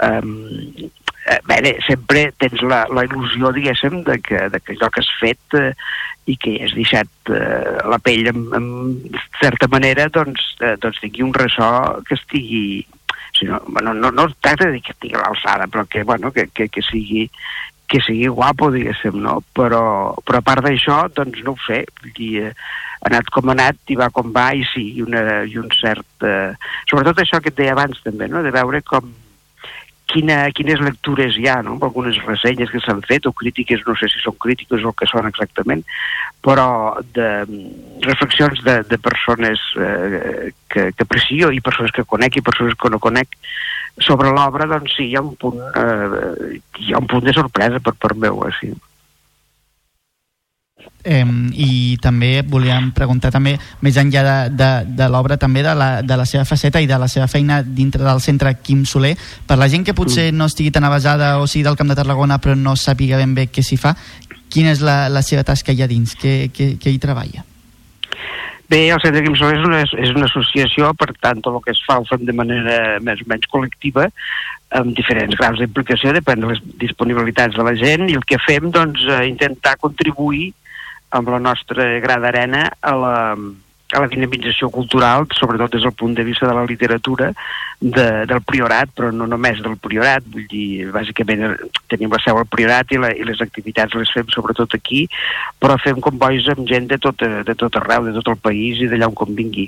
Eh, 0.00 0.90
eh, 1.26 1.40
bé, 1.46 1.74
sempre 1.86 2.30
tens 2.40 2.62
la, 2.62 2.84
la 2.92 3.04
il·lusió, 3.08 3.52
diguéssim, 3.56 4.02
de 4.06 4.18
que, 4.24 4.46
de 4.52 4.60
que 4.60 4.76
allò 4.76 4.90
que 4.92 5.02
has 5.04 5.10
fet 5.20 5.58
eh, 5.58 5.72
i 6.30 6.36
que 6.40 6.56
has 6.64 6.74
deixat 6.76 7.32
eh, 7.32 7.80
la 7.90 7.98
pell 8.02 8.30
en, 8.30 8.46
en 8.56 8.68
certa 9.40 9.68
manera, 9.72 10.08
doncs, 10.12 10.54
eh, 10.60 10.76
doncs 10.80 11.00
tingui 11.02 11.26
un 11.26 11.36
ressò 11.36 11.70
que 12.06 12.16
estigui... 12.18 12.86
Sigui, 13.30 13.52
no, 13.52 13.60
no, 13.80 13.92
no, 13.94 14.10
no 14.10 14.26
tracta 14.42 14.66
de 14.66 14.74
dir 14.74 14.84
que 14.84 14.94
estigui 14.96 15.14
a 15.14 15.22
l'alçada, 15.22 15.68
però 15.70 15.84
que, 15.86 16.02
bueno, 16.04 16.32
que, 16.34 16.48
que, 16.54 16.68
que 16.68 16.82
sigui 16.82 17.28
que 17.90 17.98
sigui 18.06 18.28
guapo, 18.30 18.68
diguéssim, 18.70 19.16
no? 19.18 19.40
Però, 19.56 20.14
però 20.22 20.38
a 20.38 20.46
part 20.46 20.62
d'això, 20.62 21.08
doncs 21.10 21.40
no 21.42 21.56
ho 21.56 21.62
sé, 21.64 21.80
vull 21.98 22.12
dir, 22.14 22.44
eh, 22.46 22.52
ha 23.00 23.08
anat 23.08 23.32
com 23.34 23.48
ha 23.48 23.56
anat 23.56 23.90
i 23.90 23.96
va 23.98 24.10
com 24.14 24.30
va 24.34 24.50
i 24.54 24.62
sí, 24.70 24.84
i, 24.94 25.02
una, 25.02 25.40
i 25.42 25.58
un 25.58 25.66
cert... 25.74 26.06
Eh, 26.22 26.52
sobretot 26.90 27.22
això 27.24 27.40
que 27.42 27.50
et 27.50 27.58
deia 27.58 27.74
abans 27.74 27.98
també, 28.04 28.28
no? 28.30 28.44
de 28.46 28.52
veure 28.54 28.82
com, 28.86 29.10
quina, 30.10 30.38
quines 30.56 30.82
lectures 30.82 31.38
hi 31.38 31.46
ha, 31.48 31.60
no? 31.66 31.76
algunes 31.86 32.18
ressenyes 32.26 32.70
que 32.72 32.82
s'han 32.84 33.02
fet, 33.06 33.26
o 33.26 33.32
crítiques, 33.36 33.82
no 33.86 33.94
sé 33.98 34.10
si 34.10 34.22
són 34.22 34.36
crítiques 34.42 34.84
o 34.84 34.92
el 34.92 34.98
que 34.98 35.08
són 35.10 35.28
exactament, 35.30 35.84
però 36.44 36.98
de 37.16 37.30
reflexions 38.06 38.62
de, 38.66 38.80
de 38.90 38.98
persones 38.98 39.62
eh, 39.78 40.50
que, 40.72 40.90
que 40.92 41.06
aprecio 41.06 41.52
i 41.54 41.62
persones 41.64 41.94
que 41.96 42.06
conec 42.08 42.38
i 42.40 42.46
persones 42.46 42.78
que 42.80 42.92
no 42.92 43.02
conec 43.02 43.38
sobre 44.00 44.30
l'obra, 44.32 44.68
doncs 44.70 44.94
sí, 44.96 45.10
hi 45.10 45.18
ha 45.18 45.24
un 45.24 45.34
punt, 45.40 45.60
eh, 45.60 46.60
hi 46.80 46.94
ha 46.94 47.02
un 47.02 47.10
punt 47.10 47.26
de 47.26 47.36
sorpresa 47.36 47.82
per 47.84 47.94
part 48.00 48.18
meu, 48.18 48.42
així. 48.46 48.72
Eh, 51.02 51.24
I 51.56 51.96
també 52.02 52.42
volíem 52.44 52.90
preguntar 52.92 53.30
també, 53.32 53.54
més 53.80 53.96
enllà 53.96 54.20
de, 54.20 54.34
de, 54.52 54.70
de 54.98 55.06
l'obra, 55.08 55.38
també 55.40 55.62
de 55.64 55.72
la, 55.72 56.02
de 56.04 56.16
la 56.20 56.26
seva 56.28 56.44
faceta 56.44 56.82
i 56.82 56.88
de 56.90 56.98
la 57.00 57.08
seva 57.08 57.28
feina 57.30 57.62
dintre 57.64 58.04
del 58.04 58.20
centre 58.20 58.52
Quim 58.60 58.84
Soler, 58.84 59.14
per 59.48 59.56
la 59.56 59.70
gent 59.72 59.86
que 59.86 59.96
potser 59.96 60.28
no 60.36 60.50
estigui 60.50 60.74
tan 60.74 60.84
avasada 60.84 61.38
o 61.40 61.46
sigui 61.48 61.64
del 61.64 61.78
Camp 61.80 61.88
de 61.88 61.96
Tarragona 61.96 62.36
però 62.36 62.52
no 62.52 62.76
sàpiga 62.76 63.16
ben 63.16 63.32
bé 63.32 63.48
què 63.48 63.64
s'hi 63.64 63.80
fa, 63.80 63.94
quina 64.52 64.74
és 64.74 64.84
la, 64.84 65.06
la 65.08 65.24
seva 65.24 65.46
tasca 65.46 65.72
allà 65.72 65.88
dins? 65.88 66.12
Què, 66.20 66.50
què, 66.52 66.74
què 66.76 66.92
hi 66.92 67.00
treballa? 67.00 67.46
Bé, 68.70 68.84
el 68.92 69.00
Centre 69.02 69.24
Quim 69.24 69.34
Soler 69.34 69.56
és 69.56 69.64
una, 69.66 69.80
és 69.82 70.12
una 70.14 70.28
associació, 70.28 70.92
per 71.00 71.14
tant, 71.16 71.40
tot 71.42 71.56
el 71.56 71.64
que 71.64 71.72
es 71.72 71.80
fa 71.88 71.96
ho 71.98 72.04
fem 72.06 72.28
de 72.28 72.36
manera 72.36 73.00
més 73.02 73.24
o 73.24 73.26
menys 73.30 73.48
col·lectiva, 73.50 74.04
amb 74.78 74.94
diferents 74.94 75.34
graus 75.34 75.58
d'implicació, 75.58 76.12
depèn 76.14 76.44
de 76.44 76.52
les 76.52 76.60
disponibilitats 76.78 77.56
de 77.56 77.66
la 77.66 77.74
gent, 77.78 78.06
i 78.06 78.14
el 78.20 78.22
que 78.28 78.38
fem, 78.44 78.68
doncs, 78.70 79.02
eh, 79.08 79.24
intentar 79.32 79.74
contribuir 79.80 80.52
amb 81.10 81.28
la 81.28 81.40
nostra 81.42 81.86
gra 82.02 82.18
d'arena 82.22 82.66
a 82.80 82.94
la, 82.94 83.16
a 83.34 84.02
la 84.02 84.10
dinamització 84.10 84.70
cultural, 84.70 85.26
sobretot 85.34 85.74
des 85.74 85.86
del 85.86 85.96
punt 85.98 86.14
de 86.14 86.26
vista 86.26 86.46
de 86.46 86.54
la 86.54 86.66
literatura 86.68 87.32
de, 87.80 88.26
del 88.28 88.42
Priorat, 88.44 88.90
però 88.94 89.08
no 89.10 89.26
només 89.26 89.60
del 89.64 89.78
Priorat, 89.80 90.24
vull 90.28 90.44
dir, 90.50 90.90
bàsicament 90.92 91.46
eh, 91.46 91.52
tenim 91.88 92.12
la 92.12 92.20
seu 92.20 92.36
al 92.36 92.48
Priorat 92.52 92.92
i, 92.92 93.00
la, 93.00 93.10
i 93.16 93.24
les 93.24 93.40
activitats 93.40 93.96
les 93.96 94.12
fem 94.12 94.28
sobretot 94.28 94.76
aquí, 94.76 95.06
però 95.58 95.78
fem 95.80 96.00
combois 96.04 96.48
amb 96.52 96.68
gent 96.68 96.90
de 96.92 97.00
tot, 97.00 97.24
de 97.24 97.56
tot 97.56 97.80
arreu, 97.80 98.04
de 98.04 98.14
tot 98.20 98.34
el 98.34 98.42
país 98.44 98.84
i 98.84 98.90
d'allà 98.90 99.08
on 99.08 99.16
convingui. 99.16 99.66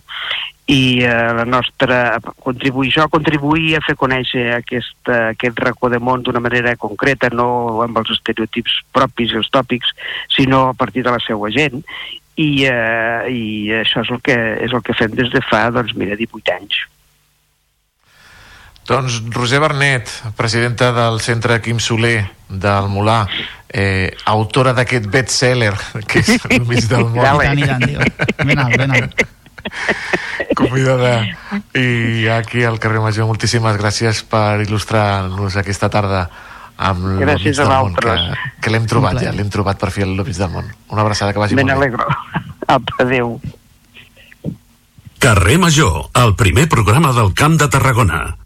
I 0.72 0.82
eh, 1.08 1.32
la 1.40 1.48
nostra 1.48 2.20
contribuir 2.44 2.92
això, 2.92 3.08
contribuir 3.10 3.78
a 3.78 3.82
fer 3.84 3.96
conèixer 3.98 4.46
aquest, 4.60 5.08
aquest 5.32 5.64
racó 5.64 5.88
de 5.88 5.98
món 5.98 6.22
d'una 6.22 6.44
manera 6.44 6.76
concreta, 6.76 7.32
no 7.32 7.80
amb 7.82 8.04
els 8.04 8.12
estereotips 8.18 8.82
propis 8.92 9.32
i 9.32 9.40
els 9.40 9.50
tòpics, 9.50 9.96
sinó 10.36 10.66
a 10.68 10.76
partir 10.76 11.08
de 11.08 11.16
la 11.16 11.24
seva 11.24 11.48
gent, 11.50 11.80
i, 12.36 12.64
eh, 12.68 13.28
i 13.32 13.44
això 13.80 14.04
és 14.04 14.12
el, 14.12 14.20
que, 14.24 14.36
és 14.68 14.72
el 14.72 14.84
que 14.84 15.00
fem 15.00 15.16
des 15.16 15.32
de 15.32 15.40
fa, 15.48 15.70
doncs 15.72 15.96
mira, 15.96 16.16
18 16.20 16.60
anys. 16.60 16.84
Doncs 18.88 19.20
Roser 19.30 19.60
Bernet, 19.62 20.08
presidenta 20.36 20.90
del 20.92 21.20
Centre 21.22 21.60
Quim 21.62 21.78
Soler 21.78 22.24
del 22.48 22.88
Molà, 22.90 23.26
eh, 23.70 24.10
autora 24.26 24.72
d'aquest 24.74 25.06
best-seller 25.08 25.72
que 26.06 26.18
és 26.20 26.34
el 26.50 26.66
mig 26.66 26.88
del 26.90 27.06
món. 27.06 27.22
I 27.22 27.62
tant, 27.62 27.62
i 27.62 27.68
tant, 27.70 28.42
ben 28.42 28.58
alt, 28.58 28.76
ben 28.76 28.96
alt. 28.98 29.22
Convidada. 30.58 31.22
I 31.78 32.26
aquí 32.34 32.64
al 32.66 32.80
carrer 32.82 33.00
Major, 33.00 33.28
moltíssimes 33.30 33.78
gràcies 33.78 34.24
per 34.26 34.60
il·lustrar-nos 34.66 35.56
aquesta 35.62 35.88
tarda 35.88 36.26
amb 36.82 37.04
el 37.06 37.16
mig 37.20 37.26
Gràcies 37.28 37.62
a 37.62 37.68
del 37.68 37.86
món, 37.86 37.94
que, 37.94 38.16
que 38.60 38.74
l'hem 38.74 38.90
trobat 38.90 39.22
ja, 39.22 39.30
l'hem 39.32 39.48
trobat 39.54 39.78
per 39.78 39.92
fi 39.94 40.02
al 40.02 40.16
mig 40.18 40.34
del 40.34 40.50
món. 40.50 40.66
Una 40.90 41.06
abraçada 41.06 41.32
que 41.32 41.38
vagi 41.38 41.54
Me 41.54 41.62
molt 41.62 41.70
bé. 41.70 41.78
n'alegro. 41.78 42.10
Apa, 42.66 42.98
adéu. 43.06 43.36
Carrer 45.22 45.58
Major, 45.62 46.08
el 46.18 46.34
primer 46.34 46.68
programa 46.68 47.12
del 47.14 47.32
Camp 47.38 47.54
de 47.62 47.68
Tarragona. 47.70 48.41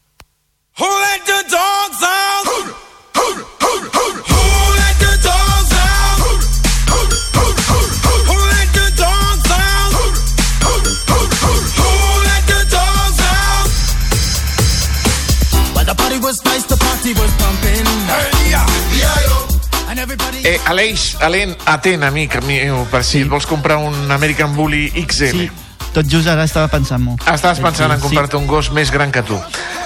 Eh, 20.46 20.60
Aleix, 20.66 21.16
Alen, 21.20 21.56
atent, 21.66 22.04
amic 22.06 22.36
meu, 22.46 22.84
per 22.92 23.00
si 23.02 23.24
et 23.24 23.30
vols 23.32 23.48
comprar 23.50 23.80
un 23.82 24.12
American 24.14 24.52
Bully 24.54 24.92
XL. 24.94 25.32
Sí, 25.32 25.65
tot 25.96 26.08
just 26.12 26.28
ara 26.28 26.44
estava 26.44 26.68
pensant-m'ho. 26.68 27.16
Estaves 27.32 27.60
pensant 27.64 27.90
en 27.92 27.96
Sí. 27.96 28.02
comprar-te 28.04 28.36
un 28.36 28.46
gos 28.46 28.70
més 28.70 28.90
gran 28.92 29.10
que 29.12 29.22
tu. 29.22 29.38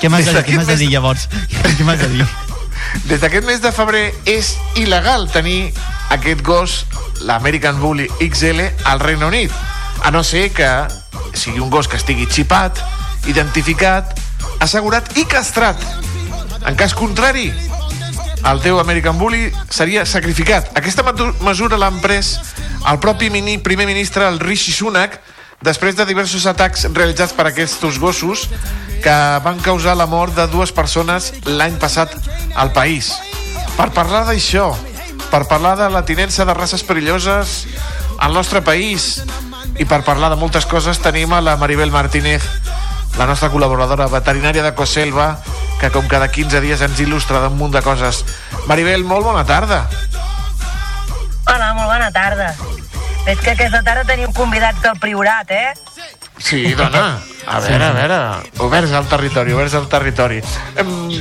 Què 0.02 0.10
m'has 0.10 0.26
de, 0.26 0.42
què 0.42 0.64
de 0.66 0.76
dir 0.76 0.90
llavors? 0.90 1.28
Què 1.78 1.84
m'has 1.86 2.00
de 2.00 2.08
dir? 2.08 2.26
Des 3.10 3.20
d'aquest 3.20 3.46
mes 3.46 3.60
de 3.62 3.70
febrer 3.70 4.10
és 4.26 4.56
il·legal 4.74 5.28
tenir 5.30 5.72
aquest 6.10 6.42
gos, 6.42 6.86
l'American 7.22 7.78
Bully 7.78 8.08
XL, 8.18 8.60
al 8.84 8.98
Regne 8.98 9.28
Unit. 9.28 9.52
A 10.02 10.10
no 10.10 10.24
ser 10.24 10.50
que 10.50 10.66
sigui 11.34 11.60
un 11.60 11.70
gos 11.70 11.86
que 11.86 11.96
estigui 12.00 12.26
xipat, 12.26 12.80
identificat, 13.30 14.18
assegurat 14.58 15.06
i 15.16 15.24
castrat. 15.30 15.78
En 16.66 16.74
cas 16.74 16.94
contrari, 16.94 17.52
el 18.50 18.60
teu 18.64 18.80
American 18.80 19.18
Bully 19.18 19.52
seria 19.68 20.04
sacrificat. 20.06 20.72
Aquesta 20.74 21.04
mesura 21.44 21.78
l'han 21.78 22.00
pres 22.00 22.38
el 22.88 22.98
propi 22.98 23.30
mini, 23.30 23.58
primer 23.58 23.86
ministre, 23.86 24.26
el 24.26 24.40
Rishi 24.40 24.72
Sunak, 24.72 25.20
després 25.60 25.96
de 25.96 26.06
diversos 26.08 26.46
atacs 26.48 26.86
realitzats 26.96 27.34
per 27.36 27.46
aquests 27.50 27.98
gossos 28.00 28.46
que 29.04 29.16
van 29.44 29.60
causar 29.60 29.96
la 29.96 30.08
mort 30.08 30.34
de 30.36 30.46
dues 30.48 30.72
persones 30.72 31.32
l'any 31.44 31.76
passat 31.80 32.14
al 32.56 32.72
país. 32.72 33.12
Per 33.76 33.90
parlar 33.96 34.24
d'això, 34.28 34.72
per 35.30 35.46
parlar 35.48 35.76
de 35.78 35.88
la 35.92 36.04
tinença 36.04 36.44
de 36.44 36.56
races 36.56 36.84
perilloses 36.84 37.66
al 38.18 38.32
nostre 38.32 38.64
país 38.64 39.22
i 39.78 39.84
per 39.84 40.02
parlar 40.04 40.32
de 40.32 40.40
moltes 40.40 40.66
coses 40.66 41.00
tenim 41.00 41.32
a 41.32 41.40
la 41.44 41.56
Maribel 41.60 41.92
Martínez, 41.92 42.44
la 43.18 43.28
nostra 43.28 43.50
col·laboradora 43.52 44.08
veterinària 44.10 44.64
de 44.64 44.74
Coselva, 44.74 45.38
que 45.80 45.92
com 45.92 46.08
cada 46.08 46.28
15 46.28 46.60
dies 46.60 46.84
ens 46.84 47.00
il·lustra 47.00 47.40
d'un 47.44 47.56
munt 47.56 47.72
de 47.76 47.84
coses. 47.84 48.24
Maribel, 48.68 49.04
molt 49.04 49.24
bona 49.28 49.44
tarda. 49.48 49.86
Hola, 51.48 51.74
molt 51.74 51.88
bona 51.88 52.12
tarda. 52.12 52.54
Veig 53.26 53.42
que 53.44 53.52
aquesta 53.52 53.82
tarda 53.84 54.06
tenim 54.08 54.32
convidats 54.32 54.80
del 54.82 54.96
Priorat, 55.00 55.50
eh? 55.52 55.72
Sí, 56.40 56.62
dona. 56.74 57.20
A 57.46 57.60
veure, 57.60 57.84
a 57.84 57.92
veure. 57.92 58.18
Oberts 58.64 58.92
al 58.96 59.06
territori, 59.10 59.52
oberts 59.52 59.76
al 59.76 59.88
territori. 59.92 60.40
Um, 60.80 61.12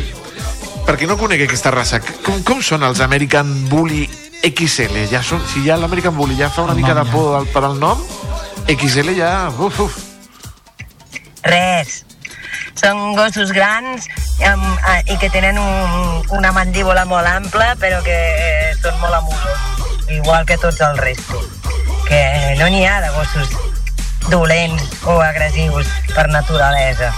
per 0.87 0.95
qui 0.97 1.09
no 1.09 1.19
conegui 1.19 1.45
aquesta 1.45 1.73
raça, 1.75 1.99
com, 2.25 2.39
com 2.47 2.63
són 2.65 2.85
els 2.87 3.03
American 3.03 3.51
Bully 3.69 4.07
XL? 4.47 5.03
Ja 5.11 5.21
són, 5.25 5.43
si 5.51 5.65
ja 5.67 5.77
l'American 5.77 6.15
Bully 6.15 6.39
ja 6.39 6.49
fa 6.49 6.63
una 6.65 6.77
mica 6.77 6.95
de 6.97 7.03
por 7.11 7.35
al, 7.41 7.49
per 7.51 7.65
al 7.67 7.75
nom, 7.81 8.01
XL 8.65 9.13
ja... 9.19 9.33
Uf, 9.59 9.83
uf. 9.83 9.99
Res. 11.43 12.03
Són 12.79 13.13
gossos 13.17 13.51
grans 13.51 14.07
amb, 14.47 14.63
eh, 14.63 15.01
i 15.13 15.19
que 15.19 15.29
tenen 15.33 15.59
un, 15.59 16.25
una 16.39 16.55
mandíbula 16.55 17.03
molt 17.09 17.27
ampla, 17.27 17.73
però 17.81 17.99
que 18.05 18.15
eh, 18.15 18.75
són 18.79 18.95
molt 19.03 19.19
amusos, 19.19 20.05
igual 20.15 20.47
que 20.47 20.57
tots 20.57 20.79
el 20.87 20.97
resto. 20.97 21.58
Que 22.09 22.55
no 22.57 22.67
n'hi 22.73 22.85
ha 22.85 22.99
de 23.01 23.09
gossos 23.13 23.49
dolents 24.33 24.83
o 25.05 25.19
agressius 25.21 25.87
per 26.15 26.27
naturalesa. 26.33 27.13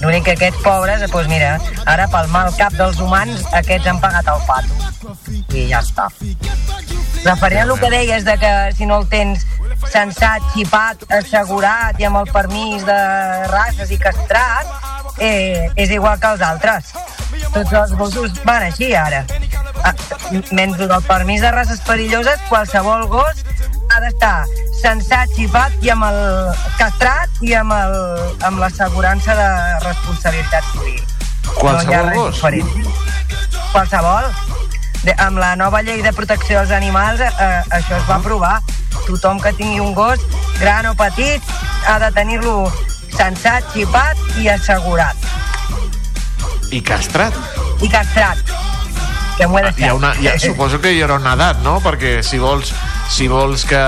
L'únic 0.00 0.24
que 0.24 0.32
aquests 0.32 0.62
pobres, 0.64 1.02
doncs 1.12 1.28
mira, 1.28 1.50
ara 1.92 2.06
pel 2.08 2.28
mal 2.32 2.48
cap 2.56 2.72
dels 2.78 3.00
humans, 3.04 3.42
aquests 3.58 3.90
han 3.90 4.00
pagat 4.00 4.30
el 4.32 4.40
pato. 4.48 5.14
I 5.52 5.66
ja 5.68 5.82
està. 5.84 6.06
Referent 7.20 7.68
al 7.68 7.80
que 7.82 7.90
deies 7.92 8.24
de 8.24 8.36
que 8.40 8.52
si 8.78 8.88
no 8.88 9.02
el 9.02 9.08
tens 9.12 9.44
sensat, 9.92 10.46
xipat, 10.54 11.04
assegurat 11.20 12.00
i 12.00 12.08
amb 12.08 12.22
el 12.22 12.32
permís 12.32 12.86
de 12.88 13.00
races 13.52 13.92
i 13.92 14.00
castrat, 14.00 14.72
eh, 15.18 15.68
és 15.76 15.92
igual 15.92 16.16
que 16.20 16.32
els 16.32 16.44
altres. 16.48 16.94
Tots 17.52 17.72
els 17.72 17.92
gossos 18.00 18.40
van 18.48 18.64
així 18.70 18.94
ara. 18.96 19.26
Ah, 19.84 19.94
menys 20.52 20.80
el 20.80 20.88
del 20.88 21.04
permís 21.04 21.44
de 21.44 21.52
races 21.52 21.84
perilloses, 21.84 22.40
qualsevol 22.48 23.06
gos 23.12 23.44
ha 23.90 24.00
d'estar 24.00 24.44
sensat, 24.80 25.28
xipat 25.36 25.72
i 25.84 25.90
amb 25.92 26.04
el 26.06 26.20
castrat 26.78 27.28
i 27.42 27.54
amb 27.58 27.72
el- 27.72 28.36
amb 28.48 28.58
l'assegurança 28.62 29.34
de 29.34 29.48
responsabilitat 29.84 30.64
civil. 30.72 31.02
Qualsevol 31.56 32.06
no 32.06 32.14
gos? 32.14 32.38
Qualsevol. 33.72 34.30
De, 35.02 35.14
amb 35.18 35.38
la 35.40 35.54
nova 35.56 35.80
llei 35.82 36.02
de 36.04 36.12
protecció 36.12 36.58
dels 36.60 36.70
animals 36.76 37.20
eh, 37.20 37.30
això 37.70 37.96
es 37.96 38.06
va 38.08 38.16
aprovar. 38.20 38.60
Tothom 39.06 39.40
que 39.40 39.52
tingui 39.56 39.80
un 39.80 39.94
gos, 39.94 40.20
gran 40.60 40.86
o 40.86 40.94
petit, 40.94 41.42
ha 41.88 41.98
de 41.98 42.10
tenir-lo 42.12 42.70
sensat, 43.16 43.64
xipat 43.72 44.16
i 44.38 44.48
assegurat. 44.48 45.16
I 46.70 46.80
castrat. 46.82 47.34
I 47.82 47.88
castrat. 47.88 48.38
Que 49.40 49.46
m'ho 49.48 49.56
he 49.56 49.70
Hi 49.80 49.86
ha 49.88 49.94
una, 49.96 50.10
ja, 50.20 50.34
suposo 50.36 50.82
que 50.84 50.90
hi 50.92 50.98
haurà 51.00 51.14
una 51.16 51.30
edat, 51.32 51.62
no? 51.64 51.78
Perquè 51.80 52.18
si 52.26 52.36
vols, 52.42 52.74
si 53.08 53.24
vols 53.30 53.62
que, 53.64 53.80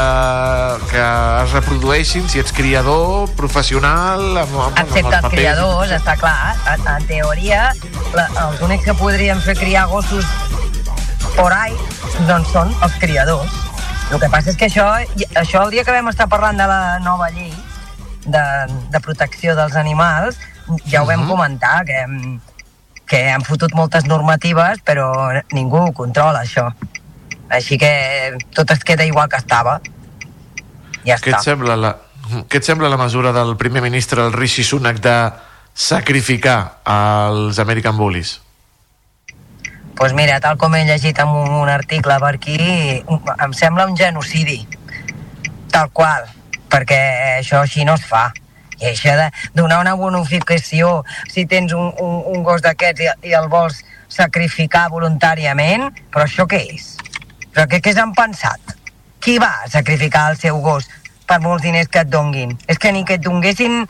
que 0.88 1.02
es 1.42 1.52
reprodueixin, 1.52 2.24
si 2.32 2.40
ets 2.40 2.54
criador, 2.56 3.28
professional... 3.36 4.24
Amb, 4.40 4.54
amb, 4.70 4.78
Excepte 4.80 5.18
amb 5.18 5.28
els 5.28 5.34
criadors, 5.34 5.92
està 5.98 6.14
clar. 6.16 6.54
En, 6.72 6.86
en 6.94 7.04
teoria, 7.10 7.66
la, 8.16 8.24
els 8.46 8.62
únics 8.64 8.86
que 8.88 8.94
podrien 8.96 9.42
fer 9.44 9.58
criar 9.60 9.84
gossos 9.92 10.24
por 11.36 11.52
ahí, 11.52 11.76
doncs 12.30 12.48
són 12.54 12.72
els 12.80 12.96
criadors. 13.02 13.58
El 14.08 14.22
que 14.24 14.32
passa 14.32 14.54
és 14.54 14.56
que 14.56 14.70
això, 14.70 14.86
això 15.36 15.66
el 15.66 15.76
dia 15.76 15.84
que 15.84 15.92
vam 15.92 16.08
estar 16.08 16.30
parlant 16.32 16.56
de 16.56 16.70
la 16.72 16.96
nova 17.04 17.28
llei 17.36 17.52
de, 18.24 18.46
de 18.88 19.04
protecció 19.04 19.52
dels 19.58 19.76
animals, 19.76 20.40
ja 20.88 21.02
ho 21.02 21.10
vam 21.12 21.26
comentar, 21.28 21.82
que, 21.84 22.06
que 23.12 23.26
han 23.28 23.44
fotut 23.44 23.74
moltes 23.76 24.06
normatives, 24.08 24.80
però 24.88 25.10
ningú 25.52 25.82
ho 25.82 25.92
controla, 25.92 26.46
això. 26.46 26.70
Així 27.52 27.76
que 27.76 27.90
tot 28.56 28.70
es 28.72 28.80
queda 28.88 29.04
igual 29.04 29.28
que 29.28 29.36
estava. 29.36 29.74
Ja 31.04 31.18
Què 31.20 31.34
està. 31.34 31.42
et 31.42 31.44
sembla 31.44 31.76
la, 31.76 31.90
què 32.48 32.62
et 32.62 32.64
sembla 32.64 32.88
la 32.88 32.96
mesura 32.96 33.34
del 33.36 33.52
primer 33.60 33.82
ministre, 33.84 34.24
el 34.24 34.32
Rishi 34.32 34.64
Sunak, 34.64 35.02
de 35.04 35.16
sacrificar 35.74 36.78
els 36.88 37.60
American 37.60 38.00
Bullies? 38.00 38.38
pues 39.94 40.14
mira, 40.16 40.40
tal 40.40 40.56
com 40.58 40.72
he 40.74 40.86
llegit 40.88 41.18
en 41.20 41.28
un, 41.28 41.50
un 41.52 41.68
article 41.68 42.16
per 42.18 42.30
aquí, 42.34 42.56
em 42.56 43.52
sembla 43.54 43.84
un 43.86 43.94
genocidi. 43.94 44.56
Tal 45.70 45.92
qual, 45.92 46.24
perquè 46.72 46.98
això 47.36 47.60
així 47.60 47.84
no 47.84 47.94
es 48.00 48.06
fa. 48.08 48.30
I 48.82 48.90
això 48.90 49.14
de 49.18 49.30
donar 49.54 49.80
una 49.80 49.94
bonificació 49.94 51.02
si 51.30 51.46
tens 51.46 51.72
un, 51.72 51.92
un, 52.02 52.20
un 52.34 52.42
gos 52.42 52.62
d'aquests 52.64 53.04
i, 53.04 53.10
i 53.30 53.34
el 53.38 53.48
vols 53.52 53.82
sacrificar 54.12 54.88
voluntàriament, 54.92 55.88
però 56.12 56.26
això 56.26 56.46
què 56.50 56.60
és? 56.74 56.96
Però 57.52 57.68
què, 57.70 57.80
què 57.84 57.94
s'han 57.94 58.14
pensat? 58.16 58.76
Qui 59.22 59.38
va 59.38 59.52
a 59.62 59.70
sacrificar 59.70 60.30
el 60.32 60.40
seu 60.40 60.58
gos 60.60 60.88
per 61.28 61.38
molts 61.40 61.62
diners 61.64 61.88
que 61.88 62.02
et 62.02 62.10
donguin? 62.10 62.56
És 62.66 62.80
que 62.82 62.92
ni 62.92 63.06
que 63.06 63.20
et 63.20 63.24
donguessin 63.24 63.84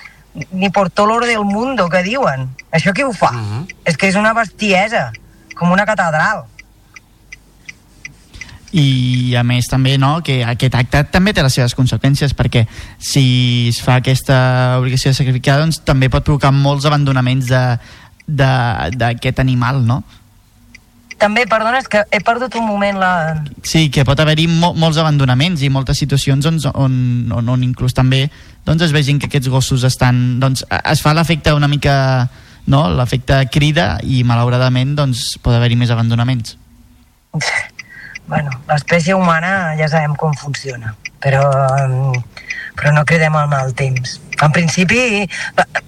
ni 0.51 0.71
por 0.71 0.91
todo 0.91 1.07
l'oro 1.07 1.27
del 1.27 1.45
mundo, 1.45 1.89
que 1.89 2.03
diuen. 2.03 2.49
Això 2.73 2.93
qui 2.93 3.05
ho 3.05 3.13
fa? 3.13 3.33
És 3.85 3.97
que 3.97 4.09
és 4.09 4.17
una 4.17 4.33
bestiesa, 4.37 5.11
com 5.57 5.73
una 5.73 5.85
catedral. 5.89 6.47
I 8.73 9.35
a 9.37 9.43
més 9.45 9.69
també 9.69 9.99
no, 10.01 10.23
que 10.25 10.41
aquest 10.49 10.75
acte 10.79 11.05
també 11.13 11.35
té 11.37 11.45
les 11.45 11.53
seves 11.53 11.75
conseqüències 11.77 12.33
perquè 12.37 12.65
si 12.97 13.69
es 13.69 13.81
fa 13.85 13.99
aquesta 14.01 14.79
obligació 14.81 15.13
de 15.13 15.19
sacrificar 15.19 15.59
doncs 15.61 15.83
també 15.85 16.09
pot 16.13 16.25
provocar 16.25 16.55
molts 16.57 16.89
abandonaments 16.89 17.53
d'aquest 18.27 19.45
animal 19.45 19.85
no? 19.85 20.01
També, 21.23 21.45
perdona, 21.47 21.79
és 21.79 21.87
que 21.87 22.01
he 22.11 22.19
perdut 22.25 22.57
un 22.59 22.65
moment 22.67 22.97
la... 22.99 23.11
Sí, 23.63 23.85
que 23.95 24.03
pot 24.09 24.19
haver-hi 24.19 24.49
mo 24.51 24.73
molts 24.75 24.99
abandonaments 24.99 25.63
i 25.63 25.69
moltes 25.71 26.01
situacions 26.03 26.49
on, 26.51 26.59
on, 26.73 26.97
on, 27.37 27.53
on 27.53 27.63
inclús 27.63 27.95
també 27.95 28.25
doncs 28.67 28.89
es 28.89 28.95
vegin 28.95 29.21
que 29.21 29.29
aquests 29.31 29.53
gossos 29.53 29.85
estan... 29.87 30.41
Doncs 30.43 30.65
es 30.81 31.05
fa 31.05 31.15
l'efecte 31.15 31.55
una 31.55 31.71
mica... 31.71 31.95
No? 32.63 32.85
L'efecte 32.95 33.41
crida 33.51 33.97
i 34.07 34.21
malauradament 34.23 34.97
doncs, 34.99 35.33
pot 35.43 35.55
haver-hi 35.55 35.79
més 35.79 35.91
abandonaments. 35.91 36.57
Bueno, 38.27 38.51
l'espècie 38.69 39.15
humana 39.15 39.75
ja 39.79 39.89
sabem 39.91 40.15
com 40.17 40.35
funciona, 40.39 40.95
però, 41.21 41.43
mm, 41.87 42.23
però 42.79 42.93
no 42.95 43.05
cridem 43.05 43.37
el 43.37 43.49
mal 43.51 43.75
temps. 43.75 44.21
En 44.43 44.53
principi, 44.53 45.29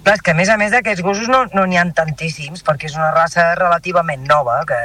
clar, 0.03 0.19
que 0.23 0.31
a 0.31 0.37
més 0.37 0.49
a 0.49 0.57
més 0.57 0.71
d'aquests 0.71 1.03
gossos 1.03 1.27
no 1.27 1.43
n'hi 1.45 1.55
no 1.57 1.65
n'hi 1.65 1.77
ha 1.77 1.85
tantíssims, 1.95 2.63
perquè 2.63 2.87
és 2.91 2.95
una 2.95 3.11
raça 3.11 3.53
relativament 3.55 4.23
nova, 4.27 4.61
que, 4.67 4.79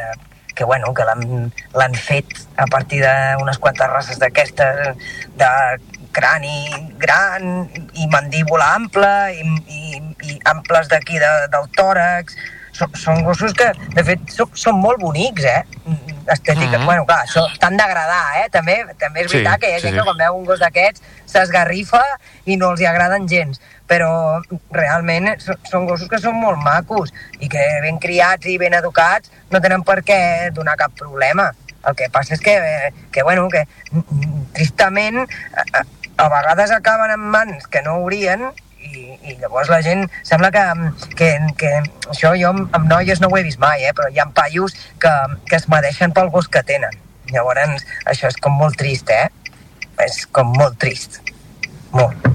que, 0.55 0.65
bueno, 0.65 0.95
que 0.95 1.05
l'han 1.05 1.95
fet 1.95 2.35
a 2.57 2.67
partir 2.67 3.03
d'unes 3.05 3.59
quantes 3.59 3.91
races 3.91 4.19
d'aquestes, 4.19 4.97
de 5.39 5.51
crani 6.13 6.67
gran 6.99 7.69
i 7.95 8.07
mandíbula 8.11 8.75
ampla 8.75 9.31
i, 9.31 9.45
i, 9.71 10.01
i 10.27 10.39
amples 10.51 10.91
d'aquí 10.91 11.19
de, 11.23 11.31
del 11.53 11.69
tòrax. 11.79 12.37
Són, 12.81 12.93
són 12.97 13.19
gossos 13.27 13.53
que, 13.57 13.67
de 13.93 14.03
fet, 14.07 14.21
són, 14.33 14.49
són 14.57 14.79
molt 14.81 15.01
bonics, 15.03 15.45
eh? 15.45 15.63
Estètica. 16.33 16.79
Mhm. 16.79 16.87
Bueno, 16.87 17.05
clar, 17.05 17.25
això, 17.27 17.43
t'han 17.61 17.77
d'agradar, 17.77 18.23
eh? 18.41 18.47
També, 18.55 18.79
també 18.99 19.25
és 19.27 19.31
Sí, 19.31 19.37
veritat 19.37 19.61
que 19.61 19.69
hi 19.69 19.75
ha 19.75 19.81
sí, 19.81 19.87
gent 19.89 19.95
sí. 19.95 19.99
que 19.99 20.05
quan 20.07 20.17
veu 20.23 20.39
un 20.39 20.47
gos 20.49 20.61
d'aquests 20.63 21.03
s'esgarrifa 21.29 22.01
i 22.47 22.57
no 22.57 22.71
els 22.73 22.81
hi 22.81 22.87
agraden 22.89 23.27
gens. 23.29 23.61
Però 23.91 24.41
realment 24.73 25.29
so- 25.43 25.59
són 25.69 25.85
gossos 25.91 26.09
que 26.09 26.21
són 26.23 26.39
molt 26.41 26.63
macos 26.63 27.13
i 27.41 27.49
que 27.53 27.65
ben 27.83 27.99
criats 27.99 28.47
i 28.47 28.57
ben 28.63 28.73
educats 28.79 29.31
no 29.51 29.61
tenen 29.61 29.83
per 29.85 29.99
què 30.07 30.21
donar 30.55 30.77
cap 30.81 30.95
problema. 30.97 31.51
El 31.85 31.97
que 31.97 32.09
passa 32.13 32.35
és 32.35 32.41
que, 32.41 32.57
que 33.11 33.23
bueno, 33.23 33.49
que 33.49 33.65
mm, 33.91 34.53
tristament 34.55 35.19
a, 35.27 35.65
a, 35.81 35.85
a 36.17 36.29
vegades 36.29 36.71
acaben 36.71 37.11
en 37.11 37.21
mans 37.35 37.67
que 37.67 37.83
no 37.83 37.99
haurien 37.99 38.51
i, 38.81 39.19
i 39.29 39.37
llavors 39.41 39.69
la 39.69 39.83
gent 39.85 40.07
sembla 40.25 40.51
que, 40.55 40.65
que, 41.19 41.31
que 41.61 41.77
això 42.09 42.33
jo 42.41 42.55
amb, 42.55 42.81
noies 42.89 43.21
no 43.21 43.29
ho 43.29 43.39
he 43.39 43.45
vist 43.47 43.61
mai, 43.61 43.85
eh, 43.85 43.95
però 43.97 44.09
hi 44.09 44.19
ha 44.23 44.27
paios 44.35 44.75
que, 45.03 45.15
que 45.47 45.61
es 45.61 45.69
medeixen 45.69 46.17
pel 46.17 46.33
gos 46.33 46.49
que 46.49 46.65
tenen 46.67 46.97
Llavors, 47.31 47.85
això 48.11 48.29
és 48.31 48.37
com 48.43 48.57
molt 48.59 48.77
trist, 48.79 49.11
eh? 49.11 49.29
És 50.03 50.25
com 50.35 50.51
molt 50.57 50.79
trist. 50.83 51.21
Molt. 51.95 52.31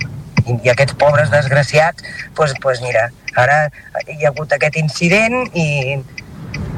I, 0.45 0.55
i 0.67 0.71
aquests 0.71 0.95
pobres 1.01 1.31
desgraciats, 1.33 2.03
doncs 2.03 2.35
pues, 2.37 2.53
pues 2.63 2.83
mira, 2.83 3.09
ara 3.35 3.65
hi 4.05 4.23
ha 4.23 4.29
hagut 4.29 4.53
aquest 4.55 4.77
incident 4.79 5.49
i, 5.57 5.97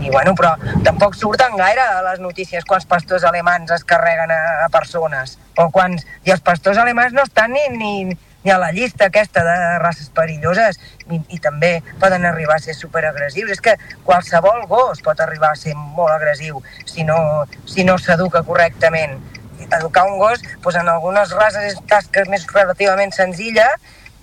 i 0.02 0.10
bueno, 0.14 0.34
però 0.40 0.54
tampoc 0.86 1.18
surten 1.20 1.58
gaire 1.60 1.84
a 1.84 2.00
les 2.06 2.22
notícies 2.24 2.66
quants 2.66 2.88
pastors 2.90 3.26
alemans 3.28 3.74
es 3.76 3.84
carreguen 3.86 4.32
a, 4.34 4.40
a 4.66 4.70
persones 4.74 5.36
o 5.58 5.68
quants, 5.74 6.08
i 6.26 6.34
els 6.34 6.42
pastors 6.46 6.80
alemans 6.82 7.14
no 7.14 7.26
estan 7.28 7.54
ni, 7.54 7.66
ni, 7.76 8.18
ni 8.48 8.52
a 8.52 8.58
la 8.58 8.72
llista 8.72 9.08
aquesta 9.08 9.44
de 9.44 9.80
races 9.84 10.08
perilloses 10.16 10.78
i, 11.12 11.18
i 11.36 11.40
també 11.44 11.82
poden 12.00 12.24
arribar 12.24 12.56
a 12.56 12.64
ser 12.64 12.78
superagressius. 12.78 13.52
És 13.52 13.60
que 13.60 13.74
qualsevol 14.08 14.64
gos 14.72 15.04
pot 15.04 15.20
arribar 15.20 15.50
a 15.52 15.60
ser 15.60 15.76
molt 15.76 16.14
agressiu 16.14 16.64
si 16.88 17.04
no, 17.04 17.44
si 17.68 17.84
no 17.84 17.98
s'educa 18.00 18.46
correctament. 18.48 19.20
Educar 19.68 20.06
un 20.08 20.16
gos 20.22 20.46
doncs 20.64 20.80
en 20.80 20.88
algunes 20.94 21.36
races 21.36 21.74
és 21.74 21.84
tasca 21.92 22.24
més 22.32 22.48
relativament 22.56 23.12
senzilla 23.12 23.68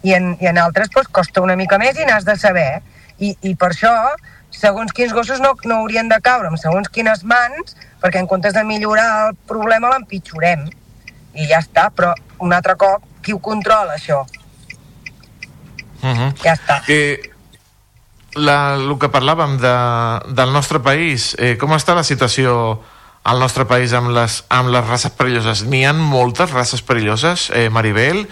i 0.01 0.17
en, 0.17 0.33
i 0.41 0.49
en 0.49 0.63
altres 0.63 0.89
doncs, 0.95 1.13
costa 1.13 1.45
una 1.45 1.61
mica 1.61 1.77
més 1.77 2.01
i 2.01 2.09
n'has 2.09 2.25
de 2.25 2.41
saber. 2.41 2.81
I, 3.21 3.37
i 3.45 3.53
per 3.61 3.75
això 3.75 3.93
segons 4.57 4.97
quins 4.97 5.13
gossos 5.13 5.43
no, 5.45 5.53
no 5.69 5.83
haurien 5.83 6.09
de 6.09 6.17
caure 6.25 6.49
amb 6.49 6.65
segons 6.65 6.89
quines 6.89 7.29
mans 7.29 7.77
perquè 8.01 8.25
en 8.25 8.31
comptes 8.31 8.57
de 8.57 8.65
millorar 8.65 9.11
el 9.29 9.43
problema 9.51 9.93
l'empitjorem. 9.93 10.71
I 11.37 11.51
ja 11.51 11.61
està, 11.61 11.91
però 11.93 12.17
un 12.41 12.57
altre 12.57 12.81
cop 12.81 13.11
qui 13.25 13.33
ho 13.33 13.41
controla 13.43 13.97
això? 13.97 14.23
Uh 16.05 16.13
-huh. 16.13 16.33
Ja 16.43 16.53
està. 16.53 16.83
Eh, 16.89 17.33
la, 18.35 18.75
el 18.75 18.99
que 18.99 19.09
parlàvem 19.09 19.59
de, 19.63 19.77
del 20.35 20.53
nostre 20.53 20.81
país, 20.81 21.35
eh, 21.39 21.57
com 21.57 21.73
està 21.73 21.95
la 21.95 22.05
situació 22.05 22.83
al 23.25 23.41
nostre 23.41 23.65
país 23.65 23.95
amb 23.97 24.11
les, 24.13 24.45
amb 24.53 24.69
les 24.69 24.87
races 24.87 25.13
perilloses? 25.17 25.65
N'hi 25.65 25.85
han 25.89 25.99
moltes 25.99 26.53
races 26.53 26.83
perilloses, 26.83 27.51
eh, 27.55 27.71
Maribel? 27.71 28.27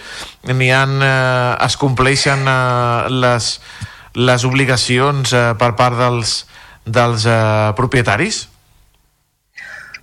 N'hi 0.44 0.70
han... 0.70 1.00
Eh, 1.02 1.56
es 1.64 1.76
compleixen 1.76 2.44
eh, 2.46 3.08
les, 3.08 3.60
les 4.14 4.44
obligacions 4.44 5.32
eh, 5.32 5.54
per 5.58 5.72
part 5.78 5.96
dels, 5.96 6.46
dels 6.84 7.24
eh, 7.24 7.72
propietaris? 7.78 8.48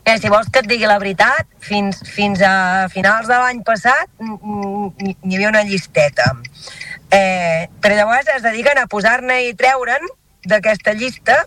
Eh, 0.05 0.17
si 0.17 0.29
vols 0.31 0.49
que 0.49 0.63
et 0.63 0.69
digui 0.69 0.87
la 0.89 0.99
veritat, 1.01 1.47
fins, 1.61 1.99
fins 2.07 2.41
a 2.45 2.87
finals 2.93 3.27
de 3.29 3.37
l'any 3.37 3.59
passat 3.65 4.09
n'hi 4.19 5.35
havia 5.35 5.51
una 5.51 5.65
llisteta. 5.67 6.31
Eh, 7.11 7.67
però 7.81 7.97
llavors 7.97 8.29
es 8.35 8.45
dediquen 8.45 8.79
a 8.79 8.87
posar-ne 8.89 9.41
i 9.47 9.55
treure'n 9.57 10.05
d'aquesta 10.49 10.93
llista 10.93 11.37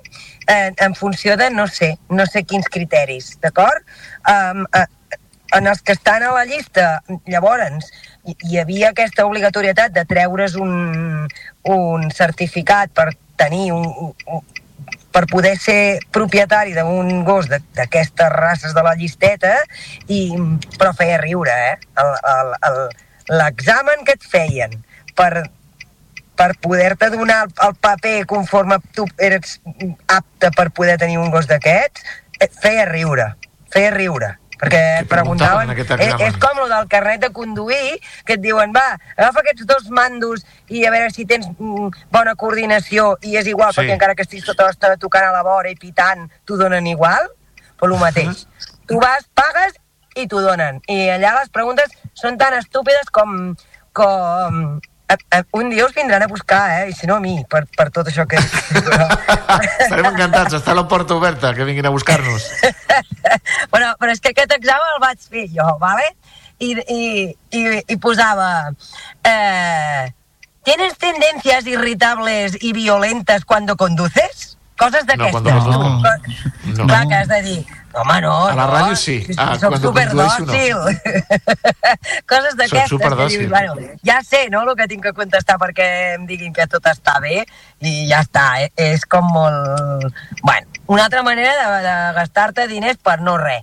eh, 0.46 0.72
en 0.76 0.94
funció 0.94 1.36
de 1.36 1.50
no 1.50 1.66
sé, 1.66 1.96
no 2.10 2.26
sé 2.26 2.44
quins 2.44 2.68
criteris, 2.68 3.36
d'acord? 3.42 3.82
Um, 4.28 4.66
eh, 4.74 4.86
en 5.52 5.68
els 5.68 5.82
que 5.82 5.92
estan 5.92 6.22
a 6.22 6.32
la 6.32 6.44
llista, 6.48 7.02
llavors, 7.28 7.90
hi, 8.24 8.36
hi 8.48 8.58
havia 8.60 8.90
aquesta 8.92 9.26
obligatorietat 9.28 9.92
de 9.96 10.04
treure's 10.08 10.56
un, 10.56 11.28
un 11.68 12.08
certificat 12.10 12.92
per 12.96 13.10
tenir 13.36 13.72
un, 13.74 13.84
un, 13.84 14.42
per 15.12 15.26
poder 15.30 15.56
ser 15.60 16.00
propietari 16.10 16.74
d'un 16.76 17.22
gos 17.24 17.48
d'aquestes 17.52 18.32
races 18.32 18.74
de 18.74 18.82
la 18.84 18.94
llisteta, 18.98 19.54
i, 20.08 20.32
però 20.78 20.92
feia 20.96 21.20
riure, 21.20 21.52
eh? 21.52 21.76
L'examen 23.32 24.04
que 24.06 24.16
et 24.18 24.24
feien 24.26 24.74
per, 25.16 25.44
per 26.36 26.50
poder-te 26.64 27.12
donar 27.14 27.44
el, 27.46 27.54
el 27.68 27.78
paper 27.80 28.16
conforme 28.26 28.80
tu 28.96 29.06
eres 29.18 29.60
apte 30.08 30.52
per 30.56 30.70
poder 30.74 30.98
tenir 30.98 31.20
un 31.22 31.30
gos 31.30 31.48
d'aquests, 31.50 32.02
feia 32.58 32.86
riure, 32.88 33.34
feia 33.70 33.92
riure 33.94 34.36
perquè 34.62 34.82
preguntaven 35.10 35.10
preguntaven, 35.10 35.70
en 35.70 35.74
aquest 35.74 35.90
és, 35.96 36.06
examen? 36.06 36.28
és 36.28 36.38
com 36.38 36.60
el 36.62 36.70
del 36.70 36.88
carnet 36.92 37.20
de 37.24 37.30
conduir, 37.34 37.98
que 38.24 38.36
et 38.38 38.42
diuen, 38.44 38.72
va, 38.74 38.84
agafa 39.16 39.42
aquests 39.42 39.66
dos 39.66 39.88
mandos 39.90 40.44
i 40.70 40.84
a 40.86 40.92
veure 40.94 41.10
si 41.10 41.26
tens 41.26 41.48
mm, 41.50 41.90
bona 42.14 42.36
coordinació 42.38 43.16
i 43.26 43.36
és 43.40 43.50
igual, 43.50 43.72
Sí. 43.72 43.80
perquè 43.80 43.96
encara 43.98 44.14
que 44.14 44.22
estiguis 44.22 44.46
tota 44.46 44.68
l'estona 44.68 45.00
tocant 45.02 45.26
a 45.26 45.32
la 45.34 45.42
vora 45.42 45.70
i 45.72 45.76
pitant, 45.76 46.28
t'ho 46.46 46.56
donen 46.60 46.86
igual, 46.86 47.26
però 47.80 47.90
el 47.90 48.00
mateix. 48.00 48.46
Tu 48.86 49.00
vas, 49.02 49.26
pagues 49.34 49.74
i 50.14 50.28
t'ho 50.28 50.40
donen. 50.44 50.78
I 50.86 51.08
allà 51.16 51.34
les 51.40 51.50
preguntes 51.50 51.90
són 52.14 52.38
tan 52.38 52.54
estúpides 52.54 53.10
com... 53.10 53.54
com 53.92 54.80
un 55.52 55.70
dia 55.70 55.84
us 55.86 55.94
vindran 55.94 56.22
a 56.22 56.28
buscar, 56.30 56.82
eh? 56.82 56.90
I 56.90 56.92
si 56.92 57.06
no 57.06 57.16
a 57.16 57.20
mi, 57.20 57.34
per, 57.48 57.64
per 57.76 57.90
tot 57.90 58.08
això 58.08 58.26
que... 58.28 58.38
Estarem 59.84 60.08
encantats, 60.12 60.56
està 60.60 60.74
la 60.76 60.86
porta 60.88 61.16
oberta, 61.16 61.52
que 61.56 61.66
vinguin 61.68 61.86
a 61.86 61.94
buscar-nos. 61.94 62.48
bueno, 63.72 63.92
però 64.00 64.12
és 64.14 64.22
que 64.22 64.32
aquest 64.32 64.56
examen 64.56 64.96
el 64.96 65.04
vaig 65.04 65.28
fer 65.28 65.46
jo, 65.52 65.68
¿vale? 65.82 66.08
I, 66.58 66.74
i, 66.78 67.04
i, 67.58 67.62
i 67.94 68.00
posava... 68.00 68.50
Eh, 69.24 70.10
¿Tienes 70.62 70.96
tendencias 70.96 71.66
irritables 71.66 72.56
y 72.62 72.72
violentas 72.72 73.44
cuando 73.44 73.76
conduces? 73.76 74.51
Coses 74.84 75.06
d'aquestes. 75.06 75.30
cuando 75.32 75.50
conduzco. 75.52 76.08
Tu- 76.64 76.72
No. 76.72 76.86
Clar, 76.86 77.08
que 77.08 77.14
has 77.14 77.28
de 77.28 77.42
dir, 77.42 77.66
home, 77.92 78.20
no, 78.22 78.46
A 78.46 78.54
la 78.54 78.66
no, 78.66 78.72
ràdio 78.72 78.96
sí. 78.96 79.26
Ah, 79.36 79.56
soc 79.58 79.76
superdòcil. 79.82 80.76
Coses 82.28 82.56
d'aquestes. 82.56 82.82
que 82.82 82.88
superdòcil. 82.88 83.38
dius, 83.40 83.50
bueno, 83.50 83.74
ja 84.04 84.22
sé, 84.22 84.48
no?, 84.50 84.62
el 84.62 84.76
que 84.76 84.86
tinc 84.88 85.02
que 85.02 85.12
contestar 85.12 85.58
perquè 85.58 86.14
em 86.14 86.26
diguin 86.26 86.52
que 86.54 86.66
tot 86.66 86.86
està 86.86 87.18
bé 87.20 87.44
i 87.80 88.08
ja 88.08 88.20
està, 88.24 88.62
eh? 88.62 88.70
és 88.76 89.04
com 89.06 89.26
molt... 89.34 90.06
Bueno, 90.42 90.66
una 90.86 91.04
altra 91.04 91.22
manera 91.22 91.52
de, 91.52 91.82
de 91.88 91.94
gastar-te 92.20 92.66
diners 92.68 92.96
per 93.02 93.20
no 93.20 93.36
res 93.38 93.62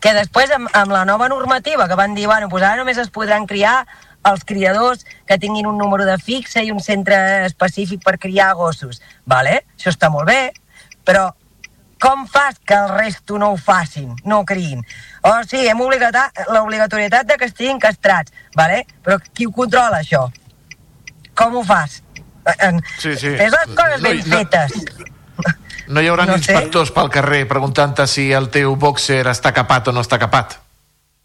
que 0.00 0.12
després 0.14 0.50
amb, 0.54 0.68
amb 0.76 0.92
la 0.92 1.04
nova 1.08 1.26
normativa 1.28 1.88
que 1.88 1.96
van 1.98 2.14
dir, 2.14 2.26
bueno, 2.28 2.48
pues 2.48 2.62
ara 2.62 2.76
només 2.76 2.98
es 3.00 3.08
podran 3.10 3.46
criar 3.46 3.86
els 4.26 4.44
criadors 4.44 5.04
que 5.26 5.38
tinguin 5.38 5.66
un 5.70 5.78
número 5.78 6.04
de 6.08 6.18
fixa 6.18 6.62
i 6.62 6.70
un 6.74 6.80
centre 6.80 7.16
específic 7.46 8.02
per 8.04 8.18
criar 8.18 8.52
gossos. 8.58 9.00
Vale? 9.24 9.60
Això 9.76 9.92
està 9.94 10.10
molt 10.10 10.26
bé, 10.28 10.52
però 11.06 11.28
com 12.02 12.26
fas 12.28 12.58
que 12.66 12.74
el 12.76 12.90
resto 12.92 13.38
no 13.38 13.52
ho 13.54 13.56
facin, 13.56 14.10
no 14.24 14.40
ho 14.40 14.44
criïn? 14.44 14.82
Oh, 15.22 15.38
sí, 15.48 15.62
hem 15.66 15.80
obligat 15.80 16.18
l'obligatorietat 16.52 17.26
de 17.30 17.38
que 17.40 17.48
estiguin 17.48 17.78
castrats, 17.80 18.32
vale? 18.54 18.82
però 19.02 19.16
qui 19.32 19.46
ho 19.46 19.52
controla, 19.52 20.02
això? 20.02 20.26
Com 21.36 21.56
ho 21.56 21.64
fas? 21.64 22.02
Sí, 23.00 23.16
sí. 23.16 23.32
Fes 23.38 23.52
les 23.54 23.72
coses 23.74 24.02
ben 24.02 24.20
No, 24.20 24.26
no. 24.26 24.36
fetes. 24.36 24.72
No 25.88 26.02
hi 26.02 26.08
haurà 26.10 26.26
No 26.26 26.32
no 26.34 26.38
sé. 26.42 26.52
inspectors 26.52 26.90
pel 26.94 27.08
carrer 27.10 27.44
preguntant-te 27.48 28.06
si 28.10 28.28
el 28.34 28.48
teu 28.50 28.74
boxer 28.76 29.24
està 29.30 29.52
capat 29.54 29.88
o 29.88 29.92
no 29.94 30.02
està 30.02 30.18
capat. 30.18 30.58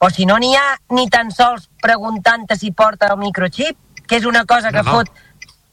O 0.01 0.09
si 0.09 0.25
no 0.25 0.39
n'hi 0.41 0.55
ha 0.57 0.79
ni 0.97 1.05
tan 1.13 1.29
sols 1.29 1.67
preguntant-te 1.81 2.57
si 2.57 2.71
porta 2.73 3.11
el 3.13 3.19
microchip, 3.21 3.77
que 4.09 4.17
és 4.17 4.25
una 4.25 4.45
cosa 4.49 4.71
que 4.73 4.81
No, 4.81 4.89
no. 4.89 4.95
fot 4.97 5.11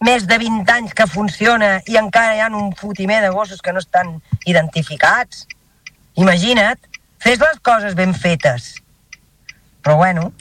més 0.04 0.26
de 0.28 0.36
20 0.38 0.68
anys 0.74 0.92
que 0.94 1.06
funciona 1.08 1.78
i 1.88 1.96
encara 1.96 2.36
hi 2.36 2.42
ha 2.44 2.50
un 2.52 2.74
fotimer 2.76 3.22
de 3.24 3.30
gossos 3.34 3.62
que 3.64 3.72
no 3.72 3.80
estan 3.80 4.20
identificats. 4.44 5.46
Imagina't, 6.20 6.78
fes 7.18 7.40
les 7.40 7.58
coses 7.64 7.96
ben 7.96 8.12
fetes. 8.14 8.74
Però 9.82 9.96
bueno, 9.96 10.32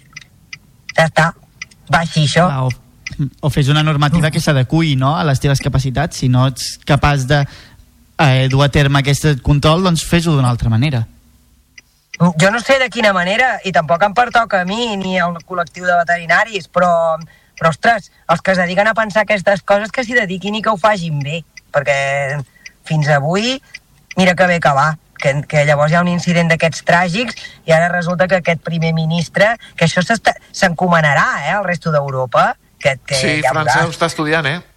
ja 0.93 1.07
està, 1.07 1.31
va 1.87 2.03
així 2.03 2.27
això. 2.27 2.45
O, 2.67 3.25
o 3.47 3.49
fes 3.49 3.71
una 3.71 3.87
normativa 3.87 4.31
que 4.35 4.43
s'adequi 4.43 4.97
no, 4.99 5.15
a 5.15 5.23
les 5.23 5.39
teves 5.39 5.63
capacitats. 5.63 6.19
Si 6.19 6.27
no 6.29 6.49
ets 6.51 6.75
capaç 6.85 7.23
de 7.29 7.45
eh, 8.19 8.47
dur 8.51 8.65
a 8.65 8.69
terme 8.69 8.99
aquest 8.99 9.39
control, 9.41 9.87
doncs 9.87 10.03
fes-ho 10.03 10.35
d'una 10.35 10.51
altra 10.51 10.69
manera. 10.69 11.07
Jo 12.17 12.49
no 12.51 12.59
sé 12.59 12.79
de 12.81 12.89
quina 12.89 13.13
manera, 13.13 13.57
i 13.63 13.71
tampoc 13.73 14.01
em 14.03 14.13
pertoca 14.17 14.61
a 14.61 14.65
mi 14.65 14.95
ni 14.97 15.19
al 15.21 15.35
col·lectiu 15.45 15.85
de 15.85 15.97
veterinaris, 15.99 16.65
però, 16.73 16.89
però 17.57 17.69
ostres, 17.69 18.11
els 18.27 18.41
que 18.41 18.55
es 18.55 18.61
dediquen 18.61 18.89
a 18.89 18.95
pensar 18.97 19.25
aquestes 19.25 19.61
coses 19.61 19.93
que 19.93 20.05
s'hi 20.05 20.17
dediquin 20.17 20.57
i 20.57 20.63
que 20.65 20.73
ho 20.73 20.79
facin 20.81 21.19
bé, 21.21 21.43
perquè 21.73 22.39
fins 22.87 23.09
avui, 23.13 23.59
mira 24.17 24.33
que 24.33 24.47
bé 24.49 24.57
que 24.63 24.73
va, 24.73 24.95
que, 25.21 25.35
que 25.49 25.65
llavors 25.65 25.93
hi 25.93 25.99
ha 25.99 26.05
un 26.05 26.09
incident 26.09 26.49
d'aquests 26.49 26.85
tràgics 26.87 27.37
i 27.67 27.75
ara 27.75 27.91
resulta 27.93 28.27
que 28.29 28.41
aquest 28.41 28.63
primer 28.65 28.93
ministre, 28.97 29.53
que 29.75 29.85
això 29.85 30.01
s'encomanarà 30.01 31.27
eh, 31.43 31.53
al 31.53 31.65
resto 31.65 31.93
d'Europa, 31.93 32.55
que, 32.79 32.97
que 33.05 33.21
Sí, 33.21 33.37
ja 33.45 33.53
França 33.53 33.85
ho 33.85 33.93
està 33.93 34.09
estudiant, 34.09 34.49
eh? 34.49 34.76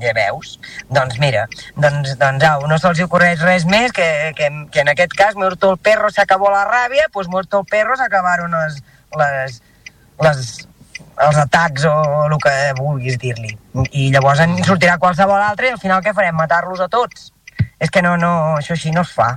Ja 0.00 0.14
veus? 0.16 0.56
Doncs 0.88 1.18
mira, 1.20 1.44
doncs, 1.76 2.14
doncs 2.20 2.44
au, 2.48 2.64
no 2.70 2.78
se'ls 2.80 3.02
ocorreix 3.04 3.42
res 3.44 3.66
més 3.68 3.92
que, 3.92 4.06
que, 4.38 4.48
que 4.72 4.80
en 4.80 4.90
aquest 4.92 5.12
cas 5.18 5.36
muerto 5.36 5.74
el 5.74 5.78
perro 5.78 6.08
s'acabó 6.10 6.48
la 6.50 6.64
ràbia, 6.64 7.10
doncs 7.12 7.28
muerto 7.28 7.60
el 7.60 7.68
perro 7.68 7.98
s'acabaron 8.00 8.56
les, 8.56 8.80
les, 9.20 9.60
les, 10.24 10.50
els 11.28 11.40
atacs 11.44 11.84
o 11.90 11.94
el 12.24 12.36
que 12.40 12.56
vulguis 12.80 13.20
dir-li. 13.20 13.52
I 13.92 14.08
llavors 14.14 14.40
en 14.40 14.56
sortirà 14.64 14.96
qualsevol 15.02 15.44
altre 15.44 15.68
i 15.68 15.76
al 15.76 15.82
final 15.82 16.00
què 16.04 16.16
farem? 16.16 16.40
Matar-los 16.40 16.80
a 16.80 16.88
tots? 16.88 17.28
És 17.82 17.92
que 17.92 18.00
no, 18.00 18.16
no, 18.16 18.32
això 18.56 18.72
així 18.78 18.94
no 18.96 19.04
es 19.04 19.12
fa. 19.12 19.34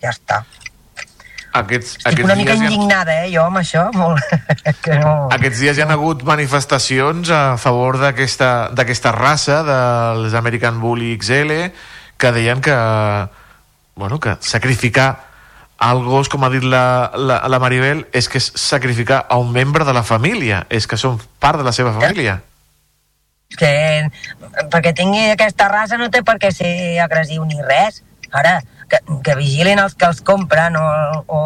Ja 0.00 0.16
està. 0.16 0.44
Aquests, 1.54 1.98
Estic 2.00 2.08
aquests, 2.08 2.24
una 2.26 2.34
mica 2.34 2.54
dies 2.56 2.62
hi 2.62 2.66
ha, 2.66 2.70
indignada, 2.72 3.14
eh, 3.22 3.28
jo, 3.30 3.44
amb 3.46 3.60
això. 3.60 3.84
Molt... 3.94 4.32
que 4.84 4.96
no... 4.98 5.12
aquests 5.34 5.60
dies 5.62 5.78
hi 5.78 5.84
ha 5.84 5.90
hagut 5.94 6.24
manifestacions 6.26 7.30
a 7.30 7.42
favor 7.62 8.00
d'aquesta 8.02 8.48
d'aquesta 8.74 9.12
raça 9.14 9.60
dels 9.68 10.34
American 10.34 10.80
Bully 10.82 11.12
XL 11.14 11.68
que 12.18 12.32
deien 12.32 12.60
que, 12.64 12.74
bueno, 13.94 14.18
que 14.18 14.36
sacrificar 14.40 15.08
el 15.90 16.02
gos, 16.06 16.30
com 16.30 16.44
ha 16.46 16.50
dit 16.50 16.64
la, 16.64 17.12
la, 17.18 17.40
la 17.50 17.58
Maribel, 17.60 18.04
és 18.14 18.28
que 18.30 18.38
és 18.40 18.50
sacrificar 18.58 19.24
a 19.28 19.38
un 19.42 19.50
membre 19.52 19.84
de 19.84 19.94
la 19.94 20.04
família, 20.06 20.64
és 20.70 20.86
que 20.88 20.98
són 21.00 21.18
part 21.42 21.60
de 21.60 21.66
la 21.66 21.74
seva 21.76 21.92
família. 21.94 22.40
que 23.54 23.70
perquè 24.70 24.94
tingui 24.96 25.28
aquesta 25.30 25.68
raça 25.70 25.98
no 25.98 26.08
té 26.10 26.22
per 26.26 26.38
què 26.42 26.50
ser 26.54 26.98
agressiu 27.04 27.44
ni 27.46 27.60
res. 27.62 28.02
Ara, 28.34 28.56
que, 28.90 29.00
que 29.24 29.36
vigilin 29.38 29.82
els 29.82 29.96
que 29.98 30.08
els 30.10 30.22
compren 30.26 30.76
o, 30.80 30.86
o, 31.26 31.40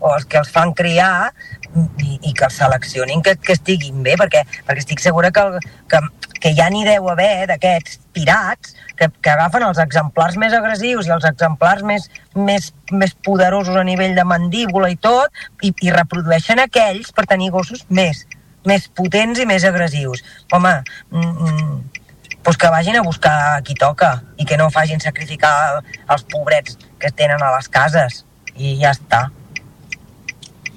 o 0.00 0.14
els 0.14 0.26
que 0.26 0.40
els 0.40 0.50
fan 0.52 0.72
criar 0.76 1.30
i, 1.76 2.16
i 2.16 2.32
que 2.32 2.46
els 2.48 2.56
seleccionin 2.56 3.22
que, 3.22 3.36
que 3.38 3.54
estiguin 3.56 4.02
bé, 4.06 4.16
perquè, 4.20 4.42
perquè 4.66 4.82
estic 4.82 5.02
segura 5.04 5.30
que, 5.34 5.44
el, 5.44 5.70
que, 5.90 6.00
que 6.40 6.54
ja 6.56 6.70
n'hi 6.72 6.82
deu 6.88 7.08
haver 7.12 7.46
d'aquests 7.50 8.00
pirats 8.16 8.74
que, 8.96 9.10
que 9.22 9.32
agafen 9.32 9.66
els 9.68 9.78
exemplars 9.82 10.38
més 10.40 10.56
agressius 10.56 11.08
i 11.08 11.14
els 11.14 11.28
exemplars 11.28 11.84
més, 11.86 12.08
més, 12.34 12.72
més 12.90 13.14
poderosos 13.26 13.76
a 13.76 13.86
nivell 13.86 14.16
de 14.18 14.26
mandíbula 14.26 14.90
i 14.90 14.98
tot, 15.00 15.30
i, 15.62 15.72
i 15.72 15.94
reprodueixen 15.94 16.62
aquells 16.64 17.12
per 17.16 17.28
tenir 17.30 17.52
gossos 17.54 17.86
més, 17.88 18.24
més 18.66 18.88
potents 18.96 19.40
i 19.40 19.48
més 19.48 19.64
agressius. 19.68 20.24
Home, 20.52 20.74
mm, 21.12 21.30
mm, 21.46 21.99
doncs 22.44 22.56
que 22.56 22.70
vagin 22.72 22.96
a 22.96 23.02
buscar 23.02 23.62
qui 23.62 23.74
toca 23.74 24.22
i 24.36 24.46
que 24.48 24.56
no 24.56 24.70
facin 24.70 25.00
sacrificar 25.00 25.82
els 26.08 26.24
pobrets 26.24 26.78
que 26.98 27.12
tenen 27.12 27.42
a 27.42 27.52
les 27.56 27.68
cases. 27.68 28.24
I 28.56 28.78
ja 28.80 28.90
està. 28.90 29.30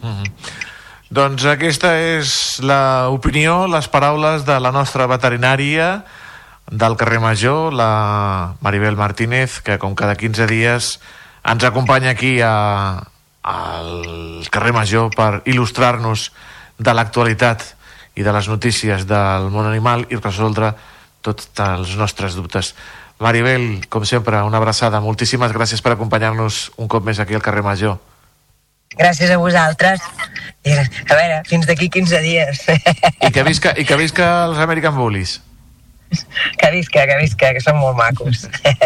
Mm 0.02 0.12
-hmm. 0.12 0.32
Doncs 1.14 1.46
aquesta 1.46 1.92
és 2.00 2.60
l'opinió, 2.60 3.68
les 3.68 3.88
paraules 3.88 4.46
de 4.46 4.60
la 4.60 4.72
nostra 4.72 5.06
veterinària 5.06 6.06
del 6.72 6.96
carrer 6.98 7.20
Major, 7.20 7.74
la 7.74 8.56
Maribel 8.62 8.96
Martínez, 8.96 9.60
que 9.62 9.78
com 9.78 9.94
cada 9.94 10.16
15 10.16 10.48
dies 10.48 11.00
ens 11.44 11.64
acompanya 11.64 12.10
aquí 12.16 12.42
a, 12.42 13.04
al 13.44 14.48
carrer 14.50 14.74
Major 14.74 15.12
per 15.14 15.44
il·lustrar-nos 15.46 16.32
de 16.80 16.94
l'actualitat 16.94 17.76
i 18.16 18.24
de 18.24 18.34
les 18.34 18.48
notícies 18.50 19.06
del 19.06 19.52
món 19.54 19.68
animal 19.70 20.08
i 20.10 20.18
resoldre 20.18 20.74
tots 21.26 21.50
els 21.64 21.96
nostres 22.00 22.36
dubtes. 22.38 22.74
Maribel, 23.24 23.86
com 23.90 24.04
sempre, 24.06 24.42
una 24.44 24.60
abraçada. 24.60 25.00
Moltíssimes 25.02 25.54
gràcies 25.56 25.82
per 25.82 25.94
acompanyar-nos 25.96 26.72
un 26.82 26.90
cop 26.92 27.06
més 27.08 27.22
aquí 27.24 27.38
al 27.38 27.44
carrer 27.46 27.64
Major. 27.64 27.98
Gràcies 28.98 29.32
a 29.34 29.40
vosaltres. 29.42 30.04
A 30.68 31.16
veure, 31.16 31.40
fins 31.50 31.66
d'aquí 31.66 31.88
15 31.90 32.20
dies. 32.22 32.62
I 33.24 33.32
que 33.34 33.44
visca, 33.48 33.74
i 33.80 33.86
que 33.88 33.98
visca 33.98 34.28
els 34.50 34.60
American 34.62 34.96
Bullies. 35.00 35.40
que 36.60 36.70
visca, 36.72 37.08
que 37.10 37.18
visca, 37.18 37.54
que 37.56 37.62
són 37.64 37.80
molt 37.82 37.98
macos. 37.98 38.44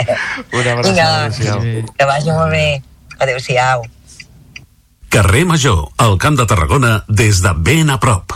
Una 0.55 0.77
Vinga, 0.77 0.77
abraçada. 0.77 1.25
adéu-siau. 1.25 1.91
que 1.97 2.05
vagi 2.07 2.31
molt 2.31 2.51
bé. 2.55 2.67
Adéu-siau. 3.19 3.83
Carrer 5.09 5.45
Major, 5.49 5.87
al 5.97 6.17
Camp 6.19 6.37
de 6.39 6.45
Tarragona, 6.45 7.03
des 7.07 7.41
de 7.41 7.51
ben 7.57 7.89
a 7.89 7.99
prop. 7.99 8.31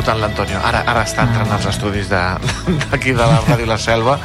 Està 0.00 0.14
locutant 0.14 0.20
l'Antonio. 0.20 0.60
Ara, 0.64 0.80
ara 0.88 1.02
està 1.04 1.26
entrant 1.28 1.50
als 1.52 1.66
estudis 1.68 2.08
de- 2.08 2.38
d'aquí 2.90 3.12
de, 3.12 3.20
la 3.20 3.40
Ràdio 3.44 3.66
La 3.66 3.78
Selva, 3.78 4.18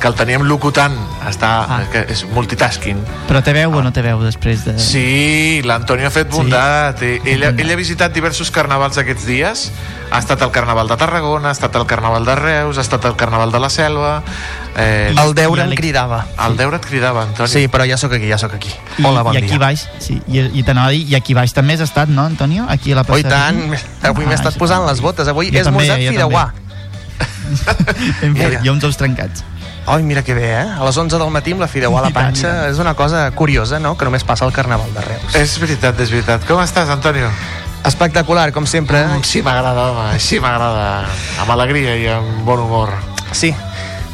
que 0.00 0.08
el 0.08 0.14
teníem 0.14 0.42
locutant. 0.48 0.96
Està, 1.28 1.50
ah. 1.68 1.80
que 1.92 2.06
és 2.08 2.24
multitasking. 2.32 3.02
Però 3.28 3.42
té 3.44 3.52
veu 3.52 3.74
o 3.74 3.82
no 3.82 3.92
té 3.92 4.02
veu 4.02 4.22
després 4.24 4.64
de... 4.64 4.78
Sí, 4.78 5.60
l'Antonio 5.64 6.08
ha 6.08 6.10
fet 6.14 6.30
bondat. 6.32 7.02
Sí. 7.02 7.18
Ell, 7.28 7.44
ell 7.50 7.72
ha 7.72 7.76
visitat 7.76 8.14
diversos 8.14 8.50
carnavals 8.50 8.98
aquests 8.98 9.26
dies. 9.28 9.68
Ha 10.10 10.18
estat 10.22 10.40
al 10.42 10.50
Carnaval 10.50 10.88
de 10.88 10.96
Tarragona, 10.96 11.50
ha 11.50 11.52
estat 11.52 11.74
al 11.76 11.84
Carnaval 11.86 12.24
de 12.24 12.34
Reus, 12.34 12.78
ha 12.78 12.80
estat 12.80 13.04
al 13.04 13.14
Carnaval 13.16 13.52
de 13.52 13.58
la 13.60 13.68
Selva... 13.68 14.22
Eh, 14.78 15.12
El 15.18 15.34
deure 15.34 15.64
em 15.66 15.74
cridava. 15.76 16.22
El 16.46 16.56
deure 16.56 16.78
et 16.78 16.86
cridava, 16.86 17.24
Antoni. 17.26 17.50
Sí, 17.50 17.66
però 17.68 17.84
ja 17.84 17.96
sóc 18.00 18.12
aquí, 18.16 18.28
ja 18.30 18.38
sóc 18.38 18.54
aquí. 18.54 18.70
I, 18.98 19.04
Hola, 19.04 19.22
bon 19.26 19.34
I 19.34 19.40
aquí 19.42 19.50
dia. 19.52 19.58
baix, 19.58 19.82
sí, 20.00 20.16
i, 20.30 20.38
i 20.54 20.62
t'anava 20.64 20.88
a 20.88 20.94
dir, 20.96 21.02
i 21.10 21.16
aquí 21.18 21.34
baix 21.36 21.52
també 21.52 21.74
has 21.76 21.82
estat, 21.84 22.08
no, 22.08 22.24
Antonio? 22.24 22.64
Aquí 22.70 22.92
a 22.94 23.00
la 23.00 23.02
Oh, 23.02 23.10
plaça 23.10 23.26
i 23.26 23.28
tant, 23.28 23.60
avui 24.12 24.24
m'he 24.24 24.34
estat 24.38 24.56
posant 24.56 24.86
les 24.86 25.02
botes. 25.04 25.28
Avui 25.28 25.50
Jo 25.52 25.60
he 25.60 25.64
també, 25.66 25.84
esmorzat 25.84 26.08
fideuà. 26.14 26.46
Hem 28.22 28.34
fet, 28.36 28.48
Mira. 28.48 28.60
jo 28.64 28.72
uns 28.72 28.84
ous 28.84 28.96
trencats. 28.96 29.44
Ai, 29.88 30.02
mira 30.04 30.22
que 30.22 30.34
bé, 30.36 30.50
eh? 30.52 30.66
A 30.78 30.84
les 30.84 30.96
11 31.00 31.16
del 31.18 31.30
matí 31.32 31.52
amb 31.56 31.62
la 31.64 31.68
fideuà 31.68 32.00
a 32.02 32.08
la 32.08 32.10
panxa 32.12 32.48
tant. 32.48 32.72
és 32.72 32.78
una 32.78 32.92
cosa 32.94 33.26
curiosa, 33.32 33.78
no?, 33.80 33.94
que 33.96 34.04
només 34.04 34.24
passa 34.24 34.44
al 34.44 34.52
Carnaval 34.52 34.92
de 34.94 35.00
Reus. 35.00 35.34
És 35.34 35.54
veritat, 35.60 35.98
és 36.04 36.10
veritat. 36.12 36.44
Com 36.46 36.60
estàs, 36.60 36.90
Antonio? 36.92 37.30
Espectacular, 37.84 38.52
com 38.52 38.66
sempre. 38.66 39.04
Mm, 39.06 39.24
sí 39.24 39.42
m'agrada, 39.42 39.90
home, 39.90 40.08
així 40.16 40.40
m'agrada. 40.42 41.06
Amb 41.40 41.54
alegria 41.54 41.96
i 41.96 42.08
amb 42.12 42.42
bon 42.48 42.64
humor. 42.66 42.92
Sí, 43.32 43.52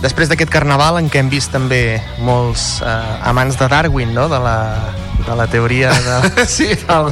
després 0.05 0.29
d'aquest 0.29 0.53
carnaval 0.53 0.99
en 1.01 1.09
què 1.09 1.23
hem 1.23 1.33
vist 1.33 1.55
també 1.55 1.99
molts 2.21 2.83
eh, 2.85 2.93
amants 3.25 3.57
de 3.57 3.69
Darwin, 3.73 4.13
no?, 4.13 4.29
de 4.29 4.41
la, 4.43 4.59
de 5.25 5.37
la 5.39 5.47
teoria 5.47 5.93
de... 6.05 6.45
sí, 6.57 6.69
el... 6.69 7.11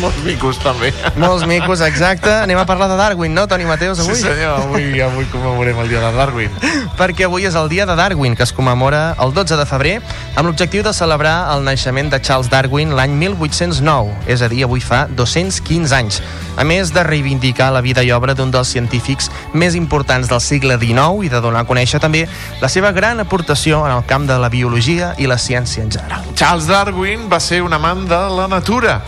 molts 0.00 0.22
micos 0.24 0.60
també. 0.64 0.92
Molts 1.20 1.44
micos, 1.48 1.82
exacte. 1.84 2.32
Anem 2.32 2.58
a 2.62 2.66
parlar 2.68 2.88
de 2.88 2.96
Darwin, 2.96 3.34
no, 3.36 3.46
Toni 3.50 3.68
Mateus, 3.68 4.00
avui? 4.00 4.16
Sí 4.16 4.24
senyor, 4.24 4.62
avui, 4.64 4.88
avui 5.04 5.28
commemorem 5.32 5.84
el 5.84 5.92
dia 5.92 6.00
de 6.00 6.12
Darwin. 6.16 6.56
perquè 6.96 7.26
avui 7.28 7.44
és 7.44 7.54
el 7.58 7.68
dia 7.68 7.84
de 7.86 7.96
Darwin, 7.96 8.34
que 8.36 8.46
es 8.46 8.52
commemora 8.56 9.14
el 9.20 9.34
12 9.36 9.58
de 9.60 9.66
febrer, 9.68 9.94
amb 10.34 10.48
l'objectiu 10.48 10.82
de 10.86 10.94
celebrar 10.96 11.36
el 11.52 11.64
naixement 11.66 12.08
de 12.12 12.20
Charles 12.24 12.48
Darwin 12.52 12.96
l'any 12.96 13.12
1809, 13.20 14.16
és 14.32 14.40
a 14.40 14.48
dir, 14.48 14.64
avui 14.64 14.80
fa 14.80 15.04
215 15.12 15.92
anys, 15.96 16.22
a 16.56 16.64
més 16.64 16.92
de 16.96 17.04
reivindicar 17.04 17.68
la 17.74 17.84
vida 17.84 18.04
i 18.06 18.12
obra 18.16 18.34
d'un 18.34 18.50
dels 18.54 18.72
científics 18.72 19.28
més 19.52 19.76
importants 19.76 20.30
del 20.32 20.40
segle 20.40 20.80
XIX 20.80 21.26
i 21.28 21.32
de 21.32 21.42
donar 21.44 21.65
conèixer 21.68 22.00
també 22.02 22.24
la 22.60 22.70
seva 22.72 22.92
gran 22.96 23.20
aportació 23.20 23.84
en 23.86 23.94
el 23.96 24.04
camp 24.08 24.26
de 24.28 24.38
la 24.40 24.50
biologia 24.52 25.14
i 25.18 25.28
la 25.30 25.38
ciència 25.38 25.84
en 25.84 25.92
general. 25.92 26.24
Charles 26.34 26.68
Darwin 26.70 27.28
va 27.32 27.40
ser 27.40 27.62
un 27.62 27.74
amant 27.76 28.06
de 28.08 28.20
la 28.38 28.48
natura, 28.48 29.00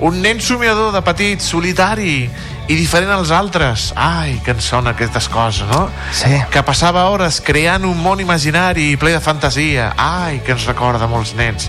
un 0.00 0.20
nen 0.22 0.40
somiador 0.40 0.92
de 0.92 1.02
petit, 1.06 1.40
solitari 1.40 2.28
i 2.68 2.76
diferent 2.76 3.12
als 3.12 3.30
altres. 3.30 3.90
Ai, 3.96 4.40
que 4.44 4.54
ens 4.54 4.66
sona 4.72 4.94
aquestes 4.94 5.28
coses, 5.28 5.68
no? 5.68 5.86
Sí. 6.12 6.32
Que 6.50 6.64
passava 6.64 7.04
hores 7.12 7.40
creant 7.44 7.84
un 7.88 8.00
món 8.00 8.22
imaginari 8.24 8.90
i 8.92 8.98
ple 9.00 9.12
de 9.14 9.20
fantasia. 9.20 9.92
Ai, 9.96 10.40
que 10.44 10.56
ens 10.56 10.66
recorda 10.70 11.08
molts 11.10 11.34
nens. 11.38 11.68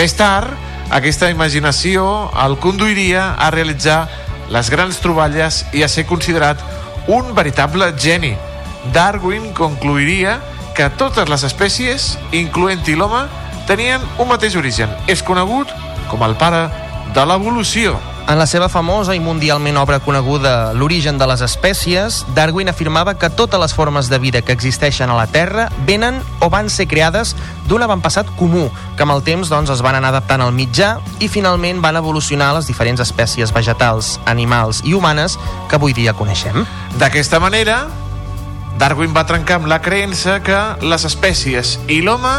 Més 0.00 0.16
tard, 0.16 0.52
aquesta 0.90 1.30
imaginació 1.30 2.04
el 2.44 2.58
conduiria 2.58 3.34
a 3.38 3.50
realitzar 3.54 4.08
les 4.50 4.70
grans 4.72 4.98
troballes 4.98 5.64
i 5.76 5.84
a 5.84 5.88
ser 5.88 6.08
considerat 6.08 6.58
un 7.06 7.34
veritable 7.36 7.92
geni. 7.96 8.34
Darwin 8.94 9.52
concluiria 9.54 10.40
que 10.76 10.88
totes 10.96 11.28
les 11.28 11.44
espècies, 11.44 12.14
incloent-hi 12.32 12.96
l'home, 12.96 13.26
tenien 13.68 14.02
un 14.18 14.30
mateix 14.30 14.56
origen. 14.56 14.92
És 15.06 15.22
conegut 15.22 15.70
com 16.10 16.22
el 16.26 16.38
pare 16.40 16.68
de 17.14 17.26
l'evolució. 17.26 17.98
En 18.30 18.38
la 18.38 18.46
seva 18.46 18.68
famosa 18.70 19.16
i 19.16 19.20
mundialment 19.20 19.74
obra 19.80 19.98
coneguda 19.98 20.72
L'origen 20.76 21.16
de 21.18 21.26
les 21.26 21.40
espècies, 21.42 22.20
Darwin 22.36 22.68
afirmava 22.70 23.16
que 23.18 23.30
totes 23.30 23.58
les 23.58 23.74
formes 23.74 24.06
de 24.08 24.20
vida 24.22 24.42
que 24.42 24.54
existeixen 24.54 25.10
a 25.10 25.16
la 25.18 25.26
Terra 25.26 25.66
venen 25.86 26.20
o 26.38 26.50
van 26.52 26.70
ser 26.70 26.86
creades 26.86 27.34
d'un 27.66 27.82
avantpassat 27.82 28.30
comú, 28.38 28.68
que 28.94 29.02
amb 29.02 29.16
el 29.16 29.24
temps 29.26 29.50
doncs, 29.50 29.72
es 29.74 29.82
van 29.82 29.98
anar 29.98 30.12
adaptant 30.14 30.44
al 30.44 30.54
mitjà 30.54 30.92
i 31.18 31.26
finalment 31.26 31.82
van 31.82 31.98
evolucionar 31.98 32.52
les 32.54 32.70
diferents 32.70 33.02
espècies 33.02 33.50
vegetals, 33.50 34.18
animals 34.30 34.84
i 34.84 34.94
humanes 34.94 35.34
que 35.68 35.80
avui 35.80 35.96
dia 35.96 36.14
coneixem. 36.14 36.62
D'aquesta 37.02 37.42
manera, 37.42 37.88
Darwin 38.78 39.12
va 39.16 39.26
trencar 39.26 39.58
amb 39.60 39.68
la 39.70 39.80
creença 39.82 40.38
que 40.44 40.58
les 40.84 41.04
espècies 41.08 41.78
i 41.88 42.00
l'home 42.04 42.32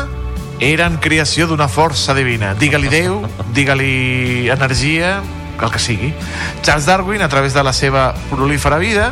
eren 0.61 0.99
creació 1.01 1.47
d'una 1.49 1.67
força 1.67 2.13
divina. 2.13 2.53
Digue-li 2.55 2.89
Déu, 2.93 3.19
digue-li 3.57 4.49
energia, 4.53 5.19
el 5.61 5.71
que 5.73 5.81
sigui. 5.81 6.13
Charles 6.61 6.87
Darwin, 6.89 7.21
a 7.21 7.29
través 7.29 7.53
de 7.53 7.63
la 7.63 7.73
seva 7.73 8.11
prolífera 8.29 8.77
vida, 8.81 9.11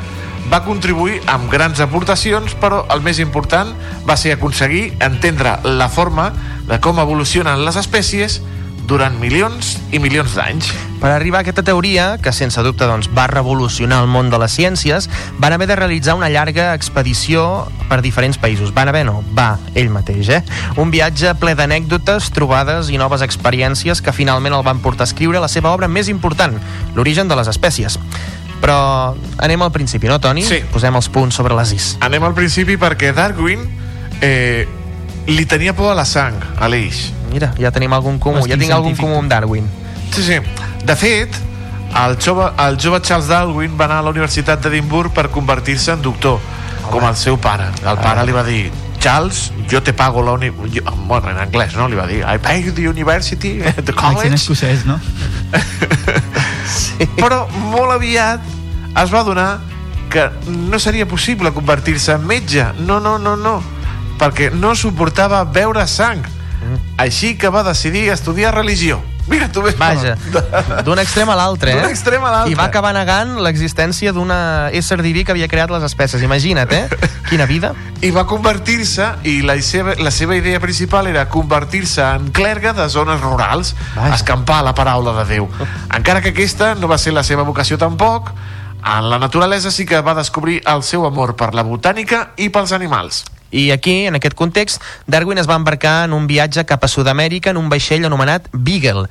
va 0.49 0.63
contribuir 0.65 1.19
amb 1.29 1.49
grans 1.51 1.81
aportacions, 1.83 2.55
però 2.57 2.83
el 2.93 3.03
més 3.05 3.19
important 3.21 3.75
va 4.07 4.17
ser 4.17 4.33
aconseguir 4.33 4.93
entendre 4.99 5.59
la 5.65 5.89
forma 5.89 6.31
de 6.69 6.79
com 6.81 7.01
evolucionen 7.01 7.65
les 7.65 7.77
espècies 7.77 8.41
durant 8.89 9.19
milions 9.21 9.77
i 9.93 10.01
milions 10.01 10.33
d'anys. 10.37 10.88
Per 10.99 11.07
arribar 11.07 11.39
a 11.39 11.41
aquesta 11.45 11.63
teoria, 11.63 12.17
que 12.19 12.33
sense 12.35 12.59
dubte 12.65 12.83
doncs, 12.83 13.07
va 13.15 13.27
revolucionar 13.31 14.01
el 14.03 14.09
món 14.11 14.29
de 14.29 14.39
les 14.41 14.51
ciències, 14.51 15.07
van 15.39 15.55
haver 15.55 15.69
de 15.69 15.77
realitzar 15.79 16.17
una 16.19 16.27
llarga 16.29 16.73
expedició 16.75 17.69
per 17.87 18.01
diferents 18.03 18.37
països. 18.37 18.73
Van 18.75 18.91
haver, 18.91 19.05
no, 19.07 19.21
va, 19.35 19.53
ell 19.79 19.89
mateix, 19.93 20.27
eh? 20.35 20.41
Un 20.75 20.91
viatge 20.91 21.31
ple 21.39 21.55
d'anècdotes, 21.55 22.33
trobades 22.35 22.91
i 22.91 22.99
noves 22.99 23.23
experiències 23.23 24.03
que 24.03 24.15
finalment 24.15 24.57
el 24.57 24.65
van 24.67 24.83
portar 24.83 25.07
a 25.07 25.09
escriure 25.09 25.39
la 25.39 25.47
seva 25.47 25.71
obra 25.71 25.87
més 25.87 26.11
important, 26.11 26.59
l'origen 26.95 27.31
de 27.31 27.39
les 27.39 27.47
espècies. 27.47 27.95
Però 28.59 29.15
anem 29.39 29.61
al 29.63 29.71
principi, 29.71 30.11
no, 30.11 30.19
Toni? 30.19 30.43
Sí. 30.43 30.59
Posem 30.73 30.99
els 30.99 31.07
punts 31.07 31.39
sobre 31.39 31.55
les 31.55 31.71
is. 31.77 31.93
Anem 32.03 32.27
al 32.27 32.35
principi 32.35 32.75
perquè 32.75 33.13
Darwin 33.15 33.63
eh, 34.19 34.67
li 35.31 35.45
tenia 35.47 35.71
por 35.77 35.93
a 35.93 35.95
la 35.95 36.03
sang, 36.03 36.35
a 36.59 36.67
l'Eix. 36.67 37.07
Mira, 37.31 37.53
ja 37.61 37.71
tenim 37.71 37.93
algun 37.95 38.19
comú, 38.19 38.43
ja 38.49 38.57
tinc 38.59 38.73
algun 38.75 38.97
comú 38.99 39.19
amb 39.21 39.31
Darwin. 39.31 39.69
Sí, 40.13 40.23
sí. 40.23 40.39
De 40.85 40.95
fet, 40.95 41.35
el 42.05 42.17
jove, 42.23 42.49
el 42.65 42.77
jove 42.81 43.01
Charles 43.01 43.27
Darwin 43.27 43.75
va 43.79 43.85
anar 43.85 43.99
a 43.99 44.01
la 44.07 44.09
Universitat 44.13 44.61
d'Edimburg 44.63 45.11
per 45.13 45.29
convertir-se 45.29 45.91
en 45.93 46.01
doctor, 46.01 46.39
com 46.89 47.05
el 47.07 47.15
seu 47.15 47.37
pare. 47.37 47.69
El 47.85 47.97
pare 48.01 48.25
li 48.25 48.31
va 48.35 48.43
dir, 48.43 48.71
Charles, 48.99 49.51
jo 49.71 49.81
te 49.83 49.93
pago 49.93 50.21
la 50.23 50.33
uni... 50.33 50.49
jo- 50.73 50.83
Bueno, 51.07 51.29
en 51.31 51.37
anglès, 51.37 51.75
no? 51.75 51.87
Li 51.87 51.95
va 51.95 52.05
dir, 52.07 52.19
I 52.23 52.37
pay 52.37 52.63
the 52.71 52.87
university, 52.89 53.57
the 53.59 53.69
Accent 53.93 53.95
college. 53.95 54.35
escocès, 54.35 54.85
no? 54.85 54.99
Però 57.19 57.45
molt 57.71 57.93
aviat 57.95 58.41
es 58.99 59.11
va 59.13 59.23
donar 59.23 59.59
que 60.09 60.25
no 60.49 60.79
seria 60.79 61.05
possible 61.07 61.51
convertir-se 61.53 62.13
en 62.17 62.25
metge. 62.27 62.65
No, 62.85 62.99
no, 62.99 63.17
no, 63.19 63.35
no. 63.37 63.59
Perquè 64.19 64.49
no 64.51 64.73
suportava 64.75 65.43
veure 65.45 65.85
sang. 65.87 66.23
Així 66.99 67.35
que 67.39 67.47
va 67.53 67.63
decidir 67.63 68.09
estudiar 68.11 68.53
religió. 68.55 68.99
Mira, 69.29 69.47
tu 69.51 69.61
ves... 69.61 69.77
Vaja, 69.77 70.15
d'un 70.85 70.99
extrem 70.99 71.29
a 71.29 71.35
l'altre, 71.37 71.71
eh? 71.71 71.77
D'un 71.79 71.91
extrem 71.93 72.23
a 72.25 72.31
l'altre. 72.33 72.51
I 72.51 72.57
va 72.57 72.65
acabar 72.69 72.91
negant 72.97 73.37
l'existència 73.45 74.13
d'una 74.15 74.69
ésser 74.75 74.99
diví 75.05 75.23
que 75.23 75.35
havia 75.35 75.47
creat 75.51 75.71
les 75.73 75.85
espècies. 75.85 76.23
Imagina't, 76.25 76.73
eh? 76.73 77.11
Quina 77.29 77.45
vida. 77.49 77.73
I 78.07 78.11
va 78.15 78.25
convertir-se, 78.25 79.11
i 79.29 79.39
la 79.45 79.59
seva, 79.61 79.93
la 80.01 80.11
seva 80.11 80.37
idea 80.39 80.59
principal 80.63 81.07
era 81.11 81.27
convertir-se 81.29 82.01
en 82.01 82.31
clergue 82.33 82.73
de 82.73 82.89
zones 82.89 83.21
rurals, 83.21 83.75
Vaja. 83.95 84.15
escampar 84.15 84.63
la 84.65 84.73
paraula 84.73 85.13
de 85.21 85.27
Déu. 85.35 85.49
Encara 85.93 86.23
que 86.25 86.33
aquesta 86.33 86.73
no 86.75 86.89
va 86.89 86.97
ser 86.97 87.13
la 87.13 87.23
seva 87.27 87.45
vocació 87.45 87.77
tampoc, 87.77 88.33
en 88.79 89.09
la 89.11 89.19
naturalesa 89.19 89.71
sí 89.71 89.85
que 89.85 89.99
va 90.01 90.15
descobrir 90.15 90.61
el 90.65 90.83
seu 90.87 91.05
amor 91.05 91.35
per 91.35 91.51
la 91.53 91.65
botànica 91.67 92.29
i 92.37 92.47
pels 92.49 92.71
animals. 92.71 93.25
I 93.51 93.71
aquí, 93.71 94.05
en 94.05 94.15
aquest 94.15 94.35
context, 94.37 94.81
Darwin 95.07 95.37
es 95.37 95.49
va 95.49 95.57
embarcar 95.57 96.05
en 96.05 96.13
un 96.13 96.27
viatge 96.27 96.65
cap 96.69 96.83
a 96.83 96.87
Sud-amèrica 96.87 97.49
en 97.51 97.57
un 97.57 97.69
vaixell 97.69 98.05
anomenat 98.05 98.47
Beagle. 98.53 99.07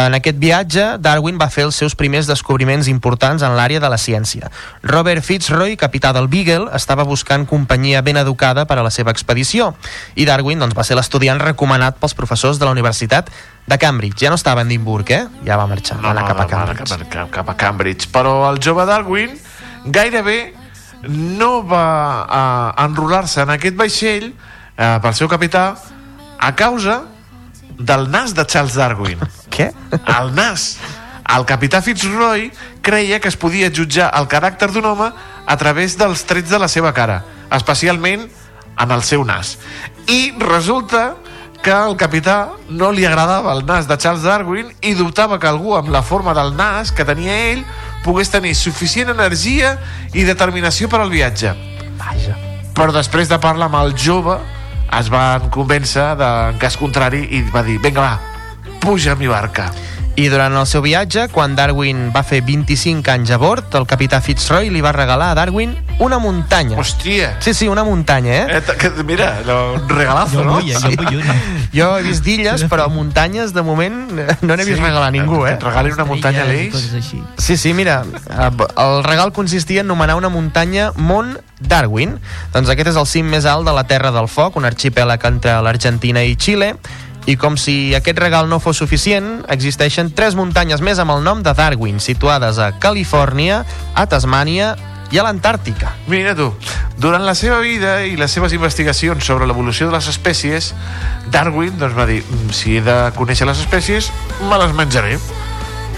En 0.00 0.14
aquest 0.16 0.38
viatge, 0.40 0.84
Darwin 1.02 1.38
va 1.40 1.50
fer 1.50 1.66
els 1.66 1.76
seus 1.76 1.96
primers 1.98 2.28
descobriments 2.30 2.88
importants 2.88 3.42
en 3.42 3.56
l'àrea 3.58 3.82
de 3.82 3.90
la 3.90 3.98
ciència. 3.98 4.50
Robert 4.82 5.24
Fitzroy, 5.26 5.76
capità 5.76 6.12
del 6.16 6.28
Beagle, 6.28 6.70
estava 6.76 7.04
buscant 7.04 7.46
companyia 7.50 8.00
ben 8.02 8.16
educada 8.16 8.64
per 8.66 8.78
a 8.78 8.86
la 8.86 8.94
seva 8.94 9.10
expedició. 9.10 9.74
I 10.14 10.24
Darwin 10.28 10.62
doncs, 10.62 10.76
va 10.78 10.86
ser 10.86 10.96
l'estudiant 10.96 11.42
recomanat 11.42 11.98
pels 12.00 12.14
professors 12.14 12.62
de 12.62 12.68
la 12.68 12.76
Universitat 12.76 13.28
de 13.66 13.78
Cambridge. 13.78 14.22
Ja 14.24 14.30
no 14.30 14.38
estava 14.40 14.62
a 14.62 14.64
Edimburg, 14.64 15.10
eh? 15.10 15.26
Ja 15.46 15.58
va 15.60 15.66
marxar, 15.70 16.00
va 16.00 16.14
anar 16.14 16.26
cap 16.30 16.40
a 16.40 16.48
Cambridge. 16.48 16.88
Cap, 16.94 17.10
cap, 17.10 17.34
cap 17.34 17.52
a 17.52 17.58
Cambridge. 17.58 18.08
Però 18.14 18.38
el 18.48 18.62
jove 18.62 18.86
Darwin 18.88 19.36
gairebé 19.84 20.59
no 21.08 21.62
va 21.66 21.86
uh, 22.24 22.84
enrolar-se 22.84 23.42
en 23.42 23.54
aquest 23.54 23.76
vaixell 23.76 24.30
uh, 24.32 24.98
pel 25.00 25.14
seu 25.16 25.28
capità 25.32 25.74
a 26.38 26.54
causa 26.56 27.02
del 27.78 28.08
nas 28.10 28.34
de 28.36 28.44
Charles 28.46 28.76
Darwin. 28.76 29.20
Què? 29.54 29.70
El 30.00 30.34
nas. 30.36 30.74
El 31.30 31.46
capità 31.46 31.80
Fitzroy 31.82 32.50
creia 32.82 33.20
que 33.20 33.30
es 33.30 33.38
podia 33.38 33.70
jutjar 33.70 34.10
el 34.18 34.26
caràcter 34.28 34.70
d'un 34.74 34.88
home 34.90 35.10
a 35.46 35.56
través 35.56 35.96
dels 35.98 36.24
trets 36.26 36.50
de 36.50 36.58
la 36.58 36.68
seva 36.68 36.92
cara, 36.92 37.22
especialment 37.54 38.26
en 38.80 38.90
el 38.90 39.04
seu 39.06 39.24
nas. 39.24 39.56
I 40.10 40.32
resulta 40.40 41.14
que 41.62 41.72
al 41.72 41.96
capità 42.00 42.56
no 42.68 42.88
li 42.90 43.04
agradava 43.04 43.52
el 43.52 43.66
nas 43.68 43.86
de 43.88 43.98
Charles 44.00 44.24
Darwin 44.24 44.70
i 44.80 44.94
dubtava 44.96 45.38
que 45.38 45.48
algú 45.48 45.74
amb 45.76 45.92
la 45.92 46.02
forma 46.02 46.32
del 46.34 46.54
nas 46.56 46.90
que 46.90 47.04
tenia 47.04 47.36
ell 47.52 47.64
pogués 48.04 48.30
tenir 48.32 48.54
suficient 48.56 49.12
energia 49.12 49.76
i 50.14 50.24
determinació 50.28 50.88
per 50.88 51.02
al 51.02 51.12
viatge. 51.12 51.52
Vaja. 52.00 52.36
Però 52.76 52.94
després 52.94 53.28
de 53.28 53.38
parlar 53.42 53.68
amb 53.68 53.80
el 53.82 53.94
jove 53.98 54.38
es 54.98 55.10
van 55.12 55.50
convèncer 55.54 56.14
de, 56.18 56.28
en 56.50 56.58
cas 56.62 56.78
contrari 56.80 57.22
i 57.36 57.44
va 57.52 57.62
dir, 57.66 57.78
vinga 57.82 58.02
va, 58.02 58.76
puja 58.82 59.14
a 59.14 59.18
mi 59.20 59.28
barca. 59.30 59.68
I 60.16 60.26
durant 60.28 60.52
el 60.58 60.66
seu 60.66 60.82
viatge, 60.84 61.28
quan 61.32 61.54
Darwin 61.56 62.10
va 62.12 62.20
fer 62.26 62.42
25 62.44 63.08
anys 63.12 63.30
a 63.32 63.38
bord, 63.40 63.70
el 63.78 63.86
capità 63.88 64.18
Fitzroy 64.20 64.68
li 64.68 64.82
va 64.84 64.90
regalar 64.92 65.30
a 65.32 65.36
Darwin 65.38 65.70
una 66.02 66.18
muntanya. 66.20 66.76
Hòstia! 66.76 67.36
Sí, 67.40 67.54
sí, 67.54 67.68
una 67.68 67.84
muntanya, 67.86 68.34
eh? 68.42 68.58
Eh, 68.58 68.76
que, 68.76 68.90
mira, 69.04 69.40
lo- 69.46 69.74
un 69.78 69.88
regalazo, 69.88 70.44
no? 70.44 70.58
Jo 71.72 71.88
he 71.96 72.02
vist 72.02 72.24
d'illes, 72.26 72.64
però 72.68 72.88
muntanyes, 72.92 73.54
de 73.54 73.62
moment, 73.62 74.10
no 74.42 74.56
n'he 74.56 74.64
vist 74.66 74.76
Sí, 74.76 74.82
regalar 74.84 75.08
a 75.08 75.14
ningú, 75.14 75.46
eh? 75.46 75.54
et 75.54 75.62
regalin 75.62 75.94
una 75.94 76.04
muntanya 76.04 76.42
a 76.42 76.48
l'Eix. 76.50 76.74
Sí, 77.38 77.56
sí, 77.56 77.72
mira, 77.72 78.02
el 78.76 79.04
regal 79.04 79.32
consistia 79.32 79.80
en 79.80 79.86
nomenar 79.86 80.16
una 80.16 80.28
muntanya 80.28 80.90
Mont 80.96 81.38
Darwin. 81.60 82.18
Doncs 82.52 82.68
aquest 82.68 82.92
és 82.92 82.96
el 83.00 83.06
cim 83.06 83.30
més 83.30 83.46
alt 83.46 83.64
de 83.64 83.72
la 83.72 83.84
Terra 83.86 84.10
del 84.12 84.28
Foc, 84.28 84.56
un 84.56 84.66
arxipèlag 84.68 85.24
entre 85.30 85.56
l'Argentina 85.62 86.24
i 86.24 86.36
Xile, 86.36 86.74
i 87.30 87.36
com 87.38 87.54
si 87.54 87.94
aquest 87.94 88.18
regal 88.18 88.48
no 88.50 88.58
fos 88.58 88.80
suficient, 88.82 89.44
existeixen 89.54 90.10
tres 90.18 90.34
muntanyes 90.34 90.82
més 90.82 90.98
amb 90.98 91.14
el 91.14 91.22
nom 91.22 91.44
de 91.46 91.52
Darwin, 91.54 92.00
situades 92.02 92.58
a 92.58 92.72
Califòrnia, 92.82 93.60
a 93.94 94.06
Tasmània 94.10 94.72
i 95.14 95.18
a 95.18 95.26
l'Antàrtica. 95.26 95.92
Mira 96.10 96.34
tu, 96.38 96.48
durant 96.98 97.22
la 97.26 97.36
seva 97.38 97.60
vida 97.62 98.00
i 98.06 98.16
les 98.18 98.34
seves 98.34 98.54
investigacions 98.56 99.26
sobre 99.26 99.46
l'evolució 99.46 99.86
de 99.86 99.94
les 99.94 100.10
espècies, 100.10 100.72
Darwin 101.30 101.78
doncs, 101.78 101.94
va 101.94 102.06
dir, 102.06 102.24
"Mm, 102.24 102.50
si 102.50 102.76
he 102.76 102.82
de 102.82 103.12
conèixer 103.14 103.46
les 103.46 103.58
espècies, 103.62 104.10
me 104.48 104.58
les 104.58 104.74
menjaré. 104.74 105.18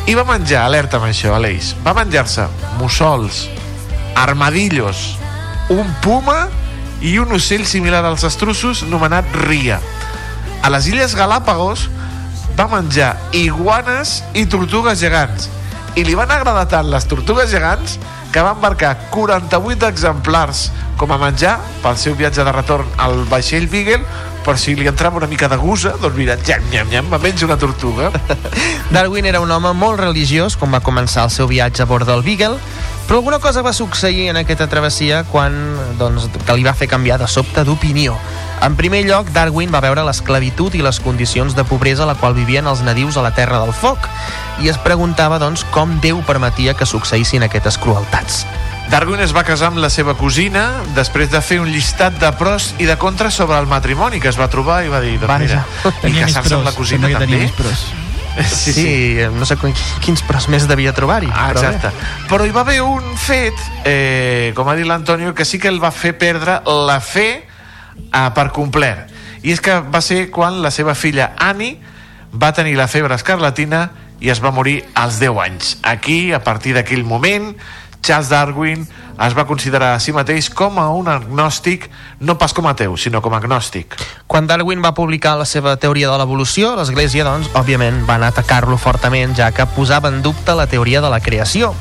I 0.07 0.15
va 0.15 0.25
menjar, 0.25 0.65
alerta 0.65 0.97
amb 0.99 1.07
això, 1.07 1.35
Aleix, 1.35 1.75
va 1.87 1.95
menjar-se 1.95 2.47
mussols, 2.79 3.49
armadillos, 4.17 5.17
un 5.69 5.87
puma 6.03 6.49
i 7.01 7.19
un 7.19 7.33
ocell 7.33 7.65
similar 7.67 8.05
als 8.05 8.25
estrussos 8.25 8.83
nomenat 8.83 9.25
ria. 9.47 9.81
A 10.63 10.71
les 10.71 10.87
Illes 10.87 11.17
Galàpagos 11.19 11.89
va 12.55 12.69
menjar 12.71 13.17
iguanes 13.35 14.21
i 14.39 14.45
tortugues 14.47 15.01
gegants. 15.03 15.49
I 15.99 16.05
li 16.07 16.15
van 16.15 16.31
agradar 16.31 16.69
tant 16.71 16.87
les 16.89 17.07
tortugues 17.11 17.51
gegants 17.51 17.99
que 18.33 18.41
va 18.41 18.55
embarcar 18.55 18.93
48 19.11 19.89
exemplars 19.91 20.69
com 20.97 21.11
a 21.13 21.19
menjar 21.19 21.57
pel 21.83 21.99
seu 21.99 22.15
viatge 22.17 22.45
de 22.47 22.53
retorn 22.55 22.87
al 23.03 23.25
vaixell 23.29 23.67
Beagle 23.69 24.07
per 24.47 24.55
si 24.59 24.77
li 24.79 24.87
entrava 24.87 25.19
una 25.19 25.29
mica 25.31 25.49
de 25.51 25.59
gusa, 25.59 25.93
doncs 26.01 26.17
mira, 26.17 26.39
nyam, 26.47 26.65
nyam, 26.71 26.89
nyam, 26.91 27.11
me 27.11 27.19
menjo 27.23 27.47
una 27.47 27.59
tortuga. 27.59 28.11
Darwin 28.95 29.27
era 29.27 29.43
un 29.43 29.51
home 29.51 29.75
molt 29.75 30.01
religiós 30.01 30.57
quan 30.59 30.73
va 30.75 30.83
començar 30.83 31.27
el 31.27 31.35
seu 31.35 31.51
viatge 31.51 31.83
a 31.83 31.91
bord 31.91 32.07
del 32.07 32.25
Beagle, 32.27 32.59
però 33.07 33.21
alguna 33.21 33.39
cosa 33.43 33.63
va 33.63 33.75
succeir 33.75 34.31
en 34.31 34.39
aquesta 34.41 34.71
travessia 34.71 35.23
quan, 35.31 35.59
doncs, 35.99 36.31
que 36.47 36.57
li 36.57 36.67
va 36.67 36.75
fer 36.75 36.91
canviar 36.91 37.19
de 37.23 37.31
sobte 37.31 37.67
d'opinió. 37.67 38.17
En 38.63 38.77
primer 38.79 39.03
lloc, 39.09 39.27
Darwin 39.35 39.73
va 39.75 39.81
veure 39.83 40.05
l'esclavitud 40.07 40.75
i 40.79 40.83
les 40.87 41.01
condicions 41.03 41.57
de 41.59 41.65
pobresa 41.67 42.05
a 42.05 42.07
la 42.07 42.15
qual 42.15 42.35
vivien 42.37 42.69
els 42.71 42.83
nadius 42.87 43.17
a 43.19 43.23
la 43.25 43.33
Terra 43.35 43.59
del 43.59 43.73
Foc 43.75 44.05
i 44.63 44.69
es 44.71 44.79
preguntava, 44.79 45.41
doncs, 45.43 45.65
com 45.75 45.97
Déu 46.05 46.21
permetia 46.23 46.75
que 46.79 46.87
succeïssin 46.87 47.43
aquestes 47.43 47.79
crueltats. 47.83 48.45
Darwin 48.93 49.23
es 49.25 49.33
va 49.35 49.43
casar 49.43 49.71
amb 49.73 49.81
la 49.83 49.89
seva 49.91 50.15
cosina 50.15 50.69
després 50.95 51.31
de 51.33 51.41
fer 51.43 51.59
un 51.63 51.71
llistat 51.73 52.19
de 52.21 52.31
pros 52.39 52.71
i 52.79 52.87
de 52.87 52.95
contres 53.01 53.35
sobre 53.35 53.59
el 53.59 53.67
matrimoni 53.67 54.21
que 54.21 54.29
es 54.31 54.39
va 54.39 54.47
trobar 54.53 54.83
i 54.87 54.91
va 54.93 55.01
dir, 55.03 55.17
doncs 55.19 55.41
mira, 55.49 55.65
i 56.07 56.13
casar-se 56.21 56.55
amb 56.61 56.67
la 56.69 56.75
cosina 56.77 57.09
també. 57.09 57.27
tenia 57.27 57.43
més 57.49 57.59
pros. 57.59 57.85
Sí, 58.33 58.73
Sí, 58.73 58.73
sí. 58.73 59.27
no 59.37 59.45
sé 59.45 59.59
quin- 59.61 59.75
quins 60.01 60.23
pros 60.25 60.47
més 60.49 60.65
devia 60.67 60.95
trobar-hi. 60.97 61.29
Ah, 61.35 61.51
però 61.53 61.61
bé. 61.61 61.75
exacte. 61.75 61.91
Però 62.31 62.47
hi 62.49 62.53
va 62.55 62.63
haver 62.63 62.79
un 62.81 63.11
fet, 63.21 63.53
eh, 63.85 64.53
com 64.57 64.71
ha 64.71 64.75
dit 64.79 64.87
l'Antonio, 64.89 65.35
que 65.35 65.45
sí 65.45 65.59
que 65.61 65.69
el 65.69 65.83
va 65.83 65.91
fer 65.93 66.15
perdre 66.17 66.63
la 66.65 66.97
fe 67.05 67.45
eh, 67.97 68.29
per 68.35 68.51
complet. 68.53 69.11
I 69.43 69.53
és 69.55 69.61
que 69.61 69.81
va 69.83 70.01
ser 70.01 70.29
quan 70.31 70.61
la 70.63 70.71
seva 70.71 70.95
filla 70.95 71.33
Annie 71.37 71.79
va 72.33 72.53
tenir 72.57 72.77
la 72.79 72.89
febre 72.89 73.17
escarlatina 73.19 73.89
i 74.23 74.31
es 74.31 74.41
va 74.43 74.55
morir 74.55 74.85
als 74.95 75.19
10 75.21 75.39
anys. 75.43 75.77
Aquí, 75.83 76.33
a 76.33 76.41
partir 76.45 76.77
d'aquell 76.77 77.05
moment, 77.05 77.53
Charles 78.03 78.31
Darwin 78.31 78.87
es 79.23 79.35
va 79.39 79.47
considerar 79.47 79.93
a 79.95 80.01
si 80.01 80.13
mateix 80.13 80.49
com 80.51 80.79
a 80.83 80.89
un 80.91 81.07
agnòstic, 81.09 81.87
no 82.19 82.35
pas 82.39 82.55
com 82.55 82.67
a 82.67 82.73
ateu, 82.75 82.97
sinó 82.97 83.23
com 83.23 83.35
a 83.35 83.39
agnòstic. 83.39 83.95
Quan 84.27 84.49
Darwin 84.51 84.83
va 84.83 84.95
publicar 84.95 85.37
la 85.39 85.47
seva 85.47 85.77
teoria 85.77 86.11
de 86.11 86.19
l'evolució, 86.19 86.75
l'Església, 86.79 87.27
doncs, 87.29 87.53
òbviament, 87.59 88.03
van 88.09 88.27
atacar-lo 88.27 88.79
fortament, 88.79 89.37
ja 89.39 89.53
que 89.55 89.69
posava 89.77 90.11
en 90.11 90.23
dubte 90.23 90.59
la 90.59 90.67
teoria 90.67 91.01
de 91.01 91.13
la 91.13 91.23
creació. 91.23 91.75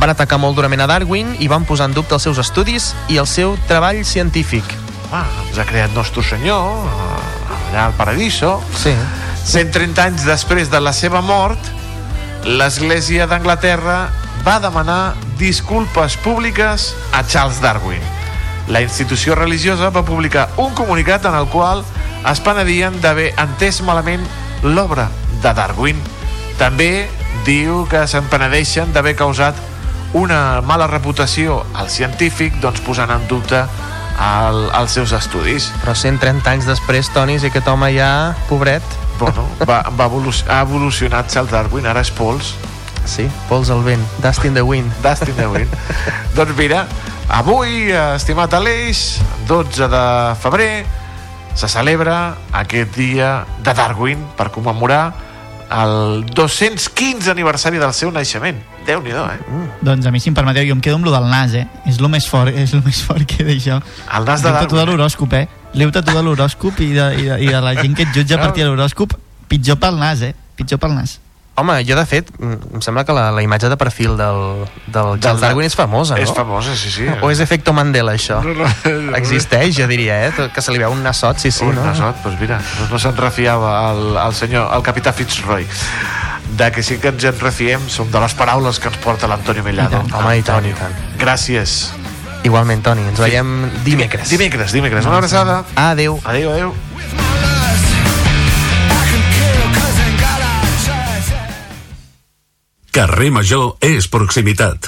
Van 0.00 0.12
atacar 0.12 0.40
molt 0.40 0.56
durament 0.56 0.84
a 0.84 0.88
Darwin 0.88 1.36
i 1.40 1.52
van 1.52 1.68
posar 1.68 1.90
en 1.90 1.96
dubte 1.96 2.16
els 2.16 2.24
seus 2.24 2.40
estudis 2.40 2.94
i 3.12 3.20
el 3.20 3.28
seu 3.28 3.56
treball 3.68 4.04
científic. 4.04 4.85
Ah, 5.12 5.26
ens 5.46 5.58
ha 5.58 5.66
creat 5.68 5.94
nostre 5.94 6.22
senyor, 6.26 6.86
allà 7.70 7.86
al 7.86 7.94
Paradiso. 7.98 8.56
Sí. 8.74 8.94
130 9.46 10.02
anys 10.02 10.24
després 10.26 10.70
de 10.72 10.80
la 10.82 10.92
seva 10.96 11.20
mort, 11.22 11.70
l'Església 12.46 13.28
d'Anglaterra 13.30 14.08
va 14.46 14.58
demanar 14.62 15.14
disculpes 15.38 16.16
públiques 16.24 16.92
a 17.12 17.22
Charles 17.26 17.60
Darwin. 17.62 18.02
La 18.68 18.82
institució 18.82 19.36
religiosa 19.38 19.92
va 19.94 20.04
publicar 20.04 20.48
un 20.56 20.74
comunicat 20.74 21.26
en 21.30 21.38
el 21.38 21.46
qual 21.54 21.84
es 22.26 22.42
penedien 22.42 22.98
d'haver 23.00 23.30
entès 23.38 23.78
malament 23.86 24.26
l'obra 24.62 25.06
de 25.42 25.54
Darwin. 25.54 26.02
També 26.58 27.06
diu 27.46 27.84
que 27.90 28.06
se'n 28.10 28.26
penedeixen 28.32 28.90
d'haver 28.94 29.14
causat 29.14 29.58
una 30.18 30.62
mala 30.66 30.86
reputació 30.90 31.60
al 31.74 31.90
científic 31.90 32.58
doncs 32.62 32.82
posant 32.82 33.12
en 33.14 33.26
dubte 33.30 33.62
el, 34.20 34.62
els 34.76 34.94
seus 34.96 35.12
estudis. 35.16 35.68
Però 35.82 35.94
130 35.96 36.52
anys 36.52 36.68
després, 36.68 37.10
Toni, 37.14 37.38
i 37.40 37.50
aquest 37.50 37.68
home 37.68 37.90
ja, 37.96 38.10
pobret... 38.50 38.84
Bueno, 39.16 39.46
va, 39.64 39.80
va 39.96 40.10
evolu 40.10 40.32
ha 40.44 40.60
evolucionat 40.66 41.30
Charles 41.32 41.52
Darwin, 41.52 41.86
ara 41.88 42.02
és 42.04 42.10
pols. 42.12 42.52
Sí, 43.08 43.24
pols 43.48 43.70
al 43.72 43.84
vent, 43.86 44.02
dust 44.20 44.44
in 44.44 44.56
the 44.56 44.64
wind. 44.66 44.92
Dust 45.04 45.28
in 45.30 45.36
the 45.38 45.46
wind. 45.48 45.72
doncs 46.36 46.56
mira, 46.58 46.84
avui, 47.32 47.92
estimat 48.16 48.52
Aleix, 48.58 49.22
12 49.48 49.88
de 49.92 50.04
febrer, 50.42 50.84
se 51.56 51.70
celebra 51.72 52.36
aquest 52.52 52.92
dia 52.98 53.46
de 53.64 53.72
Darwin 53.72 54.20
per 54.36 54.50
commemorar 54.52 55.14
el 55.70 56.24
215 56.30 57.30
aniversari 57.30 57.78
del 57.78 57.92
seu 57.94 58.12
naixement. 58.14 58.58
Déu-n'hi-do, 58.86 59.24
eh? 59.26 59.38
Mm. 59.50 59.68
Doncs 59.86 60.06
a 60.06 60.12
mi, 60.14 60.20
si 60.22 60.30
em 60.30 60.36
permeteu, 60.36 60.66
jo 60.68 60.76
em 60.76 60.80
quedo 60.80 61.00
amb 61.00 61.08
lo 61.08 61.12
del 61.14 61.26
nas, 61.30 61.54
eh? 61.58 61.66
És 61.90 61.98
lo 62.00 62.10
més 62.12 62.28
fort, 62.30 62.54
és 62.54 62.74
lo 62.76 62.82
més 62.86 63.02
fort 63.02 63.26
que 63.26 63.42
he 63.42 63.48
d'això. 63.48 63.80
El 64.06 64.28
nas 64.28 64.44
de 64.44 64.52
tatuat 64.52 64.70
Darwin, 64.70 64.78
de 64.78 64.86
l'horòscop, 64.92 65.34
eh? 65.34 65.46
L'heu 65.74 65.90
tatuat 65.90 66.20
de 66.20 66.24
l'horòscop 66.28 66.80
i, 66.86 66.92
de, 66.94 67.06
i, 67.18 67.28
de, 67.28 67.38
i 67.48 67.52
de 67.52 67.62
la 67.66 67.74
gent 67.80 67.98
que 67.98 68.06
et 68.06 68.14
jutja 68.14 68.38
a 68.38 68.44
partir 68.46 68.64
de 68.64 68.70
l'horòscop, 68.70 69.18
pitjor 69.50 69.80
pel 69.82 69.98
nas, 69.98 70.22
eh? 70.22 70.34
Pitjor 70.56 70.78
pel 70.82 70.94
nas. 70.94 71.18
Home, 71.56 71.78
jo 71.88 71.96
de 71.96 72.04
fet, 72.04 72.28
em 72.36 72.82
sembla 72.84 73.06
que 73.08 73.14
la, 73.16 73.30
la 73.32 73.40
imatge 73.40 73.70
de 73.72 73.78
perfil 73.80 74.16
del, 74.18 74.66
del 74.92 75.14
Charles 75.24 75.40
Darwin 75.40 75.64
és 75.64 75.76
famosa, 75.78 76.18
no? 76.18 76.20
És 76.20 76.32
famosa, 76.36 76.74
sí, 76.76 76.90
sí. 76.92 77.06
O 77.24 77.30
és 77.32 77.40
efecte 77.40 77.72
Mandela, 77.72 78.12
això? 78.12 78.42
No, 78.44 78.52
no. 78.52 79.16
Existeix, 79.16 79.72
jo 79.78 79.88
diria, 79.88 80.18
eh? 80.28 80.48
Que 80.52 80.60
se 80.60 80.74
li 80.74 80.82
veu 80.82 80.92
un 80.92 81.00
nasot, 81.06 81.40
sí, 81.40 81.50
sí, 81.50 81.64
un 81.64 81.78
no? 81.80 81.86
nasot, 81.88 82.20
doncs 82.26 82.36
mira, 82.42 82.60
no, 82.80 82.90
no 82.92 83.00
se'n 83.00 83.16
refiava 83.16 83.72
el, 83.88 84.04
el 84.20 84.36
senyor, 84.36 84.68
el 84.76 84.84
capità 84.84 85.16
Fitzroy 85.16 85.64
de 86.56 86.70
que 86.72 86.82
sí 86.82 86.98
que 86.98 87.08
ens 87.12 87.24
en 87.26 87.40
refiem 87.40 87.82
som 87.90 88.08
de 88.10 88.20
les 88.22 88.34
paraules 88.38 88.78
que 88.80 88.88
ens 88.88 89.00
porta 89.02 89.28
l'Antonio 89.28 89.64
Mellado 89.66 89.98
I 89.98 90.10
tant, 90.10 90.14
home, 90.20 90.36
i 90.38 90.44
tant, 90.46 90.68
i 90.68 90.74
tant. 90.76 90.94
gràcies 91.20 91.76
Igualment, 92.46 92.84
Toni, 92.84 93.02
ens 93.10 93.18
veiem 93.18 93.48
dimecres. 93.84 94.30
dimecres, 94.30 94.72
dimecres, 94.72 95.08
una 95.08 95.18
abraçada 95.18 95.64
Adéu. 95.74 96.20
adéu, 96.24 96.52
adéu 96.52 96.74
Carrer 102.96 103.28
Major 103.28 103.74
és 103.84 104.06
proximitat. 104.08 104.86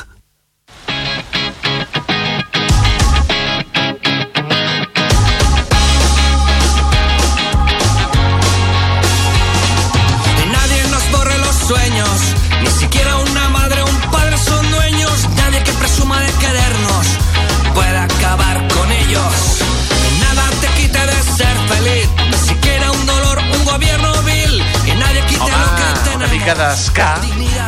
Mica 26.48 26.64
d'esca 26.64 27.20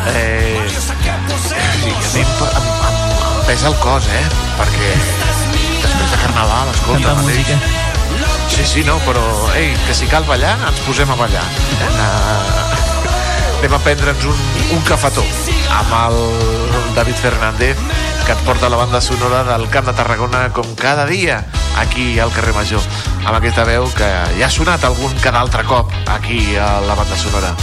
eh, 0.07 0.65
sí, 0.67 0.89
a 0.89 1.17
mi 1.83 1.91
em, 1.91 2.25
em, 2.25 2.69
em 2.87 3.43
pesa 3.45 3.67
el 3.69 3.75
cos, 3.77 4.07
eh 4.09 4.23
perquè 4.57 4.89
després 5.83 6.09
de 6.09 6.17
Carnaval, 6.21 6.69
escolta 6.73 7.13
mateix. 7.13 7.37
música. 7.37 7.59
Sí, 8.49 8.65
sí, 8.65 8.83
no, 8.83 8.97
però 9.05 9.21
ei, 9.53 9.75
que 9.85 9.93
si 9.93 10.07
cal 10.09 10.25
ballar, 10.25 10.55
ens 10.65 10.81
posem 10.87 11.11
a 11.13 11.17
ballar. 11.19 11.43
Uh, 11.91 13.59
anem 13.59 13.75
a 13.77 13.79
prendre'ns 13.85 14.25
un, 14.31 14.41
un 14.77 14.81
cafetó 14.87 15.25
amb 15.77 15.93
el 15.99 16.17
David 16.97 17.21
Fernández 17.21 17.77
que 18.25 18.33
et 18.33 18.45
porta 18.47 18.69
la 18.69 18.79
banda 18.81 19.01
sonora 19.01 19.43
del 19.45 19.67
Camp 19.69 19.91
de 19.91 19.93
Tarragona 19.97 20.47
com 20.57 20.73
cada 20.79 21.05
dia 21.05 21.43
aquí 21.77 22.17
al 22.17 22.33
carrer 22.33 22.55
Major 22.57 22.81
amb 23.27 23.35
aquesta 23.37 23.67
veu 23.69 23.85
que 23.93 24.09
ja 24.39 24.49
ha 24.49 24.51
sonat 24.53 24.89
algun 24.89 25.13
cada 25.21 25.45
altre 25.45 25.67
cop 25.69 25.93
aquí 26.17 26.55
a 26.57 26.79
la 26.87 26.97
banda 26.97 27.17
sonora 27.17 27.53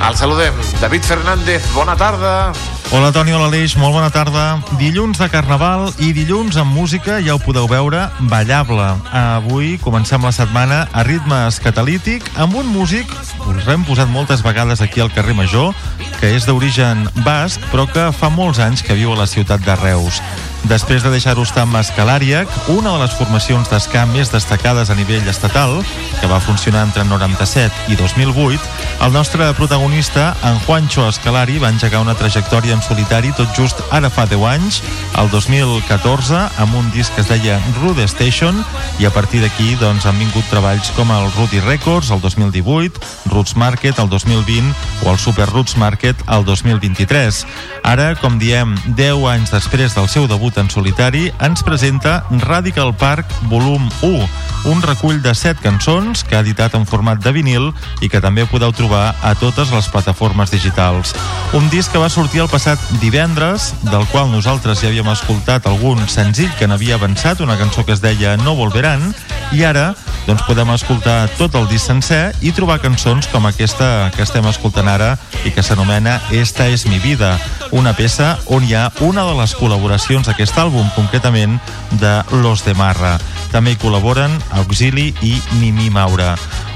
el 0.00 0.16
saludem, 0.16 0.54
David 0.80 1.02
Fernández 1.02 1.62
bona 1.74 1.96
tarda 1.96 2.52
Hola 2.92 3.10
Toni, 3.10 3.32
hola 3.34 3.48
Aleix, 3.50 3.72
molt 3.74 3.96
bona 3.96 4.12
tarda. 4.14 4.60
Dilluns 4.78 5.18
de 5.18 5.26
Carnaval 5.26 5.88
i 5.98 6.12
dilluns 6.14 6.54
amb 6.60 6.70
música, 6.70 7.16
ja 7.18 7.34
ho 7.34 7.40
podeu 7.42 7.66
veure, 7.66 8.04
ballable. 8.30 8.86
Avui 9.10 9.74
comencem 9.82 10.22
la 10.22 10.30
setmana 10.30 10.84
a 10.94 11.02
ritmes 11.02 11.58
catalític 11.64 12.30
amb 12.38 12.54
un 12.62 12.70
músic, 12.70 13.10
us 13.50 13.66
hem 13.66 13.82
posat 13.88 14.06
moltes 14.06 14.44
vegades 14.46 14.84
aquí 14.86 15.02
al 15.02 15.10
carrer 15.10 15.34
Major, 15.34 15.74
que 16.20 16.30
és 16.38 16.46
d'origen 16.46 17.08
basc, 17.26 17.58
però 17.72 17.88
que 17.90 18.12
fa 18.14 18.30
molts 18.30 18.62
anys 18.62 18.86
que 18.86 18.94
viu 18.94 19.16
a 19.16 19.18
la 19.24 19.26
ciutat 19.26 19.66
de 19.66 19.74
Reus. 19.82 20.22
Després 20.64 21.04
de 21.04 21.10
deixar-ho 21.12 21.44
estar 21.46 21.62
amb 21.62 21.76
Escalàriac, 21.78 22.50
una 22.72 22.94
de 22.96 23.02
les 23.04 23.14
formacions 23.14 23.68
d'escà 23.70 24.06
més 24.10 24.32
destacades 24.32 24.90
a 24.90 24.96
nivell 24.98 25.28
estatal, 25.28 25.76
que 26.20 26.30
va 26.30 26.40
funcionar 26.40 26.82
entre 26.86 27.04
97 27.04 27.92
i 27.92 27.96
2008, 27.96 28.58
el 29.06 29.12
nostre 29.12 29.46
protagonista, 29.54 30.34
en 30.42 30.58
Juancho 30.66 31.08
Escalari, 31.08 31.58
va 31.62 31.70
engegar 31.70 32.00
una 32.00 32.16
trajectòria 32.18 32.74
en 32.74 32.82
solitari 32.82 33.30
tot 33.36 33.52
just 33.54 33.78
ara 33.94 34.10
fa 34.10 34.26
10 34.26 34.46
anys, 34.50 34.80
el 35.20 35.30
2014, 35.30 36.40
amb 36.62 36.74
un 36.74 36.90
disc 36.94 37.14
que 37.14 37.22
es 37.22 37.30
deia 37.30 37.60
Rude 37.80 38.08
Station, 38.10 38.64
i 38.98 39.06
a 39.06 39.12
partir 39.14 39.42
d'aquí 39.44 39.76
doncs, 39.80 40.06
han 40.06 40.18
vingut 40.18 40.46
treballs 40.50 40.90
com 40.96 41.10
el 41.14 41.30
Rudy 41.36 41.60
Records, 41.60 42.10
el 42.10 42.20
2018, 42.24 43.00
Roots 43.30 43.56
Market, 43.56 43.98
el 43.98 44.08
2020, 44.08 44.74
o 45.04 45.12
el 45.12 45.18
Super 45.18 45.46
Roots 45.50 45.76
Market, 45.76 46.16
el 46.32 46.44
2023. 46.44 47.44
Ara, 47.86 48.14
com 48.20 48.38
diem, 48.38 48.74
10 48.96 49.26
anys 49.30 49.52
després 49.54 49.94
del 49.94 50.08
seu 50.10 50.26
debut 50.30 50.45
en 50.54 50.68
solitari, 50.70 51.32
ens 51.42 51.64
presenta 51.66 52.24
Radical 52.30 52.94
Park 52.94 53.26
Volum 53.50 53.88
1, 54.06 54.28
un 54.70 54.82
recull 54.82 55.18
de 55.22 55.34
7 55.34 55.58
cançons 55.62 56.22
que 56.22 56.36
ha 56.36 56.42
editat 56.44 56.76
en 56.78 56.86
format 56.86 57.18
de 57.18 57.32
vinil 57.34 57.72
i 57.98 58.08
que 58.08 58.22
també 58.22 58.46
podeu 58.46 58.70
trobar 58.70 59.16
a 59.26 59.34
totes 59.34 59.72
les 59.74 59.88
plataformes 59.90 60.54
digitals. 60.54 61.16
Un 61.58 61.66
disc 61.74 61.90
que 61.90 61.98
va 61.98 62.12
sortir 62.12 62.44
el 62.44 62.52
passat 62.52 62.78
divendres, 63.02 63.72
del 63.90 64.06
qual 64.14 64.30
nosaltres 64.30 64.84
ja 64.84 64.92
havíem 64.92 65.10
escoltat 65.10 65.66
algun 65.66 66.06
senzill 66.06 66.54
que 66.60 66.70
n'havia 66.70 66.94
avançat, 67.00 67.42
una 67.42 67.58
cançó 67.58 67.82
que 67.84 67.96
es 67.96 68.04
deia 68.04 68.36
No 68.38 68.54
Volveran, 68.54 69.10
i 69.50 69.66
ara 69.66 69.94
doncs 70.26 70.42
podem 70.42 70.72
escoltar 70.74 71.28
tot 71.38 71.54
el 71.54 71.68
disc 71.70 71.86
sencer 71.86 72.32
i 72.42 72.50
trobar 72.54 72.80
cançons 72.82 73.28
com 73.30 73.46
aquesta 73.46 74.10
que 74.16 74.24
estem 74.24 74.46
escoltant 74.50 74.88
ara 74.90 75.12
i 75.46 75.52
que 75.54 75.62
s'anomena 75.62 76.16
Esta 76.34 76.66
és 76.66 76.86
mi 76.90 76.98
vida, 76.98 77.36
una 77.70 77.94
peça 77.94 78.34
on 78.50 78.66
hi 78.66 78.74
ha 78.74 78.88
una 79.06 79.22
de 79.28 79.36
les 79.38 79.54
col·laboracions 79.54 80.26
d'aquest 80.36 80.58
àlbum, 80.60 80.84
concretament 80.92 81.56
de 81.96 82.12
Los 82.42 82.60
de 82.66 82.74
Marra. 82.76 83.14
També 83.54 83.72
hi 83.72 83.78
col·laboren 83.80 84.34
Auxili 84.60 85.14
i 85.24 85.32
Mimi 85.56 85.88
Maura. 85.88 86.34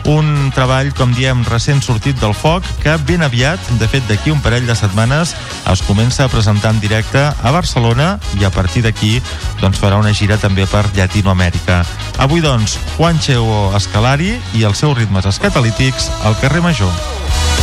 Un 0.08 0.48
treball, 0.56 0.94
com 0.96 1.12
diem, 1.12 1.42
recent 1.44 1.82
sortit 1.84 2.16
del 2.22 2.32
foc, 2.32 2.64
que 2.80 2.96
ben 3.04 3.20
aviat, 3.20 3.60
de 3.76 3.88
fet 3.90 4.06
d'aquí 4.08 4.32
un 4.32 4.40
parell 4.40 4.64
de 4.64 4.78
setmanes, 4.78 5.34
es 5.68 5.84
comença 5.84 6.24
a 6.24 6.32
presentar 6.32 6.72
en 6.72 6.80
directe 6.80 7.20
a 7.20 7.52
Barcelona 7.52 8.14
i 8.40 8.48
a 8.48 8.50
partir 8.54 8.80
d'aquí 8.86 9.18
doncs, 9.60 9.76
farà 9.76 10.00
una 10.00 10.16
gira 10.16 10.40
també 10.40 10.64
per 10.64 10.86
Llatinoamèrica. 10.96 11.82
Avui, 12.16 12.40
doncs, 12.40 12.78
Juancho 12.96 13.74
Escalari 13.76 14.38
i 14.56 14.64
els 14.64 14.80
seus 14.80 14.96
ritmes 14.96 15.28
escatalítics 15.28 16.08
al 16.24 16.40
carrer 16.40 16.64
Major. 16.64 17.59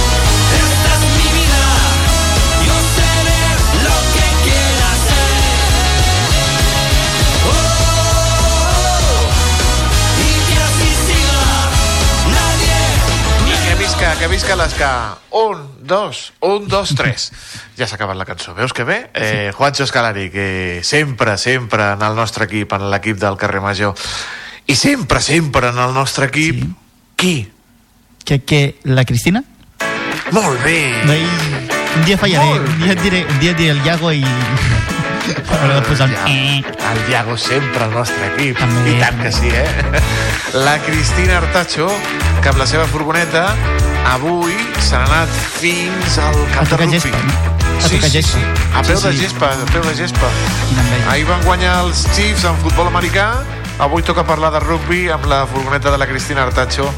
Que 14.27 14.33
visca 14.33 14.55
Vinga, 14.55 14.67
que. 14.67 15.37
Un, 15.37 15.87
dos, 15.87 16.33
un, 16.41 16.67
dos, 16.67 16.95
tres. 16.95 17.31
Ja 17.77 17.87
s'ha 17.87 17.95
acabat 17.95 18.17
la 18.17 18.25
cançó. 18.25 18.53
Veus 18.55 18.73
que 18.73 18.83
bé? 18.83 19.09
Eh, 19.13 19.51
Juancho 19.55 19.83
Escalari, 19.83 20.29
que 20.29 20.81
sempre, 20.83 21.37
sempre 21.37 21.93
en 21.93 22.01
el 22.01 22.15
nostre 22.15 22.45
equip, 22.45 22.73
en 22.73 22.89
l'equip 22.91 23.17
del 23.17 23.37
carrer 23.37 23.61
Major, 23.61 23.95
i 24.67 24.75
sempre, 24.75 25.21
sempre 25.21 25.69
en 25.69 25.79
el 25.79 25.93
nostre 25.93 26.27
equip, 26.27 26.63
sí. 26.63 26.73
qui? 27.15 27.35
Que, 28.25 28.41
que 28.43 28.79
la 28.83 29.05
Cristina? 29.05 29.43
Molt 30.31 30.63
bé. 30.63 30.91
Un 31.07 32.05
dia 32.05 32.17
fallaré, 32.17 32.59
un 32.59 32.79
dia 32.83 32.95
diré, 32.95 33.25
un 33.29 33.39
dia 33.39 33.53
diré 33.53 33.71
el 33.77 33.85
Iago 33.85 34.11
i... 34.11 34.25
Hauré 35.27 35.73
de 35.75 35.81
posar 35.87 36.07
un... 36.09 36.65
El 36.91 36.99
Diago 37.07 37.37
sempre 37.37 37.83
al 37.83 37.91
nostre 37.93 38.29
equip. 38.33 38.57
També. 38.59 38.95
I 38.95 39.01
tant 39.01 39.19
que 39.21 39.31
sí, 39.31 39.49
eh? 39.51 39.67
La 40.53 40.77
Cristina 40.85 41.37
Artacho, 41.41 41.89
que 42.41 42.51
amb 42.53 42.61
la 42.61 42.67
seva 42.69 42.87
furgoneta, 42.91 43.49
avui 44.13 44.55
s'ha 44.79 45.03
anat 45.03 45.31
fins 45.59 46.17
al 46.23 46.37
camp 46.55 46.69
de 46.71 46.79
rugby. 46.85 47.13
A 47.77 47.87
Sí, 47.87 47.99
sí, 48.01 48.21
sí. 48.23 48.39
A 48.73 48.81
peu 48.81 48.97
Sí, 48.97 49.07
de 49.09 49.13
gespa, 49.19 49.51
a 49.53 49.67
peu 49.71 49.83
de 49.85 49.93
gespa. 49.95 50.29
Ahir 51.11 51.27
van 51.29 51.43
guanyar 51.45 51.75
els 51.85 52.07
Chiefs 52.15 52.47
en 52.47 52.57
futbol 52.63 52.89
americà. 52.89 53.29
Avui 53.83 54.01
toca 54.01 54.23
parlar 54.25 54.49
de 54.55 54.63
rugby 54.63 55.07
amb 55.13 55.27
la 55.29 55.43
furgoneta 55.45 55.91
de 55.93 55.99
la 56.01 56.07
Cristina 56.09 56.47
Artacho 56.47 56.89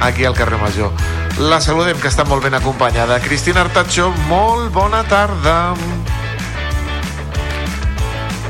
aquí 0.00 0.24
al 0.24 0.34
carrer 0.34 0.58
Major. 0.58 0.90
La 1.38 1.60
saludem, 1.60 1.98
que 1.98 2.10
està 2.10 2.26
molt 2.26 2.42
ben 2.42 2.54
acompanyada. 2.54 3.20
Cristina 3.22 3.62
Artacho, 3.62 4.10
molt 4.28 4.72
bona 4.74 5.04
tarda. 5.10 5.74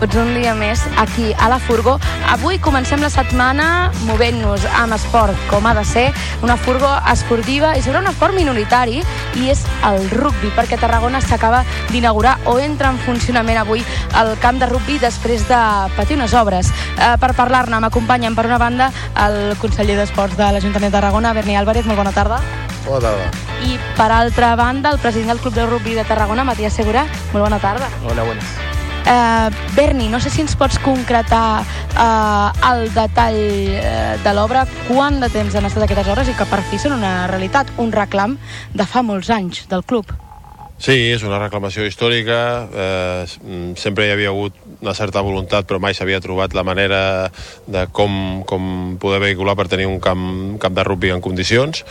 Tots 0.00 0.16
un 0.18 0.34
dia 0.34 0.52
més 0.58 0.82
aquí 0.98 1.30
a 1.38 1.48
la 1.48 1.58
Furgo. 1.62 1.94
Avui 2.28 2.58
comencem 2.58 3.00
la 3.00 3.10
setmana 3.12 3.66
movent-nos 4.08 4.66
amb 4.80 4.96
esport, 4.96 5.38
com 5.50 5.66
ha 5.66 5.74
de 5.76 5.84
ser, 5.86 6.04
una 6.42 6.56
Furgo 6.60 6.90
esportiva 7.12 7.74
i 7.78 7.82
sobre 7.84 8.02
un 8.02 8.10
esport 8.10 8.34
minoritari, 8.34 9.02
i 9.38 9.48
és 9.52 9.62
el 9.86 10.10
rugby, 10.10 10.50
perquè 10.56 10.78
Tarragona 10.80 11.22
s'acaba 11.22 11.62
d'inaugurar 11.92 12.36
o 12.50 12.58
entra 12.58 12.90
en 12.90 12.98
funcionament 13.06 13.62
avui 13.62 13.84
el 14.20 14.34
camp 14.42 14.60
de 14.60 14.68
rugby 14.70 14.98
després 14.98 15.46
de 15.48 15.62
patir 15.96 16.18
unes 16.18 16.34
obres. 16.34 16.72
Eh, 16.98 17.14
per 17.22 17.32
parlar-ne 17.38 17.80
m'acompanyen, 17.80 18.34
per 18.34 18.48
una 18.50 18.58
banda, 18.58 18.90
el 19.24 19.56
conseller 19.62 19.96
d'Esports 20.00 20.36
de 20.36 20.50
l'Ajuntament 20.52 20.90
de 20.90 20.98
Tarragona, 20.98 21.32
Berni 21.32 21.56
Álvarez, 21.56 21.86
molt 21.86 22.02
bona 22.02 22.12
tarda. 22.12 22.42
Bona 22.84 23.00
tarda. 23.06 23.32
I 23.64 23.78
per 23.96 24.10
altra 24.12 24.54
banda, 24.60 24.90
el 24.90 25.00
president 25.00 25.32
del 25.32 25.40
Club 25.40 25.54
de 25.54 25.66
Rugby 25.66 25.94
de 25.94 26.04
Tarragona, 26.04 26.44
Matías 26.44 26.74
Segura, 26.74 27.06
molt 27.32 27.46
bona 27.46 27.62
tarda. 27.62 27.88
Hola, 28.04 28.24
buenas. 28.24 28.73
Uh, 29.04 29.52
Berni, 29.76 30.08
no 30.08 30.16
sé 30.16 30.30
si 30.32 30.40
ens 30.40 30.54
pots 30.56 30.78
concretar 30.80 31.60
uh, 31.60 32.70
el 32.70 32.86
detall 32.94 33.40
uh, 33.76 34.16
de 34.24 34.32
l'obra, 34.32 34.64
quant 34.88 35.20
de 35.20 35.28
temps 35.28 35.54
han 35.54 35.68
estat 35.68 35.84
aquestes 35.84 36.08
obres 36.08 36.32
i 36.32 36.36
que 36.38 36.48
per 36.48 36.62
fi 36.70 36.80
són 36.80 36.96
una 36.96 37.14
realitat, 37.28 37.68
un 37.76 37.92
reclam 37.92 38.38
de 38.72 38.88
fa 38.88 39.04
molts 39.04 39.28
anys 39.28 39.66
del 39.68 39.84
club. 39.84 40.14
Sí, 40.74 40.96
és 41.14 41.22
una 41.22 41.38
reclamació 41.38 41.84
històrica. 41.86 42.38
Eh, 42.66 43.26
mm, 43.40 43.76
sempre 43.78 44.08
hi 44.08 44.10
havia 44.10 44.32
hagut 44.32 44.56
una 44.82 44.92
certa 44.92 45.22
voluntat, 45.22 45.68
però 45.68 45.78
mai 45.78 45.94
s'havia 45.94 46.20
trobat 46.20 46.52
la 46.52 46.64
manera 46.66 47.30
de 47.66 47.86
com, 47.92 48.42
com 48.44 48.96
poder 49.00 49.20
vehicular 49.22 49.54
per 49.54 49.68
tenir 49.68 49.86
un 49.86 50.00
camp, 50.00 50.24
un 50.54 50.58
camp 50.58 50.74
de 50.74 50.84
rugby 50.84 51.12
en 51.14 51.22
condicions. 51.22 51.84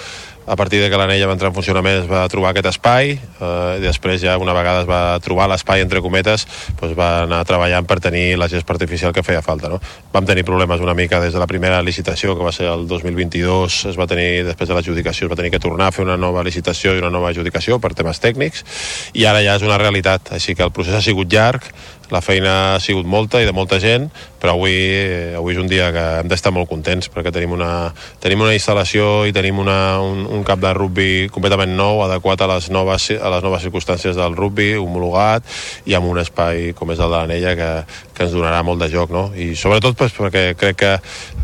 A 0.46 0.56
partir 0.56 0.82
de 0.82 0.90
que 0.90 0.98
l'anella 1.00 1.28
va 1.30 1.36
entrar 1.38 1.52
en 1.52 1.56
funcionament 1.56 2.02
es 2.02 2.08
va 2.10 2.26
trobar 2.28 2.52
aquest 2.52 2.68
espai 2.74 3.14
eh, 3.16 3.78
i 3.80 3.84
després 3.84 4.20
ja 4.24 4.36
una 4.42 4.56
vegada 4.56 4.82
es 4.84 4.90
va 4.90 5.20
trobar 5.24 5.48
l'espai 5.48 5.84
entre 5.84 6.02
cometes 6.04 6.44
doncs 6.82 6.98
va 7.00 7.24
anar 7.24 7.44
treballant 7.48 7.88
per 7.88 8.02
tenir 8.04 8.36
la 8.40 8.50
gespa 8.52 8.76
artificial 8.76 9.14
que 9.16 9.24
feia 9.24 9.42
falta. 9.46 9.72
No? 9.72 9.80
Vam 10.12 10.28
tenir 10.28 10.44
problemes 10.44 10.84
una 10.84 10.96
mica 10.98 11.22
des 11.24 11.34
de 11.34 11.40
la 11.40 11.48
primera 11.48 11.82
licitació 11.82 12.36
que 12.36 12.44
va 12.44 12.52
ser 12.52 12.68
el 12.72 12.88
2022 12.88 13.80
es 13.94 14.00
va 14.00 14.08
tenir, 14.08 14.44
després 14.50 14.70
de 14.70 14.76
l'adjudicació 14.76 15.28
es 15.28 15.32
va 15.32 15.40
tenir 15.40 15.54
que 15.54 15.64
tornar 15.64 15.88
a 15.88 15.96
fer 15.96 16.04
una 16.04 16.20
nova 16.20 16.44
licitació 16.44 16.96
i 16.96 17.00
una 17.00 17.14
nova 17.14 17.32
adjudicació 17.32 17.80
per 17.80 17.94
temes 17.96 18.20
tècnics 18.20 18.66
i 19.14 19.26
ara 19.30 19.44
ja 19.46 19.56
és 19.56 19.64
una 19.64 19.80
realitat, 19.80 20.34
així 20.36 20.58
que 20.60 20.68
el 20.68 20.76
procés 20.76 21.00
ha 21.00 21.06
sigut 21.06 21.32
llarg 21.32 21.72
la 22.14 22.22
feina 22.22 22.76
ha 22.76 22.80
sigut 22.80 23.08
molta 23.10 23.42
i 23.42 23.48
de 23.48 23.54
molta 23.56 23.80
gent, 23.82 24.06
però 24.42 24.54
avui, 24.54 24.74
eh, 24.76 25.34
avui 25.38 25.56
és 25.56 25.60
un 25.62 25.70
dia 25.72 25.88
que 25.96 26.04
hem 26.20 26.30
d'estar 26.30 26.52
molt 26.54 26.70
contents 26.70 27.10
perquè 27.10 27.32
tenim 27.34 27.56
una, 27.56 27.90
tenim 28.22 28.44
una 28.44 28.54
instal·lació 28.54 29.24
i 29.26 29.34
tenim 29.34 29.62
una, 29.64 29.98
un, 30.04 30.26
un 30.30 30.44
cap 30.46 30.62
de 30.62 30.74
rugby 30.78 31.30
completament 31.34 31.74
nou, 31.80 32.04
adequat 32.06 32.44
a 32.44 32.50
les 32.52 32.70
noves, 32.74 33.10
a 33.18 33.32
les 33.34 33.46
noves 33.46 33.66
circumstàncies 33.66 34.20
del 34.20 34.38
rugby, 34.38 34.74
homologat 34.78 35.48
i 35.90 35.98
amb 35.98 36.12
un 36.12 36.22
espai 36.22 36.74
com 36.78 36.94
és 36.94 37.02
el 37.02 37.10
de 37.10 37.16
l'Anella 37.16 37.56
que, 37.58 37.72
que 38.14 38.28
ens 38.28 38.36
donarà 38.36 38.62
molt 38.68 38.84
de 38.84 38.92
joc, 38.94 39.14
no? 39.16 39.26
I 39.34 39.54
sobretot 39.58 39.98
pues, 39.98 40.14
perquè 40.14 40.52
crec 40.60 40.80
que 40.84 40.94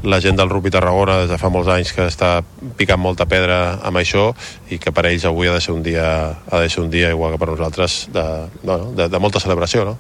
la 0.04 0.22
gent 0.22 0.38
del 0.38 0.52
rugby 0.52 0.74
Tarragona 0.76 1.22
des 1.24 1.34
de 1.34 1.40
fa 1.42 1.50
molts 1.50 1.72
anys 1.74 1.96
que 1.96 2.06
està 2.12 2.40
picant 2.78 3.02
molta 3.02 3.26
pedra 3.32 3.80
amb 3.82 4.04
això 4.04 4.30
i 4.70 4.78
que 4.78 4.94
per 4.94 5.08
ells 5.10 5.26
avui 5.26 5.50
ha 5.50 5.58
de 5.58 5.64
ser 5.64 5.74
un 5.74 5.82
dia, 5.88 6.10
ha 6.36 6.62
de 6.62 6.70
ser 6.70 6.84
un 6.84 6.94
dia 6.94 7.10
igual 7.16 7.34
que 7.34 7.42
per 7.42 7.54
nosaltres 7.56 8.04
de, 8.14 8.28
no, 8.68 8.82
de, 8.94 9.10
de 9.10 9.24
molta 9.24 9.42
celebració, 9.42 9.88
no? 9.88 9.98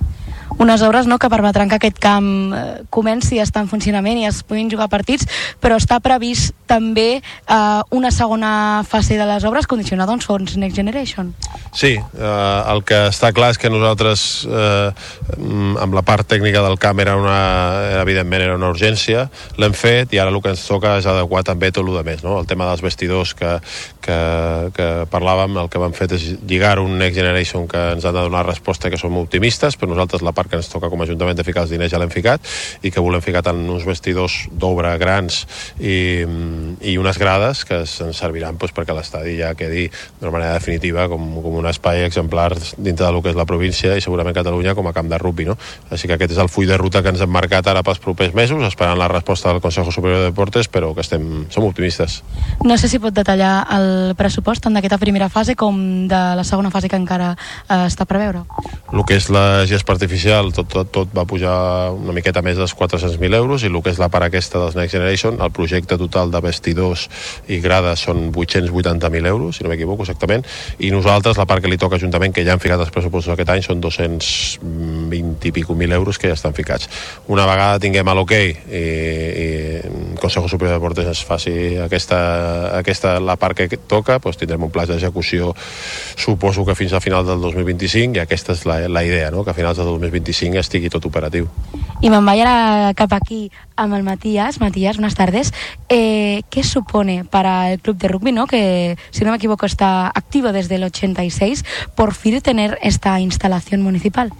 Unes 0.58 0.82
obres 0.82 1.08
no, 1.08 1.20
que 1.20 1.30
permetran 1.30 1.70
que 1.70 1.78
aquest 1.78 2.00
camp 2.02 2.54
eh, 2.54 2.64
comenci 2.90 3.40
a 3.40 3.46
estar 3.46 3.62
en 3.64 3.70
funcionament 3.70 4.18
i 4.20 4.26
es 4.28 4.42
puguin 4.44 4.72
jugar 4.72 4.90
partits, 4.92 5.28
però 5.62 5.78
està 5.80 6.00
previst 6.04 6.56
també 6.70 7.20
eh, 7.20 7.82
una 7.96 8.12
segona 8.12 8.84
fase 8.88 9.18
de 9.18 9.28
les 9.30 9.46
obres 9.46 9.68
condicionada 9.68 10.14
als 10.14 10.28
fons 10.30 10.58
Next 10.58 10.76
Generation. 10.76 11.34
Sí, 11.72 11.94
eh, 11.96 12.62
el 12.74 12.84
que 12.84 13.06
està 13.10 13.32
clar 13.36 13.52
és 13.54 13.62
que 13.62 13.72
nosaltres 13.72 14.26
eh, 14.50 14.90
amb 15.38 15.96
la 15.96 16.04
part 16.06 16.28
tècnica 16.30 16.64
del 16.66 16.78
camp 16.82 17.00
era 17.02 17.16
una, 17.20 17.40
evidentment 18.02 18.46
era 18.46 18.58
una 18.58 18.72
urgència, 18.74 19.28
l'hem 19.62 19.76
fet 19.78 20.14
i 20.14 20.22
ara 20.22 20.34
el 20.34 20.42
que 20.44 20.54
ens 20.54 20.66
toca 20.68 20.98
és 21.00 21.08
adequar 21.10 21.44
també 21.48 21.72
tot 21.72 21.88
el 21.88 22.04
més, 22.06 22.24
no? 22.26 22.40
el 22.40 22.48
tema 22.50 22.68
dels 22.70 22.84
vestidors 22.86 23.34
que, 23.38 23.58
que, 24.02 24.20
que 24.76 24.90
parlàvem, 25.12 25.58
el 25.62 25.70
que 25.72 25.82
vam 25.82 25.96
fet 25.96 26.18
és 26.18 26.28
lligar 26.48 26.78
un 26.82 26.98
Next 27.00 27.18
Generation 27.18 27.68
que 27.70 27.86
ens 27.96 28.06
ha 28.06 28.14
de 28.16 28.22
donar 28.22 28.46
resposta 28.48 28.90
que 28.90 29.00
som 29.00 29.18
optimistes, 29.22 29.78
però 29.78 29.94
nosaltres 29.94 30.26
la 30.26 30.34
part 30.40 30.52
que 30.52 30.60
ens 30.60 30.72
toca 30.72 30.90
com 30.92 31.04
a 31.04 31.08
Ajuntament 31.10 31.38
de 31.38 31.46
ficar 31.48 31.66
els 31.66 31.74
diners 31.74 31.92
ja 31.92 32.00
l'hem 32.02 32.12
ficat 32.14 32.44
i 32.86 32.92
que 32.94 33.04
volem 33.04 33.24
ficar 33.26 33.44
tant 33.46 33.60
uns 33.70 33.86
vestidors 33.88 34.46
d'obra 34.52 34.96
grans 35.02 35.44
i, 35.80 36.24
i 36.86 36.98
unes 37.02 37.20
grades 37.20 37.66
que 37.68 37.82
ens 37.84 38.20
serviran 38.20 38.58
doncs, 38.60 38.76
perquè 38.76 38.96
l'estadi 38.96 39.38
ja 39.40 39.54
quedi 39.58 39.88
d'una 40.20 40.34
manera 40.36 40.58
definitiva 40.58 41.08
com, 41.12 41.26
com 41.44 41.60
un 41.60 41.68
espai 41.70 42.04
exemplar 42.06 42.52
dintre 42.78 43.06
del 43.06 43.22
que 43.24 43.34
és 43.34 43.40
la 43.40 43.48
província 43.50 43.96
i 43.98 44.04
segurament 44.04 44.38
Catalunya 44.40 44.76
com 44.78 44.88
a 44.88 44.94
camp 44.96 45.10
de 45.10 45.18
rugby. 45.20 45.48
No? 45.50 45.58
Així 45.92 46.08
que 46.08 46.16
aquest 46.16 46.36
és 46.36 46.42
el 46.42 46.52
full 46.52 46.70
de 46.70 46.78
ruta 46.80 47.02
que 47.04 47.12
ens 47.12 47.24
hem 47.24 47.32
marcat 47.34 47.68
ara 47.68 47.84
pels 47.86 48.00
propers 48.04 48.36
mesos, 48.38 48.62
esperant 48.68 49.00
la 49.00 49.10
resposta 49.12 49.52
del 49.52 49.62
Consejo 49.64 49.92
Superior 49.92 50.24
de 50.24 50.30
Deportes, 50.30 50.70
però 50.72 50.94
que 50.96 51.04
estem, 51.06 51.46
som 51.52 51.66
optimistes. 51.68 52.22
No 52.64 52.78
sé 52.78 52.92
si 52.92 53.02
pot 53.02 53.16
detallar 53.16 53.66
el 53.76 54.16
pressupost 54.20 54.64
tant 54.64 54.78
d'aquesta 54.78 55.00
primera 55.02 55.30
fase 55.34 55.56
com 55.60 56.08
de 56.10 56.22
la 56.38 56.46
segona 56.48 56.72
fase 56.72 56.90
que 56.92 57.00
encara 57.00 57.34
eh, 57.34 57.86
està 57.88 58.06
a 58.06 58.10
preveure. 58.10 58.46
El 58.94 59.04
que 59.08 59.18
és 59.20 59.30
la 59.34 59.66
gespa 59.70 59.96
artificial, 59.96 60.29
tot, 60.30 60.68
tot, 60.70 60.90
tot 60.94 61.12
va 61.16 61.26
pujar 61.26 61.92
una 61.96 62.14
miqueta 62.14 62.44
més 62.46 62.58
dels 62.60 62.76
400.000 62.78 63.36
euros 63.36 63.64
i 63.64 63.70
el 63.70 63.78
que 63.82 63.92
és 63.94 64.00
la 64.02 64.10
part 64.14 64.28
aquesta 64.28 64.62
dels 64.62 64.76
Next 64.78 64.94
Generation, 64.94 65.40
el 65.42 65.52
projecte 65.56 65.98
total 65.98 66.30
de 66.32 66.42
vestidors 66.44 67.08
i 67.50 67.60
grades 67.64 68.04
són 68.06 68.30
880.000 68.30 69.30
euros, 69.32 69.58
si 69.58 69.66
no 69.66 69.72
m'equivoco 69.72 70.06
exactament, 70.06 70.46
i 70.80 70.92
nosaltres, 70.94 71.40
la 71.40 71.48
part 71.50 71.64
que 71.64 71.72
li 71.72 71.80
toca 71.82 71.98
a 71.98 72.00
Ajuntament, 72.00 72.34
que 72.36 72.46
ja 72.46 72.54
han 72.54 72.62
ficat 72.62 72.80
els 72.80 72.94
pressupostos 72.94 73.34
aquest 73.34 73.50
any, 73.56 73.64
són 73.66 73.82
220 73.82 75.50
i 75.50 75.54
pico 75.56 75.76
mil 75.76 75.92
euros 75.98 76.22
que 76.22 76.30
ja 76.30 76.38
estan 76.38 76.54
ficats. 76.54 76.90
Una 77.28 77.48
vegada 77.50 77.82
tinguem 77.82 78.08
a 78.08 78.16
l'hoquei 78.16 78.54
i, 78.54 78.84
i 78.84 79.50
el 79.90 80.20
Consejo 80.22 80.48
Superior 80.48 80.76
de 80.76 80.80
Deportes 80.80 81.10
es 81.10 81.24
faci 81.26 81.56
aquesta, 81.82 82.20
aquesta 82.78 83.18
la 83.20 83.36
part 83.42 83.58
que 83.58 83.82
toca, 83.90 84.20
doncs 84.22 84.40
tindrem 84.40 84.70
un 84.70 84.72
pla 84.72 84.86
d'execució 84.90 85.52
suposo 86.16 86.66
que 86.68 86.78
fins 86.78 86.94
a 86.94 87.02
final 87.04 87.26
del 87.28 87.42
2025 87.42 88.20
i 88.20 88.24
aquesta 88.24 88.54
és 88.54 88.66
la, 88.70 88.82
la 88.92 89.04
idea, 89.04 89.34
no? 89.34 89.44
que 89.44 89.52
a 89.52 89.58
finals 89.58 89.82
del 89.82 89.90
2025 89.96 90.19
estigui 90.28 90.90
tot 90.90 91.06
operatiu. 91.06 91.48
Y 92.02 92.10
me 92.10 92.20
voy 92.20 92.42
a 92.46 92.94
cap 92.96 93.12
aquí 93.14 93.52
amb 93.76 93.94
el 93.94 94.04
Matías. 94.04 94.60
Matías, 94.60 94.98
buenas 94.98 95.16
tardes. 95.16 95.54
Eh, 95.90 96.44
¿Qué 96.50 96.64
supone 96.64 97.26
para 97.26 97.74
el 97.74 97.80
club 97.80 97.98
de 97.98 98.08
rugby, 98.08 98.32
no? 98.32 98.48
que 98.48 98.98
si 99.12 99.26
no 99.26 99.32
me 99.32 99.38
equivoco 99.38 99.66
está 99.66 100.08
activo 100.08 100.52
desde 100.54 100.76
el 100.76 100.84
86, 100.84 101.66
por 101.96 102.14
fin 102.14 102.40
tener 102.42 102.78
esta 102.82 103.20
instalación 103.20 103.82
municipal? 103.82 104.32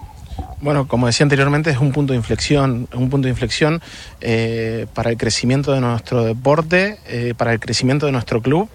Bueno, 0.62 0.86
como 0.86 1.06
decía 1.06 1.24
anteriormente, 1.24 1.70
es 1.70 1.78
un 1.78 1.92
punto 1.92 2.12
de 2.12 2.18
inflexión, 2.18 2.86
un 2.94 3.08
punto 3.08 3.26
de 3.26 3.30
inflexión 3.30 3.80
eh, 4.20 4.86
para 4.94 5.10
el 5.10 5.16
crecimiento 5.16 5.72
de 5.72 5.80
nuestro 5.80 6.24
deporte, 6.24 6.98
eh, 7.06 7.34
para 7.36 7.52
el 7.52 7.60
crecimiento 7.60 8.06
de 8.06 8.12
nuestro 8.12 8.42
club 8.42 8.68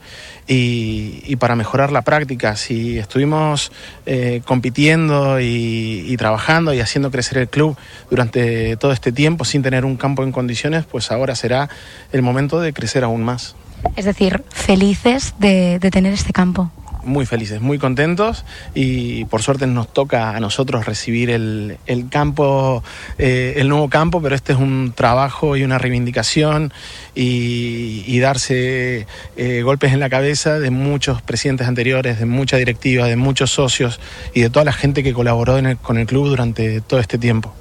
y, 0.47 1.23
y 1.26 1.35
para 1.38 1.55
mejorar 1.55 1.91
la 1.91 2.03
práctica. 2.03 2.55
Si 2.55 2.97
estuvimos 2.97 3.72
eh, 4.05 4.41
compitiendo 4.45 5.39
y, 5.39 6.15
trabajando 6.17 6.73
y 6.73 6.80
haciendo 6.80 7.11
crecer 7.11 7.38
el 7.38 7.49
club 7.49 7.77
durante 8.09 8.77
todo 8.77 8.91
este 8.91 9.11
tiempo 9.11 9.45
sin 9.45 9.61
tener 9.61 9.85
un 9.85 9.97
campo 9.97 10.23
en 10.23 10.31
condiciones, 10.31 10.85
pues 10.85 11.11
ahora 11.11 11.35
será 11.35 11.69
el 12.11 12.22
momento 12.22 12.59
de 12.59 12.73
crecer 12.73 13.03
aún 13.03 13.23
más. 13.23 13.55
Es 13.95 14.05
decir, 14.05 14.43
felices 14.49 15.35
de, 15.39 15.80
de 15.80 15.91
tener 15.91 16.13
este 16.13 16.34
campo. 16.34 16.72
Muy 17.06 17.26
felices, 17.26 17.61
muy 17.61 17.77
contentos 17.80 18.44
y 18.73 19.26
por 19.26 19.41
suerte 19.41 19.68
nos 19.68 19.91
toca 19.94 20.32
a 20.36 20.40
nosotros 20.40 20.86
recibir 20.86 21.30
el, 21.30 21.77
el 21.86 22.10
campo, 22.10 22.84
eh, 23.18 23.53
el 23.57 23.69
nuevo 23.69 23.90
campo, 23.90 24.22
pero 24.22 24.36
este 24.36 24.53
es 24.53 24.60
un 24.60 24.94
trabajo 24.95 25.56
y 25.56 25.64
una 25.64 25.77
reivindicación 25.77 26.73
y, 27.14 28.19
darse 28.19 29.06
eh, 29.38 29.61
golpes 29.64 29.94
en 29.94 29.99
la 29.99 30.10
cabeza 30.10 30.60
de 30.60 30.72
muchos 30.72 31.22
presidentes 31.22 31.68
anteriores, 31.68 32.19
de 32.19 32.26
mucha 32.26 32.57
directiva, 32.57 33.06
de 33.07 33.15
muchos 33.18 33.52
socios 33.52 33.99
y 34.34 34.41
de 34.41 34.49
toda 34.49 34.65
la 34.65 34.73
gente 34.73 35.03
que 35.03 35.14
colaboró 35.14 35.57
con 35.82 35.98
el 35.98 36.06
club 36.07 36.27
durante 36.27 36.82
todo 36.82 36.99
este 36.99 37.18
tiempo. 37.18 37.53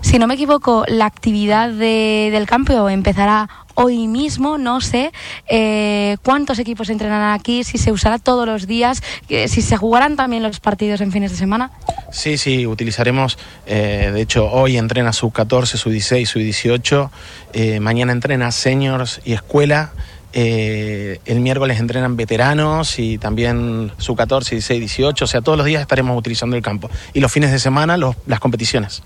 Si 0.00 0.18
no 0.18 0.26
me 0.28 0.34
equivoco, 0.34 0.84
la 0.86 1.06
actividad 1.06 1.70
de- 1.70 2.28
del 2.30 2.46
campo 2.46 2.88
empezará 2.88 3.48
hoy 3.76 4.08
mismo. 4.08 4.58
No 4.58 4.80
sé 4.80 5.12
eh, 5.48 6.16
cuántos 6.22 6.58
equipos 6.58 6.90
entrenarán 6.90 7.32
aquí, 7.32 7.62
si 7.64 7.78
se 7.78 7.92
usará 7.92 8.18
todos 8.18 8.46
los 8.46 8.66
días, 8.66 9.02
que- 9.28 9.46
si 9.48 9.62
se 9.62 9.76
jugarán 9.76 10.16
también 10.16 10.42
los 10.42 10.58
partidos 10.60 11.00
en 11.00 11.12
fines 11.12 11.30
de 11.30 11.36
semana. 11.36 11.70
Sí, 12.10 12.36
sí, 12.38 12.66
utilizaremos, 12.66 13.38
eh, 13.66 14.10
de 14.12 14.20
hecho 14.20 14.50
hoy 14.50 14.76
entrena 14.76 15.12
sub 15.12 15.32
14, 15.32 15.78
sub 15.78 15.92
16, 15.92 16.28
sub 16.28 16.42
18, 16.42 17.10
eh, 17.52 17.78
mañana 17.80 18.12
entrena 18.12 18.50
seniors 18.52 19.20
y 19.24 19.32
escuela, 19.34 19.92
eh, 20.32 21.20
el 21.24 21.40
miércoles 21.40 21.78
entrenan 21.80 22.16
veteranos 22.16 22.98
y 22.98 23.18
también 23.18 23.92
sub 23.98 24.16
14, 24.16 24.54
16, 24.56 24.80
18, 24.80 25.24
o 25.24 25.28
sea, 25.28 25.40
todos 25.40 25.56
los 25.56 25.66
días 25.66 25.80
estaremos 25.82 26.18
utilizando 26.18 26.56
el 26.56 26.62
campo. 26.62 26.90
Y 27.14 27.20
los 27.20 27.32
fines 27.32 27.50
de 27.52 27.58
semana 27.58 27.96
los- 27.96 28.16
las 28.26 28.40
competiciones. 28.40 29.02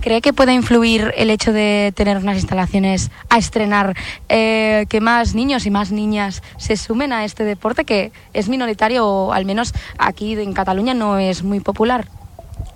¿Cree 0.00 0.20
que 0.20 0.32
puede 0.32 0.52
influir 0.52 1.14
el 1.16 1.30
hecho 1.30 1.52
de 1.52 1.92
tener 1.94 2.16
unas 2.18 2.36
instalaciones 2.36 3.10
a 3.30 3.38
estrenar, 3.38 3.94
eh, 4.28 4.86
que 4.88 5.00
más 5.00 5.34
niños 5.36 5.66
y 5.66 5.70
más 5.70 5.92
niñas 5.92 6.42
se 6.58 6.76
sumen 6.76 7.12
a 7.12 7.24
este 7.24 7.44
deporte 7.44 7.84
que 7.84 8.10
es 8.32 8.48
minoritario 8.48 9.06
o 9.06 9.32
al 9.32 9.44
menos 9.44 9.72
aquí 9.98 10.32
en 10.34 10.52
Cataluña 10.52 10.94
no 10.94 11.18
es 11.18 11.44
muy 11.44 11.60
popular? 11.60 12.08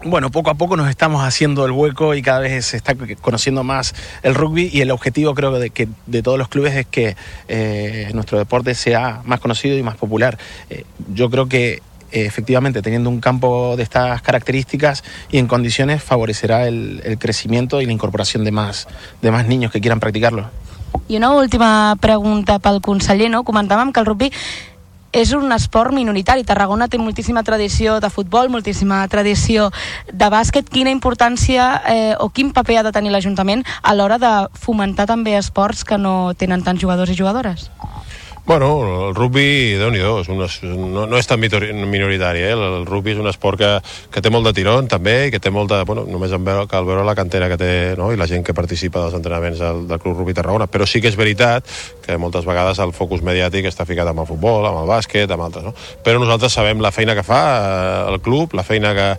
Bueno, 0.04 0.30
poco 0.30 0.50
a 0.50 0.54
poco 0.54 0.76
nos 0.76 0.88
estamos 0.88 1.24
haciendo 1.24 1.66
el 1.66 1.72
hueco 1.72 2.14
y 2.14 2.22
cada 2.22 2.38
vez 2.38 2.66
se 2.66 2.76
está 2.76 2.94
conociendo 3.20 3.64
más 3.64 3.96
el 4.22 4.36
rugby 4.36 4.70
y 4.72 4.80
el 4.80 4.92
objetivo 4.92 5.34
creo 5.34 5.58
de, 5.58 5.70
que 5.70 5.88
de 6.06 6.22
todos 6.22 6.38
los 6.38 6.46
clubes 6.46 6.74
es 6.76 6.86
que 6.86 7.16
eh, 7.48 8.08
nuestro 8.14 8.38
deporte 8.38 8.76
sea 8.76 9.22
más 9.24 9.40
conocido 9.40 9.76
y 9.76 9.82
más 9.82 9.96
popular. 9.96 10.38
Eh, 10.70 10.84
yo 11.12 11.28
creo 11.30 11.48
que 11.48 11.82
eh, 12.12 12.26
efectivamente 12.26 12.80
teniendo 12.80 13.10
un 13.10 13.20
campo 13.20 13.76
de 13.76 13.82
estas 13.82 14.22
características 14.22 15.02
y 15.32 15.38
en 15.38 15.48
condiciones 15.48 16.00
favorecerá 16.02 16.68
el, 16.68 17.16
crecimiento 17.18 17.80
y 17.80 17.86
la 17.86 17.92
incorporación 17.92 18.44
de 18.44 18.52
más, 18.52 18.86
de 19.20 19.32
más 19.32 19.48
niños 19.48 19.72
que 19.72 19.80
quieran 19.80 19.98
practicarlo. 19.98 20.48
I 21.08 21.16
una 21.16 21.32
última 21.32 21.96
pregunta 22.00 22.58
pel 22.58 22.80
conseller, 22.80 23.30
no? 23.30 23.44
Comentàvem 23.44 23.92
que 23.92 24.00
el 24.00 24.06
rugby 24.06 24.32
és 25.18 25.32
un 25.34 25.50
esport 25.50 25.90
minoritari. 25.94 26.44
Tarragona 26.46 26.86
té 26.86 26.98
moltíssima 27.00 27.42
tradició 27.42 27.98
de 27.98 28.10
futbol, 28.10 28.50
moltíssima 28.54 29.00
tradició 29.10 29.68
de 30.12 30.28
bàsquet. 30.30 30.70
Quina 30.70 30.94
importància 30.94 31.66
eh, 31.90 32.14
o 32.22 32.28
quin 32.30 32.52
paper 32.54 32.78
ha 32.78 32.86
de 32.86 32.94
tenir 32.94 33.10
l'Ajuntament 33.10 33.64
a 33.82 33.96
l'hora 33.98 34.20
de 34.22 34.32
fomentar 34.54 35.08
també 35.10 35.34
esports 35.38 35.82
que 35.84 35.98
no 35.98 36.34
tenen 36.38 36.62
tants 36.62 36.82
jugadors 36.82 37.10
i 37.10 37.18
jugadores? 37.18 37.66
Bueno, 38.48 39.08
el 39.10 39.14
rugby, 39.14 39.74
déu 39.76 39.90
nhi 39.92 39.98
és 40.00 40.28
un, 40.32 40.38
es- 40.40 40.62
no, 40.64 41.02
no 41.04 41.18
és 41.18 41.26
tan 41.28 41.36
minoritari, 41.36 42.40
eh? 42.46 42.54
el, 42.56 42.62
el 42.78 42.86
rugby 42.88 43.12
és 43.12 43.18
un 43.20 43.26
esport 43.28 43.58
que, 43.60 43.68
que 44.08 44.22
té 44.24 44.30
molt 44.32 44.46
de 44.48 44.54
tirón 44.56 44.86
també 44.88 45.26
i 45.26 45.32
que 45.34 45.36
té 45.38 45.50
molt 45.52 45.68
de, 45.68 45.82
bueno, 45.84 46.06
només 46.08 46.32
en 46.32 46.46
veure, 46.46 46.64
cal 46.66 46.86
veure 46.88 47.02
la 47.04 47.12
cantera 47.14 47.50
que 47.52 47.58
té 47.60 47.68
no? 48.00 48.06
i 48.08 48.16
la 48.16 48.24
gent 48.30 48.46
que 48.46 48.54
participa 48.56 49.02
dels 49.02 49.18
entrenaments 49.18 49.60
del, 49.60 49.82
del 49.90 50.00
Club 50.00 50.16
Rugby 50.22 50.32
Tarragona, 50.32 50.64
però 50.64 50.86
sí 50.88 51.02
que 51.04 51.10
és 51.12 51.18
veritat 51.20 51.68
que 52.06 52.16
moltes 52.16 52.48
vegades 52.48 52.80
el 52.80 52.94
focus 52.96 53.20
mediàtic 53.20 53.68
està 53.68 53.84
ficat 53.84 54.08
amb 54.08 54.24
el 54.24 54.30
futbol, 54.30 54.64
amb 54.64 54.80
el 54.80 54.88
bàsquet, 54.88 55.28
amb 55.36 55.44
altres, 55.44 55.68
no? 55.68 55.74
però 56.08 56.16
nosaltres 56.24 56.56
sabem 56.56 56.80
la 56.80 56.88
feina 56.90 57.12
que 57.18 57.26
fa 57.28 57.42
eh, 57.52 58.14
el 58.14 58.18
club, 58.24 58.56
la 58.56 58.64
feina 58.64 58.94
que, 58.96 59.10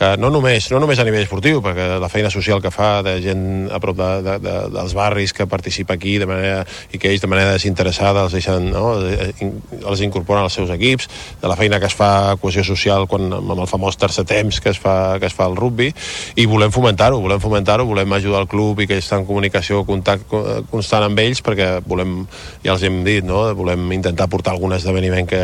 que 0.00 0.14
no, 0.16 0.32
només, 0.32 0.70
no 0.72 0.80
només 0.80 0.96
a 0.96 1.04
nivell 1.04 1.26
esportiu, 1.28 1.60
perquè 1.60 1.90
la 2.00 2.08
feina 2.08 2.32
social 2.32 2.64
que 2.64 2.72
fa 2.72 3.02
de 3.04 3.18
gent 3.20 3.44
a 3.68 3.82
prop 3.84 4.00
de, 4.00 4.10
de, 4.30 4.38
de, 4.48 4.56
dels 4.78 4.96
barris 4.96 5.36
que 5.36 5.44
participa 5.44 6.00
aquí 6.00 6.16
de 6.16 6.32
manera, 6.32 6.64
i 6.88 6.96
que 6.96 7.12
ells 7.12 7.20
de 7.20 7.28
manera 7.36 7.52
desinteressada 7.52 8.24
els 8.24 8.32
deixen, 8.40 8.72
no? 8.78 8.94
Eh, 9.02 9.32
in- 9.44 9.56
els 9.82 10.00
incorporen 10.06 10.46
als 10.46 10.54
seus 10.58 10.70
equips, 10.70 11.08
de 11.42 11.50
la 11.50 11.56
feina 11.58 11.80
que 11.82 11.90
es 11.90 11.96
fa 11.98 12.32
a 12.32 12.36
cohesió 12.38 12.62
social 12.64 13.06
quan, 13.10 13.28
amb 13.34 13.54
el 13.58 13.66
famós 13.70 13.98
tercer 13.98 14.24
temps 14.28 14.60
que 14.62 14.70
es 14.70 14.78
fa, 14.80 15.18
que 15.18 15.26
es 15.26 15.34
fa 15.34 15.46
al 15.50 15.56
rugby, 15.58 15.90
i 16.38 16.46
volem 16.46 16.72
fomentar-ho, 16.74 17.20
volem 17.20 17.40
fomentar-ho, 17.42 17.86
volem 17.88 18.12
ajudar 18.18 18.44
el 18.44 18.48
club 18.50 18.80
i 18.84 18.88
que 18.90 18.98
està 19.02 19.18
en 19.18 19.26
comunicació 19.28 19.82
contacte 19.88 20.42
constant 20.70 21.04
amb 21.06 21.18
ells 21.22 21.40
perquè 21.44 21.68
volem, 21.88 22.20
ja 22.64 22.74
els 22.74 22.82
hem 22.86 23.00
dit, 23.06 23.24
no? 23.26 23.42
volem 23.58 23.90
intentar 23.96 24.28
portar 24.30 24.54
algun 24.54 24.74
esdeveniment 24.76 25.26
que, 25.28 25.42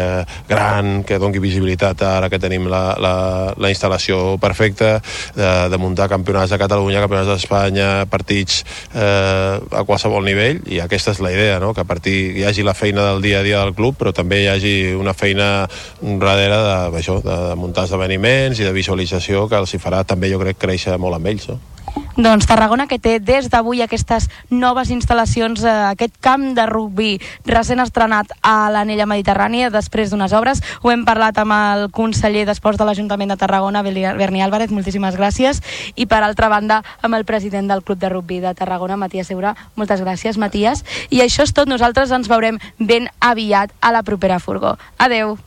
gran, 0.49 1.03
que 1.09 1.19
doni 1.19 1.41
visibilitat 1.43 2.03
ara 2.07 2.29
que 2.31 2.39
tenim 2.43 2.69
la, 2.71 2.83
la, 3.01 3.15
la 3.59 3.71
instal·lació 3.73 4.37
perfecta, 4.43 4.99
de, 5.35 5.49
de 5.73 5.79
muntar 5.81 6.09
campionats 6.13 6.53
de 6.53 6.59
Catalunya, 6.61 7.01
campionats 7.03 7.31
d'Espanya, 7.33 7.89
partits 8.11 8.61
eh, 8.95 9.59
a 9.59 9.83
qualsevol 9.89 10.25
nivell, 10.27 10.61
i 10.71 10.81
aquesta 10.85 11.15
és 11.15 11.23
la 11.25 11.33
idea, 11.35 11.59
no? 11.63 11.73
que 11.75 11.83
a 11.83 11.89
partir 11.89 12.17
hi 12.39 12.45
hagi 12.47 12.63
la 12.67 12.77
feina 12.77 13.09
del 13.11 13.24
dia 13.25 13.41
a 13.41 13.47
dia 13.47 13.65
del 13.65 13.75
club, 13.77 13.99
però 14.01 14.15
també 14.15 14.43
hi 14.45 14.49
hagi 14.53 14.75
una 14.99 15.17
feina 15.17 15.67
darrere 16.01 16.61
de, 16.69 16.79
això, 17.01 17.19
de, 17.25 17.39
muntar 17.59 17.89
esdeveniments 17.89 18.61
i 18.61 18.69
de 18.69 18.75
visualització 18.77 19.49
que 19.49 19.61
els 19.65 19.75
hi 19.75 19.83
farà 19.83 20.05
també, 20.07 20.31
jo 20.33 20.43
crec, 20.43 20.61
créixer 20.61 20.99
molt 21.01 21.19
amb 21.19 21.33
ells. 21.33 21.49
No? 21.51 21.74
Doncs 22.17 22.47
Tarragona, 22.47 22.87
que 22.87 23.01
té 23.03 23.19
des 23.19 23.49
d'avui 23.51 23.83
aquestes 23.83 24.29
noves 24.51 24.91
instal·lacions, 24.95 25.65
eh, 25.67 25.73
aquest 25.91 26.15
camp 26.23 26.55
de 26.55 26.67
rugby 26.67 27.21
recent 27.47 27.83
estrenat 27.83 28.31
a 28.43 28.71
l'anella 28.71 29.07
mediterrània 29.07 29.71
després 29.71 30.11
d'unes 30.11 30.33
obres. 30.33 30.63
Ho 30.83 30.93
hem 30.93 31.05
parlat 31.05 31.39
amb 31.39 31.55
el 31.55 31.89
conseller 31.91 32.45
d'Esports 32.47 32.79
de 32.79 32.87
l'Ajuntament 32.87 33.31
de 33.31 33.37
Tarragona, 33.37 33.83
Berni 33.83 34.43
Álvarez, 34.43 34.71
moltíssimes 34.71 35.17
gràcies. 35.17 35.63
I 35.97 36.07
per 36.07 36.23
altra 36.23 36.49
banda, 36.49 36.83
amb 37.03 37.15
el 37.15 37.25
president 37.25 37.69
del 37.69 37.83
Club 37.83 37.99
de 37.99 38.09
Rugby 38.09 38.41
de 38.41 38.55
Tarragona, 38.55 38.97
Matías 38.97 39.27
Seura. 39.27 39.57
Moltes 39.75 40.01
gràcies, 40.01 40.39
Matías. 40.39 40.85
I 41.11 41.21
això 41.23 41.43
és 41.43 41.53
tot. 41.53 41.69
Nosaltres 41.69 42.11
ens 42.15 42.29
veurem 42.29 42.61
ben 42.79 43.09
aviat 43.21 43.75
a 43.81 43.91
la 43.91 44.03
propera 44.03 44.39
furgó. 44.39 44.79
Adeu. 44.99 45.39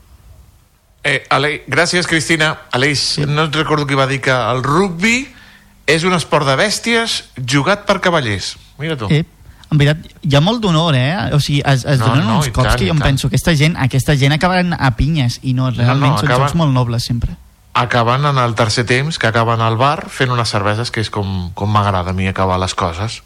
Eh, 1.04 1.24
Ale... 1.30 1.64
Gràcies, 1.68 2.08
Cristina. 2.08 2.58
Aleix, 2.72 3.00
sí. 3.00 3.26
no 3.26 3.48
recordo 3.48 3.88
qui 3.88 3.96
va 3.96 4.08
dir 4.08 4.20
que 4.20 4.36
el 4.36 4.64
rugby 4.64 5.37
és 5.88 6.04
un 6.04 6.14
esport 6.14 6.46
de 6.46 6.56
bèsties 6.60 7.24
jugat 7.40 7.86
per 7.88 8.00
cavallers. 8.04 8.58
Mira 8.78 8.98
tu. 9.00 9.08
Eh, 9.10 9.24
en 9.72 9.80
veritat, 9.80 10.06
hi 10.24 10.36
ha 10.38 10.42
molt 10.44 10.62
d'honor, 10.64 10.96
eh? 10.96 11.10
O 11.36 11.40
sigui, 11.44 11.62
es, 11.66 11.84
es 11.86 12.00
No, 12.00 12.12
donen 12.12 12.28
no, 12.28 12.38
uns 12.42 12.50
cops 12.52 12.70
tant, 12.74 12.80
que 12.80 12.88
jo 12.88 12.94
em 12.96 13.02
penso, 13.04 13.28
aquesta 13.32 13.56
gent, 13.56 13.76
aquesta 13.80 14.16
gent 14.20 14.36
acabaran 14.36 14.76
a 14.78 14.92
pinyes, 15.00 15.40
i 15.44 15.54
no, 15.58 15.72
realment 15.72 16.14
no, 16.14 16.18
són 16.22 16.30
acaben- 16.30 16.46
jocs 16.48 16.56
molt 16.60 16.74
nobles, 16.76 17.04
sempre. 17.08 17.36
Acaben 17.78 18.26
en 18.26 18.38
el 18.42 18.56
tercer 18.56 18.86
temps, 18.90 19.20
que 19.20 19.28
acaben 19.28 19.62
al 19.62 19.76
bar 19.78 20.10
fent 20.10 20.32
unes 20.34 20.50
cerveses, 20.50 20.90
que 20.92 21.00
és 21.04 21.10
com, 21.14 21.52
com 21.54 21.70
m'agrada 21.72 22.10
a 22.10 22.14
mi 22.18 22.28
acabar 22.28 22.58
les 22.60 22.74
coses. 22.74 23.22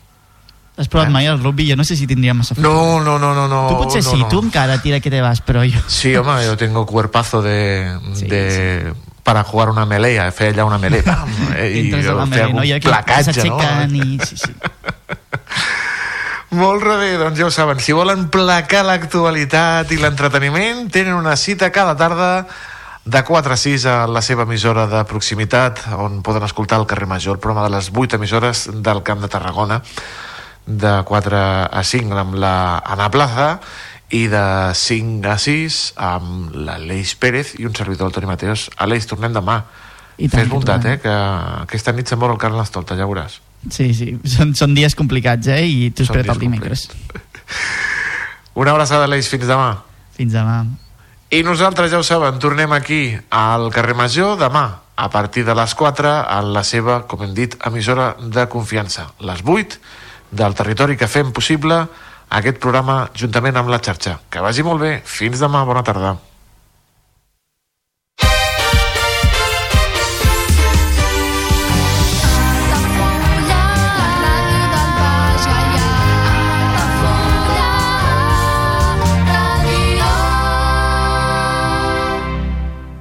Has 0.77 0.87
provat 0.89 1.11
mai 1.11 1.27
el 1.27 1.37
rugby? 1.43 1.67
Jo 1.69 1.75
no 1.77 1.83
sé 1.83 1.95
si 1.95 2.07
tindria 2.07 2.33
massa 2.33 2.55
fort. 2.55 2.63
No, 2.65 2.99
no, 3.03 3.17
no, 3.19 3.33
no, 3.35 3.47
no. 3.47 3.61
Tu 3.69 3.77
potser 3.77 4.03
no, 4.03 4.11
sí, 4.11 4.19
no. 4.23 4.27
tu 4.31 4.39
encara 4.41 4.77
tira 4.81 4.99
que 4.99 5.11
te 5.11 5.21
vas, 5.21 5.41
però 5.41 5.61
jo... 5.67 5.79
Sí, 5.87 6.15
home, 6.15 6.43
yo 6.45 6.57
tengo 6.57 6.85
cuerpazo 6.85 7.41
de... 7.41 7.97
de 8.27 8.93
para 9.23 9.43
jugar 9.43 9.69
una 9.69 9.85
melea, 9.85 10.31
fer 10.31 10.51
allà 10.53 10.65
una 10.65 10.79
melea, 10.81 11.03
pam, 11.05 11.29
eh, 11.57 11.69
i 11.69 11.85
Entres 11.85 12.09
a 12.09 12.17
la 12.17 12.25
fer 12.25 12.49
melea, 12.49 12.49
algun 12.49 12.61
no? 12.61 12.89
Placatge, 12.89 13.47
no? 13.49 13.59
i... 13.95 14.19
Sí, 14.25 14.37
sí. 14.37 14.53
Molt 16.51 16.83
bé, 16.83 17.13
doncs 17.15 17.39
ja 17.39 17.45
ho 17.47 17.51
saben. 17.53 17.79
Si 17.79 17.93
volen 17.95 18.25
placar 18.27 18.81
l'actualitat 18.83 19.93
i 19.95 19.99
l'entreteniment, 20.01 20.89
tenen 20.91 21.15
una 21.15 21.37
cita 21.39 21.69
cada 21.71 21.95
tarda 21.95 22.31
de 23.05 23.21
4 23.23 23.53
a 23.53 23.57
6 23.57 23.85
a 23.87 23.95
la 24.11 24.21
seva 24.21 24.43
emissora 24.43 24.83
de 24.91 25.05
proximitat, 25.07 25.79
on 25.95 26.19
poden 26.21 26.43
escoltar 26.43 26.81
el 26.81 26.89
carrer 26.89 27.07
Major, 27.07 27.37
el 27.37 27.39
programa 27.39 27.69
de 27.69 27.77
les 27.77 27.87
8 27.95 28.19
emissores 28.19 28.67
del 28.83 29.01
Camp 29.01 29.23
de 29.23 29.29
Tarragona, 29.31 29.81
de 30.65 30.91
4 31.07 31.39
a 31.71 31.83
5 31.83 32.19
amb 32.19 32.35
la 32.35 32.83
Ana 32.85 33.09
Plaza 33.09 33.47
i 34.11 34.25
de 34.27 34.43
5 34.75 35.29
a 35.31 35.37
6 35.39 35.79
amb 35.95 36.55
l'Aleix 36.67 37.15
Pérez 37.15 37.53
i 37.59 37.65
un 37.67 37.75
servidor, 37.75 38.09
el 38.09 38.15
Toni 38.15 38.27
Mateos. 38.27 38.67
Aleix, 38.77 39.07
tornem 39.07 39.33
demà. 39.33 39.61
I 40.17 40.27
tant 40.27 40.43
Fes 40.43 40.49
que 40.49 40.53
bondat, 40.53 40.85
eh, 40.85 40.97
que 41.01 41.13
aquesta 41.63 41.93
nit 41.95 42.11
se'n 42.11 42.19
mor 42.19 42.33
el 42.33 42.41
Carnestolta, 42.41 42.97
ja 42.99 43.07
veuràs. 43.07 43.39
Sí, 43.69 43.91
sí, 43.95 44.11
són, 44.27 44.53
són 44.57 44.75
dies 44.75 44.97
complicats, 44.97 45.47
eh? 45.53 45.63
I 45.63 45.89
t'ho 45.95 46.03
espero 46.03 46.35
el 46.35 46.43
dimecres. 46.43 46.89
Una 48.61 48.75
abraçada, 48.75 49.07
Aleix, 49.07 49.31
fins 49.31 49.47
demà. 49.47 49.73
Fins 50.17 50.35
demà. 50.35 50.59
I 51.31 51.43
nosaltres, 51.47 51.93
ja 51.93 52.01
ho 52.01 52.03
saben, 52.03 52.41
tornem 52.43 52.73
aquí 52.75 53.15
al 53.31 53.69
carrer 53.71 53.95
Major 53.95 54.35
demà 54.35 54.65
a 54.99 55.09
partir 55.09 55.45
de 55.47 55.55
les 55.55 55.73
4 55.73 56.09
a 56.27 56.41
la 56.43 56.65
seva, 56.67 57.05
com 57.07 57.23
hem 57.23 57.31
dit, 57.33 57.55
emissora 57.65 58.11
de 58.19 58.43
confiança. 58.51 59.07
Les 59.23 59.39
8 59.39 59.79
del 60.35 60.55
territori 60.59 60.97
que 60.99 61.07
fem 61.07 61.31
possible 61.31 61.85
aquest 62.39 62.59
programa 62.63 63.03
juntament 63.17 63.59
amb 63.59 63.71
la 63.73 63.81
xarxa. 63.83 64.17
Que 64.31 64.43
vagi 64.43 64.63
molt 64.63 64.81
bé. 64.83 64.97
Fins 65.05 65.41
demà. 65.43 65.65
Bona 65.67 65.83
tarda. 65.83 66.15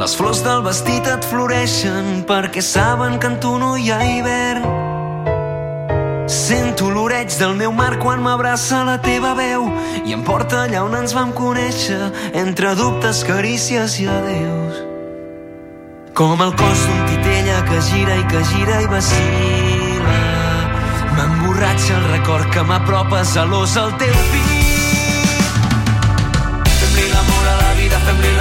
Les 0.00 0.14
flors 0.16 0.38
del 0.40 0.62
vestit 0.64 1.04
et 1.12 1.26
floreixen 1.28 2.22
perquè 2.24 2.62
saben 2.64 3.18
que 3.20 3.28
en 3.28 3.34
tu 3.42 3.50
no 3.60 3.74
hi 3.76 3.90
ha 3.92 3.98
hivern. 4.00 4.64
Sento 6.24 6.88
l'oreig 6.88 7.28
del 7.36 7.52
meu 7.58 7.74
mar 7.76 7.98
quan 8.00 8.22
m'abraça 8.24 8.78
la 8.88 8.96
teva 9.04 9.34
veu 9.36 9.66
i 10.06 10.16
em 10.16 10.22
porta 10.24 10.62
allà 10.62 10.86
on 10.86 10.96
ens 10.96 11.12
vam 11.12 11.34
conèixer 11.36 12.00
entre 12.44 12.72
dubtes, 12.80 13.20
carícies 13.28 13.98
i 14.00 14.08
adeus. 14.08 14.80
Com 16.16 16.40
el 16.40 16.56
cos 16.56 16.86
d'un 16.86 17.04
titella 17.10 17.60
que 17.68 17.84
gira 17.92 18.16
i 18.22 18.26
que 18.32 18.44
gira 18.54 18.80
i 18.80 18.88
vacila. 18.94 20.18
M'emborratxa 21.18 21.98
el 21.98 22.08
record 22.14 22.48
que 22.56 22.64
m'apropa 22.72 23.20
zelós 23.36 23.76
al 23.76 23.92
teu 24.00 24.16
pit. 24.32 25.44
Fem-li 26.78 27.10
l'amor 27.12 27.52
a 27.52 27.56
la 27.66 27.72
vida, 27.82 28.00
fem-li 28.08 28.39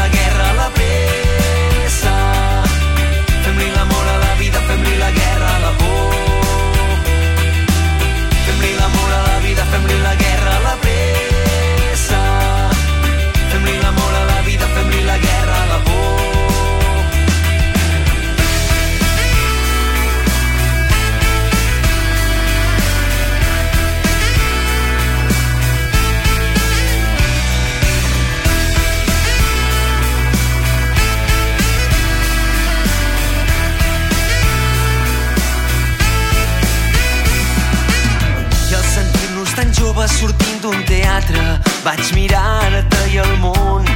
d'un 40.69 40.83
teatre 40.85 41.43
vaig 41.81 42.01
mirar-te 42.13 42.99
i 43.09 43.17
el 43.23 43.31
món 43.41 43.87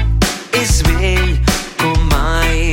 és 0.57 0.79
vell 0.87 1.35
com 1.81 1.99
mai. 2.09 2.71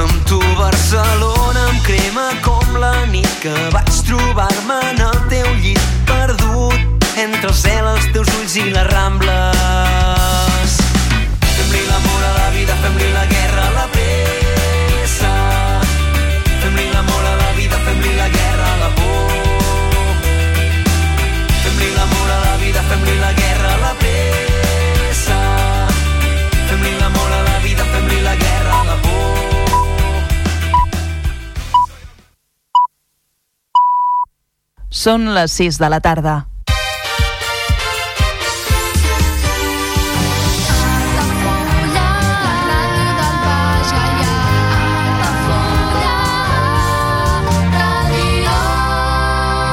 Amb 0.00 0.14
tu 0.26 0.40
Barcelona 0.58 1.66
em 1.70 1.78
crema 1.86 2.26
com 2.46 2.78
la 2.82 2.94
nit 3.12 3.28
que 3.44 3.54
vaig 3.74 3.92
trobar-me 4.08 4.80
en 4.90 5.02
el 5.10 5.20
teu 5.30 5.52
llit 5.62 5.86
perdut 6.10 7.06
entre 7.22 7.52
el 7.52 7.58
cel, 7.60 7.86
els 7.92 8.08
teus 8.16 8.32
ulls 8.40 8.56
i 8.62 8.66
les 8.72 8.88
rambles. 8.90 10.78
Fem-li 11.46 11.84
l'amor 11.86 12.26
a 12.30 12.32
la 12.40 12.48
vida, 12.56 12.80
fem-li 12.82 13.12
la 13.14 13.28
guerra 13.30 13.68
a 13.68 13.76
la 13.78 13.86
Són 35.06 35.28
les 35.36 35.52
6 35.54 35.76
de 35.78 35.86
la 35.92 36.00
tarda. 36.02 36.32